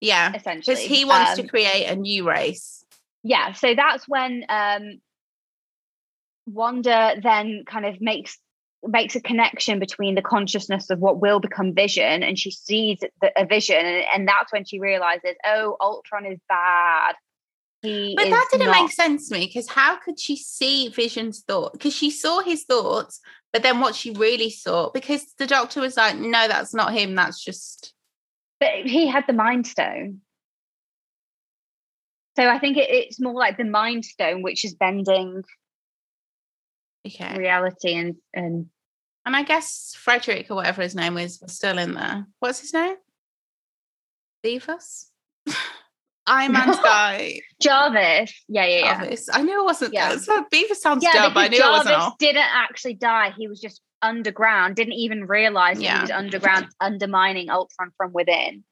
yeah, 0.00 0.32
Essentially, 0.34 0.74
because 0.76 0.84
he 0.88 1.04
wants 1.04 1.34
to 1.36 1.42
Um, 1.42 1.48
create 1.48 1.86
a 1.86 1.96
new 1.96 2.26
race. 2.28 2.84
yeah 3.22 3.52
so 3.52 3.74
that's 3.74 4.08
when 4.08 4.44
um 4.48 5.00
wanda 6.46 7.14
then 7.22 7.64
kind 7.66 7.86
of 7.86 8.00
makes 8.00 8.38
makes 8.84 9.14
a 9.14 9.20
connection 9.20 9.78
between 9.78 10.16
the 10.16 10.22
consciousness 10.22 10.90
of 10.90 10.98
what 10.98 11.20
will 11.20 11.38
become 11.38 11.72
vision 11.72 12.24
and 12.24 12.36
she 12.36 12.50
sees 12.50 12.98
the, 13.20 13.30
a 13.40 13.46
vision 13.46 13.76
and, 13.76 14.04
and 14.12 14.26
that's 14.26 14.52
when 14.52 14.64
she 14.64 14.80
realizes 14.80 15.36
oh 15.46 15.76
ultron 15.80 16.26
is 16.26 16.40
bad 16.48 17.14
he 17.82 18.14
But 18.16 18.30
that 18.30 18.48
didn't 18.52 18.66
not- 18.66 18.82
make 18.82 18.92
sense 18.92 19.28
to 19.28 19.34
me 19.34 19.46
because 19.46 19.68
how 19.68 19.96
could 19.96 20.18
she 20.18 20.36
see 20.36 20.88
Vision's 20.88 21.40
thought? 21.40 21.72
Because 21.72 21.94
she 21.94 22.10
saw 22.10 22.40
his 22.40 22.64
thoughts, 22.64 23.20
but 23.52 23.62
then 23.62 23.80
what 23.80 23.94
she 23.94 24.12
really 24.12 24.50
saw, 24.50 24.90
because 24.90 25.32
the 25.38 25.46
doctor 25.46 25.80
was 25.80 25.96
like, 25.96 26.16
no, 26.16 26.48
that's 26.48 26.72
not 26.74 26.92
him. 26.94 27.14
That's 27.14 27.42
just 27.42 27.94
but 28.60 28.70
he 28.86 29.08
had 29.08 29.24
the 29.26 29.32
mind 29.32 29.66
stone 29.66 30.20
So 32.36 32.48
I 32.48 32.58
think 32.60 32.76
it, 32.76 32.88
it's 32.88 33.20
more 33.20 33.34
like 33.34 33.56
the 33.56 33.64
Mind 33.64 34.04
Stone, 34.04 34.42
which 34.42 34.64
is 34.64 34.74
bending 34.74 35.42
Okay. 37.06 37.36
reality 37.36 37.94
and 37.94 38.14
and 38.32 38.70
And 39.26 39.34
I 39.36 39.42
guess 39.42 39.94
Frederick 39.98 40.50
or 40.50 40.54
whatever 40.54 40.82
his 40.82 40.94
name 40.94 41.18
is 41.18 41.40
was 41.42 41.52
still 41.52 41.76
in 41.78 41.94
there. 41.94 42.26
What's 42.38 42.60
his 42.60 42.72
name? 42.72 42.96
Beavis? 44.44 45.06
Iron 46.26 46.52
Man's 46.52 46.78
guy. 46.78 47.40
Jarvis. 47.60 48.32
Yeah, 48.48 48.64
yeah, 48.66 48.78
yeah. 48.78 48.98
Jarvis. 49.00 49.28
I 49.32 49.42
knew 49.42 49.60
it 49.60 49.64
wasn't 49.64 49.92
Yeah. 49.92 50.16
So 50.16 50.44
Beavis 50.52 50.76
sounds 50.76 51.02
Yeah, 51.02 51.12
dumb, 51.14 51.34
but 51.34 51.40
I 51.44 51.48
knew 51.48 51.58
it 51.58 51.68
wasn't 51.70 51.88
Jarvis 51.96 52.14
didn't 52.18 52.48
actually 52.54 52.94
die. 52.94 53.32
He 53.36 53.48
was 53.48 53.60
just 53.60 53.80
underground. 54.02 54.76
Didn't 54.76 54.94
even 54.94 55.26
realize 55.26 55.80
Yeah. 55.80 55.96
he 55.96 56.00
was 56.02 56.10
underground, 56.10 56.68
undermining 56.80 57.50
Ultron 57.50 57.90
from 57.96 58.12
within. 58.12 58.64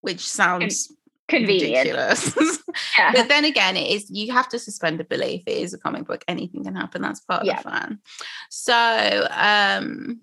Which 0.00 0.26
sounds 0.26 0.92
Convenient. 1.28 1.88
ridiculous. 1.88 2.34
Yeah. 2.98 3.12
but 3.12 3.28
then 3.28 3.44
again, 3.44 3.76
it 3.76 3.90
is 3.90 4.10
you 4.10 4.32
have 4.32 4.48
to 4.50 4.58
suspend 4.58 4.98
a 5.00 5.04
belief. 5.04 5.42
It 5.46 5.58
is 5.58 5.74
a 5.74 5.78
comic 5.78 6.06
book. 6.06 6.24
Anything 6.26 6.64
can 6.64 6.74
happen. 6.74 7.02
That's 7.02 7.20
part 7.20 7.44
Yeah. 7.44 7.58
of 7.58 7.64
the 7.64 7.70
fun. 7.70 7.98
So 8.50 9.28
um 9.30 10.22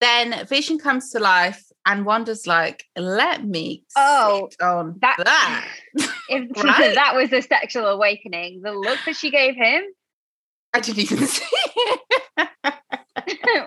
then 0.00 0.46
Vision 0.46 0.78
comes 0.78 1.10
to 1.10 1.18
life 1.20 1.62
and 1.86 2.04
Wanda's 2.06 2.46
like, 2.46 2.84
let 2.96 3.44
me 3.44 3.84
Oh, 3.96 4.48
sit 4.50 4.60
on 4.62 4.98
that- 5.00 5.18
that. 5.24 5.68
If 6.28 6.50
Right? 6.64 6.94
that 6.94 7.14
was 7.16 7.32
a 7.32 7.42
sexual 7.42 7.86
awakening, 7.86 8.62
the 8.62 8.72
look 8.72 8.98
that 9.06 9.16
she 9.16 9.30
gave 9.30 9.54
him. 9.54 9.82
I 10.72 10.80
didn't 10.80 11.00
even 11.00 11.18
see 11.26 11.44
it. 11.66 12.00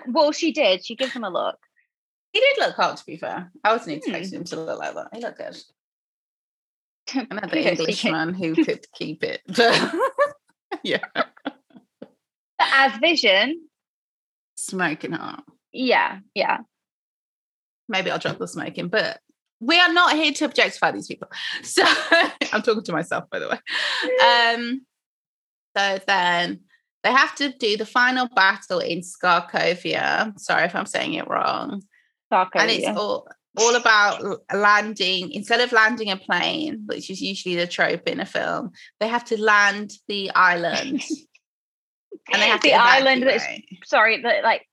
well, 0.08 0.32
she 0.32 0.52
did. 0.52 0.84
She 0.84 0.96
gives 0.96 1.12
him 1.12 1.22
a 1.24 1.30
look. 1.30 1.56
He 2.32 2.40
did 2.40 2.56
look 2.58 2.74
hot, 2.76 2.96
to 2.96 3.06
be 3.06 3.16
fair. 3.16 3.52
I 3.62 3.72
wasn't 3.72 4.02
Hmm. 4.04 4.14
expecting 4.14 4.40
him 4.40 4.44
to 4.44 4.60
look 4.60 4.78
like 4.78 4.94
that. 4.94 5.08
He 5.14 5.20
looked 5.20 5.38
good. 5.38 5.56
Another 7.30 7.56
Englishman 7.58 8.34
who 8.34 8.54
could 8.64 8.84
keep 8.94 9.22
it. 9.22 9.40
But 9.46 9.92
yeah, 10.82 11.04
But 11.14 11.28
as 12.58 12.96
Vision, 12.98 13.68
smoking 14.56 15.12
hot. 15.12 15.44
yeah, 15.72 16.18
yeah. 16.34 16.58
Maybe 17.88 18.10
I'll 18.10 18.18
drop 18.18 18.38
the 18.38 18.48
smoking, 18.48 18.88
but 18.88 19.20
we 19.60 19.78
are 19.78 19.92
not 19.92 20.14
here 20.14 20.32
to 20.32 20.44
objectify 20.44 20.92
these 20.92 21.06
people. 21.06 21.28
So 21.62 21.82
I'm 22.52 22.62
talking 22.62 22.84
to 22.84 22.92
myself, 22.92 23.24
by 23.30 23.38
the 23.38 23.48
way. 23.48 23.58
Um, 24.24 24.86
so 25.76 25.98
then 26.06 26.60
they 27.02 27.12
have 27.12 27.34
to 27.36 27.52
do 27.52 27.76
the 27.76 27.86
final 27.86 28.28
battle 28.34 28.80
in 28.80 29.00
Skarkovia. 29.00 30.38
Sorry 30.38 30.64
if 30.64 30.74
I'm 30.74 30.86
saying 30.86 31.14
it 31.14 31.28
wrong. 31.28 31.82
Sarko, 32.32 32.50
and 32.56 32.70
it's 32.70 32.88
all 32.88 33.28
all 33.58 33.74
about 33.74 34.22
landing 34.52 35.32
instead 35.32 35.62
of 35.62 35.72
landing 35.72 36.10
a 36.10 36.16
plane 36.18 36.82
which 36.86 37.08
is 37.08 37.22
usually 37.22 37.54
the 37.54 37.66
trope 37.66 38.06
in 38.06 38.20
a 38.20 38.26
film 38.26 38.70
they 39.00 39.08
have 39.08 39.24
to 39.24 39.40
land 39.40 39.92
the 40.08 40.30
island 40.32 41.02
and 42.32 42.42
they 42.42 42.48
have 42.48 42.62
the 42.62 42.74
island 42.74 43.22
that's 43.22 43.46
sorry, 43.84 44.20
but 44.22 44.42
like 44.42 44.66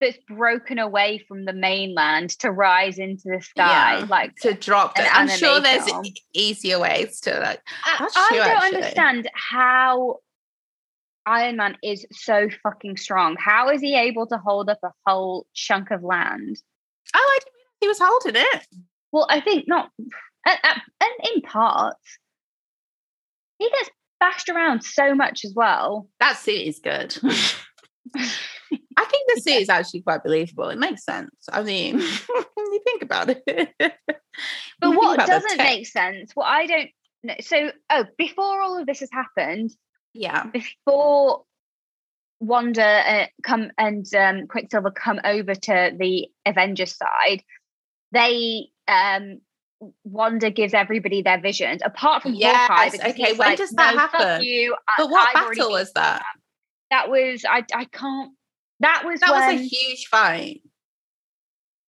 that's 0.00 0.18
broken 0.28 0.78
away 0.78 1.24
from 1.26 1.44
the 1.44 1.52
mainland 1.52 2.30
to 2.38 2.50
rise 2.50 2.98
into 2.98 3.28
the 3.28 3.40
sky. 3.42 3.98
Yeah. 3.98 4.06
Like 4.08 4.36
to 4.42 4.54
drop 4.54 4.96
an 4.98 5.06
i'm 5.12 5.28
sure 5.28 5.60
there's 5.60 5.84
film. 5.84 6.04
easier 6.34 6.78
ways 6.78 7.20
to 7.22 7.38
like 7.40 7.60
I, 7.84 8.08
I 8.16 8.30
don't 8.32 8.46
actually. 8.46 8.76
understand 8.76 9.30
how 9.34 10.18
Iron 11.26 11.56
Man 11.56 11.76
is 11.82 12.06
so 12.10 12.48
fucking 12.62 12.96
strong. 12.96 13.36
How 13.38 13.68
is 13.68 13.82
he 13.82 13.94
able 13.96 14.26
to 14.28 14.38
hold 14.38 14.70
up 14.70 14.78
a 14.82 14.90
whole 15.06 15.46
chunk 15.52 15.90
of 15.90 16.02
land? 16.02 16.56
oh 17.14 17.18
i 17.18 17.38
didn't 17.42 17.54
realize 17.54 17.78
he 17.80 17.88
was 17.88 17.98
holding 18.00 18.42
it 18.42 18.66
Well, 19.12 19.26
I 19.30 19.40
think 19.40 19.66
not, 19.66 19.90
and, 20.46 20.58
and 20.64 21.10
in 21.34 21.40
parts, 21.42 22.18
he 23.58 23.68
gets 23.70 23.90
bashed 24.20 24.48
around 24.48 24.82
so 24.82 25.14
much 25.14 25.44
as 25.44 25.54
well. 25.54 26.08
that 26.20 26.36
suit 26.38 26.60
is 26.66 26.80
good 26.80 27.16
i 28.96 29.04
think 29.04 29.28
the 29.34 29.40
suit 29.44 29.62
is 29.62 29.68
actually 29.68 30.02
quite 30.02 30.22
believable 30.22 30.68
it 30.68 30.78
makes 30.78 31.04
sense 31.04 31.30
i 31.52 31.62
mean 31.62 31.98
you 32.58 32.80
think 32.84 33.02
about 33.02 33.28
it 33.30 33.72
But 34.80 34.92
what 34.92 35.26
doesn't 35.26 35.58
make 35.58 35.86
sense, 35.88 36.30
what 36.34 36.44
I 36.46 36.66
don't 36.66 36.90
know, 37.24 37.34
so 37.40 37.72
oh, 37.90 38.04
before 38.16 38.60
all 38.62 38.78
of 38.78 38.86
this 38.86 39.00
has 39.00 39.10
happened, 39.12 39.72
yeah 40.14 40.44
before 40.44 41.42
Wanda 42.40 42.84
uh, 42.84 43.26
come 43.42 43.72
and 43.78 44.06
um, 44.14 44.46
Quicksilver 44.46 44.92
come 44.92 45.20
over 45.24 45.54
to 45.56 45.92
the 45.98 46.28
Avengers 46.46 46.96
side, 46.96 47.42
they 48.12 48.68
um, 48.86 49.40
Wanda 50.04 50.50
gives 50.50 50.74
everybody 50.74 51.22
their 51.22 51.40
visions, 51.40 51.82
apart 51.84 52.22
from 52.22 52.34
Yes, 52.34 52.68
Hawkeye. 52.70 53.10
okay, 53.10 53.32
when 53.32 53.38
like, 53.38 53.58
does 53.58 53.70
that 53.70 53.94
"No, 53.94 54.00
happen?" 54.00 54.42
You, 54.44 54.76
I- 54.86 54.94
but 54.98 55.10
what 55.10 55.28
I've 55.28 55.48
battle 55.56 55.70
was 55.72 55.92
that 55.94 56.22
That 56.90 57.10
was 57.10 57.44
I. 57.44 57.64
I 57.74 57.84
can't. 57.86 58.32
That 58.80 59.02
was 59.04 59.20
that 59.20 59.30
when 59.30 59.56
was 59.56 59.60
a 59.60 59.64
huge 59.64 60.06
fight 60.06 60.62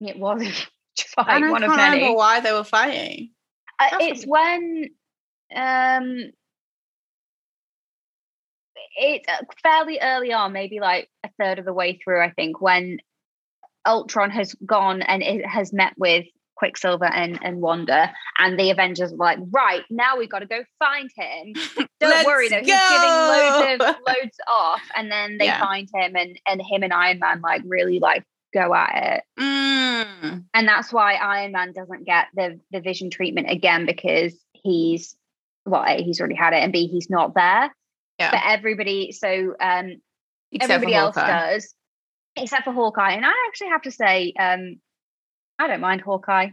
it 0.01 0.18
was 0.18 0.41
a 0.41 0.45
huge 0.45 0.66
fight. 1.14 1.28
I 1.28 1.41
can't 1.41 1.62
remember 1.62 2.14
why 2.14 2.41
they 2.41 2.53
were 2.53 2.64
fighting. 2.64 3.30
Uh, 3.78 3.99
it's 4.01 4.24
when 4.24 4.91
um 5.55 6.32
it's 8.97 9.26
uh, 9.28 9.45
fairly 9.62 9.99
early 10.03 10.32
on, 10.32 10.53
maybe 10.53 10.80
like 10.80 11.09
a 11.24 11.30
third 11.41 11.59
of 11.59 11.64
the 11.64 11.72
way 11.72 11.99
through, 12.03 12.22
I 12.22 12.30
think, 12.30 12.61
when 12.61 12.99
Ultron 13.86 14.30
has 14.30 14.55
gone 14.66 15.01
and 15.03 15.22
it 15.22 15.47
has 15.47 15.72
met 15.72 15.95
with 15.97 16.26
Quicksilver 16.61 17.06
and, 17.06 17.38
and 17.42 17.61
Wanda, 17.62 18.12
and 18.38 18.58
the 18.58 18.70
Avengers 18.70 19.12
are 19.14 19.16
like, 19.16 19.38
right, 19.50 19.82
now 19.90 20.18
we've 20.18 20.28
got 20.28 20.40
to 20.40 20.46
go 20.46 20.62
find 20.78 21.11
him. 21.16 21.54
Don't 22.00 22.26
worry 22.26 22.48
though, 22.50 22.58
he's 22.58 22.66
giving 22.66 23.11
loads 23.32 23.80
of 23.82 23.96
loads 24.06 24.36
off, 24.46 24.82
and 24.94 25.11
then 25.11 25.38
they 25.38 25.46
Yeah. 25.46 25.58
find 25.61 25.88
him 25.92 26.14
and 26.16 26.38
and 26.46 26.61
him 26.61 26.82
and 26.82 26.92
Iron 26.92 27.18
Man 27.18 27.40
like 27.40 27.62
really 27.64 27.98
like 27.98 28.24
go 28.52 28.74
at 28.74 29.22
it. 29.38 29.42
Mm, 29.42 30.44
And 30.52 30.68
that's 30.68 30.92
why 30.92 31.14
Iron 31.14 31.52
Man 31.52 31.72
doesn't 31.72 32.04
get 32.04 32.26
the 32.34 32.61
the 32.70 32.80
vision 32.80 33.08
treatment 33.11 33.50
again 33.50 33.86
because 33.86 34.34
he's 34.52 35.16
well, 35.66 35.84
A, 35.86 36.02
he's 36.02 36.20
already 36.20 36.34
had 36.36 36.52
it, 36.52 36.62
and 36.62 36.72
B, 36.72 36.86
he's 36.88 37.08
not 37.11 37.34
there. 37.34 37.74
Yeah. 38.18 38.30
But 38.32 38.40
everybody, 38.46 39.12
so 39.12 39.54
um, 39.61 39.96
except 40.52 40.72
everybody 40.72 40.94
else 40.94 41.14
does, 41.16 41.74
except 42.36 42.64
for 42.64 42.72
Hawkeye. 42.72 43.12
And 43.12 43.24
I 43.24 43.32
actually 43.48 43.68
have 43.68 43.82
to 43.82 43.90
say, 43.90 44.32
um, 44.38 44.80
I 45.61 45.66
don't 45.66 45.80
mind 45.80 46.00
Hawkeye. 46.00 46.48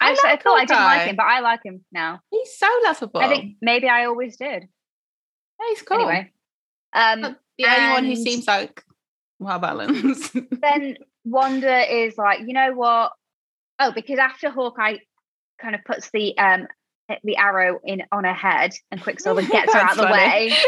I 0.00 0.10
I, 0.10 0.32
I 0.32 0.36
thought 0.36 0.58
I 0.58 0.64
didn't 0.64 0.82
like 0.82 1.08
him, 1.08 1.16
but 1.16 1.26
I 1.26 1.40
like 1.40 1.60
him 1.64 1.84
now. 1.92 2.20
He's 2.30 2.56
so 2.56 2.68
lovable. 2.84 3.20
I 3.20 3.28
think 3.28 3.56
maybe 3.60 3.88
I 3.88 4.06
always 4.06 4.36
did. 4.36 4.62
Yeah, 5.60 5.66
he's 5.68 5.82
cool. 5.82 5.98
Anyway, 5.98 6.32
um, 6.92 7.36
the 7.58 7.66
only 7.66 7.92
one 7.92 8.04
who 8.04 8.16
seems 8.16 8.46
like 8.46 8.84
well 9.38 9.58
balanced. 9.58 10.34
then 10.62 10.96
Wanda 11.24 11.94
is 11.94 12.16
like, 12.16 12.40
you 12.40 12.54
know 12.54 12.72
what? 12.72 13.12
Oh, 13.78 13.92
because 13.92 14.18
after 14.18 14.50
Hawkeye 14.50 14.96
kind 15.60 15.74
of 15.74 15.84
puts 15.84 16.10
the 16.10 16.36
um 16.38 16.66
the 17.24 17.36
arrow 17.36 17.80
in 17.84 18.02
on 18.12 18.24
her 18.24 18.34
head 18.34 18.72
and 18.90 19.02
Quicksilver 19.02 19.42
gets 19.50 19.72
her 19.74 19.80
out 19.80 19.98
of 19.98 20.06
the 20.06 20.12
way. 20.12 20.52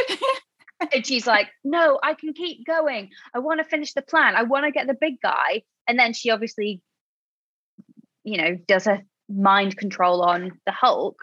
And 0.94 1.06
she's 1.06 1.26
like, 1.26 1.48
no, 1.62 1.98
I 2.02 2.14
can 2.14 2.32
keep 2.32 2.66
going. 2.66 3.10
I 3.34 3.38
want 3.40 3.60
to 3.60 3.64
finish 3.64 3.92
the 3.92 4.00
plan. 4.00 4.34
I 4.34 4.44
want 4.44 4.64
to 4.64 4.70
get 4.70 4.86
the 4.86 4.96
big 4.98 5.20
guy. 5.20 5.62
And 5.86 5.98
then 5.98 6.14
she 6.14 6.30
obviously, 6.30 6.80
you 8.24 8.36
know, 8.38 8.56
does 8.66 8.86
a 8.86 9.02
mind 9.28 9.76
control 9.76 10.22
on 10.22 10.52
the 10.66 10.72
Hulk. 10.72 11.16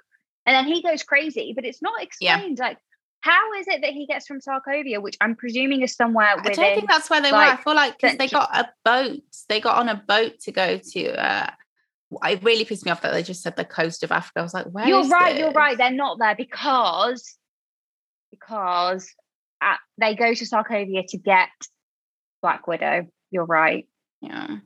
And 0.45 0.55
then 0.55 0.65
he 0.73 0.81
goes 0.81 1.03
crazy, 1.03 1.53
but 1.55 1.65
it's 1.65 1.81
not 1.81 1.93
Yeah. 1.99 2.03
explained. 2.37 2.59
Like, 2.59 2.77
how 3.21 3.53
is 3.53 3.67
it 3.67 3.81
that 3.81 3.91
he 3.93 4.05
gets 4.07 4.25
from 4.27 4.39
Sarkovia, 4.39 5.01
which 5.01 5.17
I'm 5.19 5.35
presuming 5.35 5.81
is 5.81 5.93
somewhere 5.93 6.35
I 6.37 6.49
don't 6.53 6.55
think 6.75 6.89
that's 6.89 7.09
where 7.09 7.21
they 7.21 7.31
were. 7.31 7.37
I 7.37 7.57
feel 7.57 7.75
like, 7.75 7.91
like 7.91 7.99
'cause 7.99 8.17
they 8.17 8.27
got 8.27 8.55
a 8.55 8.71
boat. 8.85 9.21
They 9.49 9.59
got 9.59 9.77
on 9.79 9.89
a 9.89 9.95
boat 9.95 10.39
to 10.41 10.51
go 10.51 10.77
to. 10.77 11.21
Uh, 11.21 11.49
it 12.23 12.41
really 12.43 12.63
pissed 12.63 12.85
me 12.85 12.91
off 12.91 13.01
that 13.01 13.11
they 13.11 13.23
just 13.23 13.41
said 13.41 13.57
the 13.57 13.65
coast 13.65 14.03
of 14.03 14.11
Africa. 14.13 14.39
I 14.39 14.43
was 14.43 14.53
like, 14.53 14.67
where 14.67 14.87
you're 14.87 15.07
right 15.09 15.37
you're 15.37 15.51
right 15.51 15.77
they're 15.77 15.91
not 15.91 16.19
there 16.19 16.35
because 16.35 17.37
because 18.31 19.13
at, 19.61 19.79
they 19.97 20.15
go 20.15 20.33
to 20.33 20.45
sarkovia 20.45 21.03
to 21.07 21.17
get 21.17 21.49
black 22.41 22.65
widow 22.67 23.05
you're 23.31 23.45
right 23.45 23.87
Yeah. 24.21 24.57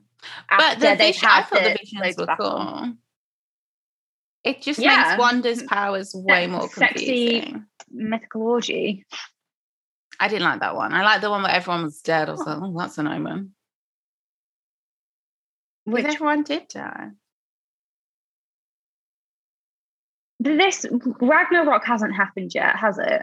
But 0.48 0.78
the 0.80 0.94
vision, 0.96 1.28
I 1.30 1.42
thought 1.42 1.62
the 1.62 1.70
the 1.70 1.78
visions 1.78 2.16
were 2.16 2.36
cool. 2.38 2.92
It 4.44 4.62
just 4.62 4.80
Yeah. 4.80 5.08
makes 5.08 5.20
Wanda's 5.20 5.62
mm. 5.62 5.68
powers 5.68 6.12
way 6.14 6.46
more 6.46 6.68
sexy- 6.68 7.40
confusing. 7.40 7.66
mythical 7.90 8.42
orgy 8.42 9.04
I 10.18 10.28
didn't 10.28 10.44
like 10.44 10.60
that 10.60 10.76
one. 10.76 10.94
I 10.94 11.02
like 11.02 11.20
the 11.20 11.30
one 11.30 11.42
where 11.42 11.50
everyone 11.50 11.82
was 11.82 12.00
dead. 12.00 12.28
I 12.28 12.32
was 12.32 12.42
oh. 12.42 12.44
like, 12.44 12.58
oh, 12.62 12.78
that's 12.78 12.98
an 12.98 13.08
omen. 13.08 13.54
Which 15.84 16.04
everyone 16.04 16.44
did 16.44 16.68
die. 16.68 17.10
this 20.38 20.86
ragnarok 21.20 21.84
hasn't 21.84 22.14
happened 22.14 22.52
yet 22.54 22.76
has 22.76 22.98
it 22.98 23.22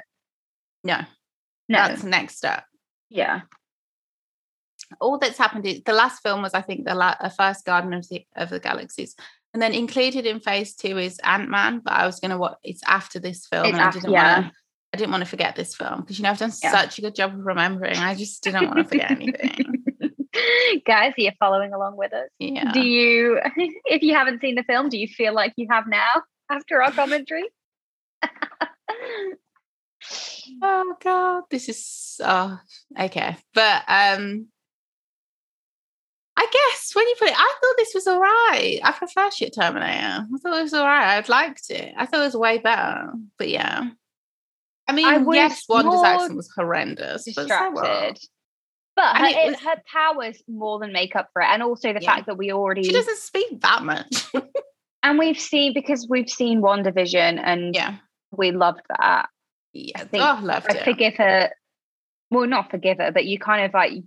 No, 0.84 0.99
no 1.67 1.77
that's 1.88 2.03
next 2.03 2.38
step. 2.38 2.63
yeah 3.09 3.41
All 4.99 5.18
that's 5.18 5.38
happened 5.38 5.65
is 5.65 5.81
the 5.85 5.93
last 5.93 6.22
film 6.22 6.41
was, 6.41 6.53
I 6.53 6.61
think, 6.61 6.85
the 6.85 6.95
la- 6.95 7.15
uh, 7.19 7.30
first 7.30 7.65
Garden 7.65 7.93
of 7.93 8.07
the 8.10 8.26
of 8.35 8.49
the 8.49 8.60
Galaxies. 8.60 9.15
And 9.53 9.61
then 9.61 9.73
included 9.73 10.26
in 10.26 10.39
phase 10.39 10.76
two 10.76 10.97
is 10.97 11.19
Ant 11.23 11.49
Man, 11.49 11.80
but 11.84 11.93
I 11.93 12.06
was 12.06 12.19
gonna 12.19 12.38
watch. 12.38 12.57
It's 12.64 12.84
after 12.85 13.19
this 13.19 13.47
film, 13.47 13.65
It's 13.65 13.73
and 13.77 13.81
I 13.81 13.91
didn't 13.91 14.11
yeah. 14.11 14.41
want 14.41 14.45
to. 14.47 14.53
I 14.91 14.97
didn't 14.97 15.11
want 15.11 15.23
to 15.23 15.30
forget 15.30 15.56
this 15.56 15.76
film 15.76 16.01
because 16.01 16.18
you 16.18 16.23
know 16.23 16.31
I've 16.31 16.39
done 16.39 16.51
Yeah. 16.64 16.72
such 16.72 16.97
a 16.97 17.01
good 17.01 17.15
job 17.15 17.34
of 17.34 17.45
remembering. 17.45 17.97
I 17.97 18.15
just 18.15 18.41
didn't 18.43 18.65
want 18.65 18.77
to 18.80 18.85
forget 18.85 19.11
anything. 19.11 19.84
Guys, 20.85 21.14
are 21.18 21.22
you 21.22 21.31
following 21.39 21.73
along 21.73 21.95
with 21.97 22.11
us? 22.14 22.30
Yeah. 22.39 22.72
Do 22.72 22.81
you, 22.81 23.39
if 23.85 24.01
you 24.01 24.14
haven't 24.15 24.41
seen 24.41 24.56
the 24.56 24.64
film, 24.64 24.89
do 24.89 24.97
you 24.97 25.07
feel 25.07 25.34
like 25.34 25.53
you 25.57 25.68
have 25.69 25.85
now 25.88 26.23
after 26.49 26.81
our 26.81 26.91
commentary? 26.91 27.43
oh 30.64 30.95
god, 31.03 31.43
this 31.49 31.69
is 31.69 32.19
oh 32.23 32.60
okay. 32.99 33.38
But 33.53 33.84
um 33.88 34.47
I 36.41 36.48
guess 36.49 36.91
when 36.94 37.06
you 37.06 37.16
put 37.20 37.28
it, 37.28 37.36
I 37.38 37.56
thought 37.61 37.76
this 37.78 37.91
was 37.94 38.07
all 38.07 38.20
right. 38.22 38.80
I 38.82 38.94
prefer 38.94 39.30
shit 39.30 39.53
Terminator. 39.53 40.26
I 40.34 40.38
thought 40.41 40.57
it 40.57 40.64
was 40.64 40.74
all 40.74 40.86
right. 40.86 41.18
I'd 41.18 41.28
liked 41.28 41.70
it. 41.70 41.94
I 41.98 42.06
thought 42.06 42.22
it 42.22 42.24
was 42.24 42.36
way 42.38 42.60
better. 42.60 43.11
But 43.38 43.49
yeah. 43.49 43.90
I 44.88 44.94
mean, 44.94 45.06
I 45.06 45.18
yes, 45.34 45.66
Wanda's 45.68 46.02
accent 46.02 46.38
was 46.38 46.49
horrendous. 46.56 47.26
But 47.26 47.41
distracted. 47.48 48.20
But 48.95 49.16
And 49.18 49.26
her, 49.26 49.41
it 49.41 49.53
it- 49.53 49.60
her 49.60 49.76
powers 49.94 50.41
more 50.48 50.80
than 50.80 50.94
make 50.94 51.14
up 51.16 51.28
for 51.34 51.41
it, 51.41 51.48
and 51.49 51.61
also 51.61 51.91
the 51.91 52.02
Yeah. 52.02 52.16
fact 52.16 52.28
that 52.28 52.38
we 52.38 52.53
already 52.53 52.84
She 52.84 52.94
doesn't 52.94 53.18
speak 53.18 53.60
that 53.61 53.84
much. 53.84 54.26
and 55.03 55.20
we've 55.20 55.40
seen 55.40 55.74
because 55.74 56.07
we've 56.10 56.30
seen 56.30 56.61
WandaVision 56.61 57.38
and 57.44 57.76
yeah. 57.76 57.98
we 58.32 58.52
loved 58.52 58.82
that. 58.98 59.28
Yeah. 59.74 60.06
think 60.06 60.24
oh, 60.24 60.40
loved 60.41 60.68
I 60.70 60.76
it. 60.78 60.84
forgive 60.86 61.16
her. 61.16 61.52
Well, 62.32 62.48
not 62.48 62.72
forgive 62.72 62.98
her, 62.99 63.11
but 63.11 63.26
you 63.26 63.40
kind 63.40 63.66
of 63.66 63.74
like 63.74 64.03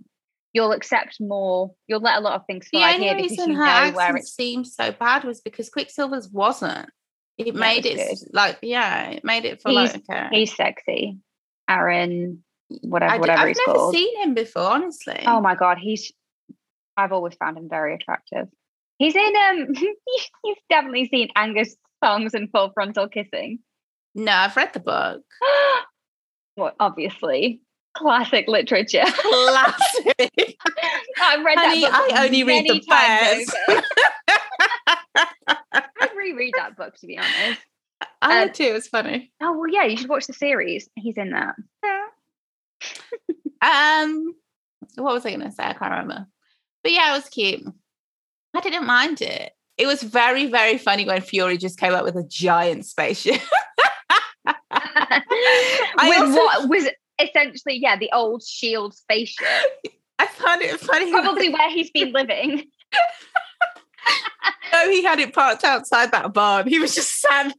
you'll 0.53 0.71
accept 0.71 1.17
more. 1.19 1.73
You'll 1.87 1.99
let 2.01 2.17
a 2.17 2.21
lot 2.21 2.33
of 2.33 2.45
things 2.45 2.67
slide 2.69 2.99
here 2.99 3.15
because 3.15 3.37
you 3.37 3.47
know 3.47 3.63
accent 3.63 3.95
where 3.95 4.15
it's. 4.17 4.33
seemed 4.33 4.67
so 4.67 4.91
bad 4.91 5.23
was 5.23 5.41
because 5.41 5.69
Quicksilver's 5.69 6.29
wasn't. 6.29 6.89
It 7.37 7.55
made 7.55 7.85
it 7.87 7.97
it 7.99 8.09
was 8.11 8.29
like 8.31 8.59
yeah, 8.61 9.09
it 9.09 9.23
made 9.23 9.45
it 9.45 9.61
feel 9.61 9.77
He's- 9.79 9.93
like 9.93 10.03
okay. 10.09 10.27
He's 10.31 10.55
sexy, 10.55 11.17
Aaron, 11.67 12.43
whatever, 12.81 13.13
I 13.13 13.17
whatever 13.17 13.41
I've 13.41 13.47
he's 13.47 13.59
never 13.65 13.79
called. 13.79 13.95
seen 13.95 14.21
him 14.21 14.33
before, 14.35 14.63
honestly. 14.63 15.21
Oh 15.25 15.41
my 15.41 15.55
god, 15.55 15.79
he's. 15.79 16.11
I've 16.95 17.11
always 17.11 17.33
found 17.33 17.57
him 17.57 17.67
very 17.67 17.95
attractive. 17.95 18.47
He's 18.99 19.15
in 19.15 19.33
um. 19.49 19.67
you've 20.43 20.57
definitely 20.69 21.07
seen 21.07 21.29
Angus 21.35 21.75
Thongs 22.03 22.35
and 22.35 22.51
full 22.51 22.69
frontal 22.71 23.07
kissing. 23.07 23.59
No, 24.13 24.31
I've 24.31 24.55
read 24.55 24.73
the 24.73 24.79
book. 24.79 25.23
well, 26.55 26.73
obviously, 26.79 27.61
classic 27.95 28.47
literature. 28.47 29.03
Classic. 29.21 30.57
I've 31.21 31.43
read 31.45 31.57
Honey, 31.57 31.81
that 31.81 31.91
book. 32.07 32.13
I 32.17 32.25
only 32.25 32.43
read 32.43 32.65
the 32.67 32.81
best. 32.87 33.55
I'd 36.01 36.15
reread 36.17 36.53
that 36.57 36.75
book 36.77 36.95
to 36.97 37.07
be 37.07 37.17
honest. 37.17 37.61
I 38.21 38.41
Uh, 38.41 38.45
did 38.45 38.53
too. 38.55 38.63
It 38.63 38.73
was 38.73 38.87
funny. 38.87 39.31
Oh 39.41 39.57
well, 39.57 39.67
yeah, 39.69 39.83
you 39.85 39.97
should 39.97 40.09
watch 40.09 40.27
the 40.27 40.33
series. 40.33 40.89
He's 40.95 41.17
in 41.17 41.31
that. 41.31 41.55
Um, 43.61 44.33
what 44.95 45.13
was 45.13 45.25
I 45.25 45.29
going 45.29 45.41
to 45.41 45.51
say? 45.51 45.63
I 45.63 45.73
can't 45.73 45.91
remember. 45.91 46.27
But 46.83 46.91
yeah, 46.91 47.11
it 47.13 47.17
was 47.17 47.29
cute. 47.29 47.63
I 48.53 48.59
didn't 48.59 48.85
mind 48.85 49.21
it. 49.21 49.53
It 49.77 49.87
was 49.87 50.03
very, 50.03 50.47
very 50.47 50.77
funny 50.77 51.05
when 51.05 51.21
Fury 51.21 51.57
just 51.57 51.79
came 51.79 51.93
up 51.93 52.03
with 52.03 52.15
a 52.17 52.23
giant 52.27 52.85
spaceship. 52.85 53.41
With 54.45 56.17
also- 56.19 56.35
what 56.35 56.69
was 56.69 56.89
essentially, 57.23 57.77
yeah, 57.81 57.97
the 57.97 58.09
old 58.13 58.43
Shield 58.43 58.93
spaceship, 58.95 59.47
I 60.19 60.27
found 60.27 60.61
it 60.61 60.79
funny. 60.79 61.11
probably 61.11 61.49
where 61.49 61.69
he's 61.71 61.91
been 61.91 62.11
living. 62.11 62.63
No, 64.73 64.89
he 64.89 65.03
had 65.03 65.19
it 65.19 65.33
parked 65.33 65.63
outside 65.63 66.11
that 66.11 66.33
barn. 66.33 66.67
He 66.67 66.79
was 66.79 66.95
just 66.95 67.21
sad. 67.21 67.53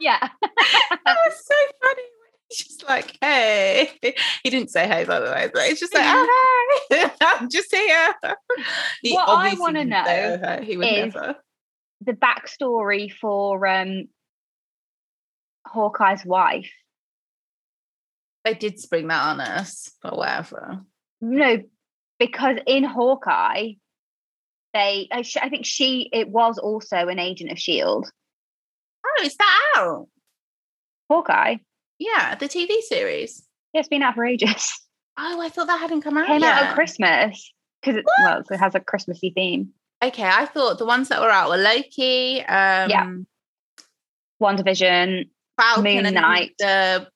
Yeah, 0.00 0.18
that 0.42 1.00
was 1.04 1.44
so 1.44 1.54
funny. 1.82 2.02
He's 2.48 2.66
just 2.66 2.88
like, 2.88 3.18
hey. 3.20 3.90
He 4.42 4.48
didn't 4.50 4.70
say 4.70 4.88
hey, 4.88 5.04
by 5.04 5.20
the 5.20 5.26
way, 5.26 5.50
but 5.52 5.62
it's 5.68 5.78
just 5.78 5.94
like, 5.94 6.04
oh, 6.06 6.78
hey, 6.90 7.04
I'm 7.20 7.50
just 7.50 7.72
here. 7.74 8.14
He 9.02 9.12
What 9.12 9.28
I 9.28 9.54
wanna 9.58 9.84
know 9.84 10.02
say, 10.06 10.40
"Oh. 10.42 10.62
He 10.62 10.76
would 10.78 10.86
is- 10.88 11.14
never. 11.14 11.36
the 12.00 12.12
backstory 12.14 13.12
for 13.12 13.66
um 13.66 14.08
Hawkeye's 15.66 16.24
wife. 16.24 16.72
They 18.44 18.54
did 18.54 18.78
spring 18.80 19.08
that 19.08 19.22
on 19.22 19.40
us, 19.40 19.90
but 20.02 20.16
whatever. 20.16 20.80
No, 21.20 21.58
because 22.18 22.56
in 22.66 22.84
Hawkeye, 22.84 23.72
they 24.74 25.08
I, 25.12 25.22
sh- 25.22 25.36
I 25.40 25.48
think 25.48 25.64
she 25.66 26.08
it 26.12 26.28
was 26.28 26.58
also 26.58 26.96
an 27.08 27.18
agent 27.18 27.52
of 27.52 27.58
Shield. 27.58 28.10
Oh, 29.06 29.22
is 29.24 29.36
that 29.36 29.72
out? 29.76 30.08
Hawkeye, 31.10 31.56
Yeah, 31.98 32.34
the 32.36 32.48
TV 32.48 32.80
series. 32.82 33.46
yeah, 33.72 33.80
it's 33.80 33.88
been 33.88 34.02
out 34.02 34.14
for 34.14 34.24
ages. 34.24 34.72
Oh, 35.18 35.40
I 35.42 35.50
thought 35.50 35.66
that 35.66 35.78
hadn't 35.78 36.00
come 36.00 36.16
out 36.16 36.26
Came 36.26 36.40
yet. 36.40 36.54
out 36.54 36.62
at 36.70 36.74
Christmas 36.74 37.52
because 37.82 37.96
it 37.98 38.04
well, 38.24 38.42
it 38.50 38.56
has 38.58 38.74
a 38.74 38.80
Christmassy 38.80 39.30
theme. 39.36 39.68
Okay, 40.02 40.24
I 40.24 40.46
thought 40.46 40.78
the 40.78 40.86
ones 40.86 41.10
that 41.10 41.20
were 41.20 41.28
out 41.30 41.50
were 41.50 41.58
Loki, 41.58 42.42
um, 42.46 43.26
WandaVision, 44.42 45.28
Falcon, 45.60 45.84
Moon 45.84 46.06
and 46.06 46.14
Knight. 46.14 46.52
the 46.58 47.06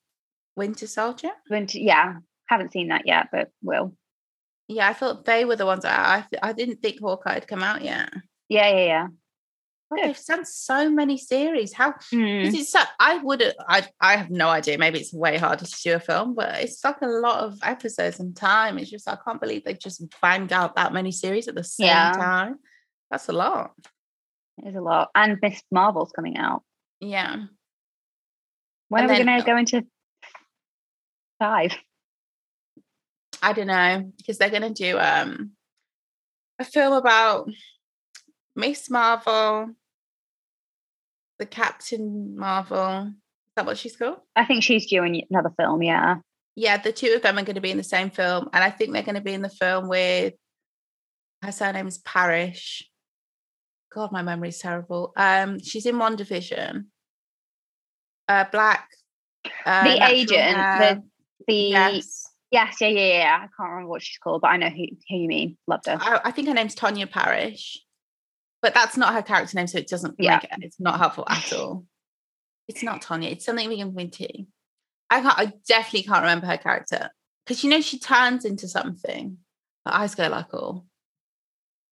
Winter 0.56 0.86
Soldier. 0.86 1.30
Winter, 1.50 1.78
yeah, 1.78 2.14
haven't 2.48 2.72
seen 2.72 2.88
that 2.88 3.06
yet, 3.06 3.28
but 3.30 3.50
will. 3.62 3.94
Yeah, 4.68 4.88
I 4.88 4.94
thought 4.94 5.24
they 5.24 5.44
were 5.44 5.56
the 5.56 5.66
ones 5.66 5.82
that 5.84 6.26
I, 6.42 6.48
I 6.48 6.52
didn't 6.52 6.82
think 6.82 7.00
Hawkeye 7.00 7.34
had 7.34 7.46
come 7.48 7.62
out 7.62 7.82
yet. 7.82 8.10
Yeah, 8.48 8.68
yeah, 8.70 8.84
yeah. 8.84 9.06
They've 9.94 10.24
done 10.26 10.44
so 10.44 10.90
many 10.90 11.16
series. 11.16 11.72
How 11.72 11.92
Mm. 12.12 12.44
This 12.50 12.54
is 12.62 12.72
so, 12.72 12.80
I 12.98 13.18
would 13.18 13.40
I 13.68 13.86
I 14.00 14.16
have 14.16 14.30
no 14.30 14.48
idea. 14.48 14.78
Maybe 14.78 14.98
it's 14.98 15.14
way 15.14 15.36
harder 15.38 15.64
to 15.64 15.82
do 15.84 15.94
a 15.94 16.00
film, 16.00 16.34
but 16.34 16.58
it's 16.60 16.82
like 16.82 17.00
a 17.02 17.06
lot 17.06 17.44
of 17.44 17.58
episodes 17.62 18.18
and 18.18 18.34
time. 18.36 18.78
It's 18.78 18.90
just 18.90 19.08
I 19.08 19.16
can't 19.24 19.40
believe 19.40 19.62
they 19.62 19.74
just 19.74 20.02
banged 20.20 20.52
out 20.52 20.74
that 20.74 20.92
many 20.92 21.12
series 21.12 21.46
at 21.46 21.54
the 21.54 21.62
same 21.62 21.86
Yeah. 21.86 22.10
time. 22.12 22.56
That's 23.12 23.28
a 23.28 23.32
lot. 23.32 23.74
It 24.58 24.70
is 24.70 24.74
a 24.74 24.80
lot, 24.80 25.10
and 25.14 25.38
Miss 25.40 25.62
Marvel's 25.70 26.10
coming 26.10 26.36
out. 26.36 26.64
Yeah. 26.98 27.44
When 28.88 29.02
And 29.04 29.12
are 29.12 29.18
we 29.18 29.24
going 29.24 29.40
to 29.40 29.46
go 29.46 29.56
into 29.56 29.86
five? 31.38 31.76
I 33.42 33.52
don't 33.52 33.66
know 33.66 34.12
because 34.16 34.38
they're 34.38 34.50
gonna 34.50 34.70
do 34.70 34.98
um 34.98 35.52
a 36.58 36.64
film 36.64 36.94
about 36.94 37.48
Miss 38.54 38.88
Marvel, 38.88 39.70
the 41.38 41.46
Captain 41.46 42.36
Marvel. 42.36 43.08
Is 43.08 43.52
that 43.56 43.66
what 43.66 43.78
she's 43.78 43.96
called? 43.96 44.18
I 44.34 44.44
think 44.44 44.62
she's 44.62 44.86
doing 44.86 45.22
another 45.30 45.52
film. 45.58 45.82
Yeah. 45.82 46.16
Yeah, 46.58 46.78
the 46.78 46.92
two 46.92 47.12
of 47.14 47.20
them 47.20 47.38
are 47.38 47.42
going 47.42 47.56
to 47.56 47.60
be 47.60 47.70
in 47.70 47.76
the 47.76 47.84
same 47.84 48.08
film, 48.08 48.48
and 48.54 48.64
I 48.64 48.70
think 48.70 48.92
they're 48.92 49.02
going 49.02 49.16
to 49.16 49.20
be 49.20 49.34
in 49.34 49.42
the 49.42 49.50
film 49.50 49.88
with 49.88 50.32
her 51.42 51.52
surname 51.52 51.86
is 51.86 51.98
Parris. 51.98 52.82
God, 53.92 54.10
my 54.10 54.22
memory's 54.22 54.58
terrible. 54.58 55.12
Um, 55.16 55.60
she's 55.60 55.84
in 55.84 55.96
WandaVision. 55.96 56.86
Uh, 58.28 58.44
black. 58.50 58.88
Uh, 59.64 59.84
the 59.84 60.06
agent, 60.06 60.56
hair. 60.56 60.78
the 60.78 61.02
the 61.46 61.54
yes. 61.54 62.28
yes. 62.50 62.76
yeah, 62.80 62.88
yeah, 62.88 63.18
yeah. 63.18 63.36
I 63.36 63.48
can't 63.56 63.70
remember 63.70 63.88
what 63.90 64.02
she's 64.02 64.18
called, 64.18 64.40
but 64.42 64.48
I 64.48 64.56
know 64.56 64.68
who, 64.70 64.84
who 65.08 65.16
you 65.16 65.28
mean. 65.28 65.56
Loved 65.66 65.86
her. 65.86 65.98
I, 66.00 66.20
I 66.24 66.30
think 66.30 66.48
her 66.48 66.54
name's 66.54 66.74
Teyonah 66.74 67.10
Parris, 67.10 67.78
but 68.62 68.74
that's 68.74 68.96
not 68.96 69.14
her 69.14 69.22
character 69.22 69.56
name, 69.56 69.66
so 69.66 69.78
it 69.78 69.88
doesn't 69.88 70.16
Yeah. 70.18 70.36
make 70.36 70.44
it. 70.44 70.50
It's 70.64 70.80
not 70.80 70.98
helpful 70.98 71.24
at 71.28 71.52
all. 71.52 71.84
It's 72.68 72.82
not 72.82 73.02
Tonya. 73.02 73.30
It's 73.30 73.44
something 73.44 73.68
we 73.68 73.76
can 73.78 73.94
win 73.94 74.10
T. 74.10 74.48
I 75.10 75.20
can't. 75.20 75.38
I 75.38 75.52
definitely 75.68 76.02
can't 76.02 76.22
remember 76.22 76.46
her 76.46 76.56
character 76.58 77.10
because 77.44 77.62
you 77.62 77.70
know 77.70 77.80
she 77.80 77.98
turns 77.98 78.44
into 78.44 78.66
something. 78.66 79.38
Her 79.84 79.94
eyes 79.94 80.14
go 80.16 80.26
like 80.28 80.52
all. 80.52 80.84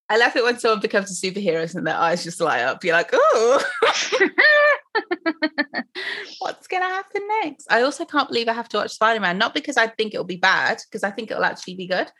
I 0.08 0.16
love 0.18 0.34
it 0.36 0.42
when 0.44 0.58
someone 0.58 0.80
becomes 0.80 1.10
a 1.10 1.26
superhero 1.26 1.72
and 1.74 1.86
their 1.86 1.96
eyes 1.96 2.24
just 2.24 2.40
light 2.40 2.60
up. 2.62 2.82
You're 2.84 2.94
like, 2.96 3.10
oh, 3.12 3.64
what's 6.38 6.66
gonna 6.66 6.84
happen 6.84 7.22
next? 7.42 7.66
I 7.70 7.82
also 7.82 8.04
can't 8.04 8.28
believe 8.28 8.48
I 8.48 8.52
have 8.52 8.68
to 8.70 8.78
watch 8.78 8.92
Spider 8.92 9.20
Man. 9.20 9.38
Not 9.38 9.54
because 9.54 9.76
I 9.76 9.86
think 9.88 10.14
it'll 10.14 10.24
be 10.24 10.36
bad, 10.36 10.78
because 10.88 11.02
I 11.04 11.10
think 11.10 11.30
it'll 11.30 11.44
actually 11.44 11.76
be 11.76 11.86
good. 11.86 12.10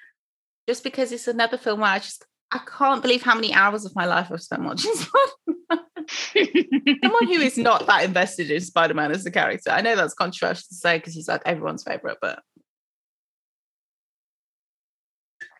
Just 0.68 0.82
because 0.82 1.12
it's 1.12 1.28
another 1.28 1.58
film 1.58 1.80
where 1.80 1.90
I 1.90 1.98
just 1.98 2.24
I 2.50 2.60
can't 2.78 3.02
believe 3.02 3.22
how 3.22 3.34
many 3.34 3.52
hours 3.52 3.84
of 3.84 3.94
my 3.96 4.06
life 4.06 4.28
I've 4.30 4.42
spent 4.42 4.64
watching 4.64 4.92
Someone 7.02 7.26
who 7.26 7.40
is 7.40 7.58
not 7.58 7.86
that 7.86 8.04
invested 8.04 8.50
in 8.50 8.60
Spider-Man 8.60 9.10
as 9.10 9.26
a 9.26 9.30
character. 9.30 9.70
I 9.70 9.80
know 9.80 9.96
that's 9.96 10.14
controversial 10.14 10.64
to 10.68 10.74
say 10.74 10.98
because 10.98 11.14
he's 11.14 11.28
like 11.28 11.42
everyone's 11.44 11.82
favorite, 11.82 12.18
but 12.20 12.40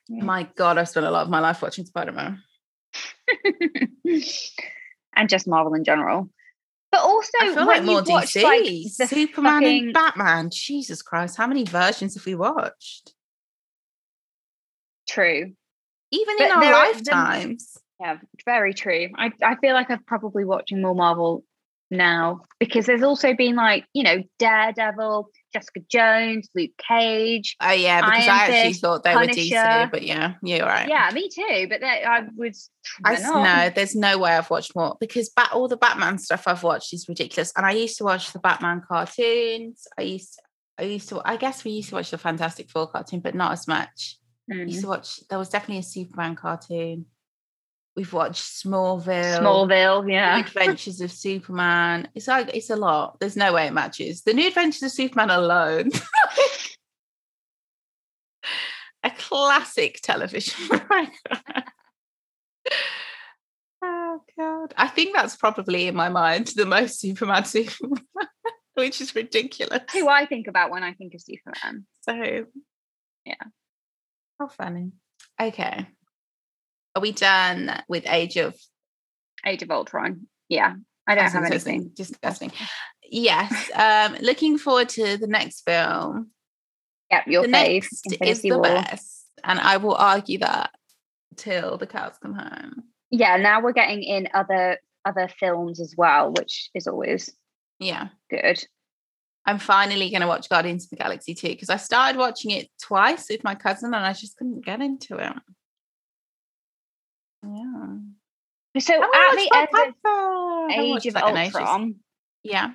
Yeah. 0.09 0.23
my 0.25 0.49
god, 0.57 0.79
I've 0.79 0.89
spent 0.89 1.07
a 1.07 1.11
lot 1.11 1.23
of 1.23 1.31
my 1.31 1.41
life 1.41 1.63
watching 1.63 1.87
Spider-Man. 1.87 2.43
and 5.17 5.29
just 5.29 5.49
Marvel 5.49 5.75
in 5.75 5.85
general. 5.85 6.31
But 6.95 7.03
also, 7.03 7.31
I 7.41 7.53
feel 7.55 7.67
like 7.67 7.83
more 7.83 8.03
DC, 8.03 8.43
like 8.45 9.09
Superman 9.09 9.63
fucking- 9.63 9.85
and 9.87 9.93
Batman. 9.93 10.51
Jesus 10.53 11.03
Christ, 11.03 11.37
how 11.37 11.49
many 11.49 11.65
versions 11.65 12.15
have 12.15 12.25
we 12.25 12.37
watched? 12.37 13.15
true, 15.09 15.53
Even 16.13 16.35
But 16.39 16.45
in 16.47 16.53
our 16.53 16.61
there 16.61 16.75
are- 16.75 16.93
lifetimes. 16.93 17.77
Yeah, 18.01 18.19
very 18.45 18.75
true. 18.75 19.09
I, 19.17 19.33
I 19.43 19.57
feel 19.57 19.75
like 19.75 19.91
I'm 19.91 20.03
probably 20.05 20.45
watching 20.45 20.81
more 20.83 20.95
Marvel 20.95 21.45
now 21.91 22.41
because 22.59 22.87
there's 22.87 23.03
also 23.03 23.35
been 23.35 23.55
like, 23.57 23.85
you 23.93 24.03
know, 24.03 24.23
Daredevil, 24.39 25.29
Jessica 25.53 25.81
Jones, 25.91 26.49
Luke 26.55 26.71
Cage. 26.89 27.57
Oh 27.61 27.71
yeah, 27.71 28.01
because 28.01 28.27
Iron 28.27 28.31
I 28.37 28.43
actually 28.43 28.73
Fist, 28.73 28.81
thought 28.81 29.05
they 29.05 29.15
were 29.15 29.27
DC, 29.27 29.91
but 29.91 30.03
yeah, 30.03 30.35
you're 30.43 30.67
right. 30.67 30.89
Yeah, 30.89 31.11
me 31.13 31.29
too. 31.29 31.67
But 31.69 31.81
they, 31.81 32.03
I 32.05 32.23
was. 32.37 32.71
I 33.05 33.15
they're 33.15 33.25
s- 33.25 33.31
not. 33.31 33.43
no, 33.45 33.71
there's 33.71 33.95
no 33.95 34.19
way 34.19 34.33
I've 34.37 34.51
watched 34.51 34.75
more 34.75 34.97
because 35.01 35.29
ba- 35.31 35.53
all 35.53 35.69
the 35.69 35.77
Batman 35.77 36.19
stuff 36.19 36.49
I've 36.49 36.63
watched 36.63 36.93
is 36.95 37.09
ridiculous. 37.09 37.53
And 37.57 37.65
I 37.67 37.73
used 37.73 37.99
to 37.99 38.05
watch 38.05 38.33
the 38.33 38.39
Batman 38.41 38.83
cartoons. 38.87 39.87
I 39.99 40.03
used, 40.03 40.35
to, 40.35 40.43
I 40.79 40.83
used 40.89 41.09
to, 41.11 41.23
I 41.25 41.37
guess 41.37 41.65
we 41.65 41.73
used 41.73 41.91
to 41.91 41.95
watch 41.97 42.11
the 42.11 42.19
Fantastic 42.19 42.71
Four 42.71 42.89
cartoon, 42.89 43.21
but 43.21 43.35
not 43.35 43.53
as 43.53 43.69
much. 43.69 44.19
I 44.51 44.57
used 44.57 44.79
Mm. 44.79 44.83
to 44.83 44.89
watch. 44.89 45.21
There 45.31 45.39
was 45.39 45.49
definitely 45.49 45.79
a 45.79 45.83
Superman 45.85 46.35
cartoon. 46.37 47.07
We've 47.97 48.13
watched 48.13 48.43
Smallville. 48.43 49.39
Smallville, 49.39 50.05
The 50.05 50.13
yeah. 50.13 50.39
Adventures 50.47 51.01
of 51.01 51.13
Superman. 51.13 52.09
It's 52.15 52.27
like 52.27 52.51
it's 52.55 52.71
a 52.71 52.77
lot. 52.77 53.21
There's 53.21 53.37
no 53.37 53.53
way 53.53 53.67
it 53.69 53.73
matches. 53.73 54.23
The 54.23 54.35
New 54.35 54.49
Adventures 54.49 54.83
of 54.83 54.91
Superman 54.91 55.31
alone. 55.31 55.91
a 59.05 59.11
classic 59.11 60.01
television 60.03 60.67
program. 60.69 61.11
oh 63.83 64.21
god. 64.37 64.75
I 64.77 64.89
think 64.89 65.15
that's 65.15 65.37
probably 65.37 65.87
in 65.87 65.95
my 65.95 66.09
mind 66.09 66.49
the 66.57 66.67
most 66.67 66.99
Superman 66.99 67.45
Superman, 67.45 68.03
which 68.75 69.01
is 69.01 69.15
ridiculous. 69.15 69.83
Who 69.93 70.09
I 70.09 70.27
think 70.27 70.49
about 70.49 70.71
when 70.73 70.83
I 70.83 70.95
think 70.95 71.15
of 71.15 71.21
Superman. 71.23 71.87
So 72.03 72.47
Yeah. 73.25 73.35
How 74.41 74.49
funny. 74.49 74.91
Okay. 75.41 75.87
Are 76.95 77.03
we 77.03 77.13
done 77.13 77.83
with 77.89 78.05
Age 78.07 78.37
of 78.37 78.55
Age 79.47 79.63
of 79.63 79.71
Ultron. 79.71 80.27
Yeah, 80.49 80.75
I 81.07 81.15
don't 81.15 81.25
That's 81.25 81.35
have 81.35 81.45
anything. 81.45 81.91
Disgusting. 81.95 82.53
Yes. 83.11 83.71
Um, 83.75 84.17
looking 84.21 84.57
forward 84.57 84.89
to 84.91 85.17
the 85.17 85.27
next 85.27 85.63
film. 85.63 86.31
Yep, 87.11 87.27
your 87.27 87.43
the 87.43 87.49
next 87.49 88.07
is 88.23 88.43
the 88.43 88.53
War. 88.53 88.63
best, 88.63 89.27
and 89.43 89.59
I 89.59 89.77
will 89.79 89.95
argue 89.95 90.39
that 90.39 90.71
till 91.37 91.77
the 91.77 91.87
cows 91.87 92.15
come 92.23 92.35
home. 92.35 92.85
Yeah, 93.11 93.37
now 93.37 93.61
we're 93.61 93.73
getting 93.73 94.03
in 94.03 94.29
other 94.33 94.79
other 95.05 95.29
films 95.29 95.81
as 95.81 95.95
well, 95.97 96.33
which 96.33 96.71
is 96.75 96.87
always 96.87 97.31
Yeah, 97.79 98.09
good. 98.31 98.65
I'm 99.45 99.59
finally 99.59 100.09
going 100.11 100.23
to 100.23 100.27
watch 100.27 100.49
Guardians 100.49 100.85
of 100.85 100.91
the 100.91 100.97
Galaxy 100.97 101.35
2 101.35 101.49
because 101.49 101.69
I 101.69 101.77
started 101.77 102.19
watching 102.19 102.51
it 102.53 102.69
twice 102.83 103.27
with 103.29 103.45
my 103.45 103.55
cousin, 103.55 103.93
and 103.93 104.05
I 104.05 104.13
just 104.15 104.37
couldn't 104.39 104.65
get 104.65 104.81
into 104.81 105.19
it. 105.19 105.35
Yeah. 107.47 108.81
So 108.81 108.95
I 108.95 109.31
at 109.31 109.37
the 109.37 109.79
end 109.79 109.95
of. 109.95 109.95
I 110.05 110.75
Age 110.81 111.07
of 111.07 111.15
that 111.15 111.29
in 111.29 111.37
ages. 111.37 111.55
Ultron, 111.55 111.95
Yeah. 112.43 112.73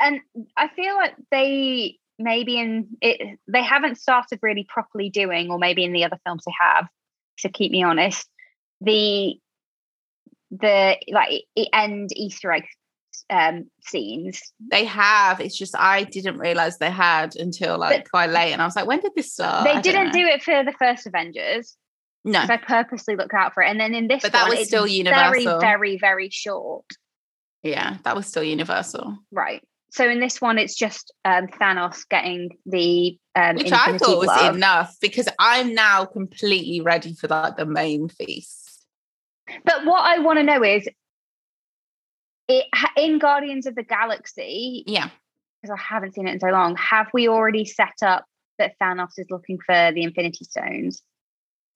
and 0.00 0.20
I 0.56 0.68
feel 0.68 0.96
like 0.96 1.14
they 1.30 1.98
maybe 2.18 2.58
in 2.58 2.88
it 3.00 3.38
they 3.46 3.62
haven't 3.62 3.98
started 3.98 4.38
really 4.42 4.64
properly 4.68 5.10
doing, 5.10 5.50
or 5.50 5.58
maybe 5.58 5.84
in 5.84 5.92
the 5.92 6.04
other 6.04 6.18
films 6.24 6.42
they 6.46 6.54
have. 6.60 6.88
To 7.38 7.48
keep 7.48 7.72
me 7.72 7.82
honest, 7.82 8.28
the 8.80 9.34
the 10.50 10.96
like 11.08 11.44
end 11.72 12.10
Easter 12.14 12.52
egg 12.52 12.64
um 13.30 13.70
scenes. 13.84 14.40
They 14.70 14.84
have. 14.84 15.40
It's 15.40 15.56
just 15.56 15.74
I 15.76 16.04
didn't 16.04 16.38
realize 16.38 16.78
they 16.78 16.90
had 16.90 17.36
until 17.36 17.78
like 17.78 18.08
quite 18.10 18.30
late, 18.30 18.52
and 18.52 18.60
I 18.60 18.64
was 18.64 18.76
like, 18.76 18.86
"When 18.86 19.00
did 19.00 19.12
this 19.14 19.32
start?" 19.32 19.64
they 19.64 19.80
didn't 19.80 20.12
do 20.12 20.26
it 20.26 20.42
for 20.42 20.64
the 20.64 20.72
first 20.78 21.06
Avengers. 21.06 21.76
No, 22.24 22.38
I 22.40 22.56
purposely 22.56 23.16
looked 23.16 23.34
out 23.34 23.52
for 23.54 23.62
it, 23.62 23.68
and 23.68 23.80
then 23.80 23.94
in 23.94 24.06
this 24.08 24.22
But 24.22 24.32
that 24.32 24.48
one, 24.48 24.56
was 24.58 24.68
still 24.68 24.84
very, 24.84 24.92
Universal. 24.98 25.60
very, 25.60 25.96
very 25.96 25.98
very 25.98 26.28
short. 26.30 26.86
yeah, 27.62 27.96
that 28.04 28.14
was 28.16 28.26
still 28.26 28.44
Universal, 28.44 29.18
Right. 29.30 29.62
So 29.90 30.08
in 30.08 30.20
this 30.20 30.40
one, 30.40 30.56
it's 30.56 30.74
just 30.74 31.12
um, 31.26 31.48
Thanos 31.48 32.08
getting 32.08 32.48
the 32.64 33.18
um, 33.36 33.56
which 33.56 33.72
I 33.72 33.98
thought 33.98 34.18
was 34.18 34.24
Glove. 34.26 34.56
enough 34.56 34.96
because 35.02 35.28
I'm 35.38 35.74
now 35.74 36.06
completely 36.06 36.80
ready 36.80 37.12
for 37.14 37.28
like 37.28 37.56
the 37.58 37.66
main 37.66 38.08
feast. 38.08 38.86
But 39.64 39.84
what 39.84 40.00
I 40.00 40.18
want 40.20 40.38
to 40.38 40.44
know 40.44 40.64
is, 40.64 40.88
it 42.48 42.64
in 42.96 43.18
Guardians 43.18 43.66
of 43.66 43.74
the 43.74 43.82
Galaxy, 43.82 44.82
Yeah, 44.86 45.10
because 45.60 45.76
I 45.78 45.82
haven't 45.82 46.14
seen 46.14 46.26
it 46.26 46.32
in 46.32 46.40
so 46.40 46.48
long. 46.48 46.74
Have 46.76 47.08
we 47.12 47.28
already 47.28 47.64
set 47.66 47.96
up 48.02 48.24
that 48.58 48.72
Thanos 48.80 49.18
is 49.18 49.26
looking 49.28 49.58
for 49.66 49.92
the 49.92 50.02
Infinity 50.04 50.44
Stones? 50.46 51.02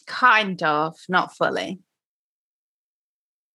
Kind 0.07 0.63
of, 0.63 0.97
not 1.09 1.37
fully. 1.37 1.81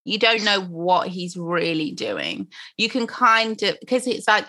You 0.04 0.18
don't 0.18 0.44
know 0.44 0.62
what 0.62 1.08
he's 1.08 1.38
really 1.38 1.92
doing. 1.92 2.48
You 2.78 2.90
can 2.90 3.06
kind 3.06 3.62
of 3.62 3.78
because 3.80 4.08
it's 4.08 4.28
like 4.28 4.48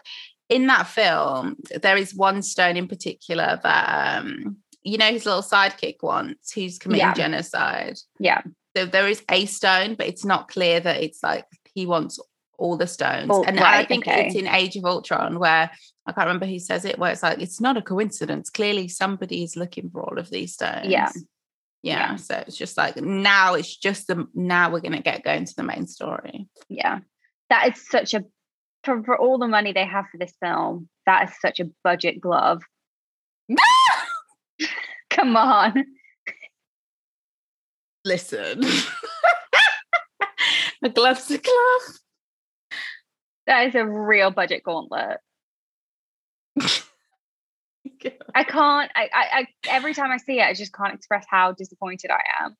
in 0.48 0.66
that 0.68 0.86
film, 0.86 1.56
there 1.82 1.96
is 1.96 2.14
one 2.14 2.42
stone 2.42 2.76
in 2.76 2.88
particular 2.88 3.60
that 3.62 4.18
um, 4.22 4.56
you 4.82 4.96
know 4.98 5.10
his 5.10 5.26
little 5.26 5.42
sidekick 5.42 5.96
wants, 6.02 6.52
who's 6.52 6.78
committing 6.78 7.06
Yeah. 7.06 7.14
genocide. 7.14 7.98
Yeah. 8.18 8.42
So 8.76 8.86
there 8.86 9.08
is 9.08 9.22
a 9.30 9.44
stone, 9.44 9.94
but 9.94 10.06
it's 10.06 10.24
not 10.24 10.48
clear 10.48 10.80
that 10.80 11.02
it's 11.02 11.22
like 11.22 11.44
he 11.74 11.84
wants 11.84 12.18
all 12.56 12.76
the 12.78 12.86
stones. 12.86 13.30
All- 13.30 13.44
and 13.44 13.60
I 13.60 13.84
think 13.84 14.06
okay. 14.06 14.26
it's 14.26 14.36
in 14.36 14.46
Age 14.46 14.76
of 14.76 14.84
Ultron 14.84 15.38
where 15.38 15.70
I 16.06 16.12
can't 16.12 16.26
remember 16.26 16.46
who 16.46 16.58
says 16.58 16.84
it, 16.84 16.98
where 16.98 17.12
it's 17.12 17.22
like 17.22 17.40
it's 17.40 17.60
not 17.60 17.76
a 17.76 17.82
coincidence. 17.82 18.48
Clearly, 18.48 18.88
somebody 18.88 19.42
is 19.42 19.56
looking 19.56 19.90
for 19.90 20.02
all 20.02 20.18
of 20.18 20.30
these 20.30 20.54
stones. 20.54 20.86
Yeah. 20.86 21.10
Yeah. 21.82 22.12
Yeah. 22.12 22.16
So 22.16 22.44
it's 22.46 22.56
just 22.56 22.76
like 22.76 22.96
now 22.96 23.54
it's 23.54 23.76
just 23.76 24.06
the 24.06 24.26
now 24.34 24.70
we're 24.70 24.80
gonna 24.80 25.02
get 25.02 25.24
going 25.24 25.44
to 25.44 25.54
the 25.54 25.62
main 25.62 25.86
story. 25.86 26.48
Yeah. 26.68 27.00
That 27.50 27.68
is 27.68 27.88
such 27.88 28.14
a 28.14 28.24
for, 28.84 29.02
for 29.04 29.16
all 29.16 29.38
the 29.38 29.48
money 29.48 29.72
they 29.72 29.84
have 29.84 30.06
for 30.10 30.18
this 30.18 30.34
film. 30.40 30.88
That 31.06 31.28
is 31.28 31.34
such 31.40 31.60
a 31.60 31.70
budget 31.84 32.20
glove. 32.20 32.62
Come 35.10 35.36
on. 35.36 35.84
Listen. 38.04 38.64
a 40.84 40.88
glove's 40.88 41.30
a 41.30 41.38
glove. 41.38 41.98
That 43.46 43.68
is 43.68 43.74
a 43.74 43.86
real 43.86 44.30
budget 44.30 44.62
gauntlet. 44.64 45.18
I 48.34 48.44
can't. 48.44 48.90
I, 48.94 49.08
I, 49.12 49.26
I 49.32 49.46
every 49.68 49.94
time 49.94 50.10
I 50.10 50.16
see 50.16 50.40
it, 50.40 50.44
I 50.44 50.54
just 50.54 50.72
can't 50.72 50.94
express 50.94 51.24
how 51.28 51.52
disappointed 51.52 52.10
I 52.10 52.44
am. 52.44 52.56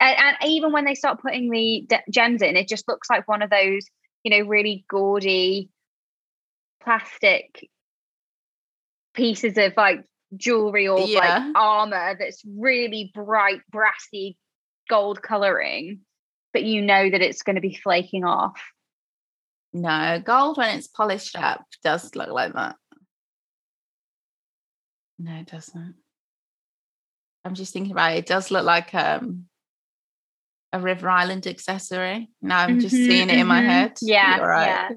And, 0.00 0.16
and 0.18 0.36
even 0.50 0.72
when 0.72 0.84
they 0.84 0.94
start 0.94 1.20
putting 1.20 1.50
the 1.50 1.84
de- 1.88 2.02
gems 2.10 2.42
in, 2.42 2.56
it 2.56 2.68
just 2.68 2.86
looks 2.88 3.10
like 3.10 3.26
one 3.26 3.42
of 3.42 3.50
those, 3.50 3.86
you 4.22 4.30
know, 4.30 4.46
really 4.46 4.84
gaudy 4.88 5.70
plastic 6.82 7.68
pieces 9.14 9.58
of 9.58 9.72
like 9.76 10.04
jewelry 10.36 10.86
or 10.86 11.00
Yeah. 11.00 11.18
like 11.18 11.56
armor 11.56 12.16
that's 12.18 12.42
really 12.46 13.10
bright, 13.14 13.60
brassy 13.70 14.36
gold 14.88 15.22
coloring, 15.22 16.00
but 16.52 16.62
you 16.64 16.82
know 16.82 17.10
that 17.10 17.20
it's 17.20 17.42
going 17.42 17.56
to 17.56 17.62
be 17.62 17.74
flaking 17.74 18.24
off. 18.24 18.60
No, 19.72 20.20
gold 20.24 20.56
when 20.56 20.78
it's 20.78 20.86
polished 20.86 21.36
up 21.36 21.64
does 21.84 22.14
look 22.14 22.30
like 22.30 22.54
that. 22.54 22.76
No, 25.18 25.32
it 25.34 25.46
doesn't. 25.46 25.94
I'm 27.44 27.54
just 27.54 27.72
thinking 27.72 27.92
about 27.92 28.12
it. 28.14 28.18
It 28.18 28.26
does 28.26 28.50
look 28.50 28.64
like 28.64 28.94
um 28.94 29.46
a 30.72 30.78
River 30.80 31.08
Island 31.08 31.46
accessory. 31.46 32.28
Now 32.42 32.60
I'm 32.60 32.78
just 32.78 32.94
Mhm, 32.94 33.06
seeing 33.06 33.30
it 33.30 33.38
in 33.38 33.46
my 33.46 33.62
mhm. 33.62 33.66
head. 33.66 33.92
Yeah, 34.02 34.36
you're 34.36 34.46
right. 34.46 34.66
yeah. 34.66 34.88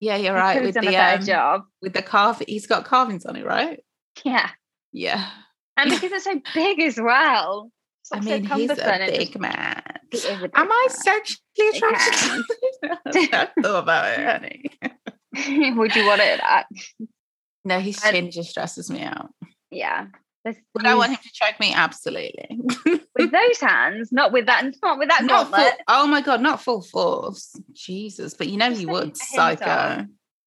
Yeah, 0.00 0.16
you're 0.16 0.34
right. 0.34 0.62
With 0.62 0.74
done 0.74 0.84
the 0.86 0.96
um, 0.96 1.22
job. 1.24 1.62
with 1.82 1.92
the 1.92 2.02
carve, 2.02 2.42
he's 2.48 2.66
got 2.66 2.86
carvings 2.86 3.26
on 3.26 3.36
it, 3.36 3.44
right? 3.44 3.84
Yeah. 4.24 4.50
Yeah. 4.92 5.28
And 5.76 5.90
because 6.00 6.10
it's 6.10 6.24
so 6.24 6.40
big 6.54 6.80
as 6.80 6.98
well. 6.98 7.70
I 8.12 8.20
mean, 8.20 8.44
he's 8.44 8.70
a 8.70 9.04
big 9.06 9.38
man. 9.38 9.82
He 10.10 10.18
is 10.18 10.24
a 10.24 10.36
big 10.36 10.50
Am 10.54 10.68
I 10.72 10.86
sexually 10.90 11.68
attracted? 11.72 12.44
I 13.32 13.48
thought 13.62 13.82
about 13.84 14.18
it, 14.18 14.26
honey. 14.26 15.74
Would 15.76 15.94
you 15.94 16.06
want 16.06 16.20
it 16.22 16.40
at? 16.42 16.66
No, 17.64 17.78
his 17.80 18.02
I- 18.04 18.12
chin 18.12 18.30
just 18.30 18.50
stresses 18.50 18.90
me 18.90 19.02
out. 19.02 19.30
Yeah. 19.70 20.06
There's- 20.44 20.58
Would 20.74 20.86
I 20.86 20.94
want 20.94 21.10
him 21.12 21.18
to 21.22 21.30
choke 21.32 21.60
me? 21.60 21.74
Absolutely. 21.74 22.58
with 23.18 23.30
those 23.30 23.60
hands, 23.60 24.10
not 24.10 24.32
with 24.32 24.46
that, 24.46 24.64
not 24.82 24.98
with 24.98 25.08
that 25.10 25.24
not 25.24 25.50
full, 25.54 25.70
oh 25.88 26.06
my 26.06 26.22
god, 26.22 26.40
not 26.40 26.62
full 26.62 26.80
force. 26.80 27.54
Jesus, 27.74 28.32
but 28.34 28.48
you 28.48 28.56
know 28.56 28.70
Just 28.70 28.80
he 28.80 28.86
would, 28.86 29.12
a 29.12 29.14
psycho. 29.16 30.06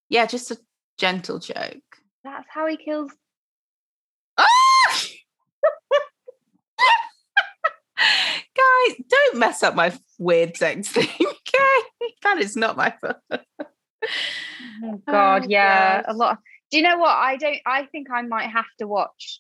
Yeah, 0.10 0.26
just 0.26 0.50
a 0.50 0.58
gentle 0.98 1.38
joke. 1.38 1.78
That's 2.24 2.48
how 2.50 2.66
he 2.68 2.78
kills. 2.78 3.12
Ah! 4.38 4.46
Guys, 7.96 8.96
don't 9.08 9.38
mess 9.38 9.64
up 9.64 9.76
my 9.76 9.94
weird 10.20 10.58
sex 10.58 10.88
thing, 10.92 11.08
okay? 11.22 12.10
That 12.24 12.40
is 12.40 12.56
not 12.56 12.76
my 12.76 12.94
fault. 13.02 13.18
Oh 14.84 15.02
God, 15.08 15.44
Oh, 15.44 15.48
yeah, 15.48 16.00
a 16.02 16.04
gosh. 16.08 16.16
lot. 16.16 16.38
Do 16.74 16.78
you 16.80 16.84
know 16.84 16.98
what? 16.98 17.16
I 17.16 17.38
don't. 17.38 17.60
I 17.68 17.86
think 17.86 18.08
I 18.12 18.24
might 18.24 18.50
have 18.50 18.66
to 18.80 18.88
watch 18.88 19.40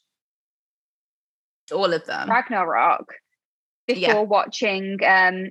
All 1.71 1.91
of 1.91 2.05
them. 2.05 2.29
Ragnarok 2.29 3.11
before 3.87 3.99
Yeah. 3.99 4.21
watching 4.21 4.99
um 5.03 5.47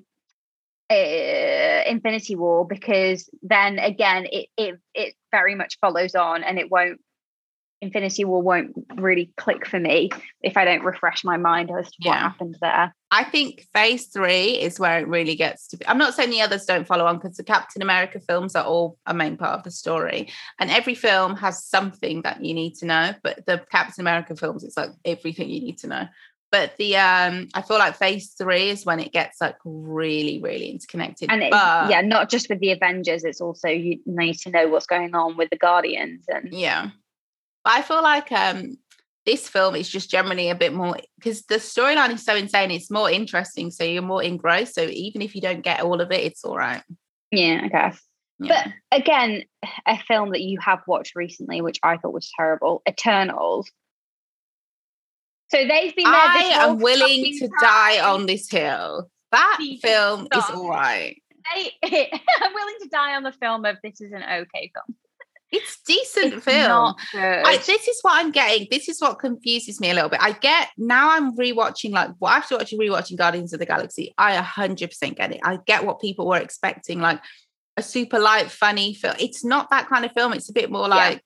uh, 0.88 1.82
Infinity 1.88 2.36
War 2.36 2.64
because 2.64 3.28
then 3.42 3.80
again 3.80 4.26
it 4.30 4.48
it 4.56 4.78
it 4.94 5.14
very 5.32 5.56
much 5.56 5.76
follows 5.80 6.14
on 6.14 6.44
and 6.44 6.56
it 6.56 6.70
won't 6.70 7.00
Infinity 7.82 8.24
War 8.24 8.40
won't 8.40 8.72
really 8.94 9.32
click 9.36 9.66
for 9.66 9.80
me 9.80 10.08
if 10.40 10.56
I 10.56 10.64
don't 10.64 10.84
refresh 10.84 11.24
my 11.24 11.36
mind 11.36 11.70
as 11.76 11.90
to 11.90 11.96
what 12.08 12.16
happened 12.16 12.56
there. 12.60 12.94
I 13.10 13.24
think 13.24 13.66
phase 13.74 14.06
three 14.06 14.52
is 14.52 14.78
where 14.78 15.00
it 15.00 15.08
really 15.08 15.34
gets 15.34 15.66
to 15.68 15.76
be. 15.76 15.86
I'm 15.88 15.98
not 15.98 16.14
saying 16.14 16.30
the 16.30 16.42
others 16.42 16.64
don't 16.64 16.86
follow 16.86 17.06
on 17.06 17.18
because 17.18 17.36
the 17.36 17.42
Captain 17.42 17.82
America 17.82 18.20
films 18.20 18.54
are 18.54 18.64
all 18.64 18.98
a 19.04 19.12
main 19.12 19.36
part 19.36 19.58
of 19.58 19.64
the 19.64 19.72
story. 19.72 20.28
And 20.60 20.70
every 20.70 20.94
film 20.94 21.34
has 21.36 21.64
something 21.64 22.22
that 22.22 22.42
you 22.42 22.54
need 22.54 22.76
to 22.76 22.86
know. 22.86 23.14
But 23.24 23.46
the 23.46 23.64
Captain 23.70 24.00
America 24.00 24.36
films, 24.36 24.62
it's 24.62 24.76
like 24.76 24.90
everything 25.04 25.50
you 25.50 25.60
need 25.60 25.78
to 25.78 25.88
know. 25.88 26.06
But 26.52 26.76
the 26.76 26.96
um 26.98 27.48
I 27.54 27.62
feel 27.62 27.78
like 27.78 27.96
phase 27.96 28.34
three 28.38 28.68
is 28.68 28.86
when 28.86 29.00
it 29.00 29.10
gets 29.10 29.40
like 29.40 29.56
really, 29.64 30.40
really 30.40 30.68
interconnected. 30.70 31.30
And 31.32 31.40
but 31.50 31.90
yeah, 31.90 32.02
not 32.02 32.30
just 32.30 32.48
with 32.48 32.60
the 32.60 32.70
Avengers, 32.70 33.24
it's 33.24 33.40
also 33.40 33.68
you 33.68 33.98
need 34.06 34.34
to 34.40 34.50
know 34.50 34.68
what's 34.68 34.86
going 34.86 35.14
on 35.14 35.36
with 35.36 35.50
the 35.50 35.56
Guardians 35.56 36.26
and 36.28 36.52
Yeah. 36.52 36.90
But 37.64 37.74
I 37.74 37.82
feel 37.82 38.02
like 38.02 38.30
um 38.32 38.76
this 39.24 39.48
film 39.48 39.76
is 39.76 39.88
just 39.88 40.10
generally 40.10 40.50
a 40.50 40.54
bit 40.54 40.72
more 40.72 40.96
because 41.16 41.42
the 41.42 41.56
storyline 41.56 42.12
is 42.12 42.24
so 42.24 42.34
insane, 42.34 42.70
it's 42.70 42.90
more 42.90 43.10
interesting. 43.10 43.70
So 43.70 43.84
you're 43.84 44.02
more 44.02 44.22
engrossed. 44.22 44.74
So 44.74 44.82
even 44.82 45.22
if 45.22 45.34
you 45.34 45.40
don't 45.40 45.62
get 45.62 45.80
all 45.80 46.00
of 46.00 46.10
it, 46.10 46.20
it's 46.24 46.44
all 46.44 46.56
right. 46.56 46.82
yeah, 47.30 47.60
I 47.62 47.68
guess. 47.68 48.02
Yeah. 48.40 48.72
But 48.90 48.98
again, 48.98 49.44
a 49.86 49.98
film 50.08 50.30
that 50.30 50.40
you 50.40 50.58
have 50.60 50.80
watched 50.88 51.14
recently, 51.14 51.60
which 51.60 51.78
I 51.82 51.96
thought 51.98 52.12
was 52.12 52.30
terrible, 52.36 52.82
Eternals. 52.88 53.70
So 55.48 55.58
they've 55.58 55.94
been 55.94 56.04
there. 56.04 56.14
I 56.14 56.50
am 56.54 56.78
willing 56.78 57.38
to 57.38 57.48
die 57.60 58.00
on 58.00 58.26
this 58.26 58.50
hill. 58.50 59.10
That 59.30 59.58
film 59.82 60.26
is 60.34 60.44
all 60.50 60.68
right. 60.68 61.22
They, 61.54 61.72
I'm 62.40 62.54
willing 62.54 62.74
to 62.82 62.88
die 62.88 63.14
on 63.16 63.22
the 63.22 63.32
film 63.32 63.64
of 63.64 63.76
this 63.82 64.00
is 64.00 64.12
an 64.12 64.22
okay 64.22 64.72
film. 64.74 64.96
It's 65.52 65.80
decent 65.86 66.34
It's 66.34 66.44
film. 66.44 66.94
I, 67.14 67.58
this 67.66 67.86
is 67.86 67.98
what 68.00 68.14
I'm 68.16 68.30
getting. 68.32 68.66
This 68.70 68.88
is 68.88 69.00
what 69.00 69.18
confuses 69.18 69.80
me 69.80 69.90
a 69.90 69.94
little 69.94 70.08
bit. 70.08 70.20
I 70.22 70.32
get 70.32 70.68
now 70.78 71.10
I'm 71.12 71.36
rewatching, 71.36 71.90
like, 71.90 72.10
well, 72.20 72.32
after 72.32 72.56
watching 72.56 72.80
rewatching 72.80 73.18
Guardians 73.18 73.52
of 73.52 73.58
the 73.60 73.66
Galaxy, 73.66 74.14
I 74.16 74.36
100% 74.36 75.14
get 75.16 75.32
it. 75.32 75.40
I 75.44 75.58
get 75.66 75.84
what 75.84 76.00
people 76.00 76.26
were 76.26 76.38
expecting, 76.38 77.00
like 77.00 77.20
a 77.76 77.82
super 77.82 78.18
light, 78.18 78.50
funny 78.50 78.94
film. 78.94 79.14
It's 79.20 79.44
not 79.44 79.68
that 79.70 79.88
kind 79.88 80.04
of 80.06 80.12
film. 80.12 80.32
It's 80.32 80.48
a 80.48 80.54
bit 80.54 80.70
more 80.70 80.88
Yeah. 80.88 80.94
like 80.94 81.24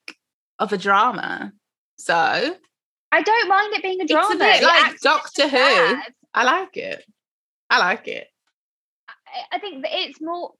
of 0.58 0.72
a 0.72 0.78
drama. 0.78 1.52
So 1.98 2.14
I 2.14 3.22
don't 3.22 3.48
mind 3.48 3.74
it 3.74 3.82
being 3.82 4.00
a 4.00 4.04
It's 4.04 4.12
a 4.12 4.14
drama. 4.14 4.38
bit 4.38 4.62
like 4.62 4.98
Doctor 5.00 5.48
Who. 5.48 5.56
bad. 5.56 6.12
I 6.34 6.44
like 6.44 6.76
it. 6.76 7.04
I 7.70 7.78
like 7.78 8.08
it. 8.08 8.26
I- 9.08 9.56
I 9.56 9.58
think 9.60 9.82
that 9.82 9.92
it's 9.92 10.20
more 10.20 10.54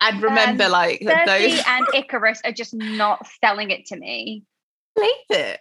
And 0.00 0.22
remember, 0.22 0.64
Um, 0.64 0.72
like 0.72 1.00
Sersi 1.00 1.26
those 1.26 1.62
and 1.66 1.86
Ikaris 1.88 2.38
are 2.44 2.52
just 2.52 2.74
not 2.74 3.26
selling 3.42 3.70
it 3.70 3.86
to 3.86 3.96
me. 3.96 4.44
Leave 4.96 5.10
it. 5.30 5.60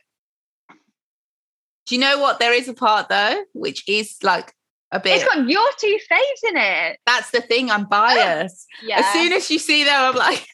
Do 1.85 1.95
you 1.95 2.01
know 2.01 2.19
what? 2.19 2.39
There 2.39 2.53
is 2.53 2.67
a 2.67 2.73
part 2.73 3.09
though, 3.09 3.43
which 3.53 3.87
is 3.87 4.17
like 4.23 4.53
a 4.91 4.99
bit. 4.99 5.15
It's 5.21 5.25
got 5.25 5.47
your 5.49 5.67
two 5.79 5.97
faves 6.11 6.49
in 6.49 6.57
it. 6.57 6.99
that's 7.05 7.31
the 7.31 7.41
thing. 7.41 7.69
I'm 7.71 7.85
biased. 7.85 8.65
Yeah. 8.83 8.99
As 8.99 9.13
soon 9.13 9.33
as 9.33 9.49
you 9.51 9.59
see 9.59 9.83
them, 9.83 9.93
I'm 9.99 10.15
like, 10.15 10.45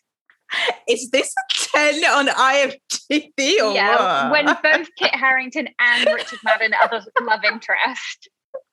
is 0.89 1.11
this 1.11 1.33
a 1.37 1.53
10 1.99 2.05
on 2.05 2.27
IMDb 2.27 3.61
or 3.61 3.73
yeah, 3.73 4.29
what? 4.29 4.31
when 4.31 4.45
both 4.63 4.87
Kit 4.97 5.13
Harington 5.13 5.69
and 5.79 6.05
Richard 6.13 6.39
Madden 6.43 6.73
are 6.73 6.89
the 6.89 7.05
love 7.23 7.41
interest. 7.51 8.29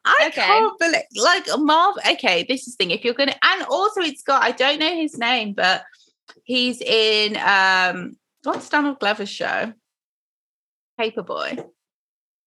I 0.07 0.29
okay. 0.29 0.41
can't 0.43 0.79
believe 0.79 1.03
like 1.17 1.47
Marv. 1.59 1.97
Okay, 2.13 2.45
this 2.49 2.67
is 2.69 2.77
the 2.77 2.85
thing. 2.85 2.91
If 2.93 3.05
you're 3.05 3.15
gonna, 3.15 3.35
and 3.43 3.63
also 3.65 4.01
it's 4.01 4.23
got 4.23 4.43
I 4.43 4.53
don't 4.53 4.79
know 4.79 4.95
his 4.95 5.19
name, 5.19 5.53
but 5.53 5.83
he's 6.45 6.81
in 6.81 7.37
um 7.37 8.17
what's 8.45 8.69
Donald 8.69 9.01
Glover's 9.01 9.29
show? 9.29 9.73
Paper 10.99 11.23
Boi. 11.23 11.57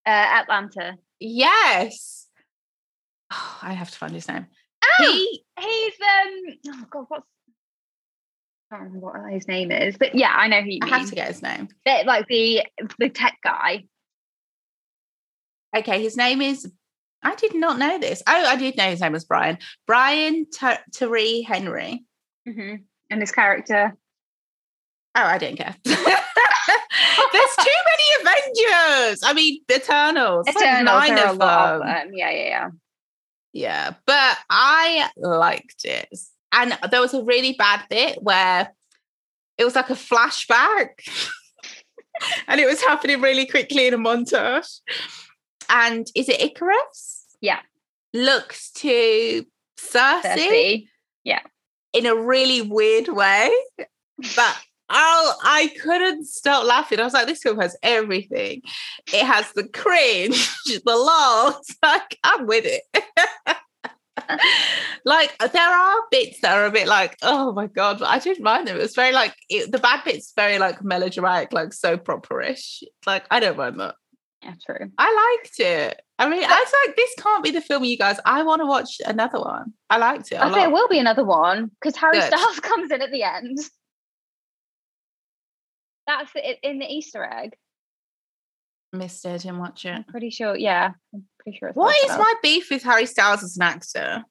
Uh, 0.06 0.10
Atlanta. 0.10 0.96
Yes. 1.20 2.28
Oh, 3.32 3.60
I 3.62 3.74
have 3.74 3.92
to 3.92 3.98
find 3.98 4.14
his 4.14 4.28
name. 4.28 4.48
Oh, 4.84 5.04
He 5.06 5.44
he's 5.60 5.94
um. 6.02 6.58
Oh 6.68 6.86
God, 6.90 7.06
what's 7.10 7.26
I 8.72 8.76
can't 8.76 8.84
remember 8.88 9.08
what 9.08 9.34
his 9.34 9.48
name 9.48 9.72
is, 9.72 9.98
but 9.98 10.16
yeah, 10.16 10.32
I 10.36 10.48
know 10.48 10.62
who 10.62 10.70
you 10.70 10.80
I 10.82 10.86
mean. 10.86 10.94
have 10.94 11.10
to 11.10 11.16
get 11.16 11.28
his 11.28 11.42
name. 11.42 11.68
The- 11.86 12.04
like 12.06 12.28
the 12.28 12.64
the 13.00 13.10
tech 13.10 13.38
guy. 13.44 13.84
Okay, 15.76 16.02
his 16.02 16.16
name 16.18 16.42
is. 16.42 16.72
I 17.24 17.36
did 17.36 17.54
not 17.56 17.78
know 17.80 17.98
this. 18.00 18.24
Oh, 18.28 18.46
I 18.46 18.56
did 18.56 18.78
know 18.78 18.90
his 18.90 19.02
name 19.02 19.12
was 19.14 19.26
Brian. 19.26 19.58
Brian 19.86 20.46
Ter- 20.50 20.80
Tyree 20.94 21.42
Henry. 21.42 22.04
hmm 22.48 22.76
And 23.10 23.22
his 23.22 23.32
character. 23.32 23.94
Oh, 25.16 25.24
I 25.24 25.38
don't 25.38 25.58
care. 25.58 25.76
There's 25.84 25.96
too 25.96 26.06
many 27.92 28.22
Avengers. 28.22 29.22
I 29.24 29.34
mean, 29.36 29.62
Eternals. 29.72 30.46
There's 30.46 30.56
like 30.56 30.66
Eternals 30.66 30.86
nine 30.86 31.18
are 31.20 31.26
a 31.28 31.32
of 31.32 31.38
lot 31.38 31.74
of 31.76 31.80
them. 31.82 31.88
them. 31.88 32.10
Yeah, 32.14 32.30
yeah, 32.32 32.46
yeah. 32.48 32.70
Yeah, 33.52 33.94
but 34.06 34.38
I 34.50 35.10
liked 35.18 35.84
it. 35.86 36.08
And 36.54 36.78
there 36.92 37.02
was 37.02 37.14
a 37.14 37.24
really 37.24 37.54
bad 37.54 37.84
bit 37.90 38.22
where 38.22 38.72
it 39.58 39.66
was 39.66 39.76
like 39.76 39.90
a 39.90 39.94
flashback 39.94 40.90
and 42.48 42.60
it 42.62 42.68
was 42.68 42.82
happening 42.82 43.22
really 43.22 43.46
quickly 43.48 43.88
in 43.88 43.94
a 43.94 43.98
montage. 43.98 44.80
And 45.70 46.08
is 46.16 46.28
it 46.30 46.40
Ikaris? 46.40 47.24
Yeah. 47.42 47.60
Looks 48.14 48.72
to 48.72 49.46
Sersi, 49.80 50.24
Sersi. 50.24 50.88
in 51.94 52.06
a 52.06 52.16
really 52.16 52.62
weird 52.62 53.08
way. 53.08 53.52
But 54.36 54.58
oh, 54.90 55.34
I 55.44 55.72
couldn't 55.82 56.26
stop 56.26 56.66
laughing. 56.66 57.00
I 57.00 57.06
was 57.06 57.14
like, 57.14 57.26
this 57.26 57.42
film 57.42 57.58
has 57.60 57.78
everything. 57.82 58.62
It 59.14 59.26
has 59.26 59.50
the 59.54 59.66
cringe, 59.68 60.54
the 60.66 60.82
lols. 60.86 61.76
Like, 61.84 62.18
I'm 62.24 62.46
with 62.46 62.66
it. 62.66 62.84
like 65.06 65.38
there 65.54 65.62
are 65.70 65.96
bits 66.12 66.42
that 66.42 66.58
are 66.58 66.66
a 66.66 66.72
bit 66.72 66.88
like, 66.88 67.18
oh 67.22 67.54
my 67.54 67.68
god, 67.68 68.00
but 68.00 68.10
I 68.10 68.20
didn't 68.20 68.44
mind 68.44 68.68
them. 68.68 68.76
It 68.76 68.82
was 68.82 68.94
very 68.94 69.14
like 69.14 69.34
it, 69.50 69.72
the 69.72 69.80
bad 69.80 70.04
bits 70.04 70.34
very 70.36 70.60
like 70.60 70.84
melodramatic, 70.84 71.54
like 71.54 71.72
so 71.72 71.98
properish. 71.98 72.84
Like 73.08 73.24
I 73.32 73.40
don't 73.40 73.58
mind 73.58 73.80
that. 73.80 73.96
Yeah, 74.42 74.54
true. 74.66 74.90
I 74.98 75.38
liked 75.42 75.60
it. 75.60 76.02
I 76.18 76.30
mean, 76.30 76.44
I 76.44 76.48
was 76.48 76.74
like, 76.86 76.96
this 76.96 77.14
can't 77.18 77.44
be 77.44 77.52
the 77.52 77.62
film, 77.62 77.84
you 77.84 77.98
guys. 77.98 78.18
I 78.26 78.44
want 78.44 78.62
to 78.62 78.66
watch 78.66 78.98
another 79.06 79.40
one. 79.40 79.74
I 79.90 79.98
liked 79.98 80.32
it. 80.32 80.40
I 80.40 80.52
think 80.52 80.66
it 80.66 80.72
will 80.72 80.88
be 80.88 81.00
another 81.00 81.26
one 81.26 81.72
because 81.82 81.98
Harry 81.98 82.20
Good. 82.20 82.34
Styles 82.34 82.60
comes 82.62 82.92
in 82.92 83.02
at 83.02 83.12
the 83.12 83.24
end. 83.24 83.58
That's 86.08 86.32
it 86.36 86.60
in 86.64 86.80
the 86.80 86.86
Easter 86.86 87.24
egg. 87.24 87.56
Missed 88.92 89.26
it. 89.26 89.42
Didn't 89.42 89.60
watch 89.60 89.86
it. 89.86 89.90
I'm 89.90 90.04
pretty 90.06 90.30
sure. 90.30 90.56
Yeah, 90.58 90.92
I'm 91.14 91.26
pretty 91.40 91.58
sure. 91.58 91.70
It's 91.70 91.76
What 91.76 91.96
is 92.06 92.18
my 92.18 92.34
beef 92.42 92.72
with 92.72 92.84
Harry 92.84 93.06
Styles 93.06 93.44
as 93.44 93.58
an 93.58 93.64
actor? 93.64 94.24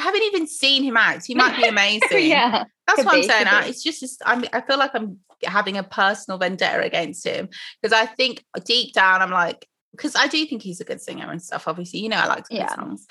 I 0.00 0.02
haven't 0.02 0.22
even 0.22 0.46
seen 0.46 0.82
him 0.82 0.96
act. 0.96 1.26
He 1.26 1.34
might 1.34 1.56
be 1.56 1.64
amazing. 1.68 2.28
yeah, 2.30 2.64
That's 2.86 3.04
what 3.04 3.14
I'm 3.16 3.22
saying. 3.22 3.46
I, 3.46 3.66
it's 3.66 3.82
just, 3.82 4.00
just 4.00 4.22
I'm, 4.24 4.44
I 4.52 4.62
feel 4.62 4.78
like 4.78 4.92
I'm 4.94 5.18
having 5.44 5.76
a 5.76 5.82
personal 5.82 6.38
vendetta 6.38 6.82
against 6.82 7.26
him 7.26 7.50
because 7.82 7.92
I 7.92 8.06
think 8.06 8.44
deep 8.64 8.94
down 8.94 9.20
I'm 9.20 9.30
like, 9.30 9.68
because 9.92 10.16
I 10.16 10.26
do 10.26 10.44
think 10.46 10.62
he's 10.62 10.80
a 10.80 10.84
good 10.84 11.02
singer 11.02 11.30
and 11.30 11.42
stuff. 11.42 11.68
Obviously, 11.68 12.00
you 12.00 12.08
know, 12.08 12.16
I 12.16 12.26
like 12.28 12.46
to 12.48 12.54
Yeah. 12.54 12.74
songs, 12.74 13.06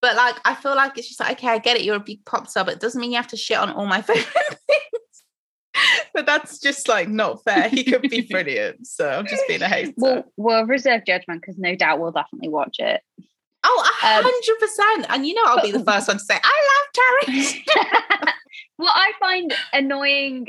but 0.00 0.14
like 0.14 0.36
I 0.44 0.54
feel 0.54 0.76
like 0.76 0.96
it's 0.98 1.08
just 1.08 1.18
like, 1.18 1.38
okay, 1.38 1.48
I 1.48 1.58
get 1.58 1.76
it. 1.76 1.82
You're 1.84 1.96
a 1.96 2.00
big 2.00 2.24
pop 2.24 2.46
star, 2.48 2.64
but 2.64 2.74
it 2.74 2.80
doesn't 2.80 3.00
mean 3.00 3.10
you 3.10 3.16
have 3.16 3.26
to 3.28 3.36
shit 3.36 3.58
on 3.58 3.70
all 3.72 3.86
my 3.86 4.02
favorite 4.02 4.26
things. 4.68 5.24
but 6.14 6.26
that's 6.26 6.58
just 6.60 6.88
like 6.88 7.08
not 7.08 7.42
fair. 7.42 7.68
He 7.68 7.82
could 7.84 8.02
be 8.02 8.20
brilliant, 8.30 8.86
so 8.86 9.08
I'm 9.08 9.26
just 9.26 9.42
being 9.48 9.62
a 9.62 9.68
hater. 9.68 9.92
we'll 9.96 10.24
we'll 10.36 10.66
reserve 10.66 11.04
judgment 11.06 11.40
because 11.40 11.58
no 11.58 11.74
doubt 11.74 11.98
we'll 12.00 12.12
definitely 12.12 12.48
watch 12.50 12.76
it. 12.78 13.00
Oh, 13.64 13.90
a 14.02 14.06
um, 14.06 14.24
hundred 14.24 14.60
percent. 14.60 15.06
And 15.08 15.26
you 15.26 15.34
know, 15.34 15.42
I'll 15.44 15.62
be 15.62 15.72
the 15.72 15.84
first 15.84 16.08
one 16.08 16.18
to 16.18 16.24
say 16.24 16.38
I 16.42 17.24
love 17.26 17.26
Terry. 17.26 17.64
what 18.76 18.92
I 18.94 19.12
find 19.20 19.54
annoying 19.72 20.48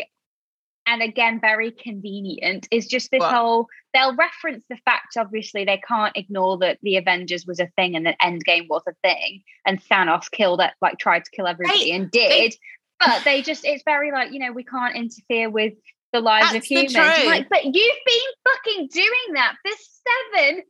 and 0.88 1.02
again 1.02 1.40
very 1.40 1.72
convenient 1.72 2.68
is 2.72 2.88
just 2.88 3.12
this 3.12 3.20
What? 3.20 3.34
whole 3.34 3.68
they'll 3.94 4.16
reference 4.16 4.66
the 4.70 4.78
fact 4.78 5.18
obviously 5.18 5.64
they 5.64 5.82
can't 5.88 6.16
ignore 6.18 6.58
that 6.60 6.80
the 6.82 6.98
Avengers 6.98 7.46
was 7.46 7.60
a 7.60 7.68
thing 7.76 7.96
and 7.96 8.06
that 8.06 8.20
Endgame 8.20 8.68
was 8.68 8.84
a 8.88 8.94
thing 9.04 9.44
and 9.66 9.84
Thanos 9.84 10.30
killed 10.32 10.62
it 10.62 10.72
like 10.82 10.98
tried 10.98 11.26
to 11.26 11.32
kill 11.32 11.48
everybody 11.48 11.92
and 11.92 12.10
did 12.12 12.56
but 13.00 13.24
they 13.24 13.42
just 13.42 13.66
it's 13.66 13.84
very 13.84 14.12
like 14.12 14.32
you 14.32 14.40
know 14.40 14.52
we 14.52 14.64
can't 14.64 14.96
interfere 14.96 15.50
with 15.50 15.74
the 16.14 16.20
lives 16.20 16.48
of 16.48 16.54
That's 16.54 16.68
humans 16.68 16.96
like 16.96 17.48
but 17.50 17.64
you've 17.64 17.74
been 17.74 18.32
fucking 18.44 18.88
doing 18.92 19.34
that 19.36 19.56
for 19.64 19.76
seven 20.34 20.64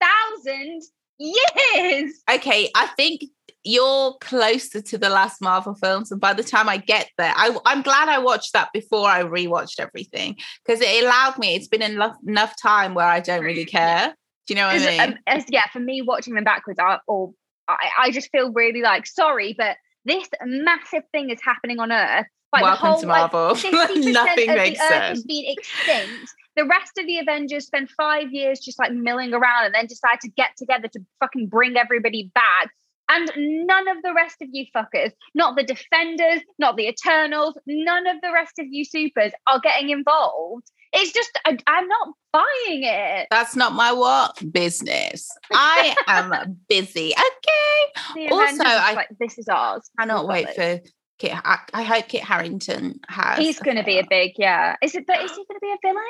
thousand 0.00 0.82
years 1.18 2.12
okay, 2.30 2.70
I 2.74 2.86
think 2.96 3.22
you're 3.64 4.14
closer 4.20 4.80
to 4.80 4.98
the 4.98 5.08
last 5.08 5.42
Marvel 5.42 5.74
films, 5.74 6.10
and 6.10 6.20
by 6.20 6.32
the 6.32 6.44
time 6.44 6.68
I 6.68 6.78
get 6.78 7.10
there, 7.18 7.32
I, 7.36 7.56
I'm 7.66 7.82
glad 7.82 8.08
I 8.08 8.18
watched 8.18 8.52
that 8.52 8.70
before 8.72 9.08
I 9.08 9.22
rewatched 9.22 9.78
everything 9.78 10.36
because 10.64 10.80
it 10.80 11.04
allowed 11.04 11.38
me. 11.38 11.54
It's 11.54 11.68
been 11.68 11.82
enough 11.82 12.16
enough 12.26 12.54
time 12.60 12.94
where 12.94 13.06
I 13.06 13.20
don't 13.20 13.44
really 13.44 13.64
care. 13.64 14.14
Do 14.46 14.54
you 14.54 14.60
know 14.60 14.68
what 14.68 14.80
I 14.80 14.86
mean? 14.86 15.00
um, 15.00 15.14
as, 15.26 15.44
yeah, 15.50 15.64
for 15.72 15.80
me, 15.80 16.00
watching 16.00 16.34
them 16.34 16.44
backwards, 16.44 16.78
I, 16.78 16.98
or 17.06 17.32
I, 17.68 17.90
I 18.00 18.10
just 18.10 18.30
feel 18.30 18.52
really 18.52 18.80
like 18.80 19.06
sorry, 19.06 19.54
but 19.56 19.76
this 20.04 20.26
massive 20.44 21.02
thing 21.12 21.30
is 21.30 21.40
happening 21.42 21.78
on 21.80 21.92
Earth. 21.92 22.26
Like 22.50 22.62
Welcome 22.62 22.88
whole, 22.88 23.00
to 23.02 23.06
Marvel. 23.06 23.48
Like, 23.72 23.96
Nothing 23.96 24.54
makes 24.54 24.78
the 24.78 24.84
Earth 24.84 24.90
sense. 24.90 25.18
has 25.18 25.24
been 25.24 25.44
extinct. 25.48 26.32
The 26.58 26.64
rest 26.64 26.98
of 26.98 27.06
the 27.06 27.20
Avengers 27.20 27.66
spend 27.66 27.88
five 27.96 28.32
years 28.32 28.58
just 28.58 28.80
like 28.80 28.90
milling 28.90 29.32
around 29.32 29.66
and 29.66 29.74
then 29.74 29.86
decide 29.86 30.18
to 30.22 30.28
get 30.28 30.56
together 30.56 30.88
to 30.88 31.00
fucking 31.20 31.46
bring 31.46 31.76
everybody 31.76 32.32
back. 32.34 32.70
And 33.08 33.30
none 33.36 33.86
of 33.86 34.02
the 34.02 34.12
rest 34.12 34.42
of 34.42 34.48
you 34.50 34.66
fuckers, 34.74 35.12
not 35.36 35.56
the 35.56 35.62
Defenders, 35.62 36.42
not 36.58 36.76
the 36.76 36.88
Eternals, 36.88 37.56
none 37.64 38.08
of 38.08 38.16
the 38.22 38.32
rest 38.32 38.58
of 38.58 38.66
you 38.68 38.84
supers 38.84 39.30
are 39.46 39.60
getting 39.60 39.90
involved. 39.90 40.68
It's 40.92 41.12
just, 41.12 41.30
I, 41.44 41.56
I'm 41.68 41.86
not 41.86 42.08
buying 42.32 42.82
it. 42.82 43.28
That's 43.30 43.54
not 43.54 43.72
my 43.72 43.92
what 43.92 44.42
business. 44.52 45.30
I 45.52 45.94
am 46.08 46.58
busy. 46.68 47.12
Okay. 47.12 48.28
Also, 48.32 48.64
I 48.64 48.94
like, 48.94 49.08
this 49.20 49.38
is 49.38 49.48
ours. 49.48 49.88
I 49.96 50.02
cannot 50.02 50.26
wait 50.26 50.56
for 50.56 50.80
Kit. 51.20 51.32
I, 51.34 51.60
I 51.72 51.82
hope 51.84 52.08
Kit 52.08 52.24
Harington 52.24 52.98
has. 53.08 53.38
He's 53.38 53.60
going 53.60 53.76
to 53.76 53.84
be 53.84 54.00
a 54.00 54.06
big, 54.10 54.32
yeah. 54.38 54.74
Is 54.82 54.96
it? 54.96 55.06
But 55.06 55.22
is 55.22 55.30
he 55.30 55.36
going 55.36 55.46
to 55.54 55.60
be 55.60 55.72
a 55.72 55.78
villain? 55.82 56.04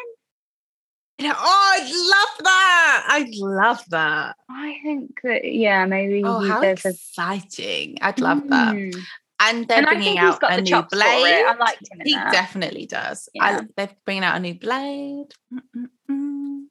Oh, 1.21 1.73
I'd 1.75 1.91
love 1.91 2.45
that. 2.45 3.07
I'd 3.11 3.35
love 3.37 3.85
that. 3.91 4.37
I 4.49 4.79
think 4.83 5.19
that, 5.25 5.45
yeah, 5.45 5.85
maybe. 5.87 6.23
Oh, 6.25 6.47
how 6.49 6.61
exciting! 6.63 7.99
I'd 8.01 8.21
love 8.21 8.49
that. 8.49 8.75
Mm. 8.75 8.95
And 9.41 9.69
they're 9.69 9.79
And 9.79 9.87
bringing 9.87 10.19
out 10.19 10.41
a 10.43 10.61
new 10.61 10.67
chops 10.71 10.93
for 10.93 10.99
it. 10.99 11.03
blade. 11.03 11.45
I 11.47 11.55
liked 11.59 11.89
him 11.93 12.01
He 12.05 12.13
that. 12.15 12.33
definitely 12.33 12.87
does. 12.87 13.29
Yeah. 13.35 13.45
I, 13.45 13.61
they're 13.77 13.91
bringing 14.05 14.25
out 14.25 14.37
a 14.37 14.41
new 14.41 14.55
blade. 14.55 15.33
Mm-mm-mm. 15.55 16.65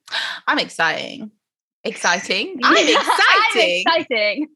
I'm 0.46 0.58
exciting. 0.58 1.30
Exciting. 1.84 2.58
I'm 2.64 2.76
exciting. 2.88 3.84
I'm 3.86 4.00
exciting. 4.00 4.48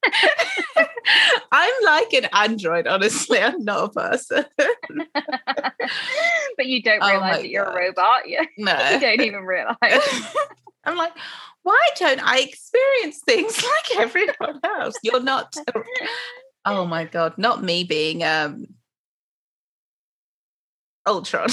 I'm 1.53 1.73
like 1.85 2.13
an 2.15 2.27
android, 2.33 2.87
honestly. 2.87 3.39
I'm 3.39 3.65
not 3.65 3.85
a 3.85 3.89
person. 3.91 4.45
but 6.57 6.67
you 6.67 6.83
don't 6.83 7.03
Oh 7.03 7.09
realize 7.09 7.21
my 7.37 7.43
that 7.43 7.49
you're 7.49 7.65
God. 7.65 7.75
a 7.75 7.79
robot. 7.79 8.29
You, 8.29 8.47
No. 8.59 8.91
you 8.91 9.01
don't 9.01 9.21
even 9.21 9.43
realize. 9.45 9.77
I'm 10.85 10.97
like, 10.97 11.13
why 11.63 11.81
don't 11.97 12.21
I 12.21 12.41
experience 12.41 13.21
things 13.25 13.63
like 13.63 13.99
everyone 14.01 14.61
else? 14.65 14.97
You're 15.03 15.23
not. 15.23 15.55
Oh 16.65 16.85
my 16.87 17.05
god, 17.05 17.39
not 17.39 17.63
me 17.63 17.85
being 17.85 18.25
um 18.25 18.67
Ultron. 21.07 21.49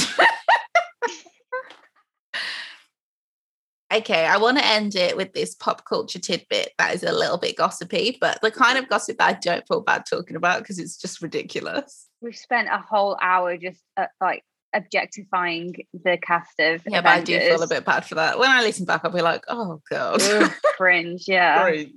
Okay, 3.91 4.25
I 4.25 4.37
want 4.37 4.57
to 4.57 4.65
end 4.65 4.95
it 4.95 5.17
with 5.17 5.33
this 5.33 5.55
pop 5.55 5.85
culture 5.85 6.19
tidbit 6.19 6.73
that 6.77 6.93
is 6.93 7.03
a 7.03 7.11
little 7.11 7.37
bit 7.37 7.57
gossipy, 7.57 8.17
but 8.19 8.39
the 8.41 8.51
kind 8.51 8.77
of 8.77 8.87
gossip 8.87 9.17
that 9.17 9.29
I 9.29 9.33
don't 9.33 9.67
feel 9.67 9.81
bad 9.81 10.03
talking 10.09 10.35
about 10.35 10.59
because 10.59 10.79
it's 10.79 10.97
just 10.97 11.21
ridiculous. 11.21 12.07
We've 12.21 12.35
spent 12.35 12.67
a 12.71 12.77
whole 12.77 13.17
hour 13.21 13.57
just 13.57 13.81
uh, 13.97 14.05
like 14.21 14.43
objectifying 14.73 15.73
the 15.93 16.17
cast 16.17 16.59
of 16.59 16.83
Yeah, 16.85 17.01
but 17.01 17.09
I 17.09 17.21
do 17.21 17.39
feel 17.39 17.63
a 17.63 17.67
bit 17.67 17.85
bad 17.85 18.05
for 18.05 18.15
that. 18.15 18.37
When 18.37 18.49
I 18.49 18.61
listen 18.61 18.85
back, 18.85 19.01
I'll 19.03 19.11
be 19.11 19.21
like, 19.21 19.43
oh 19.47 19.81
god. 19.89 20.21
Ugh, 20.21 20.51
cringe. 20.77 21.25
Yeah. 21.27 21.63
Cringe. 21.63 21.91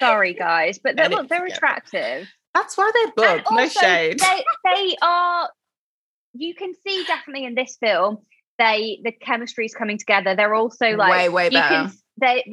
Sorry, 0.00 0.34
guys, 0.34 0.78
but 0.78 0.96
they 0.96 1.02
Edit 1.02 1.18
look 1.18 1.28
they're 1.28 1.46
attractive. 1.46 2.28
That's 2.52 2.76
why 2.76 2.90
they're 2.94 3.28
And 3.28 3.44
booked. 3.44 3.52
No 3.52 3.68
shade. 3.68 4.20
They 4.20 4.44
they 4.64 4.96
are. 5.02 5.50
You 6.34 6.54
can 6.54 6.72
see 6.86 7.04
definitely 7.04 7.44
in 7.46 7.54
this 7.54 7.76
film 7.80 8.18
they 8.58 9.00
the 9.04 9.12
chemistry 9.12 9.66
is 9.66 9.74
coming 9.74 9.98
together. 9.98 10.34
They're 10.36 10.54
also 10.54 10.90
like 10.96 11.10
way, 11.10 11.28
way 11.28 11.44
you 11.46 11.50
better. 11.50 11.90
can 11.90 11.92
they 12.20 12.44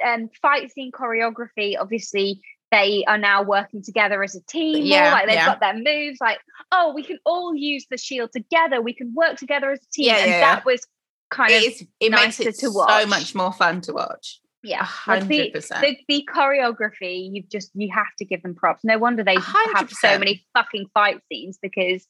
the 0.00 0.06
um 0.06 0.28
fight 0.42 0.70
scene 0.72 0.90
choreography 0.92 1.76
obviously 1.80 2.40
they 2.72 3.04
are 3.06 3.18
now 3.18 3.42
working 3.42 3.82
together 3.82 4.22
as 4.22 4.34
a 4.34 4.40
team 4.42 4.84
Yeah, 4.84 5.12
like 5.12 5.26
they've 5.26 5.34
yeah. 5.36 5.46
got 5.46 5.60
their 5.60 5.74
moves 5.74 6.18
like 6.20 6.38
oh 6.72 6.92
we 6.94 7.04
can 7.04 7.18
all 7.24 7.54
use 7.54 7.86
the 7.90 7.96
shield 7.96 8.30
together 8.32 8.82
we 8.82 8.92
can 8.92 9.14
work 9.14 9.36
together 9.36 9.70
as 9.70 9.78
a 9.78 9.90
team 9.92 10.06
Yeah, 10.06 10.16
and 10.18 10.30
yeah, 10.30 10.40
that 10.40 10.64
was 10.64 10.84
kind 11.30 11.52
of 11.52 11.62
It, 11.62 11.72
is, 11.72 11.86
it 12.00 12.10
makes 12.10 12.40
it 12.40 12.56
to 12.58 12.70
so 12.70 13.06
much 13.06 13.34
more 13.34 13.52
fun 13.52 13.80
to 13.82 13.92
watch. 13.92 14.40
yeah 14.64 14.82
hundred 14.84 15.28
the, 15.28 15.50
percent. 15.50 15.80
the, 15.82 15.96
the 16.08 16.28
choreography 16.34 17.28
you've 17.32 17.48
just 17.48 17.70
you 17.74 17.88
have 17.94 18.06
to 18.18 18.24
give 18.24 18.42
them 18.42 18.54
props 18.56 18.82
no 18.84 18.98
wonder 18.98 19.22
they 19.22 19.36
A 19.36 19.40
hundred 19.40 19.76
have 19.78 19.90
so 19.92 20.18
many 20.18 20.44
fucking 20.54 20.86
fight 20.92 21.20
scenes 21.30 21.58
because 21.62 22.04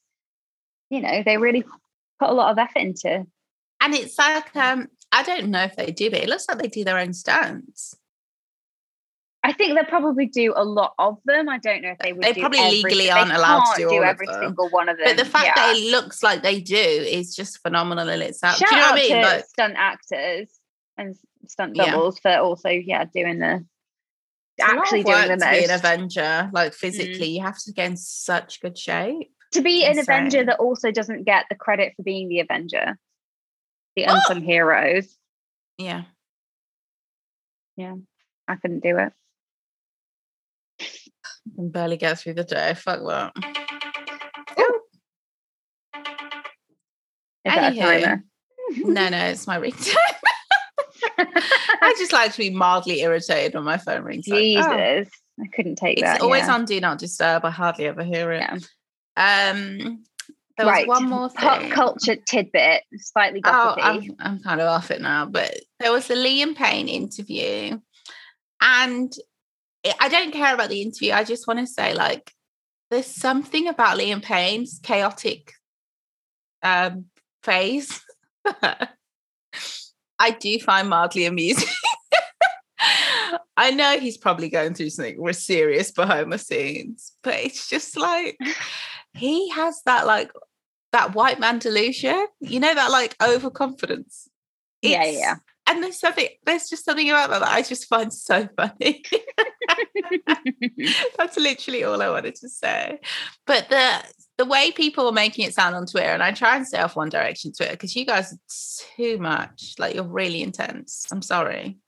you 0.89 1.01
know 1.01 1.23
they 1.25 1.37
really 1.37 1.63
put 2.19 2.31
a 2.31 2.33
lot 2.33 2.53
of 2.53 2.59
effort 2.59 2.79
into 2.81 3.27
And 3.81 3.95
it's 3.95 4.19
like 4.19 4.55
um, 4.57 4.89
I 5.13 5.23
don't 5.23 5.49
know 5.49 5.63
if 5.65 5.77
they 5.77 5.91
do, 5.93 6.11
but 6.11 6.21
it 6.21 6.29
looks 6.29 6.47
like 6.49 6.59
they 6.59 6.69
do 6.69 6.85
their 6.85 6.99
own 6.99 7.13
stunts. 7.13 7.97
I 9.45 9.53
think 9.53 9.79
they 9.79 9.85
probably 9.85 10.25
do 10.25 10.55
a 10.57 10.65
lot 10.65 10.95
of 10.99 11.19
them. 11.27 11.51
I 11.51 11.59
don't 11.59 11.83
know 11.83 11.91
if 11.91 11.99
they 11.99 12.15
would. 12.15 12.23
They 12.23 12.33
do 12.33 12.41
probably 12.41 12.61
every- 12.61 12.83
legally 12.83 13.11
aren't 13.11 13.31
allowed 13.31 13.75
to 13.75 13.83
do 13.83 13.91
all 13.91 13.99
of 13.99 14.05
every 14.05 14.27
single 14.27 14.71
one 14.71 14.89
of 14.89 14.97
them. 14.97 15.05
But 15.07 15.19
the 15.19 15.27
fact 15.27 15.45
yeah. 15.45 15.53
that 15.57 15.77
it 15.77 15.91
looks 15.91 16.23
like 16.23 16.43
they 16.43 16.61
do 16.61 16.75
is 16.75 17.37
just 17.37 17.61
phenomenal 17.61 18.09
in 18.09 18.23
itself. 18.23 18.57
shout 18.57 18.71
do 18.71 18.75
you 18.75 18.81
know 18.81 18.87
out 18.87 18.93
what 18.93 19.01
I 19.01 19.03
mean? 19.03 19.17
to 19.17 19.21
Like, 19.23 19.45
stunt 19.45 19.75
actors 19.77 20.49
and 20.97 21.15
stunt 21.47 21.77
Yeah. 21.77 21.91
doubles 21.91 22.19
for 22.21 22.35
also 22.39 22.71
yeah 22.71 23.05
doing 23.05 23.39
the 23.39 23.67
it's 24.57 24.67
a 24.67 24.73
lot 24.73 24.79
actually 24.79 25.03
doing 25.03 25.29
the 25.29 25.37
to 25.37 25.51
be 25.51 25.65
an 25.65 25.69
most. 25.69 25.71
Mm. 25.71 25.79
Avenger, 25.79 26.51
like 26.55 26.73
physically, 26.73 27.29
you 27.29 27.43
have 27.43 27.59
to 27.65 27.73
get 27.73 27.91
in 27.91 27.97
such 27.99 28.63
good 28.63 28.79
shape. 28.79 29.34
To 29.55 29.63
be 29.63 29.85
an 29.85 29.99
Avenger 29.99 30.45
that 30.45 30.59
also 30.59 30.91
doesn't 30.91 31.25
get 31.25 31.47
the 31.49 31.55
credit 31.55 31.95
for 31.97 32.03
being 32.03 32.29
the 32.29 32.41
Avenger, 32.41 32.99
the 33.97 34.05
unsung 34.05 34.43
heroes. 34.43 35.17
Yeah. 35.79 36.03
Yeah, 37.77 37.95
I 38.47 38.57
couldn't 38.57 38.83
do 38.85 38.99
it. 38.99 39.13
I 40.81 41.55
can 41.57 41.71
barely 41.71 41.97
get 41.97 42.19
through 42.19 42.35
the 42.35 42.45
day. 42.45 42.75
Fuck 42.75 43.01
that. 43.01 43.33
Is 47.45 47.53
that 47.55 47.73
a 47.73 47.77
Anywho. 47.77 48.01
timer? 48.01 48.25
No, 48.77 49.09
no, 49.09 49.19
it's 49.27 49.47
my 49.47 49.59
ringtone. 49.59 49.95
I 51.19 51.95
just 51.99 52.13
like 52.13 52.33
to 52.33 52.39
be 52.39 52.51
mildly 52.51 53.03
irritated 53.03 53.55
when 53.55 53.65
my 53.65 53.77
phone 53.77 54.03
rings. 54.03 54.27
like, 54.27 54.39
oh. 54.39 54.41
Jesus, 54.41 55.13
oh. 55.13 55.43
I 55.43 55.47
couldn't 55.55 55.77
take 55.77 55.99
It's 55.99 56.03
that. 56.03 56.17
It's 56.17 56.25
always 56.25 56.47
yeah. 56.47 56.55
on 56.55 56.65
Do 56.65 56.81
Not 56.81 56.99
Disturb. 56.99 57.45
I 57.45 57.51
hardly 57.51 57.87
ever 57.87 58.03
hear 58.03 58.33
it. 58.33 58.41
Yeah. 58.41 58.59
Um, 59.17 60.05
there 60.57 60.67
was 60.67 60.73
right. 60.73 60.87
one 60.87 61.09
more 61.09 61.29
thing. 61.29 61.41
Pop 61.41 61.71
culture 61.71 62.17
tidbit, 62.17 62.83
slightly 62.97 63.41
Oh. 63.45 63.75
I'm, 63.79 64.17
I'm 64.21 64.41
kind 64.41 64.61
of 64.61 64.69
off 64.69 64.91
it 64.91 65.01
now, 65.01 65.27
but 65.27 65.53
there 65.81 65.93
was 65.93 66.07
the 66.07 66.15
Liam 66.15 66.55
Payne 66.55 66.89
interview, 66.89 67.79
and 68.61 69.13
I- 70.01 70.09
don't 70.09 70.33
care 70.33 70.55
about 70.55 70.71
the 70.71 70.83
interview. 70.83 71.13
I 71.13 71.25
just 71.25 71.47
want 71.49 71.59
to 71.61 71.67
say, 71.67 71.95
like, 71.95 72.33
there's 72.91 73.07
something 73.07 73.67
about 73.67 73.99
Liam 73.99 74.23
Payne's 74.23 74.79
chaotic 74.83 75.53
um, 76.63 77.07
phase. 77.43 78.01
I 80.19 80.31
do 80.31 80.59
find 80.61 80.89
mildly 80.89 81.27
amusing. 81.27 81.69
I 83.57 83.71
know 83.71 83.99
he's 83.99 84.17
probably 84.17 84.49
going 84.49 84.75
through 84.75 84.91
something 84.91 85.33
serious 85.33 85.91
behind 85.91 86.33
the 86.33 86.39
scenes, 86.39 87.13
but 87.23 87.35
it's 87.35 87.69
just 87.69 87.97
like 87.97 88.37
he 89.15 89.49
has 89.51 89.81
that 89.87 90.07
like 90.07 90.31
that 90.93 91.15
white 91.15 91.41
man 91.41 91.59
delusion, 91.59 92.27
you 92.41 92.61
know, 92.61 92.75
that 92.75 92.91
like 92.91 93.17
overconfidence. 93.23 94.29
Yeah, 94.83 95.03
It's- 95.05 95.19
yeah. 95.19 95.35
And 95.67 95.83
there's 95.83 95.99
something, 95.99 96.29
there's 96.45 96.69
just 96.69 96.85
something 96.85 97.09
about 97.09 97.31
that 97.31 97.41
that 97.41 97.49
I 97.51 97.63
just 97.63 97.89
find 97.89 98.13
so 98.13 98.47
funny. 98.55 99.03
That's 101.17 101.37
literally 101.39 101.85
all 101.85 102.03
I 102.03 102.11
wanted 102.11 102.35
to 102.37 102.49
say. 102.49 103.01
But 103.47 103.69
the 103.71 104.03
the 104.37 104.45
way 104.45 104.73
people 104.73 105.07
are 105.07 105.13
making 105.13 105.47
it 105.47 105.55
sound 105.55 105.75
on 105.75 105.87
Twitter, 105.87 106.09
and 106.11 106.23
I 106.23 106.33
try 106.33 106.57
and 106.57 106.67
stay 106.67 106.79
off 106.81 106.97
One 106.97 107.09
Direction 107.09 107.53
Twitter 107.53 107.73
because 107.73 107.95
you 107.97 108.05
guys 108.05 108.33
are 108.33 108.39
too 108.97 109.17
much. 109.19 109.75
Like 109.79 109.95
you're 109.95 110.05
really 110.05 110.43
intense. 110.43 111.07
I'm 111.11 111.23
sorry. 111.23 111.79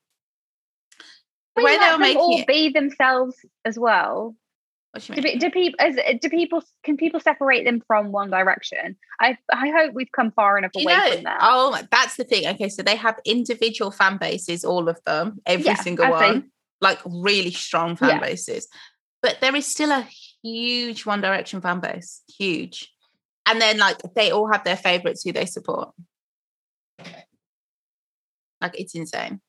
The 1.57 1.62
way 1.62 1.73
they 1.73 1.78
let 1.81 1.93
were 1.93 1.98
making 1.98 2.19
all 2.20 2.39
it. 2.40 2.47
be 2.47 2.70
themselves 2.70 3.36
as 3.65 3.78
well. 3.78 4.35
What 4.97 5.14
do 5.16 5.20
you 5.20 5.23
mean? 5.23 5.32
pe- 5.35 5.39
do 5.39 5.51
people 5.51 5.77
as 5.81 5.97
uh, 5.98 6.14
do 6.20 6.31
people 6.31 6.62
can 6.82 6.97
people 6.97 7.20
separate 7.20 7.64
them 7.64 7.82
from 7.86 8.12
One 8.12 8.31
Direction? 8.31 8.97
I 9.20 9.36
I 9.52 9.68
hope 9.70 9.93
we've 9.94 10.10
come 10.10 10.32
far 10.32 10.56
enough 10.56 10.70
You 10.74 10.82
away 10.85 10.94
know, 10.97 11.12
from 11.16 11.24
that. 11.24 11.39
oh, 11.43 11.78
that's 11.90 12.16
the 12.16 12.24
thing. 12.24 12.47
Okay, 12.48 12.68
so 12.70 12.82
they 12.82 12.97
have 12.97 13.16
individual 13.27 13.90
fan 13.90 14.16
bases, 14.16 14.64
all 14.64 14.89
of 14.89 14.98
them, 15.05 15.40
every 15.44 15.66
Yeah, 15.66 15.74
single 15.74 16.06
I 16.06 16.10
one, 16.10 16.51
like 16.81 16.98
really 17.05 17.51
strong 17.51 17.97
fan 17.97 18.09
Yeah. 18.09 18.20
bases. 18.20 18.68
But 19.23 19.40
there 19.40 19.55
is 19.55 19.66
still 19.66 19.90
a 19.93 20.06
huge 20.43 21.05
One 21.05 21.20
Direction 21.20 21.60
fan 21.60 21.81
base, 21.81 22.23
huge. 22.39 22.90
And 23.48 23.60
then, 23.60 23.78
like, 23.78 23.98
they 24.14 24.31
all 24.31 24.51
have 24.51 24.64
their 24.64 24.77
favorites 24.77 25.23
who 25.24 25.32
they 25.32 25.47
support. 25.47 25.90
Like, 28.60 28.81
it's 28.81 28.94
insane. 28.94 29.40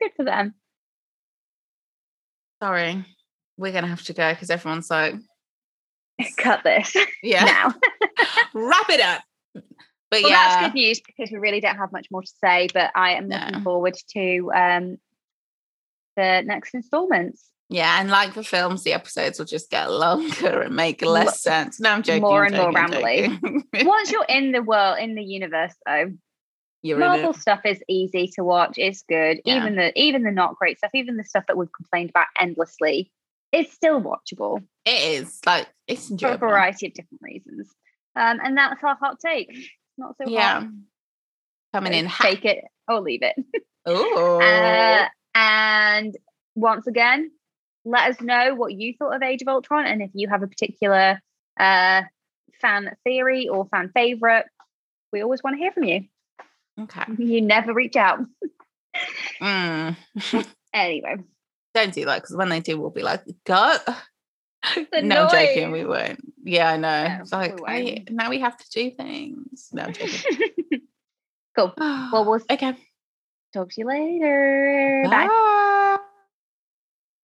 Good 0.00 0.12
for 0.16 0.24
them. 0.24 0.54
Sorry, 2.62 3.04
we're 3.56 3.72
gonna 3.72 3.88
have 3.88 4.02
to 4.04 4.12
go 4.12 4.32
because 4.32 4.50
everyone's 4.50 4.90
like, 4.90 5.14
Cut 6.36 6.62
this 6.64 6.94
yeah, 7.22 7.44
now. 7.44 7.74
wrap 8.54 8.88
it 8.90 9.00
up. 9.00 9.22
But 9.54 10.22
Well, 10.22 10.30
yeah, 10.30 10.48
that's 10.48 10.66
good 10.66 10.74
news 10.74 11.00
because 11.00 11.30
we 11.30 11.38
really 11.38 11.60
don't 11.60 11.76
have 11.76 11.92
much 11.92 12.08
more 12.10 12.22
to 12.22 12.32
say. 12.42 12.68
But 12.72 12.90
I 12.94 13.12
am 13.12 13.28
looking 13.28 13.62
forward 13.62 13.96
to 14.14 14.52
um, 14.54 14.98
the 16.16 16.42
next 16.44 16.74
installments. 16.74 17.48
Yeah, 17.70 17.98
and 17.98 18.10
like 18.10 18.34
the 18.34 18.44
films, 18.44 18.82
the 18.82 18.92
episodes 18.92 19.38
will 19.38 19.46
just 19.46 19.70
get 19.70 19.90
longer 19.90 20.62
and 20.62 20.76
make 20.76 21.00
less 21.00 21.40
sense. 21.40 21.80
No, 21.80 21.90
I'm 21.90 22.02
joking. 22.02 22.20
More 22.20 22.44
I'm 22.44 22.52
and 22.52 22.62
more 22.62 22.72
joking, 22.72 23.62
rambly. 23.72 23.86
Once 23.86 24.12
you're 24.12 24.26
in 24.28 24.52
the 24.52 24.62
world, 24.62 24.98
in 24.98 25.14
the 25.14 25.22
universe, 25.22 25.72
though, 25.86 26.12
You're 26.82 26.98
Marvel 26.98 27.32
stuff 27.32 27.60
is 27.64 27.82
easy 27.88 28.30
to 28.34 28.44
watch. 28.44 28.74
It's 28.76 29.02
good. 29.08 29.40
Yeah. 29.46 29.56
Even 29.56 29.76
the 29.76 29.98
even 29.98 30.22
the 30.24 30.30
not 30.30 30.56
great 30.56 30.76
stuff, 30.76 30.90
even 30.92 31.16
the 31.16 31.24
stuff 31.24 31.44
that 31.48 31.56
we've 31.56 31.72
complained 31.72 32.10
about 32.10 32.26
endlessly, 32.38 33.10
it's 33.52 33.72
still 33.72 34.00
watchable 34.02 34.62
It 34.84 35.20
is 35.22 35.40
like 35.46 35.68
it's 35.86 36.10
enjoyable. 36.10 36.38
for 36.38 36.46
a 36.46 36.50
variety 36.50 36.86
of 36.86 36.94
different 36.94 37.20
reasons. 37.22 37.68
Um, 38.16 38.40
and 38.42 38.56
that's 38.56 38.82
our 38.82 38.96
hot 38.96 39.18
take. 39.24 39.48
It's 39.50 39.68
not 39.98 40.16
so 40.16 40.28
Yeah. 40.28 40.60
hot. 40.60 40.68
Coming 41.74 41.92
So 41.92 41.98
in 41.98 42.06
hot. 42.06 42.26
Take 42.26 42.44
it 42.44 42.64
or 42.88 43.00
leave 43.00 43.22
it. 43.22 43.36
Oh, 43.84 44.38
Uh, 44.40 45.08
and 45.34 46.16
once 46.54 46.86
again, 46.86 47.30
let 47.84 48.10
us 48.10 48.20
know 48.20 48.54
what 48.54 48.72
you 48.72 48.94
thought 48.96 49.16
of 49.16 49.22
Age 49.22 49.42
of 49.42 49.48
Ultron 49.48 49.86
and 49.86 50.00
if 50.02 50.10
you 50.14 50.28
have 50.28 50.42
a 50.44 50.46
particular 50.46 51.20
uh, 51.58 52.02
fan 52.60 52.94
theory 53.04 53.48
or 53.48 53.66
fan 53.66 53.90
favorite. 53.92 54.46
We 55.12 55.20
always 55.22 55.42
want 55.42 55.56
to 55.56 55.58
hear 55.58 55.72
from 55.72 55.82
you. 55.84 56.02
okay. 56.82 57.04
You 57.18 57.40
never 57.42 57.74
reach 57.74 57.96
out. 57.96 58.20
Mm. 59.40 59.96
Anyway, 60.74 61.16
Don't 61.74 61.94
do 61.94 62.04
that 62.04 62.16
because 62.22 62.36
when 62.36 62.48
they 62.48 62.60
do, 62.60 62.78
we'll 62.78 62.90
be 62.90 63.02
like, 63.02 63.24
God. 63.44 63.80
The 64.92 65.02
no, 65.02 65.24
I'm 65.24 65.28
joking. 65.28 65.72
We 65.72 65.84
won't. 65.84 66.20
Yeah, 66.44 66.70
I 66.70 66.76
know. 66.76 67.08
No, 67.08 67.18
it's 67.20 67.32
like 67.32 67.56
we 67.56 67.66
I, 67.66 68.04
now 68.10 68.30
we 68.30 68.38
have 68.38 68.56
to 68.56 68.70
do 68.70 68.92
things. 68.92 69.68
No, 69.72 69.82
I'm 69.82 69.92
joking. 69.92 70.20
cool. 71.56 71.74
Well, 71.76 72.24
we'll 72.24 72.40
okay. 72.50 72.76
talk 73.52 73.70
to 73.70 73.80
you 73.80 73.88
later. 73.88 75.02
Bye. 75.04 75.26
Bye. 75.26 75.58